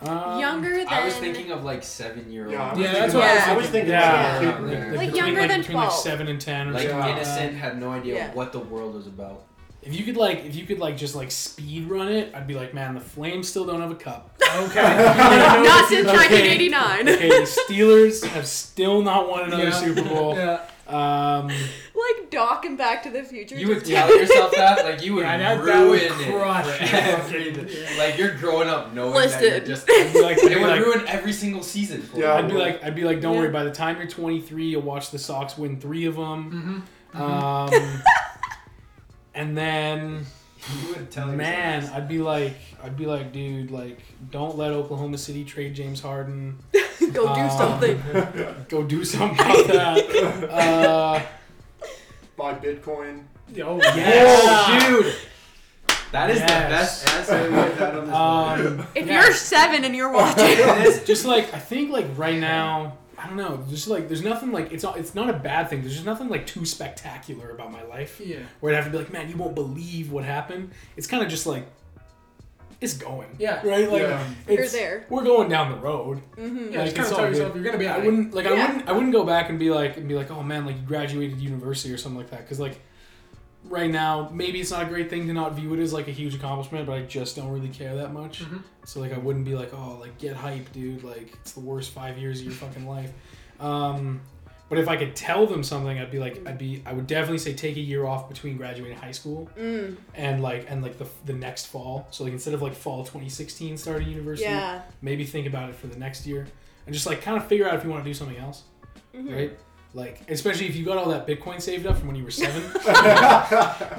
Um, 0.00 0.40
younger 0.40 0.76
than. 0.78 0.88
I 0.88 1.04
was 1.04 1.14
thinking 1.16 1.50
of 1.52 1.64
like 1.64 1.82
seven 1.82 2.30
year 2.32 2.44
old. 2.44 2.52
Yeah, 2.52 2.76
Yeah, 2.78 2.92
that's 2.92 3.14
what 3.14 3.20
like- 3.22 3.40
I 3.40 3.50
I 3.52 3.54
was 3.56 3.62
was 3.64 3.70
thinking. 3.70 3.90
Yeah, 3.90 4.00
like, 4.38 4.42
yeah, 4.42 4.52
kid- 4.58 4.70
yeah. 4.70 4.78
Like 4.78 4.90
between, 4.92 5.14
younger 5.14 5.40
like, 5.42 5.50
than 5.50 5.60
between 5.60 5.76
like 5.76 5.88
12. 5.88 6.00
seven 6.02 6.28
and 6.28 6.40
ten 6.40 6.68
or 6.68 6.72
Like 6.72 6.82
something. 6.88 6.98
like 7.00 7.12
innocent, 7.16 7.56
had 7.56 7.78
no 7.80 7.90
idea 7.90 8.14
Yeah. 8.14 8.34
what 8.34 8.52
the 8.52 8.58
world 8.60 8.94
was 8.94 9.06
about. 9.06 9.44
If 9.82 9.94
you 9.94 10.04
could 10.04 10.16
like, 10.16 10.44
if 10.44 10.56
you 10.56 10.66
could 10.66 10.78
like 10.80 10.96
just 10.96 11.14
like 11.14 11.30
speed 11.30 11.88
run 11.88 12.08
it, 12.08 12.34
I'd 12.34 12.46
be 12.46 12.54
like, 12.54 12.74
man, 12.74 12.94
the 12.94 13.00
Flames 13.00 13.48
still 13.48 13.64
don't 13.64 13.80
have 13.80 13.90
a 13.90 13.94
cup. 13.94 14.34
Okay. 14.42 14.82
Not 15.64 15.88
since 15.88 16.06
1989. 16.06 17.08
Okay, 17.08 17.28
the 17.28 17.34
Steelers 17.46 18.24
have 18.26 18.46
still 18.46 19.02
not 19.02 19.28
won 19.28 19.44
another 19.44 19.64
Yeah. 19.64 19.70
Super 19.70 20.02
Bowl. 20.02 20.34
Yeah. 20.34 20.65
Um, 20.88 21.48
like 21.94 22.30
Doc 22.30 22.64
and 22.64 22.78
Back 22.78 23.02
to 23.04 23.10
the 23.10 23.24
Future. 23.24 23.56
You 23.56 23.68
would 23.68 23.84
tell 23.84 24.08
yourself 24.16 24.52
that, 24.56 24.84
like 24.84 25.02
you 25.04 25.14
would 25.14 25.22
Yeah, 25.22 25.38
that, 25.38 25.58
ruin 25.64 25.66
that 25.66 25.88
would 25.88 26.02
it. 26.02 26.30
crush. 26.32 26.80
it. 26.80 26.94
every- 26.94 27.50
Yeah. 27.80 27.98
like 27.98 28.16
you're 28.18 28.34
growing 28.36 28.68
up 28.68 28.92
knowing 28.94 29.14
that 29.28 29.40
you're 29.42 29.60
just. 29.60 29.90
I'd 29.90 30.12
be 30.12 30.22
like, 30.22 30.38
It 30.42 30.58
would 30.60 30.62
like, 30.68 30.80
ruin 30.84 31.04
every 31.08 31.32
single 31.32 31.62
season. 31.62 32.02
For 32.02 32.18
Yeah, 32.20 32.38
you. 32.38 32.44
I'd 32.44 32.48
be 32.48 32.54
like, 32.56 32.84
I'd 32.84 32.94
be 32.94 33.04
like, 33.04 33.20
don't 33.20 33.34
Yeah. 33.34 33.40
worry. 33.40 33.50
By 33.50 33.64
the 33.64 33.72
time 33.72 33.96
you're 33.98 34.06
23, 34.06 34.64
you'll 34.66 34.82
watch 34.82 35.10
the 35.10 35.18
Sox 35.18 35.58
win 35.58 35.80
three 35.80 36.04
of 36.06 36.14
them. 36.16 36.84
Mhm. 37.14 37.20
Um, 37.20 38.02
and 39.34 39.56
then, 39.56 40.24
you 40.82 40.88
would 40.94 41.10
tell 41.10 41.26
man. 41.28 41.84
I'd 41.94 42.08
be 42.08 42.18
like, 42.18 42.54
I'd 42.82 42.96
be 42.96 43.06
like, 43.06 43.32
dude, 43.32 43.70
like, 43.70 43.98
don't 44.30 44.56
let 44.56 44.70
Oklahoma 44.72 45.18
City 45.18 45.44
trade 45.44 45.74
James 45.74 46.00
Harden. 46.00 46.58
Go 47.12 47.34
do 47.34 47.40
Um, 47.40 47.50
something. 47.50 48.02
Go 48.68 48.82
do 48.84 49.04
something 49.04 49.38
about 49.40 49.66
that. 49.68 50.50
Uh, 50.50 51.22
Buy 52.36 52.54
Bitcoin. 52.54 53.22
Oh 53.64 53.78
Yes. 53.78 54.42
Oh, 54.46 55.02
dude. 55.02 55.14
That 56.12 56.30
is 56.30 56.38
Yes. 56.38 57.02
the 57.02 57.08
best 57.08 57.30
answer 57.30 57.42
we've 57.50 57.78
had 57.78 57.96
on 57.96 58.06
this 58.06 58.14
podcast. 58.14 58.78
Um, 58.80 58.86
If 58.94 59.06
yeah. 59.06 59.22
you're 59.24 59.32
seven 59.32 59.84
and 59.84 59.94
you're 59.96 60.12
watching, 60.12 60.44
This- 60.46 61.04
just 61.04 61.24
like 61.24 61.52
I 61.54 61.58
think 61.58 61.90
like 61.90 62.06
right 62.16 62.38
now, 62.38 62.98
I 63.18 63.26
don't 63.26 63.36
know. 63.36 63.64
Just 63.70 63.88
like 63.88 64.08
there's 64.08 64.22
nothing 64.22 64.52
like 64.52 64.72
it's 64.72 64.82
not 64.84 64.98
it's 64.98 65.14
not 65.14 65.30
a 65.30 65.32
bad 65.32 65.68
thing. 65.70 65.80
There's 65.80 65.94
just 65.94 66.06
nothing 66.06 66.28
like 66.28 66.46
too 66.46 66.64
spectacular 66.64 67.50
about 67.50 67.72
my 67.72 67.82
life 67.84 68.20
Yeah. 68.24 68.38
where 68.60 68.72
I'd 68.72 68.76
have 68.76 68.84
to 68.86 68.90
be 68.90 68.98
like, 68.98 69.12
man, 69.12 69.28
you 69.30 69.36
won't 69.36 69.54
believe 69.54 70.12
what 70.12 70.24
happened. 70.24 70.70
It's 70.96 71.06
kind 71.06 71.22
of 71.22 71.28
just 71.30 71.46
like 71.46 71.66
it's 72.80 72.94
going. 72.94 73.28
Yeah. 73.38 73.66
Right. 73.66 73.90
Like 73.90 74.02
Yeah. 74.02 74.28
You're 74.48 74.60
it's, 74.62 74.72
there. 74.72 75.06
We're 75.08 75.24
going 75.24 75.48
down 75.48 75.70
the 75.72 75.78
road. 75.78 76.22
mm-hmm. 76.36 76.72
Yeah, 76.72 76.78
Like, 76.82 76.94
just 76.94 76.96
kind 76.96 76.98
it's 76.98 77.08
of 77.08 77.12
all 77.12 77.18
tell 77.18 77.28
yourself 77.28 77.52
good. 77.52 77.62
you're 77.62 77.64
gonna 77.72 77.78
be. 77.78 77.86
I 77.88 77.92
alright. 77.92 78.04
wouldn't 78.06 78.34
like 78.34 78.46
I 78.46 78.54
Yeah. 78.54 78.66
wouldn't 78.68 78.88
I 78.88 78.92
wouldn't 78.92 79.12
go 79.12 79.24
back 79.24 79.48
and 79.50 79.58
be 79.58 79.70
like 79.70 79.96
and 79.96 80.08
be 80.08 80.14
like, 80.14 80.30
oh 80.30 80.42
man, 80.42 80.66
like 80.66 80.76
you 80.76 80.82
graduated 80.82 81.40
university 81.40 81.92
or 81.92 81.96
something 81.98 82.18
like 82.18 82.30
that. 82.30 82.40
Because 82.40 82.60
like 82.60 82.80
right 83.64 83.90
now, 83.90 84.30
maybe 84.32 84.60
it's 84.60 84.70
not 84.70 84.82
a 84.82 84.86
great 84.86 85.10
thing 85.10 85.26
to 85.26 85.32
not 85.32 85.54
view 85.54 85.74
it 85.74 85.80
as 85.80 85.92
like 85.92 86.06
a 86.08 86.12
huge 86.12 86.34
accomplishment, 86.34 86.86
but 86.86 86.92
I 86.98 87.02
just 87.02 87.34
don't 87.34 87.48
really 87.48 87.68
care 87.68 87.96
that 87.96 88.12
much. 88.12 88.44
Mhm. 88.44 88.62
So 88.84 89.00
like 89.00 89.12
I 89.12 89.18
wouldn't 89.18 89.44
be 89.44 89.54
like, 89.54 89.72
oh, 89.74 89.96
like 90.00 90.18
get 90.18 90.36
hype, 90.36 90.70
dude. 90.72 91.02
Like 91.02 91.32
it's 91.40 91.52
the 91.52 91.60
worst 91.60 91.92
five 91.92 92.18
years 92.18 92.40
of 92.40 92.44
your 92.46 92.54
fucking 92.54 92.86
life. 92.86 93.10
Um, 93.58 94.20
but 94.68 94.78
if 94.78 94.88
I 94.88 94.96
could 94.96 95.14
tell 95.14 95.46
them 95.46 95.62
something, 95.62 95.98
I'd 95.98 96.10
be 96.10 96.18
like, 96.18 96.46
I'd 96.46 96.58
be, 96.58 96.82
I 96.84 96.92
would 96.92 97.06
definitely 97.06 97.38
say 97.38 97.54
take 97.54 97.76
a 97.76 97.80
year 97.80 98.04
off 98.06 98.28
between 98.28 98.56
graduating 98.56 98.96
high 98.98 99.12
school 99.12 99.48
Mm, 99.56 99.96
and 100.14 100.42
like 100.42 100.66
and 100.68 100.82
like 100.82 100.98
the 100.98 101.06
the 101.24 101.32
next 101.32 101.66
fall. 101.66 102.08
So 102.10 102.24
like 102.24 102.32
instead 102.32 102.54
of 102.54 102.62
like 102.62 102.74
fall 102.74 103.04
2016 103.04 103.76
starting 103.76 104.08
university, 104.08 104.48
yeah. 104.50 104.82
maybe 105.02 105.24
think 105.24 105.46
about 105.46 105.70
it 105.70 105.76
for 105.76 105.86
the 105.86 105.98
next 105.98 106.26
year 106.26 106.46
and 106.86 106.94
just 106.94 107.06
like 107.06 107.22
kind 107.22 107.36
of 107.36 107.46
figure 107.46 107.68
out 107.68 107.74
if 107.76 107.84
you 107.84 107.90
want 107.90 108.02
to 108.04 108.10
do 108.10 108.14
something 108.14 108.36
else, 108.38 108.62
Mhm. 109.14 109.34
right? 109.34 109.58
Like 109.96 110.20
especially 110.28 110.66
if 110.66 110.76
you 110.76 110.84
got 110.84 110.98
all 110.98 111.08
that 111.08 111.26
Bitcoin 111.26 111.60
saved 111.60 111.86
up 111.86 111.96
from 111.96 112.08
when 112.08 112.16
you 112.16 112.24
were 112.24 112.30
seven. 112.30 112.62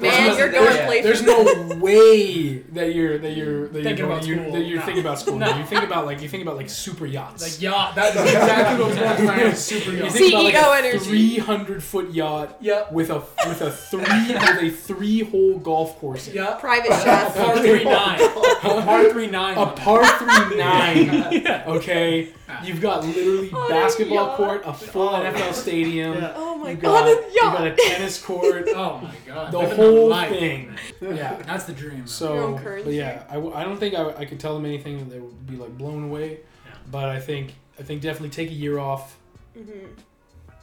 There's 0.00 0.38
you're 0.38 0.52
no- 0.52 0.60
going 0.64 0.76
yeah. 0.76 0.86
places. 0.86 1.04
There's 1.04 1.22
no 1.22 1.76
way 1.76 2.58
that 2.58 2.94
you're 2.94 3.18
that 3.18 3.32
you're 3.36 3.68
that 3.68 3.82
Thinking 3.82 3.98
you're, 3.98 4.06
about 4.06 4.26
you're, 4.26 4.38
school. 4.38 4.52
that 4.52 4.60
you're 4.64 4.78
No. 4.78 4.84
thinking 4.84 5.02
about 5.04 5.18
school. 5.18 5.38
No. 5.38 5.56
You 5.58 5.64
think 5.64 5.82
about 5.82 6.06
like 6.06 6.22
you 6.22 6.28
think 6.28 6.42
about 6.44 6.56
like 6.56 6.70
super 6.70 7.04
yachts. 7.04 7.42
Like 7.42 7.60
yacht. 7.60 7.96
That 7.96 8.14
is 8.14 8.22
exactly 8.22 8.78
what 8.78 8.88
was 8.90 8.96
going 8.98 9.16
through 9.16 9.26
my 9.26 9.34
head. 9.34 9.56
Super 9.58 9.90
you 9.90 9.98
yacht. 10.04 10.12
think 10.12 10.32
about 10.34 10.68
like 10.70 10.84
CEO 10.84 10.84
a 10.84 10.84
E 10.84 10.88
energy. 10.90 11.04
300 11.36 11.82
foot 11.82 12.10
yacht 12.12 12.56
Yep. 12.60 12.92
with 12.92 13.10
a 13.10 13.22
with 13.48 13.60
a 13.60 13.70
three 13.72 14.02
with 14.02 14.62
a 14.62 14.70
three 14.70 15.20
hole 15.24 15.58
golf 15.58 15.98
course. 15.98 16.28
in 16.28 16.34
it. 16.34 16.36
Yep. 16.36 16.60
Private 16.60 16.92
A 16.92 17.30
par 17.34 17.56
three 17.58 17.84
nine. 17.84 18.20
A 18.20 18.82
par 18.82 19.08
three 19.10 19.26
nine. 19.26 19.58
A 19.58 19.66
par 19.66 20.04
three 20.18 20.56
nine. 20.56 21.44
Okay, 21.78 22.28
you've 22.64 22.80
got 22.80 23.04
literally 23.04 23.50
oh, 23.52 23.58
On 23.58 23.68
basketball 23.68 24.16
yacht. 24.28 24.36
court, 24.36 24.62
a 24.64 24.72
full 24.72 25.08
Oh. 25.08 25.20
NFL 25.22 25.52
stadium. 25.54 25.87
Yeah. 25.90 26.32
Oh 26.36 26.56
my 26.56 26.70
You 26.70 26.76
god, 26.76 27.04
got, 27.04 27.08
a 27.08 27.32
you 27.32 27.40
got 27.40 27.66
a 27.66 27.74
tennis 27.76 28.22
court, 28.24 28.68
Oh 28.74 29.00
my 29.02 29.14
god. 29.26 29.52
the 29.52 29.58
Living 29.58 29.76
whole 29.76 30.08
life. 30.08 30.30
thing. 30.30 30.76
Yeah. 31.00 31.36
That's 31.42 31.64
the 31.64 31.72
dream. 31.72 32.06
So, 32.06 32.36
own 32.38 32.52
but 32.54 32.62
currency. 32.62 32.96
yeah, 32.96 33.24
I, 33.30 33.34
w- 33.34 33.54
I 33.54 33.64
don't 33.64 33.78
think 33.78 33.94
I, 33.94 34.08
I 34.16 34.24
could 34.24 34.40
tell 34.40 34.54
them 34.54 34.64
anything 34.66 34.98
that 34.98 35.10
they 35.10 35.18
would 35.20 35.46
be 35.46 35.56
like 35.56 35.76
blown 35.78 36.04
away. 36.04 36.40
Yeah. 36.66 36.72
But 36.90 37.08
I 37.08 37.20
think 37.20 37.54
I 37.78 37.82
think 37.82 38.02
definitely 38.02 38.30
take 38.30 38.50
a 38.50 38.54
year 38.54 38.78
off. 38.78 39.16
Mm-hmm. 39.56 39.86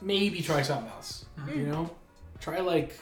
Maybe 0.01 0.41
try 0.41 0.61
something 0.61 0.89
else. 0.91 1.25
Mhm. 1.39 1.55
You 1.57 1.63
know, 1.67 1.89
try 2.39 2.59
like 2.59 2.99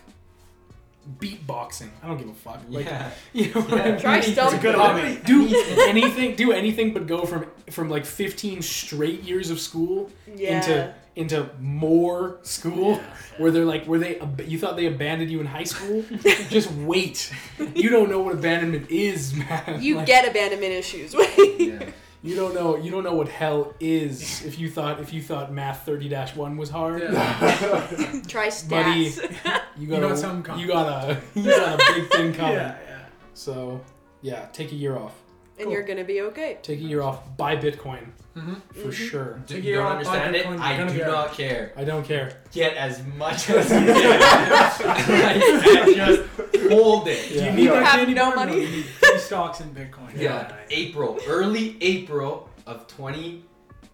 beatboxing. 1.19 1.89
I 2.01 2.07
don't 2.07 2.17
give 2.17 2.29
a 2.29 2.33
fuck. 2.33 2.61
Like 2.69 2.85
yeah. 2.85 3.11
you 3.33 3.53
know, 3.53 3.61
what 3.61 3.73
I 3.73 3.77
Yeah. 3.85 3.91
mean? 3.91 3.99
Try 4.01 4.17
It's 4.19 4.27
a 4.53 4.57
good 4.57 4.75
hobby. 4.75 5.19
do 5.25 5.47
anything. 5.87 6.35
Do 6.35 6.51
anything 6.51 6.93
but 6.93 7.07
go 7.07 7.25
from 7.25 7.45
from 7.69 7.89
like 7.89 8.05
15 8.05 8.61
straight 8.61 9.23
years 9.23 9.49
of 9.49 9.59
school 9.59 10.09
Yeah. 10.35 10.57
into 10.57 10.93
into 11.15 11.47
more 11.59 12.37
school. 12.41 12.93
Yeah. 12.93 13.03
Where 13.37 13.51
they're 13.51 13.65
like, 13.65 13.85
where 13.85 13.99
they, 13.99 14.19
ab- 14.19 14.41
you 14.47 14.57
thought 14.57 14.75
they 14.77 14.87
abandoned 14.87 15.29
you 15.29 15.39
in 15.39 15.45
high 15.45 15.63
school? 15.63 16.03
Just 16.49 16.71
wait. 16.71 17.31
You 17.75 17.89
don't 17.91 18.09
know 18.09 18.19
what 18.21 18.33
abandonment 18.33 18.89
is, 18.89 19.33
man. 19.35 19.77
You 19.81 19.97
Like, 19.97 20.07
get 20.07 20.27
abandonment 20.27 20.71
issues. 20.73 21.13
yeah. 21.59 21.89
You 22.23 22.35
don't 22.37 22.55
know. 22.55 22.77
You 22.77 22.89
don't 22.89 23.03
know 23.03 23.13
what 23.15 23.27
hell 23.27 23.73
is. 23.81 24.45
If 24.45 24.57
you 24.57 24.69
thought, 24.69 25.01
if 25.01 25.11
you 25.11 25.21
thought 25.21 25.51
math 25.51 25.85
thirty 25.85 26.09
one 26.35 26.55
was 26.55 26.69
hard, 26.69 27.01
Yeah. 27.01 28.21
Try 28.27 28.49
Buddy, 28.69 29.09
stats. 29.11 29.61
you 29.77 29.87
got, 29.89 30.01
got 30.01 30.23
a, 30.23 30.59
you 30.59 30.67
got 30.67 30.87
a, 31.09 31.21
you 31.35 31.43
got 31.43 31.81
a 31.81 31.93
big 31.93 32.09
thing 32.09 32.33
coming. 32.39 32.53
Yeah. 32.53 32.77
Yeah. 32.87 32.99
So, 33.33 33.81
yeah, 34.21 34.45
take 34.53 34.71
a 34.71 34.75
year 34.75 34.97
off. 34.97 35.19
And 35.63 35.71
you're 35.71 35.83
gonna 35.83 36.03
be 36.03 36.21
okay. 36.21 36.57
Take 36.61 36.79
a 36.79 36.83
year 36.83 37.01
off. 37.01 37.35
Buy 37.37 37.55
Bitcoin 37.57 38.05
Mm-hmm. 38.35 38.53
for 38.81 38.91
sure. 38.91 39.39
Do 39.45 39.59
you 39.59 39.75
don't 39.75 39.85
understand 39.91 40.35
it? 40.35 40.47
I 40.47 40.75
do 40.87 40.91
be 40.91 40.99
not 41.01 41.33
care. 41.33 41.71
I 41.77 41.83
don't 41.83 42.03
care. 42.03 42.39
Get 42.51 42.75
as 42.75 43.03
much 43.15 43.47
as 43.51 43.69
you 43.69 43.77
can. 43.93 44.21
I 44.23 45.93
just 45.95 46.23
hold 46.71 47.07
it. 47.07 47.29
Do 47.29 47.35
you 47.35 47.51
need 47.51 47.63
You 47.65 47.69
that 47.69 47.83
have 47.85 47.95
candy 47.99 48.13
no 48.15 48.25
bar? 48.33 48.35
money? 48.47 48.61
you 48.63 48.69
need 48.69 48.85
three 48.99 49.19
stocks 49.19 49.59
in 49.61 49.69
Bitcoin. 49.75 50.19
Yeah, 50.19 50.51
April, 50.71 51.19
early 51.27 51.77
April 51.81 52.49
of 52.65 52.87
20, 52.87 53.43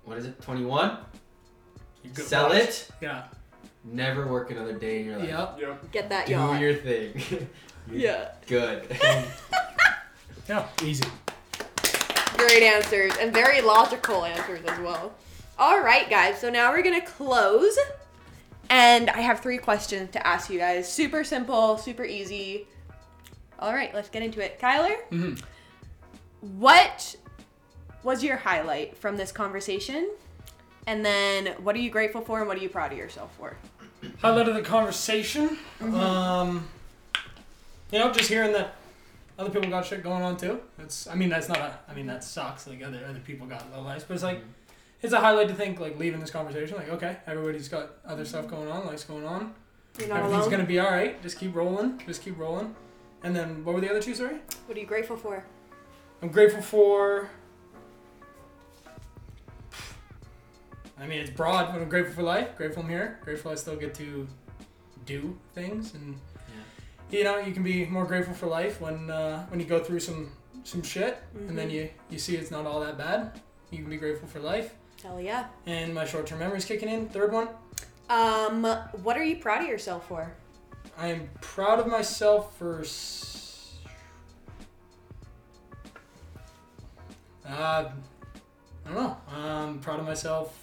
what 0.05 0.17
is 0.17 0.25
it, 0.25 0.41
21? 0.41 0.97
You 2.03 2.11
good 2.11 2.25
Sell 2.25 2.47
bucks. 2.47 2.89
it, 2.89 2.89
Yeah. 3.01 3.23
never 3.83 4.25
work 4.27 4.51
another 4.51 4.73
day 4.79 5.01
in 5.01 5.05
your 5.07 5.17
life. 5.19 5.27
Yep. 5.27 5.57
Yep. 5.59 5.91
Get 5.91 6.09
that 6.09 6.25
Do 6.27 6.31
yacht. 6.31 6.61
your 6.61 6.75
thing. 6.75 7.21
Yeah. 7.91 8.29
Good. 8.47 8.83
Now, 10.47 10.69
easy. 10.83 11.03
Great 12.47 12.63
answers 12.63 13.11
and 13.19 13.33
very 13.33 13.61
logical 13.61 14.23
answers 14.25 14.61
as 14.65 14.79
well. 14.79 15.13
All 15.57 15.81
right, 15.81 16.09
guys. 16.09 16.39
So 16.39 16.49
now 16.49 16.71
we're 16.71 16.81
gonna 16.83 17.05
close, 17.05 17.77
and 18.69 19.09
I 19.09 19.19
have 19.21 19.41
three 19.41 19.57
questions 19.57 20.11
to 20.11 20.25
ask 20.25 20.49
you 20.49 20.57
guys. 20.57 20.91
Super 20.91 21.23
simple, 21.25 21.77
super 21.77 22.05
easy. 22.05 22.65
All 23.59 23.73
right, 23.73 23.93
let's 23.93 24.07
get 24.09 24.23
into 24.23 24.39
it. 24.43 24.57
Kyler, 24.59 24.95
Mm-hmm. 25.11 25.33
what 26.59 27.15
was 28.03 28.23
your 28.23 28.37
highlight 28.37 28.95
from 28.97 29.17
this 29.17 29.31
conversation? 29.33 30.09
And 30.87 31.05
then, 31.05 31.47
what 31.61 31.75
are 31.75 31.79
you 31.79 31.91
grateful 31.91 32.21
for, 32.21 32.39
and 32.39 32.47
what 32.47 32.57
are 32.57 32.61
you 32.61 32.69
proud 32.69 32.93
of 32.93 32.97
yourself 32.97 33.31
for? 33.37 33.57
Highlight 34.21 34.47
of 34.47 34.55
the 34.55 34.61
conversation. 34.61 35.57
Mm-hmm. 35.81 35.93
Um, 35.95 36.67
you 37.91 37.99
know, 37.99 38.11
just 38.13 38.29
hearing 38.29 38.53
that 38.53 38.75
other 39.39 39.49
people 39.49 39.69
got 39.69 39.85
shit 39.85 40.03
going 40.03 40.21
on 40.21 40.37
too. 40.37 40.59
It's. 40.77 41.07
I 41.07 41.15
mean, 41.15 41.29
that's 41.29 41.47
not 41.47 41.57
a. 41.57 41.79
I 41.87 41.93
mean, 41.95 42.05
that 42.07 42.23
sucks. 42.23 42.67
Like 42.67 42.83
other 42.83 42.99
other 43.07 43.19
people 43.19 43.47
got 43.47 43.71
low 43.71 43.81
lives, 43.81 44.03
but 44.03 44.13
it's 44.13 44.23
like. 44.23 44.39
Mm-hmm. 44.39 44.51
It's 45.01 45.13
a 45.13 45.19
highlight 45.21 45.47
to 45.47 45.53
think 45.53 45.79
like 45.79 45.97
leaving 45.97 46.19
this 46.19 46.29
conversation 46.29 46.75
like 46.75 46.89
okay 46.89 47.19
everybody's 47.25 47.69
got 47.69 47.91
other 48.05 48.25
stuff 48.25 48.47
mm-hmm. 48.47 48.55
going 48.55 48.67
on 48.67 48.85
life's 48.85 49.05
going 49.05 49.25
on 49.25 49.53
You're 49.97 50.09
not 50.09 50.17
everything's 50.17 50.47
alone. 50.47 50.51
gonna 50.51 50.65
be 50.65 50.77
all 50.77 50.91
right 50.91 51.23
just 51.23 51.39
keep 51.39 51.55
rolling 51.55 52.01
just 52.05 52.21
keep 52.21 52.37
rolling 52.37 52.75
and 53.23 53.33
then 53.33 53.63
what 53.63 53.75
were 53.75 53.79
the 53.81 53.89
other 53.89 54.01
two 54.01 54.13
sorry 54.13 54.39
What 54.65 54.77
are 54.77 54.81
you 54.81 54.85
grateful 54.85 55.15
for? 55.15 55.45
I'm 56.21 56.29
grateful 56.29 56.61
for. 56.61 57.29
I 60.99 61.07
mean, 61.07 61.19
it's 61.19 61.29
broad, 61.29 61.71
but 61.71 61.81
I'm 61.81 61.87
grateful 61.87 62.13
for 62.13 62.23
life. 62.23 62.57
Grateful 62.57 62.83
I'm 62.83 62.89
here. 62.89 63.19
Grateful 63.21 63.51
I 63.51 63.55
still 63.55 63.77
get 63.77 63.93
to 63.95 64.27
do 65.05 65.37
things, 65.55 65.93
and 65.93 66.17
you 67.11 67.23
know, 67.23 67.37
you 67.39 67.53
can 67.53 67.63
be 67.63 67.85
more 67.85 68.05
grateful 68.05 68.33
for 68.33 68.47
life 68.47 68.79
when 68.81 69.09
uh, 69.09 69.45
when 69.47 69.59
you 69.59 69.65
go 69.65 69.83
through 69.83 69.99
some 69.99 70.31
some 70.63 70.81
shit, 70.83 71.17
and 71.47 71.57
then 71.57 71.69
Mhm. 71.69 71.73
you 71.73 71.89
you 72.09 72.19
see 72.19 72.35
it's 72.35 72.51
not 72.51 72.65
all 72.65 72.79
that 72.81 72.97
bad. 72.97 73.39
You 73.71 73.79
can 73.79 73.89
be 73.89 73.97
grateful 73.97 74.27
for 74.27 74.39
life, 74.39 74.73
Hell 75.03 75.19
yeah. 75.21 75.47
and 75.65 75.93
my 75.93 76.05
short 76.05 76.27
term 76.27 76.39
memory's 76.39 76.65
kicking 76.65 76.89
in. 76.89 77.07
Third 77.09 77.31
one, 77.31 77.49
Um, 78.09 78.63
what 79.03 79.15
are 79.17 79.23
you 79.23 79.35
proud 79.37 79.61
of 79.63 79.67
yourself 79.69 80.07
for? 80.07 80.33
I 80.97 81.07
am 81.07 81.29
proud 81.41 81.79
of 81.79 81.87
myself 81.87 82.57
for. 82.57 82.81
s- 82.81 83.77
Uh, 87.47 87.89
I 88.85 88.87
don't 88.89 88.95
know. 88.95 89.17
I'm 89.31 89.79
proud 89.79 89.99
of 89.99 90.05
myself. 90.05 90.55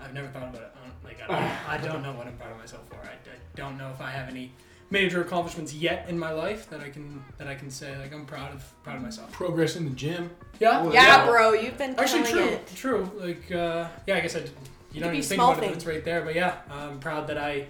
I've 0.00 0.12
never 0.14 0.28
thought 0.28 0.42
about 0.54 0.62
it. 0.62 0.72
I 1.20 1.26
don't, 1.26 1.30
like 1.30 1.68
I 1.68 1.76
don't, 1.78 1.88
I 1.90 1.92
don't 1.92 2.02
know 2.02 2.12
what 2.12 2.26
I'm 2.26 2.36
proud 2.36 2.52
of 2.52 2.58
myself 2.58 2.86
for. 2.88 2.96
I, 2.96 3.08
I 3.12 3.36
don't 3.56 3.76
know 3.78 3.90
if 3.90 4.00
I 4.00 4.10
have 4.10 4.28
any 4.28 4.52
major 4.90 5.20
accomplishments 5.20 5.74
yet 5.74 6.06
in 6.08 6.18
my 6.18 6.30
life 6.32 6.68
that 6.70 6.80
I 6.80 6.88
can 6.90 7.22
that 7.38 7.46
I 7.48 7.54
can 7.54 7.70
say 7.70 7.96
like 7.98 8.12
I'm 8.14 8.24
proud 8.26 8.54
of 8.54 8.64
proud 8.82 8.96
of 8.96 9.02
myself. 9.02 9.30
Progress 9.32 9.76
in 9.76 9.84
the 9.84 9.90
gym. 9.94 10.30
Yeah. 10.60 10.82
Well, 10.82 10.92
Yeah, 10.94 11.24
yeah. 11.24 11.26
bro, 11.26 11.52
you've 11.52 11.76
been 11.78 11.94
Actually, 11.98 12.30
true. 12.30 12.44
it. 12.44 12.66
True. 12.74 13.10
Like 13.16 13.50
uh, 13.52 13.88
yeah, 14.06 14.16
I 14.16 14.20
guess 14.20 14.36
I. 14.36 14.40
You 14.90 15.00
don't 15.00 15.10
Could 15.10 15.12
be 15.12 15.18
even 15.18 15.28
think 15.28 15.38
small 15.38 15.52
about 15.52 15.62
it. 15.62 15.66
things. 15.66 15.76
It's 15.78 15.86
right 15.86 16.04
there. 16.04 16.22
But 16.22 16.34
yeah, 16.34 16.56
I'm 16.70 16.98
proud 16.98 17.26
that 17.28 17.36
I 17.36 17.66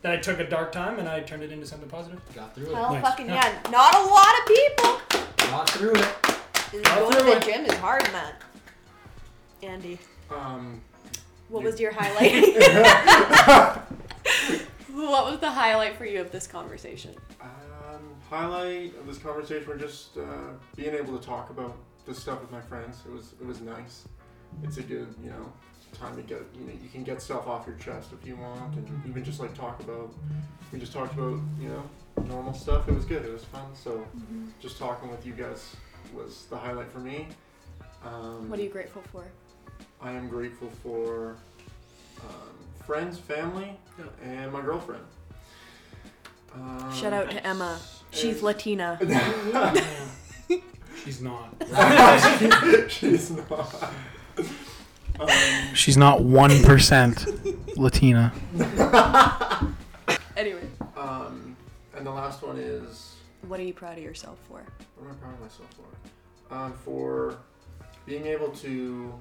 that 0.00 0.12
I 0.12 0.16
took 0.16 0.38
a 0.40 0.44
dark 0.48 0.72
time 0.72 0.98
and 0.98 1.06
I 1.08 1.20
turned 1.20 1.42
it 1.42 1.52
into 1.52 1.66
something 1.66 1.88
positive. 1.90 2.20
Got 2.34 2.54
through 2.54 2.66
it. 2.70 2.74
Hell, 2.74 2.92
Nice. 2.94 3.02
fucking 3.02 3.26
Yeah. 3.26 3.34
yeah. 3.64 3.70
Not 3.70 3.94
a 3.94 4.04
lot 4.04 4.32
of 4.40 4.46
people. 4.46 5.50
Got 5.50 5.70
through 5.70 5.92
it. 5.94 6.08
And 6.74 6.84
Got 6.84 6.98
going 6.98 7.12
to 7.12 7.18
through 7.20 7.30
the 7.30 7.36
it. 7.36 7.42
gym 7.44 7.64
is 7.66 7.74
hard, 7.74 8.02
man. 8.12 8.32
Andy, 9.62 9.98
Um, 10.30 10.80
what 11.48 11.60
You- 11.60 11.66
was 11.66 11.80
your 11.80 11.92
highlight? 11.96 12.32
what 14.92 15.30
was 15.30 15.38
the 15.40 15.50
highlight 15.50 15.96
for 15.96 16.04
you 16.06 16.20
of 16.20 16.30
this 16.30 16.46
conversation? 16.46 17.14
um, 17.40 18.00
highlight 18.30 18.96
of 18.98 19.06
this 19.06 19.18
conversation 19.18 19.66
were 19.68 19.76
just 19.76 20.16
uh, 20.16 20.22
being 20.76 20.94
able 20.94 21.16
to 21.18 21.24
talk 21.24 21.50
about 21.50 21.76
this 22.06 22.18
stuff 22.18 22.40
with 22.40 22.50
my 22.50 22.60
friends. 22.60 23.02
It 23.06 23.12
was 23.12 23.34
it 23.40 23.46
was 23.46 23.60
nice. 23.60 24.04
It's 24.62 24.78
a 24.78 24.82
good 24.82 25.14
you 25.22 25.30
know 25.30 25.52
time 25.92 26.16
to 26.16 26.22
get 26.22 26.42
you 26.58 26.66
know 26.66 26.72
you 26.82 26.88
can 26.88 27.04
get 27.04 27.22
stuff 27.22 27.46
off 27.46 27.66
your 27.66 27.76
chest 27.76 28.10
if 28.18 28.26
you 28.26 28.36
want, 28.36 28.74
and 28.76 29.02
even 29.08 29.22
just 29.24 29.40
like 29.40 29.54
talk 29.54 29.80
about. 29.80 30.12
We 30.72 30.78
just 30.80 30.92
talked 30.92 31.14
about 31.14 31.38
you 31.60 31.68
know 31.68 31.82
normal 32.26 32.52
stuff. 32.54 32.88
It 32.88 32.94
was 32.94 33.04
good. 33.04 33.24
It 33.24 33.32
was 33.32 33.44
fun. 33.44 33.66
So 33.74 34.06
just 34.60 34.78
talking 34.78 35.10
with 35.10 35.24
you 35.26 35.32
guys 35.34 35.76
was 36.14 36.46
the 36.50 36.56
highlight 36.56 36.90
for 36.90 36.98
me. 36.98 37.28
Um, 38.04 38.48
What 38.50 38.58
are 38.58 38.62
you 38.62 38.68
grateful 38.70 39.02
for? 39.12 39.24
I 40.04 40.12
am 40.12 40.28
grateful 40.28 40.68
for 40.82 41.36
um, 42.20 42.84
friends, 42.86 43.18
family, 43.18 43.78
Yeah. 43.98 44.04
and 44.22 44.52
my 44.52 44.60
girlfriend. 44.60 45.02
Um, 46.54 46.92
Shout 46.94 47.14
out 47.14 47.30
to 47.30 47.44
Emma. 47.46 47.80
She's 48.10 48.34
and- 48.36 48.42
Latina. 48.42 48.98
She's 51.04 51.20
not. 51.22 51.54
She's 52.90 53.30
not. 53.30 53.92
Um, 55.18 55.28
She's 55.74 55.96
not 55.96 56.22
one 56.22 56.62
percent 56.62 57.24
Latina. 57.78 58.32
Anyway, 60.36 60.66
um, 60.96 61.56
and 61.96 62.04
the 62.06 62.10
last 62.10 62.42
one 62.42 62.58
is 62.58 63.14
what 63.48 63.58
are 63.58 63.62
you 63.62 63.72
proud 63.72 63.96
of 63.96 64.04
yourself 64.04 64.38
for? 64.48 64.62
what 64.96 65.06
am 65.08 65.12
I 65.12 65.14
proud 65.14 65.34
of 65.34 65.40
myself 65.40 65.68
for? 65.74 66.54
Um, 66.54 66.72
for 66.84 67.38
being 68.06 68.26
able 68.26 68.48
to 68.48 69.12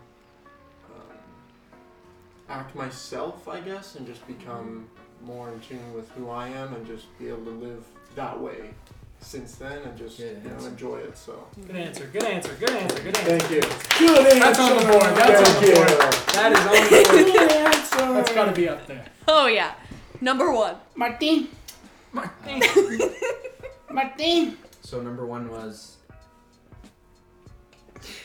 act 2.49 2.75
myself, 2.75 3.47
I 3.47 3.59
guess, 3.59 3.95
and 3.95 4.05
just 4.05 4.25
become 4.27 4.87
mm-hmm. 5.19 5.27
more 5.27 5.51
in 5.51 5.59
tune 5.61 5.93
with 5.93 6.09
who 6.11 6.29
I 6.29 6.49
am, 6.49 6.73
and 6.73 6.85
just 6.85 7.17
be 7.19 7.27
able 7.29 7.45
to 7.45 7.51
live 7.51 7.83
that 8.15 8.39
way 8.39 8.71
since 9.19 9.55
then, 9.55 9.81
and 9.83 9.97
just 9.97 10.19
you 10.19 10.37
know 10.45 10.65
enjoy 10.65 10.97
it. 10.97 11.17
So 11.17 11.47
Good 11.65 11.75
answer. 11.75 12.07
Good 12.07 12.23
answer. 12.23 12.53
Good 12.59 12.69
answer. 12.71 13.01
Good 13.01 13.17
answer. 13.17 13.37
thank 13.37 13.51
you. 13.51 13.61
Good 13.97 14.27
answer. 14.27 14.39
That's 14.39 14.59
on 14.59 14.77
the 14.77 14.85
board. 14.91 15.03
That's 15.15 15.49
on 15.49 15.55
Thank 15.55 15.65
the 15.65 15.73
board. 15.73 15.89
you. 15.89 16.33
That 16.33 16.51
is 17.75 17.93
on 17.93 18.07
the 18.07 18.13
board. 18.13 18.15
That's 18.17 18.33
got 18.33 18.45
to 18.45 18.51
be 18.51 18.69
up 18.69 18.85
there. 18.87 19.05
Oh 19.27 19.47
yeah, 19.47 19.73
number 20.21 20.51
one. 20.51 20.75
Martin. 20.95 21.47
Martin. 22.11 22.61
So 24.81 25.01
number 25.01 25.25
one 25.25 25.49
was 25.49 25.97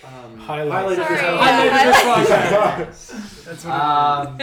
Um, 0.05 0.39
Highlight. 0.39 0.73
highlight 0.73 0.97
Sorry, 0.97 1.19
of 1.19 1.41
I 1.41 1.51
yeah, 1.51 1.65
made 1.65 1.73
I 1.73 1.85
this 1.87 3.09
podcast. 3.09 3.45
That's 3.45 3.65
what 3.65 3.75
um. 3.75 4.41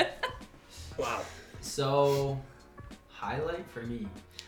Wow. 0.97 1.21
So, 1.61 2.39
highlight 3.09 3.65
for 3.69 3.81
me. 3.81 4.07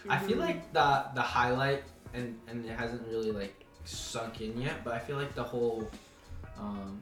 I 0.09 0.17
feel 0.17 0.38
like 0.38 0.71
the 0.73 1.05
the 1.15 1.21
highlight, 1.21 1.83
and 2.13 2.38
and 2.47 2.65
it 2.65 2.71
hasn't 2.71 3.05
really 3.07 3.31
like 3.31 3.65
sunk 3.85 4.41
in 4.41 4.59
yet, 4.61 4.83
but 4.83 4.93
I 4.93 4.99
feel 4.99 5.17
like 5.17 5.33
the 5.35 5.43
whole, 5.43 5.89
um, 6.57 7.01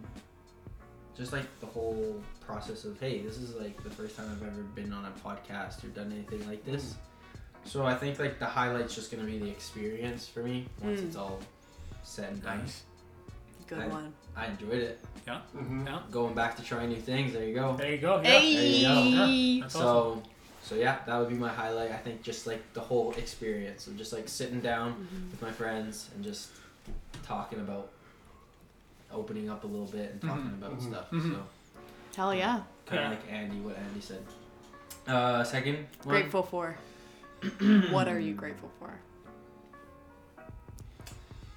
just 1.18 1.32
like 1.34 1.46
the 1.60 1.68
whole 1.68 2.22
process 2.46 2.86
of 2.86 3.00
hey, 3.00 3.22
this 3.22 3.38
is 3.38 3.56
like 3.56 3.82
the 3.84 3.90
first 3.90 4.16
time 4.18 4.30
I've 4.32 4.48
ever 4.48 4.62
been 4.64 4.92
on 4.94 5.06
a 5.06 5.12
podcast 5.28 5.84
or 5.84 5.88
done 5.90 6.12
anything 6.12 6.48
like 6.48 6.64
this. 6.66 6.96
So 7.66 7.86
I 7.86 7.96
think 7.96 8.20
like 8.20 8.40
the 8.40 8.46
highlight's 8.46 8.96
just 8.96 9.12
gonna 9.12 9.24
be 9.26 9.38
the 9.40 9.50
experience 9.50 10.28
for 10.28 10.42
me 10.44 10.68
once 10.82 11.02
Mm. 11.02 11.08
it's 11.08 11.16
all 11.16 11.40
said 12.04 12.34
and 12.34 12.44
done. 12.44 12.60
Nice. 12.60 12.84
Good 13.68 13.80
I- 13.80 13.88
one. 13.88 14.14
I 14.36 14.48
enjoyed 14.48 14.80
it. 14.80 15.00
Mhm. 15.28 15.86
Yeah. 15.88 16.00
Going 16.12 16.36
back 16.36 16.56
to 16.58 16.64
trying 16.64 16.90
new 16.90 17.00
things. 17.02 17.34
There 17.34 17.46
you 17.46 17.56
go. 17.56 17.76
There 17.76 17.92
you 17.92 17.98
go. 17.98 18.18
Yeah. 18.18 18.24
There 18.32 18.44
you 18.44 18.88
go. 18.88 19.02
Yeah. 19.26 19.62
That's 19.62 19.74
so 19.74 19.88
awesome. 20.12 20.24
so 20.62 20.76
yeah 20.76 20.98
that 21.06 21.18
would 21.20 21.30
be 21.30 21.36
my 21.36 21.50
highlight 21.50 21.92
i 21.92 21.98
think 21.98 22.24
just 22.24 22.48
like 22.48 22.62
the 22.74 22.80
whole 22.80 23.12
experience 23.14 23.86
of 23.86 23.96
just 23.98 24.12
like 24.12 24.28
sitting 24.28 24.62
down 24.62 24.94
Mm-hmm. 24.94 25.30
with 25.32 25.42
my 25.44 25.52
friends 25.52 26.10
and 26.16 26.24
just 26.24 26.50
talking 27.24 27.60
about 27.60 27.90
opening 29.12 29.48
up 29.50 29.64
a 29.64 29.68
little 29.68 29.86
bit 29.86 30.12
and 30.12 30.20
talking 30.22 30.46
Mhm. 30.50 30.58
about 30.60 30.80
Mhm. 30.80 30.90
stuff 30.90 31.12
Mhm. 31.12 31.34
so 31.36 31.40
Hell 32.16 32.34
yeah. 32.34 32.64
kind 32.88 33.04
of 33.04 33.06
Yeah. 33.06 33.10
like 33.12 33.32
andy 33.32 33.60
what 33.62 33.78
andy 33.78 34.02
said 34.02 34.24
uh 35.08 35.44
second 35.44 35.76
one, 36.04 36.16
Grateful 36.16 36.42
for. 36.44 36.76
what 37.92 38.08
are 38.08 38.20
you 38.20 38.34
grateful 38.34 38.72
for? 38.80 38.92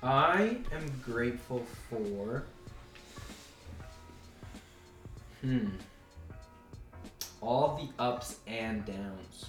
I 0.03 0.57
am 0.73 1.03
grateful 1.05 1.65
for 1.91 2.45
hmm 5.43 5.67
all 7.41 7.77
the 7.81 8.03
ups 8.03 8.37
and 8.49 8.85
downs 8.85 9.47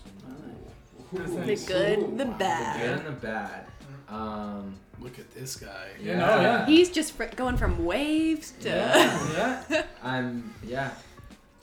in 1.11 1.45
The 1.47 1.55
good, 1.67 2.17
the 2.17 2.25
the 2.25 2.31
bad. 2.31 2.75
The 2.75 2.85
good 2.87 2.97
and 2.97 3.07
the 3.07 3.11
bad 3.19 3.65
um 4.07 4.75
Look 5.01 5.17
at 5.17 5.33
this 5.33 5.55
guy. 5.55 5.87
Yeah, 6.03 6.17
no, 6.17 6.41
yeah. 6.41 6.65
He's 6.65 6.89
just 6.89 7.13
fr- 7.13 7.23
going 7.35 7.55
from 7.55 7.85
waves 7.85 8.51
to. 8.61 8.69
Yeah. 8.69 9.63
Yeah. 9.69 9.83
I'm 10.03 10.53
yeah, 10.61 10.91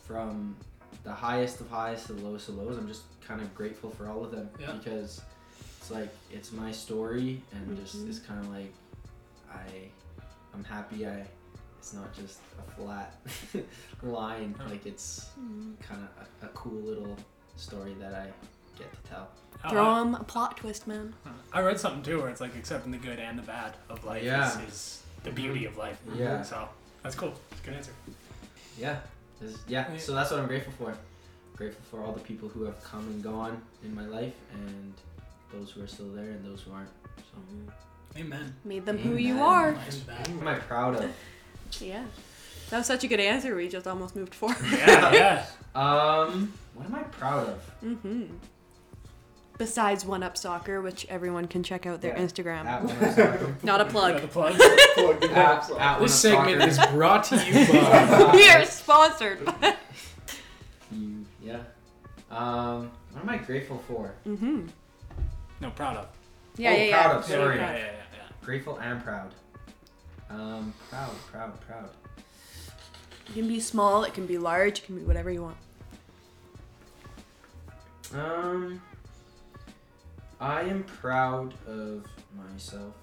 from 0.07 0.57
the 1.05 1.13
highest 1.13 1.61
of 1.61 1.69
highs 1.69 2.07
to 2.07 2.15
the 2.15 2.23
lowest 2.27 2.49
of 2.49 2.55
lows. 2.57 2.79
I'm 2.79 2.89
just 2.89 3.03
kind 3.27 3.43
of 3.43 3.55
grateful 3.55 3.91
for 3.91 4.09
all 4.09 4.25
of 4.25 4.31
them 4.31 4.49
Yeah. 4.59 4.73
because 4.73 5.21
it's 5.87 5.95
like 5.95 6.09
it's 6.33 6.51
my 6.53 6.73
story 6.73 7.41
and 7.53 7.77
just 7.77 7.97
Mhm. 7.97 8.09
it's 8.09 8.19
kind 8.19 8.41
of 8.41 8.49
like 8.49 8.73
I 9.53 9.89
I'm 10.53 10.65
happy 10.65 11.07
I 11.07 11.25
it's 11.79 11.95
not 11.95 12.13
just 12.13 12.41
a 12.59 12.71
flat 12.73 13.15
line 14.03 14.55
Yeah. 14.59 14.67
like 14.69 14.85
it's 14.85 15.27
kind 15.81 16.03
of 16.03 16.27
a, 16.43 16.47
a 16.47 16.49
cool 16.55 16.73
little 16.83 17.17
story 17.55 17.95
that 18.01 18.13
I 18.15 18.33
get 18.77 18.93
to 18.93 19.11
tell. 19.11 19.29
Throw 19.71 20.03
him 20.03 20.15
a 20.17 20.25
plot 20.25 20.57
twist, 20.57 20.87
man. 20.89 21.15
I 21.53 21.61
read 21.61 21.79
something 21.81 22.03
too 22.03 22.19
where 22.21 22.29
it's 22.31 22.41
like 22.41 22.55
accepting 22.57 22.91
the 22.91 22.99
good 22.99 23.19
and 23.21 23.39
the 23.39 23.43
bad 23.43 23.75
of 23.89 24.05
life 24.05 24.25
Yeah. 24.25 24.61
is, 24.63 24.69
is 24.69 25.03
the 25.23 25.31
beauty 25.31 25.67
of 25.67 25.77
life. 25.77 25.99
Yeah. 26.17 26.43
So 26.43 26.69
that's 27.05 27.15
cool. 27.15 27.33
It's 27.53 27.61
a 27.61 27.65
good 27.65 27.75
answer. 27.75 27.93
Yeah, 28.77 28.99
It's- 29.41 29.57
yeah. 29.69 29.91
Yeah. 29.93 29.99
So 29.99 30.15
that's 30.15 30.31
what 30.33 30.41
I'm 30.41 30.49
grateful 30.49 30.73
for. 30.73 30.95
Grateful 31.57 31.83
for 31.91 32.05
all 32.05 32.13
the 32.13 32.21
people 32.21 32.49
who 32.49 32.65
have 32.65 32.83
come 32.83 33.07
and 33.07 33.23
gone 33.23 33.63
in 33.85 33.95
my 33.95 34.05
life 34.05 34.35
and 34.53 34.93
those 35.53 35.71
who 35.71 35.83
are 35.83 35.87
still 35.87 36.11
there 36.11 36.25
and 36.31 36.45
those 36.45 36.63
who 36.63 36.73
aren't. 36.73 36.91
So. 37.19 38.21
Amen. 38.21 38.55
Made 38.65 38.87
them 38.87 38.99
who 38.99 39.17
you 39.17 39.43
are. 39.43 39.73
Nice. 39.73 40.01
What 40.07 40.29
am 40.29 40.49
I 40.49 40.55
proud 40.55 40.97
of? 40.97 41.11
Yeah. 41.81 42.05
That 42.71 42.79
was 42.79 42.87
such 42.87 43.03
a 43.05 43.09
good 43.09 43.19
answer. 43.21 43.55
We 43.57 43.69
just 43.69 43.87
almost 43.87 44.15
moved 44.17 44.35
forward. 44.35 44.57
Yeah, 44.73 45.13
yeah. 45.13 45.47
Um, 45.75 46.55
what 46.75 46.87
am 46.87 46.95
I 46.95 47.03
proud 47.03 47.49
of? 47.49 47.71
Mm 47.85 47.97
hmm 47.99 48.25
Besides 49.59 50.05
One 50.07 50.23
Up 50.23 50.37
Soccer, 50.37 50.81
which 50.83 51.07
everyone 51.09 51.47
can 51.49 51.63
check 51.63 51.87
out 51.87 52.01
their 52.03 52.15
Yeah. 52.17 52.23
Instagram. 52.25 52.65
At 52.67 52.85
one 52.85 52.97
of. 52.97 53.65
Not 53.65 53.81
a 53.81 53.85
plug. 53.87 54.21
the 54.23 54.29
plugs. 54.29 54.63
Plug 54.95 55.25
At, 55.25 55.71
at 55.71 55.99
This 56.01 56.15
segment 56.15 56.73
soccer. 56.73 56.89
is 56.89 56.95
brought 56.95 57.25
to 57.25 57.37
you 57.37 57.67
by. 57.67 58.31
we 58.35 58.49
are 58.49 58.65
sponsored. 58.65 59.41
You, 60.93 61.25
yeah. 61.43 61.61
Um, 62.31 62.91
what 63.13 63.23
am 63.23 63.29
I 63.29 63.39
grateful 63.39 63.83
for? 63.89 64.15
Mm 64.27 64.39
hmm 64.39 64.61
No, 65.61 65.71
proud 65.71 65.97
of. 65.97 66.09
Yeah, 66.57 66.71
Oh, 66.71 66.73
yeah, 66.77 66.85
yeah. 66.85 67.03
proud 67.03 67.17
of, 67.17 67.25
sorry. 67.25 67.57
Yeah, 67.57 67.73
yeah, 67.73 67.79
yeah, 67.79 67.87
yeah. 67.87 68.29
Grateful 68.45 68.79
and 68.79 69.03
proud. 69.03 69.33
Um, 70.31 70.75
proud, 70.91 71.11
proud, 71.31 71.61
proud. 71.61 71.91
It 73.29 73.33
can 73.35 73.49
be 73.49 73.61
small, 73.61 74.05
it 74.05 74.15
can 74.15 74.27
be 74.27 74.39
large, 74.39 74.79
it 74.81 74.87
can 74.87 74.97
be 74.97 75.03
whatever 75.03 75.31
you 75.31 75.43
want. 75.43 75.57
Um, 78.15 78.81
I 80.41 80.63
am 80.63 80.85
proud 80.85 81.55
of 81.67 82.05
myself 82.37 82.95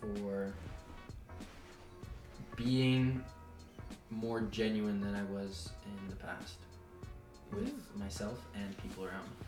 for 0.00 0.52
being 2.56 3.22
more 4.10 4.40
genuine 4.42 5.00
than 5.00 5.14
I 5.14 5.22
was 5.24 5.70
in 5.86 6.10
the 6.10 6.16
past 6.16 6.56
with 7.52 7.72
myself 7.96 8.38
and 8.54 8.76
people 8.78 9.04
around 9.04 9.24
me. 9.24 9.43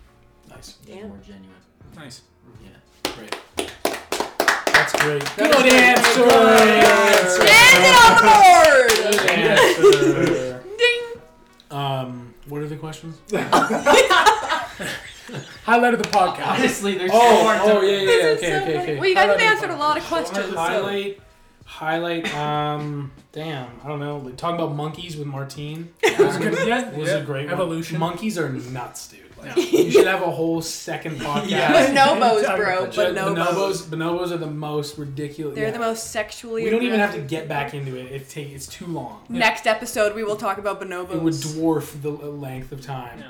Nice. 0.50 0.72
Being 0.72 0.98
Damn. 1.00 1.08
more 1.08 1.18
genuine. 1.18 1.50
Nice. 1.96 2.22
Yeah. 2.62 3.12
Great. 3.14 3.36
That's 4.72 4.92
great. 5.02 5.22
Good 5.36 5.50
Good 5.52 5.72
answer. 5.72 6.24
answer. 6.24 7.42
And 7.42 7.84
it 7.84 7.96
on 8.02 8.10
the 8.16 8.22
board! 8.30 8.90
Good 9.12 9.30
answer. 9.30 10.62
Ding! 10.78 11.02
Um, 11.70 12.34
what 12.48 12.60
are 12.62 12.68
the 12.68 12.76
questions? 12.76 13.16
Highlight 15.64 15.94
of 15.94 16.02
the 16.02 16.08
podcast. 16.08 16.46
Honestly, 16.58 16.96
there's 16.96 17.10
Oh, 17.12 17.38
so 17.38 17.44
much. 17.44 17.60
oh 17.64 17.80
yeah, 17.82 17.90
yeah, 17.92 17.98
yeah. 17.98 18.06
This 18.06 18.24
is 18.24 18.38
Okay, 18.38 18.50
so 18.50 18.56
okay, 18.56 18.64
funny. 18.66 18.78
okay. 18.82 18.98
Well, 19.00 19.08
you 19.08 19.14
guys 19.16 19.26
have 19.26 19.38
Highlight 19.40 19.46
of 19.46 19.52
answered 19.56 19.70
a 19.70 19.76
lot 19.76 19.96
of 19.96 20.02
podcast. 20.04 20.08
questions. 20.08 20.50
so- 20.50 20.56
Highlight, 20.56 21.20
highlight. 21.64 22.34
Um, 22.36 23.10
damn, 23.32 23.68
I 23.82 23.88
don't 23.88 23.98
know. 23.98 24.18
Like, 24.18 24.36
talking 24.36 24.54
about 24.60 24.76
monkeys 24.76 25.16
with 25.16 25.26
Martin 25.26 25.92
That 26.02 26.18
was 26.20 26.36
a 26.36 26.38
good. 26.40 26.68
Yeah, 26.68 26.90
was 26.96 27.08
yeah. 27.08 27.16
a 27.16 27.24
great 27.24 27.46
one. 27.46 27.54
evolution. 27.54 27.98
Monkeys 27.98 28.38
are 28.38 28.48
nuts, 28.48 29.08
dude. 29.08 29.25
Like, 29.38 29.72
you 29.72 29.90
should 29.90 30.06
have 30.06 30.22
a 30.22 30.30
whole 30.30 30.62
second 30.62 31.16
podcast. 31.20 31.46
Yeah. 31.56 31.94
Bonobos, 31.94 32.56
bro. 32.56 32.86
Ju- 32.86 33.00
Bonobos. 33.00 33.36
bonobos, 33.36 33.82
bonobos 33.84 34.30
are 34.32 34.38
the 34.38 34.46
most 34.46 34.98
ridiculous. 34.98 35.54
They're 35.54 35.66
yeah. 35.66 35.70
the 35.72 35.78
most 35.78 36.10
sexually. 36.10 36.64
We 36.64 36.70
don't 36.70 36.82
even 36.82 37.00
have 37.00 37.14
to 37.14 37.20
get 37.20 37.48
back 37.48 37.74
into 37.74 37.96
it. 37.96 38.12
It 38.12 38.28
take 38.28 38.52
it's 38.52 38.66
too 38.66 38.86
long. 38.86 39.24
Next 39.28 39.66
episode, 39.66 40.14
we 40.14 40.24
will 40.24 40.36
talk 40.36 40.58
about 40.58 40.80
bonobos. 40.80 41.14
It 41.14 41.22
would 41.22 41.34
dwarf 41.34 42.00
the 42.02 42.10
length 42.10 42.72
of 42.72 42.80
time. 42.80 43.22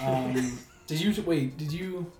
Yeah. 0.00 0.06
Um, 0.06 0.58
did 0.86 1.00
you 1.00 1.22
wait? 1.22 1.56
Did 1.56 1.72
you? 1.72 2.10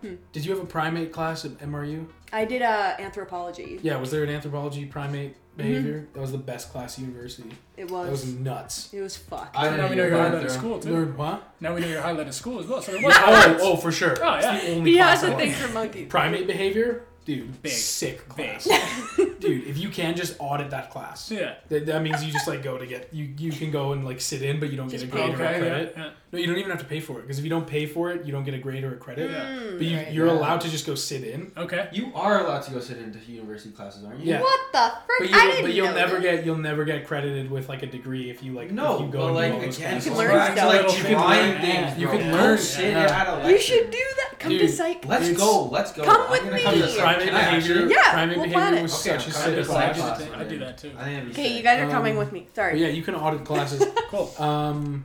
Hmm. 0.00 0.14
Did 0.32 0.44
you 0.44 0.54
have 0.54 0.62
a 0.62 0.66
primate 0.66 1.12
class 1.12 1.44
at 1.44 1.52
MRU? 1.58 2.06
I 2.32 2.44
did 2.44 2.62
uh, 2.62 2.94
anthropology. 2.98 3.80
Yeah, 3.82 3.96
was 3.96 4.10
there 4.10 4.22
an 4.22 4.30
anthropology 4.30 4.84
primate 4.84 5.36
Mm-hmm. 5.58 5.68
behavior. 5.68 6.08
That 6.12 6.20
was 6.20 6.32
the 6.32 6.38
best 6.38 6.70
class 6.70 6.98
at 6.98 7.04
university. 7.04 7.50
It 7.76 7.88
That 7.88 7.90
was 7.90 8.10
was. 8.10 8.34
nuts. 8.34 8.92
It 8.92 9.00
was 9.00 9.16
fucked. 9.16 9.56
I 9.58 9.64
now 9.64 9.70
didn't 9.70 9.90
we 9.90 9.96
know 9.96 10.02
even 10.02 10.10
your 10.12 10.18
learn 10.18 10.30
highlight 10.32 10.46
of 10.46 10.52
school 10.52 10.78
too. 10.80 10.92
Learned 10.92 11.16
what? 11.16 11.54
Now 11.60 11.74
we 11.74 11.80
know 11.80 11.86
your 11.88 12.02
highlight 12.02 12.28
of 12.28 12.34
school 12.34 12.60
as 12.60 12.66
well. 12.66 12.82
So 12.82 12.92
there 12.92 13.02
was 13.02 13.14
oh, 13.16 13.58
oh, 13.60 13.76
for 13.76 13.92
sure. 13.92 14.16
Oh, 14.22 14.38
yeah. 14.38 14.56
It's 14.56 14.64
the 14.64 14.72
only 14.74 14.90
He 14.90 14.96
class 14.96 15.20
has 15.22 15.30
I 15.30 15.32
a 15.32 15.36
thing 15.36 15.52
for 15.52 15.72
monkeys. 15.72 16.08
Primate 16.08 16.46
behavior, 16.46 17.04
dude. 17.24 17.62
Big. 17.62 17.72
Sick 17.72 18.22
Big. 18.36 18.58
class. 18.58 19.16
dude, 19.40 19.66
if 19.66 19.78
you 19.78 19.88
can 19.88 20.14
just 20.14 20.36
audit 20.38 20.70
that 20.70 20.90
class. 20.90 21.30
Yeah. 21.30 21.54
That, 21.68 21.86
that 21.86 22.02
means 22.02 22.24
you 22.24 22.32
just 22.32 22.48
like 22.48 22.62
go 22.62 22.76
to 22.78 22.86
get 22.86 23.08
you 23.12 23.32
you 23.38 23.52
can 23.52 23.70
go 23.70 23.92
and 23.92 24.04
like 24.04 24.20
sit 24.20 24.42
in, 24.42 24.60
but 24.60 24.70
you 24.70 24.76
don't 24.76 24.88
get 24.88 25.02
a 25.02 25.06
grade 25.06 25.34
pay 25.36 25.42
or 25.42 25.46
a 25.46 25.58
credit. 25.58 25.94
Yeah. 25.96 26.04
yeah. 26.04 26.10
No, 26.36 26.40
you 26.42 26.46
don't 26.46 26.58
even 26.58 26.70
have 26.70 26.80
to 26.80 26.86
pay 26.86 27.00
for 27.00 27.18
it 27.18 27.22
because 27.22 27.38
if 27.38 27.44
you 27.44 27.50
don't 27.50 27.66
pay 27.66 27.86
for 27.86 28.10
it, 28.12 28.24
you 28.24 28.32
don't 28.32 28.44
get 28.44 28.54
a 28.54 28.58
grade 28.58 28.84
or 28.84 28.92
a 28.94 28.96
credit. 28.96 29.30
Yeah. 29.30 29.40
Mm. 29.46 29.78
But 29.78 29.86
you, 29.86 29.96
Right. 29.96 30.12
you're 30.12 30.26
Yeah. 30.26 30.32
allowed 30.32 30.60
to 30.62 30.68
just 30.70 30.86
go 30.86 30.94
sit 30.94 31.24
in. 31.24 31.50
Okay. 31.56 31.88
You 31.92 32.12
are 32.14 32.44
allowed 32.44 32.62
to 32.62 32.70
go 32.72 32.80
sit 32.80 32.98
into 32.98 33.18
university 33.30 33.70
classes, 33.74 34.04
aren't 34.04 34.20
you? 34.20 34.32
Yeah. 34.32 34.40
What 34.40 34.60
the 34.72 34.92
frick? 35.06 35.30
But 35.30 35.38
I 35.38 35.44
you 35.44 35.50
didn't 35.50 35.64
but 35.64 35.74
you'll 35.74 35.86
know 35.88 35.94
never 35.94 36.16
this. 36.20 36.36
get 36.36 36.46
you'll 36.46 36.58
never 36.58 36.84
get 36.84 37.06
credited 37.06 37.50
with 37.50 37.68
like 37.68 37.82
a 37.82 37.86
degree 37.86 38.30
if 38.30 38.42
you 38.42 38.52
like 38.52 38.70
No, 38.70 38.96
if 38.96 39.00
you 39.02 39.06
go 39.08 39.26
but 39.28 39.32
like 39.34 39.50
do 39.52 39.54
all 39.56 39.60
those 39.64 39.76
again. 39.78 39.96
You 39.96 40.02
can 40.02 40.14
learn 40.18 40.30
back 40.32 40.56
stuff. 40.56 40.68
like 40.68 40.98
You 40.98 41.04
can 41.04 41.20
learn- 41.30 41.60
things. 41.60 41.98
you 41.98 42.08
can 42.08 42.20
Don't 42.20 42.32
learn- 42.32 42.58
sit 42.58 42.90
yeah. 42.92 43.20
at 43.20 43.44
a. 43.46 43.50
You 43.50 43.58
should 43.58 43.90
do 43.90 43.98
that. 44.18 44.38
Come 44.38 44.50
to 44.52 44.68
psych. 44.68 45.04
Let's 45.06 45.32
go. 45.32 45.64
Let's 45.72 45.92
go. 45.92 46.04
Come 46.04 46.20
I'm 46.22 46.30
with 46.30 46.52
me. 46.52 46.62
come 46.62 46.74
to 46.74 46.78
Yeah. 46.80 47.02
Primate 47.02 47.32
I 47.34 47.50
behavior. 47.58 47.86
Yeah, 47.88 48.12
primate 48.12 48.36
we'll 48.36 48.46
behavior 48.48 48.82
was 48.82 49.06
Okay, 49.06 49.18
such 49.18 49.28
a 49.28 49.30
sick 49.32 49.64
class. 49.64 49.96
class. 49.96 50.22
I 50.36 50.44
do 50.44 50.58
that 50.58 50.76
too. 50.78 50.90
I 50.98 51.04
think 51.04 51.30
Okay, 51.30 51.56
you 51.56 51.62
guys 51.62 51.80
are 51.80 51.84
Um, 51.86 51.90
coming 51.90 52.16
with 52.18 52.32
me. 52.32 52.46
Sorry. 52.54 52.78
yeah, 52.80 52.88
you 52.88 53.02
can 53.02 53.14
audit 53.14 53.44
classes. 53.44 53.82
Cool. 54.10 54.32
Um, 54.38 55.04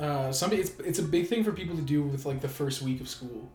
uh, 0.00 0.32
somebody, 0.32 0.62
it's 0.62 0.72
it's 0.80 0.98
a 0.98 1.02
big 1.02 1.26
thing 1.28 1.44
for 1.44 1.52
people 1.52 1.76
to 1.76 1.82
do 1.82 2.02
with 2.02 2.24
like 2.26 2.40
the 2.40 2.48
first 2.48 2.82
week 2.82 3.00
of 3.00 3.08
school. 3.08 3.50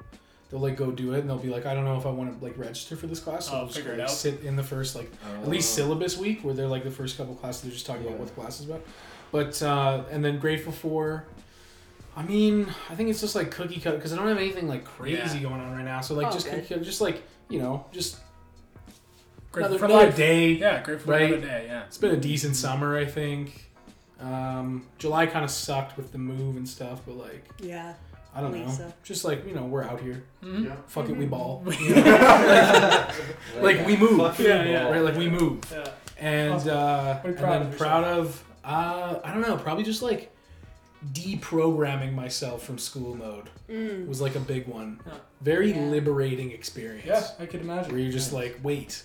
They'll 0.51 0.59
like 0.59 0.77
go 0.77 0.91
do 0.91 1.13
it, 1.13 1.19
and 1.21 1.29
they'll 1.29 1.37
be 1.39 1.49
like, 1.49 1.65
I 1.65 1.73
don't 1.73 1.85
know 1.85 1.97
if 1.97 2.05
I 2.05 2.11
want 2.11 2.37
to 2.37 2.45
like 2.45 2.57
register 2.57 2.95
for 2.95 3.07
this 3.07 3.19
class, 3.19 3.47
so 3.47 3.53
Oh, 3.53 3.57
I'll 3.61 3.65
just 3.65 3.77
figure 3.77 3.95
go, 3.95 4.01
it 4.01 4.03
out. 4.03 4.11
sit 4.11 4.41
in 4.43 4.55
the 4.55 4.63
first 4.63 4.95
like 4.95 5.11
at 5.41 5.47
least 5.49 5.73
Oh. 5.73 5.83
syllabus 5.83 6.17
week 6.17 6.43
where 6.43 6.53
they're 6.53 6.67
like 6.67 6.83
the 6.83 6.91
first 6.91 7.17
couple 7.17 7.33
classes 7.35 7.63
they're 7.63 7.71
just 7.71 7.85
talking 7.87 8.05
about 8.05 8.19
what 8.19 8.27
the 8.27 8.33
class 8.39 8.59
is 8.59 8.67
about. 8.69 8.83
But 9.31 9.61
uh, 9.63 10.03
and 10.11 10.23
then 10.23 10.39
grateful 10.39 10.71
for. 10.71 11.25
I 12.17 12.23
mean, 12.23 12.67
I 12.89 12.95
think 12.95 13.09
it's 13.09 13.19
just 13.19 13.35
like 13.35 13.51
cookie 13.51 13.81
cut 13.81 13.95
because 13.95 14.13
I 14.13 14.15
don't 14.15 14.27
have 14.27 14.37
anything 14.37 14.69
like 14.69 14.85
crazy 14.85 15.39
going 15.39 15.59
on 15.59 15.73
right 15.75 15.83
now. 15.83 15.99
So 16.01 16.13
like 16.13 16.27
Oh, 16.27 16.31
just 16.31 16.45
good. 16.45 16.61
cookie 16.61 16.75
cut, 16.75 16.83
just 16.83 17.01
like 17.01 17.23
you 17.49 17.59
know, 17.59 17.85
just 17.91 18.17
Grateful 19.51 19.75
another, 19.75 19.79
for 19.79 19.85
another 20.03 20.15
day. 20.17 20.51
Yeah. 20.51 20.81
Grateful 20.83 21.07
for 21.07 21.11
Right. 21.11 21.23
another 21.33 21.41
day. 21.45 21.65
Yeah. 21.67 21.83
It's 21.87 21.97
been 21.97 22.11
a 22.11 22.17
decent 22.17 22.55
summer, 22.55 22.97
I 22.97 23.05
think. 23.05 23.64
Um, 24.19 24.87
July 24.97 25.25
kind 25.25 25.43
of 25.43 25.51
sucked 25.51 25.97
with 25.97 26.11
the 26.11 26.17
move 26.17 26.55
and 26.57 26.67
stuff, 26.67 27.01
but 27.05 27.15
like 27.17 27.47
yeah. 27.59 27.93
I 28.33 28.41
don't 28.41 28.51
know, 28.53 28.91
just 29.03 29.23
like 29.23 29.47
you 29.47 29.53
know 29.53 29.63
we're 29.63 29.83
out 29.83 30.01
here. 30.01 30.23
Mhm. 30.43 30.65
Yeah. 30.65 30.75
Fuck 30.87 31.07
it, 31.09 31.15
we 31.15 31.25
ball. 31.25 31.63
Yeah. 31.79 33.13
like 33.61 33.85
we 33.87 33.95
move, 33.95 34.17
Fuck 34.17 34.39
Yeah, 34.39 34.63
you, 34.63 34.71
yeah. 34.71 34.89
right? 34.89 35.01
Like 35.01 35.15
we 35.15 35.29
move, 35.29 35.63
Yeah. 35.71 35.87
and 36.19 36.53
Awesome. 36.53 36.69
uh, 36.77 37.13
What 37.15 37.25
and 37.25 37.37
proud 37.37 37.61
then 37.61 37.67
of 37.71 37.77
proud 37.77 38.03
of. 38.03 38.43
Uh, 38.63 39.19
I 39.23 39.31
don't 39.31 39.41
know, 39.41 39.55
probably 39.57 39.83
just 39.85 40.01
like 40.01 40.31
deprogramming 41.13 42.13
myself 42.13 42.63
from 42.63 42.77
school 42.77 43.15
mode 43.15 43.49
Mm. 43.69 44.07
was 44.07 44.21
like 44.21 44.35
a 44.35 44.39
big 44.39 44.67
one. 44.67 44.99
Yeah. 45.05 45.13
Very 45.41 45.71
Yeah. 45.71 45.81
liberating 45.85 46.51
experience. 46.51 47.05
Yeah. 47.05 47.27
I 47.39 47.45
could 47.45 47.61
imagine. 47.61 47.91
Where 47.91 48.01
you're 48.01 48.11
just 48.11 48.33
like, 48.33 48.59
wait, 48.63 49.03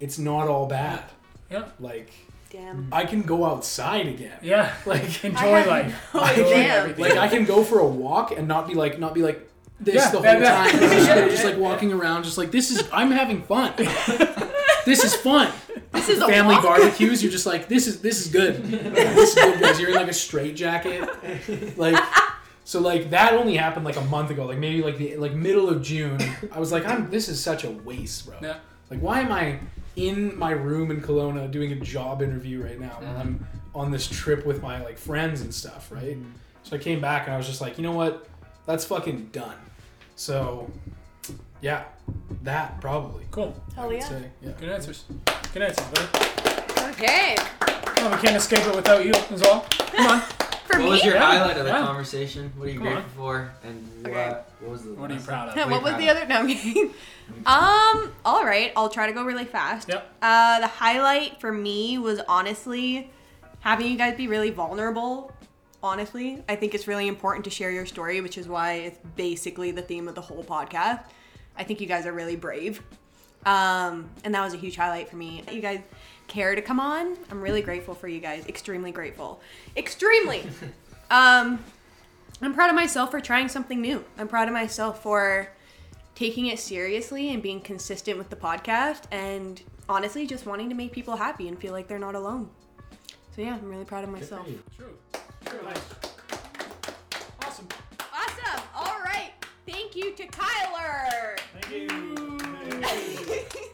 it's 0.00 0.18
not 0.18 0.48
all 0.48 0.66
bad. 0.66 1.04
Yeah. 1.50 1.64
Like 1.80 2.10
Damn. 2.54 2.88
I 2.92 3.04
can 3.04 3.22
go 3.22 3.44
outside 3.44 4.06
again. 4.06 4.38
Yeah. 4.42 4.72
Like 4.86 5.24
Enjoy 5.24 5.38
I 5.54 5.64
life. 5.64 6.14
no 6.14 6.20
Enjoy 6.24 6.42
idea. 6.42 6.74
everything. 6.74 7.04
like 7.04 7.16
I 7.18 7.28
can 7.28 7.44
go 7.44 7.64
for 7.64 7.80
a 7.80 7.86
walk 7.86 8.30
and 8.36 8.46
not 8.46 8.68
be 8.68 8.74
like 8.74 8.98
not 9.00 9.12
be 9.14 9.22
like 9.22 9.50
this 9.80 9.96
Yeah, 9.96 10.04
the 10.10 10.16
whole 10.18 10.22
that- 10.22 10.40
that- 10.40 10.70
time. 10.70 10.80
Just, 10.80 11.08
Yeah, 11.08 11.28
just 11.28 11.44
yeah. 11.44 11.50
like 11.50 11.58
walking 11.68 11.92
around, 11.92 12.22
just 12.24 12.38
like 12.38 12.50
this 12.52 12.70
is 12.70 12.88
I'm 12.92 13.10
having 13.10 13.42
fun. 13.42 13.72
this 14.86 15.02
is 15.04 15.14
fun. 15.16 15.50
This 15.92 16.08
is 16.08 16.20
a 16.20 16.26
Family 16.28 16.54
walk. 16.54 16.64
barbecues. 16.64 17.22
You're 17.22 17.32
just 17.32 17.46
like 17.46 17.66
this 17.68 17.86
is 17.86 18.00
this 18.00 18.20
is 18.24 18.30
good. 18.32 18.62
this 18.64 19.30
is 19.30 19.34
good, 19.34 19.60
guys. 19.60 19.80
You're 19.80 19.90
in 19.90 19.96
like 19.96 20.08
a 20.08 20.12
straight 20.12 20.54
jacket, 20.56 21.08
like. 21.78 22.00
So 22.66 22.80
like 22.80 23.10
that 23.10 23.34
only 23.34 23.56
happened 23.56 23.84
like 23.84 23.96
a 23.96 24.04
month 24.04 24.30
ago, 24.30 24.46
like 24.46 24.58
maybe 24.58 24.82
like 24.82 24.96
the 24.96 25.16
like 25.18 25.34
middle 25.34 25.68
of 25.68 25.82
June. 25.82 26.18
I 26.50 26.58
was 26.60 26.72
like, 26.72 26.86
I'm 26.86 27.10
this 27.10 27.28
is 27.28 27.38
such 27.42 27.64
a 27.64 27.70
waste, 27.70 28.26
bro. 28.26 28.36
Yeah. 28.40 28.56
Like 28.90 29.00
why 29.00 29.20
am 29.20 29.30
I 29.32 29.58
in 29.96 30.38
my 30.38 30.50
room 30.50 30.90
in 30.90 31.00
Kelowna 31.00 31.50
doing 31.50 31.72
a 31.72 31.76
job 31.76 32.22
interview 32.22 32.62
right 32.62 32.78
now 32.78 32.98
while 33.00 33.16
I'm 33.16 33.34
mm-hmm. 33.34 33.78
on 33.78 33.90
this 33.90 34.06
trip 34.06 34.44
with 34.44 34.62
my 34.62 34.82
like 34.82 34.98
friends 34.98 35.40
and 35.40 35.54
stuff, 35.54 35.90
right? 35.92 36.16
Mm-hmm. 36.16 36.30
So 36.62 36.76
I 36.76 36.78
came 36.78 37.00
back 37.00 37.26
and 37.26 37.34
I 37.34 37.36
was 37.36 37.46
just 37.46 37.60
like, 37.60 37.78
you 37.78 37.82
know 37.82 37.92
what? 37.92 38.26
That's 38.66 38.84
fucking 38.84 39.30
done. 39.32 39.56
So 40.16 40.70
yeah, 41.60 41.84
that 42.42 42.80
probably. 42.80 43.24
Cool. 43.30 43.54
I 43.72 43.74
Hell 43.74 43.88
would 43.88 43.96
yeah. 43.96 44.08
say, 44.08 44.30
yeah. 44.42 44.50
Good 44.58 44.68
answers. 44.68 45.04
Good 45.52 45.62
answers, 45.62 45.86
buddy. 45.88 46.90
Okay. 46.92 47.36
Oh, 47.98 48.10
we 48.10 48.22
can't 48.22 48.36
escape 48.36 48.66
it 48.66 48.74
without 48.74 49.04
you 49.04 49.12
as 49.12 49.40
well. 49.40 49.66
Come 49.70 50.06
on. 50.06 50.22
For 50.74 50.80
What 50.80 50.84
me. 50.86 50.90
was 50.90 51.04
your 51.04 51.14
Yeah. 51.14 51.20
highlight 51.24 51.56
of 51.56 51.64
the 51.64 51.70
Yeah. 51.70 51.78
conversation? 51.86 52.52
What 52.56 52.68
are 52.68 52.70
you 52.72 52.78
Come 52.78 52.88
grateful 52.88 53.10
for? 53.16 53.50
And 53.64 53.88
what, 54.02 54.10
Okay. 54.12 54.36
what 54.60 54.70
was 54.70 54.82
the 54.84 54.90
What 54.94 55.10
are 55.10 55.14
you 55.14 55.20
proud 55.20 55.48
of? 55.48 55.54
What 55.56 55.68
what 55.70 55.78
are 55.80 55.82
was 55.82 55.92
the 55.96 56.04
proud 56.06 56.16
other? 56.16 56.26
No, 56.26 56.36
I'm. 56.40 56.90
Um. 57.46 58.12
All 58.24 58.44
right. 58.44 58.70
I'll 58.76 58.90
try 58.90 59.06
to 59.06 59.12
go 59.12 59.24
really 59.24 59.44
fast. 59.46 59.88
Yep. 59.88 60.12
Uh, 60.20 60.60
the 60.60 60.66
highlight 60.66 61.40
for 61.40 61.50
me 61.52 61.96
was 61.98 62.20
honestly 62.28 63.10
having 63.60 63.86
you 63.90 63.96
guys 63.96 64.14
be 64.16 64.28
really 64.28 64.50
vulnerable. 64.50 65.32
Honestly, 65.82 66.42
I 66.48 66.56
think 66.56 66.74
it's 66.74 66.86
really 66.86 67.08
important 67.08 67.44
to 67.44 67.50
share 67.50 67.70
your 67.70 67.86
story, 67.86 68.20
which 68.20 68.36
is 68.38 68.46
why 68.48 68.72
it's 68.74 68.98
basically 69.16 69.70
the 69.70 69.82
theme 69.82 70.06
of 70.08 70.14
the 70.14 70.20
whole 70.22 70.44
podcast. 70.44 71.04
I 71.56 71.64
think 71.64 71.80
you 71.80 71.86
guys 71.86 72.04
are 72.06 72.12
really 72.12 72.36
brave. 72.36 72.82
Um, 73.46 74.08
and 74.24 74.34
that 74.34 74.42
was 74.42 74.54
a 74.54 74.56
huge 74.56 74.76
highlight 74.76 75.08
for 75.10 75.16
me. 75.16 75.44
You 75.50 75.60
guys 75.60 75.80
care 76.34 76.54
to 76.54 76.62
come 76.62 76.80
on. 76.80 77.16
I'm 77.30 77.40
really 77.40 77.62
grateful 77.62 77.94
for 77.94 78.08
you 78.08 78.18
guys. 78.18 78.46
Extremely 78.48 78.90
grateful. 78.90 79.40
Extremely. 79.76 80.42
um, 81.10 81.64
I'm 82.42 82.52
proud 82.52 82.70
of 82.70 82.74
myself 82.74 83.12
for 83.12 83.20
trying 83.20 83.48
something 83.48 83.80
new. 83.80 84.04
I'm 84.18 84.26
proud 84.26 84.48
of 84.48 84.54
myself 84.54 85.00
for 85.02 85.48
taking 86.16 86.46
it 86.46 86.58
seriously 86.58 87.32
and 87.32 87.42
being 87.42 87.60
consistent 87.60 88.18
with 88.18 88.30
the 88.30 88.36
podcast 88.36 89.02
and 89.12 89.62
honestly 89.88 90.26
just 90.26 90.44
wanting 90.44 90.68
to 90.68 90.74
make 90.74 90.92
people 90.92 91.16
happy 91.16 91.46
and 91.46 91.58
feel 91.58 91.72
like 91.72 91.86
they're 91.86 91.98
not 91.98 92.16
alone. 92.16 92.50
So 93.34 93.42
yeah, 93.42 93.54
I'm 93.54 93.68
really 93.68 93.84
proud 93.84 94.04
of 94.04 94.10
myself. 94.10 94.46
True. 94.76 94.96
True. 95.44 95.62
Nice. 95.62 95.78
Awesome. 97.42 97.68
Awesome. 98.00 98.62
All 98.74 99.00
right. 99.04 99.32
Thank 99.66 99.94
you 99.94 100.12
to 100.12 100.26
Kyler. 100.26 101.38
Thank 101.60 101.90
you. 101.92 102.38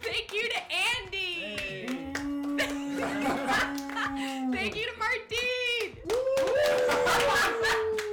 Thank 0.02 0.34
you 0.34 0.48
to 0.48 0.60
Andy. 0.72 1.29
Thank 4.52 4.76
you 4.76 4.84
to 4.84 4.98
Martin. 4.98 5.22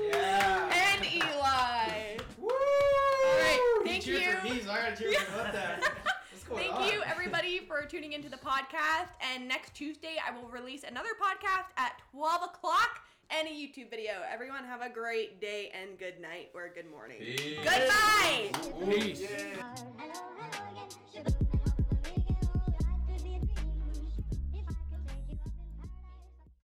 Yeah. 0.07 0.71
and 0.71 1.05
Eli. 1.05 2.17
Woo! 2.37 2.47
All 2.47 3.37
right. 3.37 3.59
Thank 3.83 4.03
cheered 4.03 4.21
you. 4.21 4.31
for 4.31 4.43
me, 4.45 4.61
so 4.61 4.71
I 4.71 4.89
gotta 4.89 4.95
cheer 4.95 5.11
for 5.19 5.41
about 5.41 5.51
that. 5.51 5.83
Thank 6.55 6.73
on? 6.73 6.87
you, 6.87 7.01
everybody, 7.05 7.59
for 7.59 7.83
tuning 7.83 8.13
into 8.13 8.29
the 8.29 8.37
podcast. 8.37 9.09
And 9.33 9.45
next 9.45 9.73
Tuesday, 9.73 10.15
I 10.25 10.31
will 10.39 10.47
release 10.47 10.83
another 10.83 11.09
podcast 11.21 11.67
at 11.75 12.01
12 12.13 12.43
o'clock 12.43 13.01
and 13.29 13.45
a 13.45 13.51
YouTube 13.51 13.89
video. 13.89 14.13
Everyone, 14.31 14.63
have 14.63 14.81
a 14.81 14.89
great 14.89 15.41
day 15.41 15.69
and 15.77 15.99
good 15.99 16.21
night 16.21 16.49
or 16.53 16.71
good 16.73 16.89
morning. 16.89 17.17
Peace. 17.19 17.57
Goodbye. 17.61 18.51
Peace. 18.89 19.21
Yeah. 19.21 20.73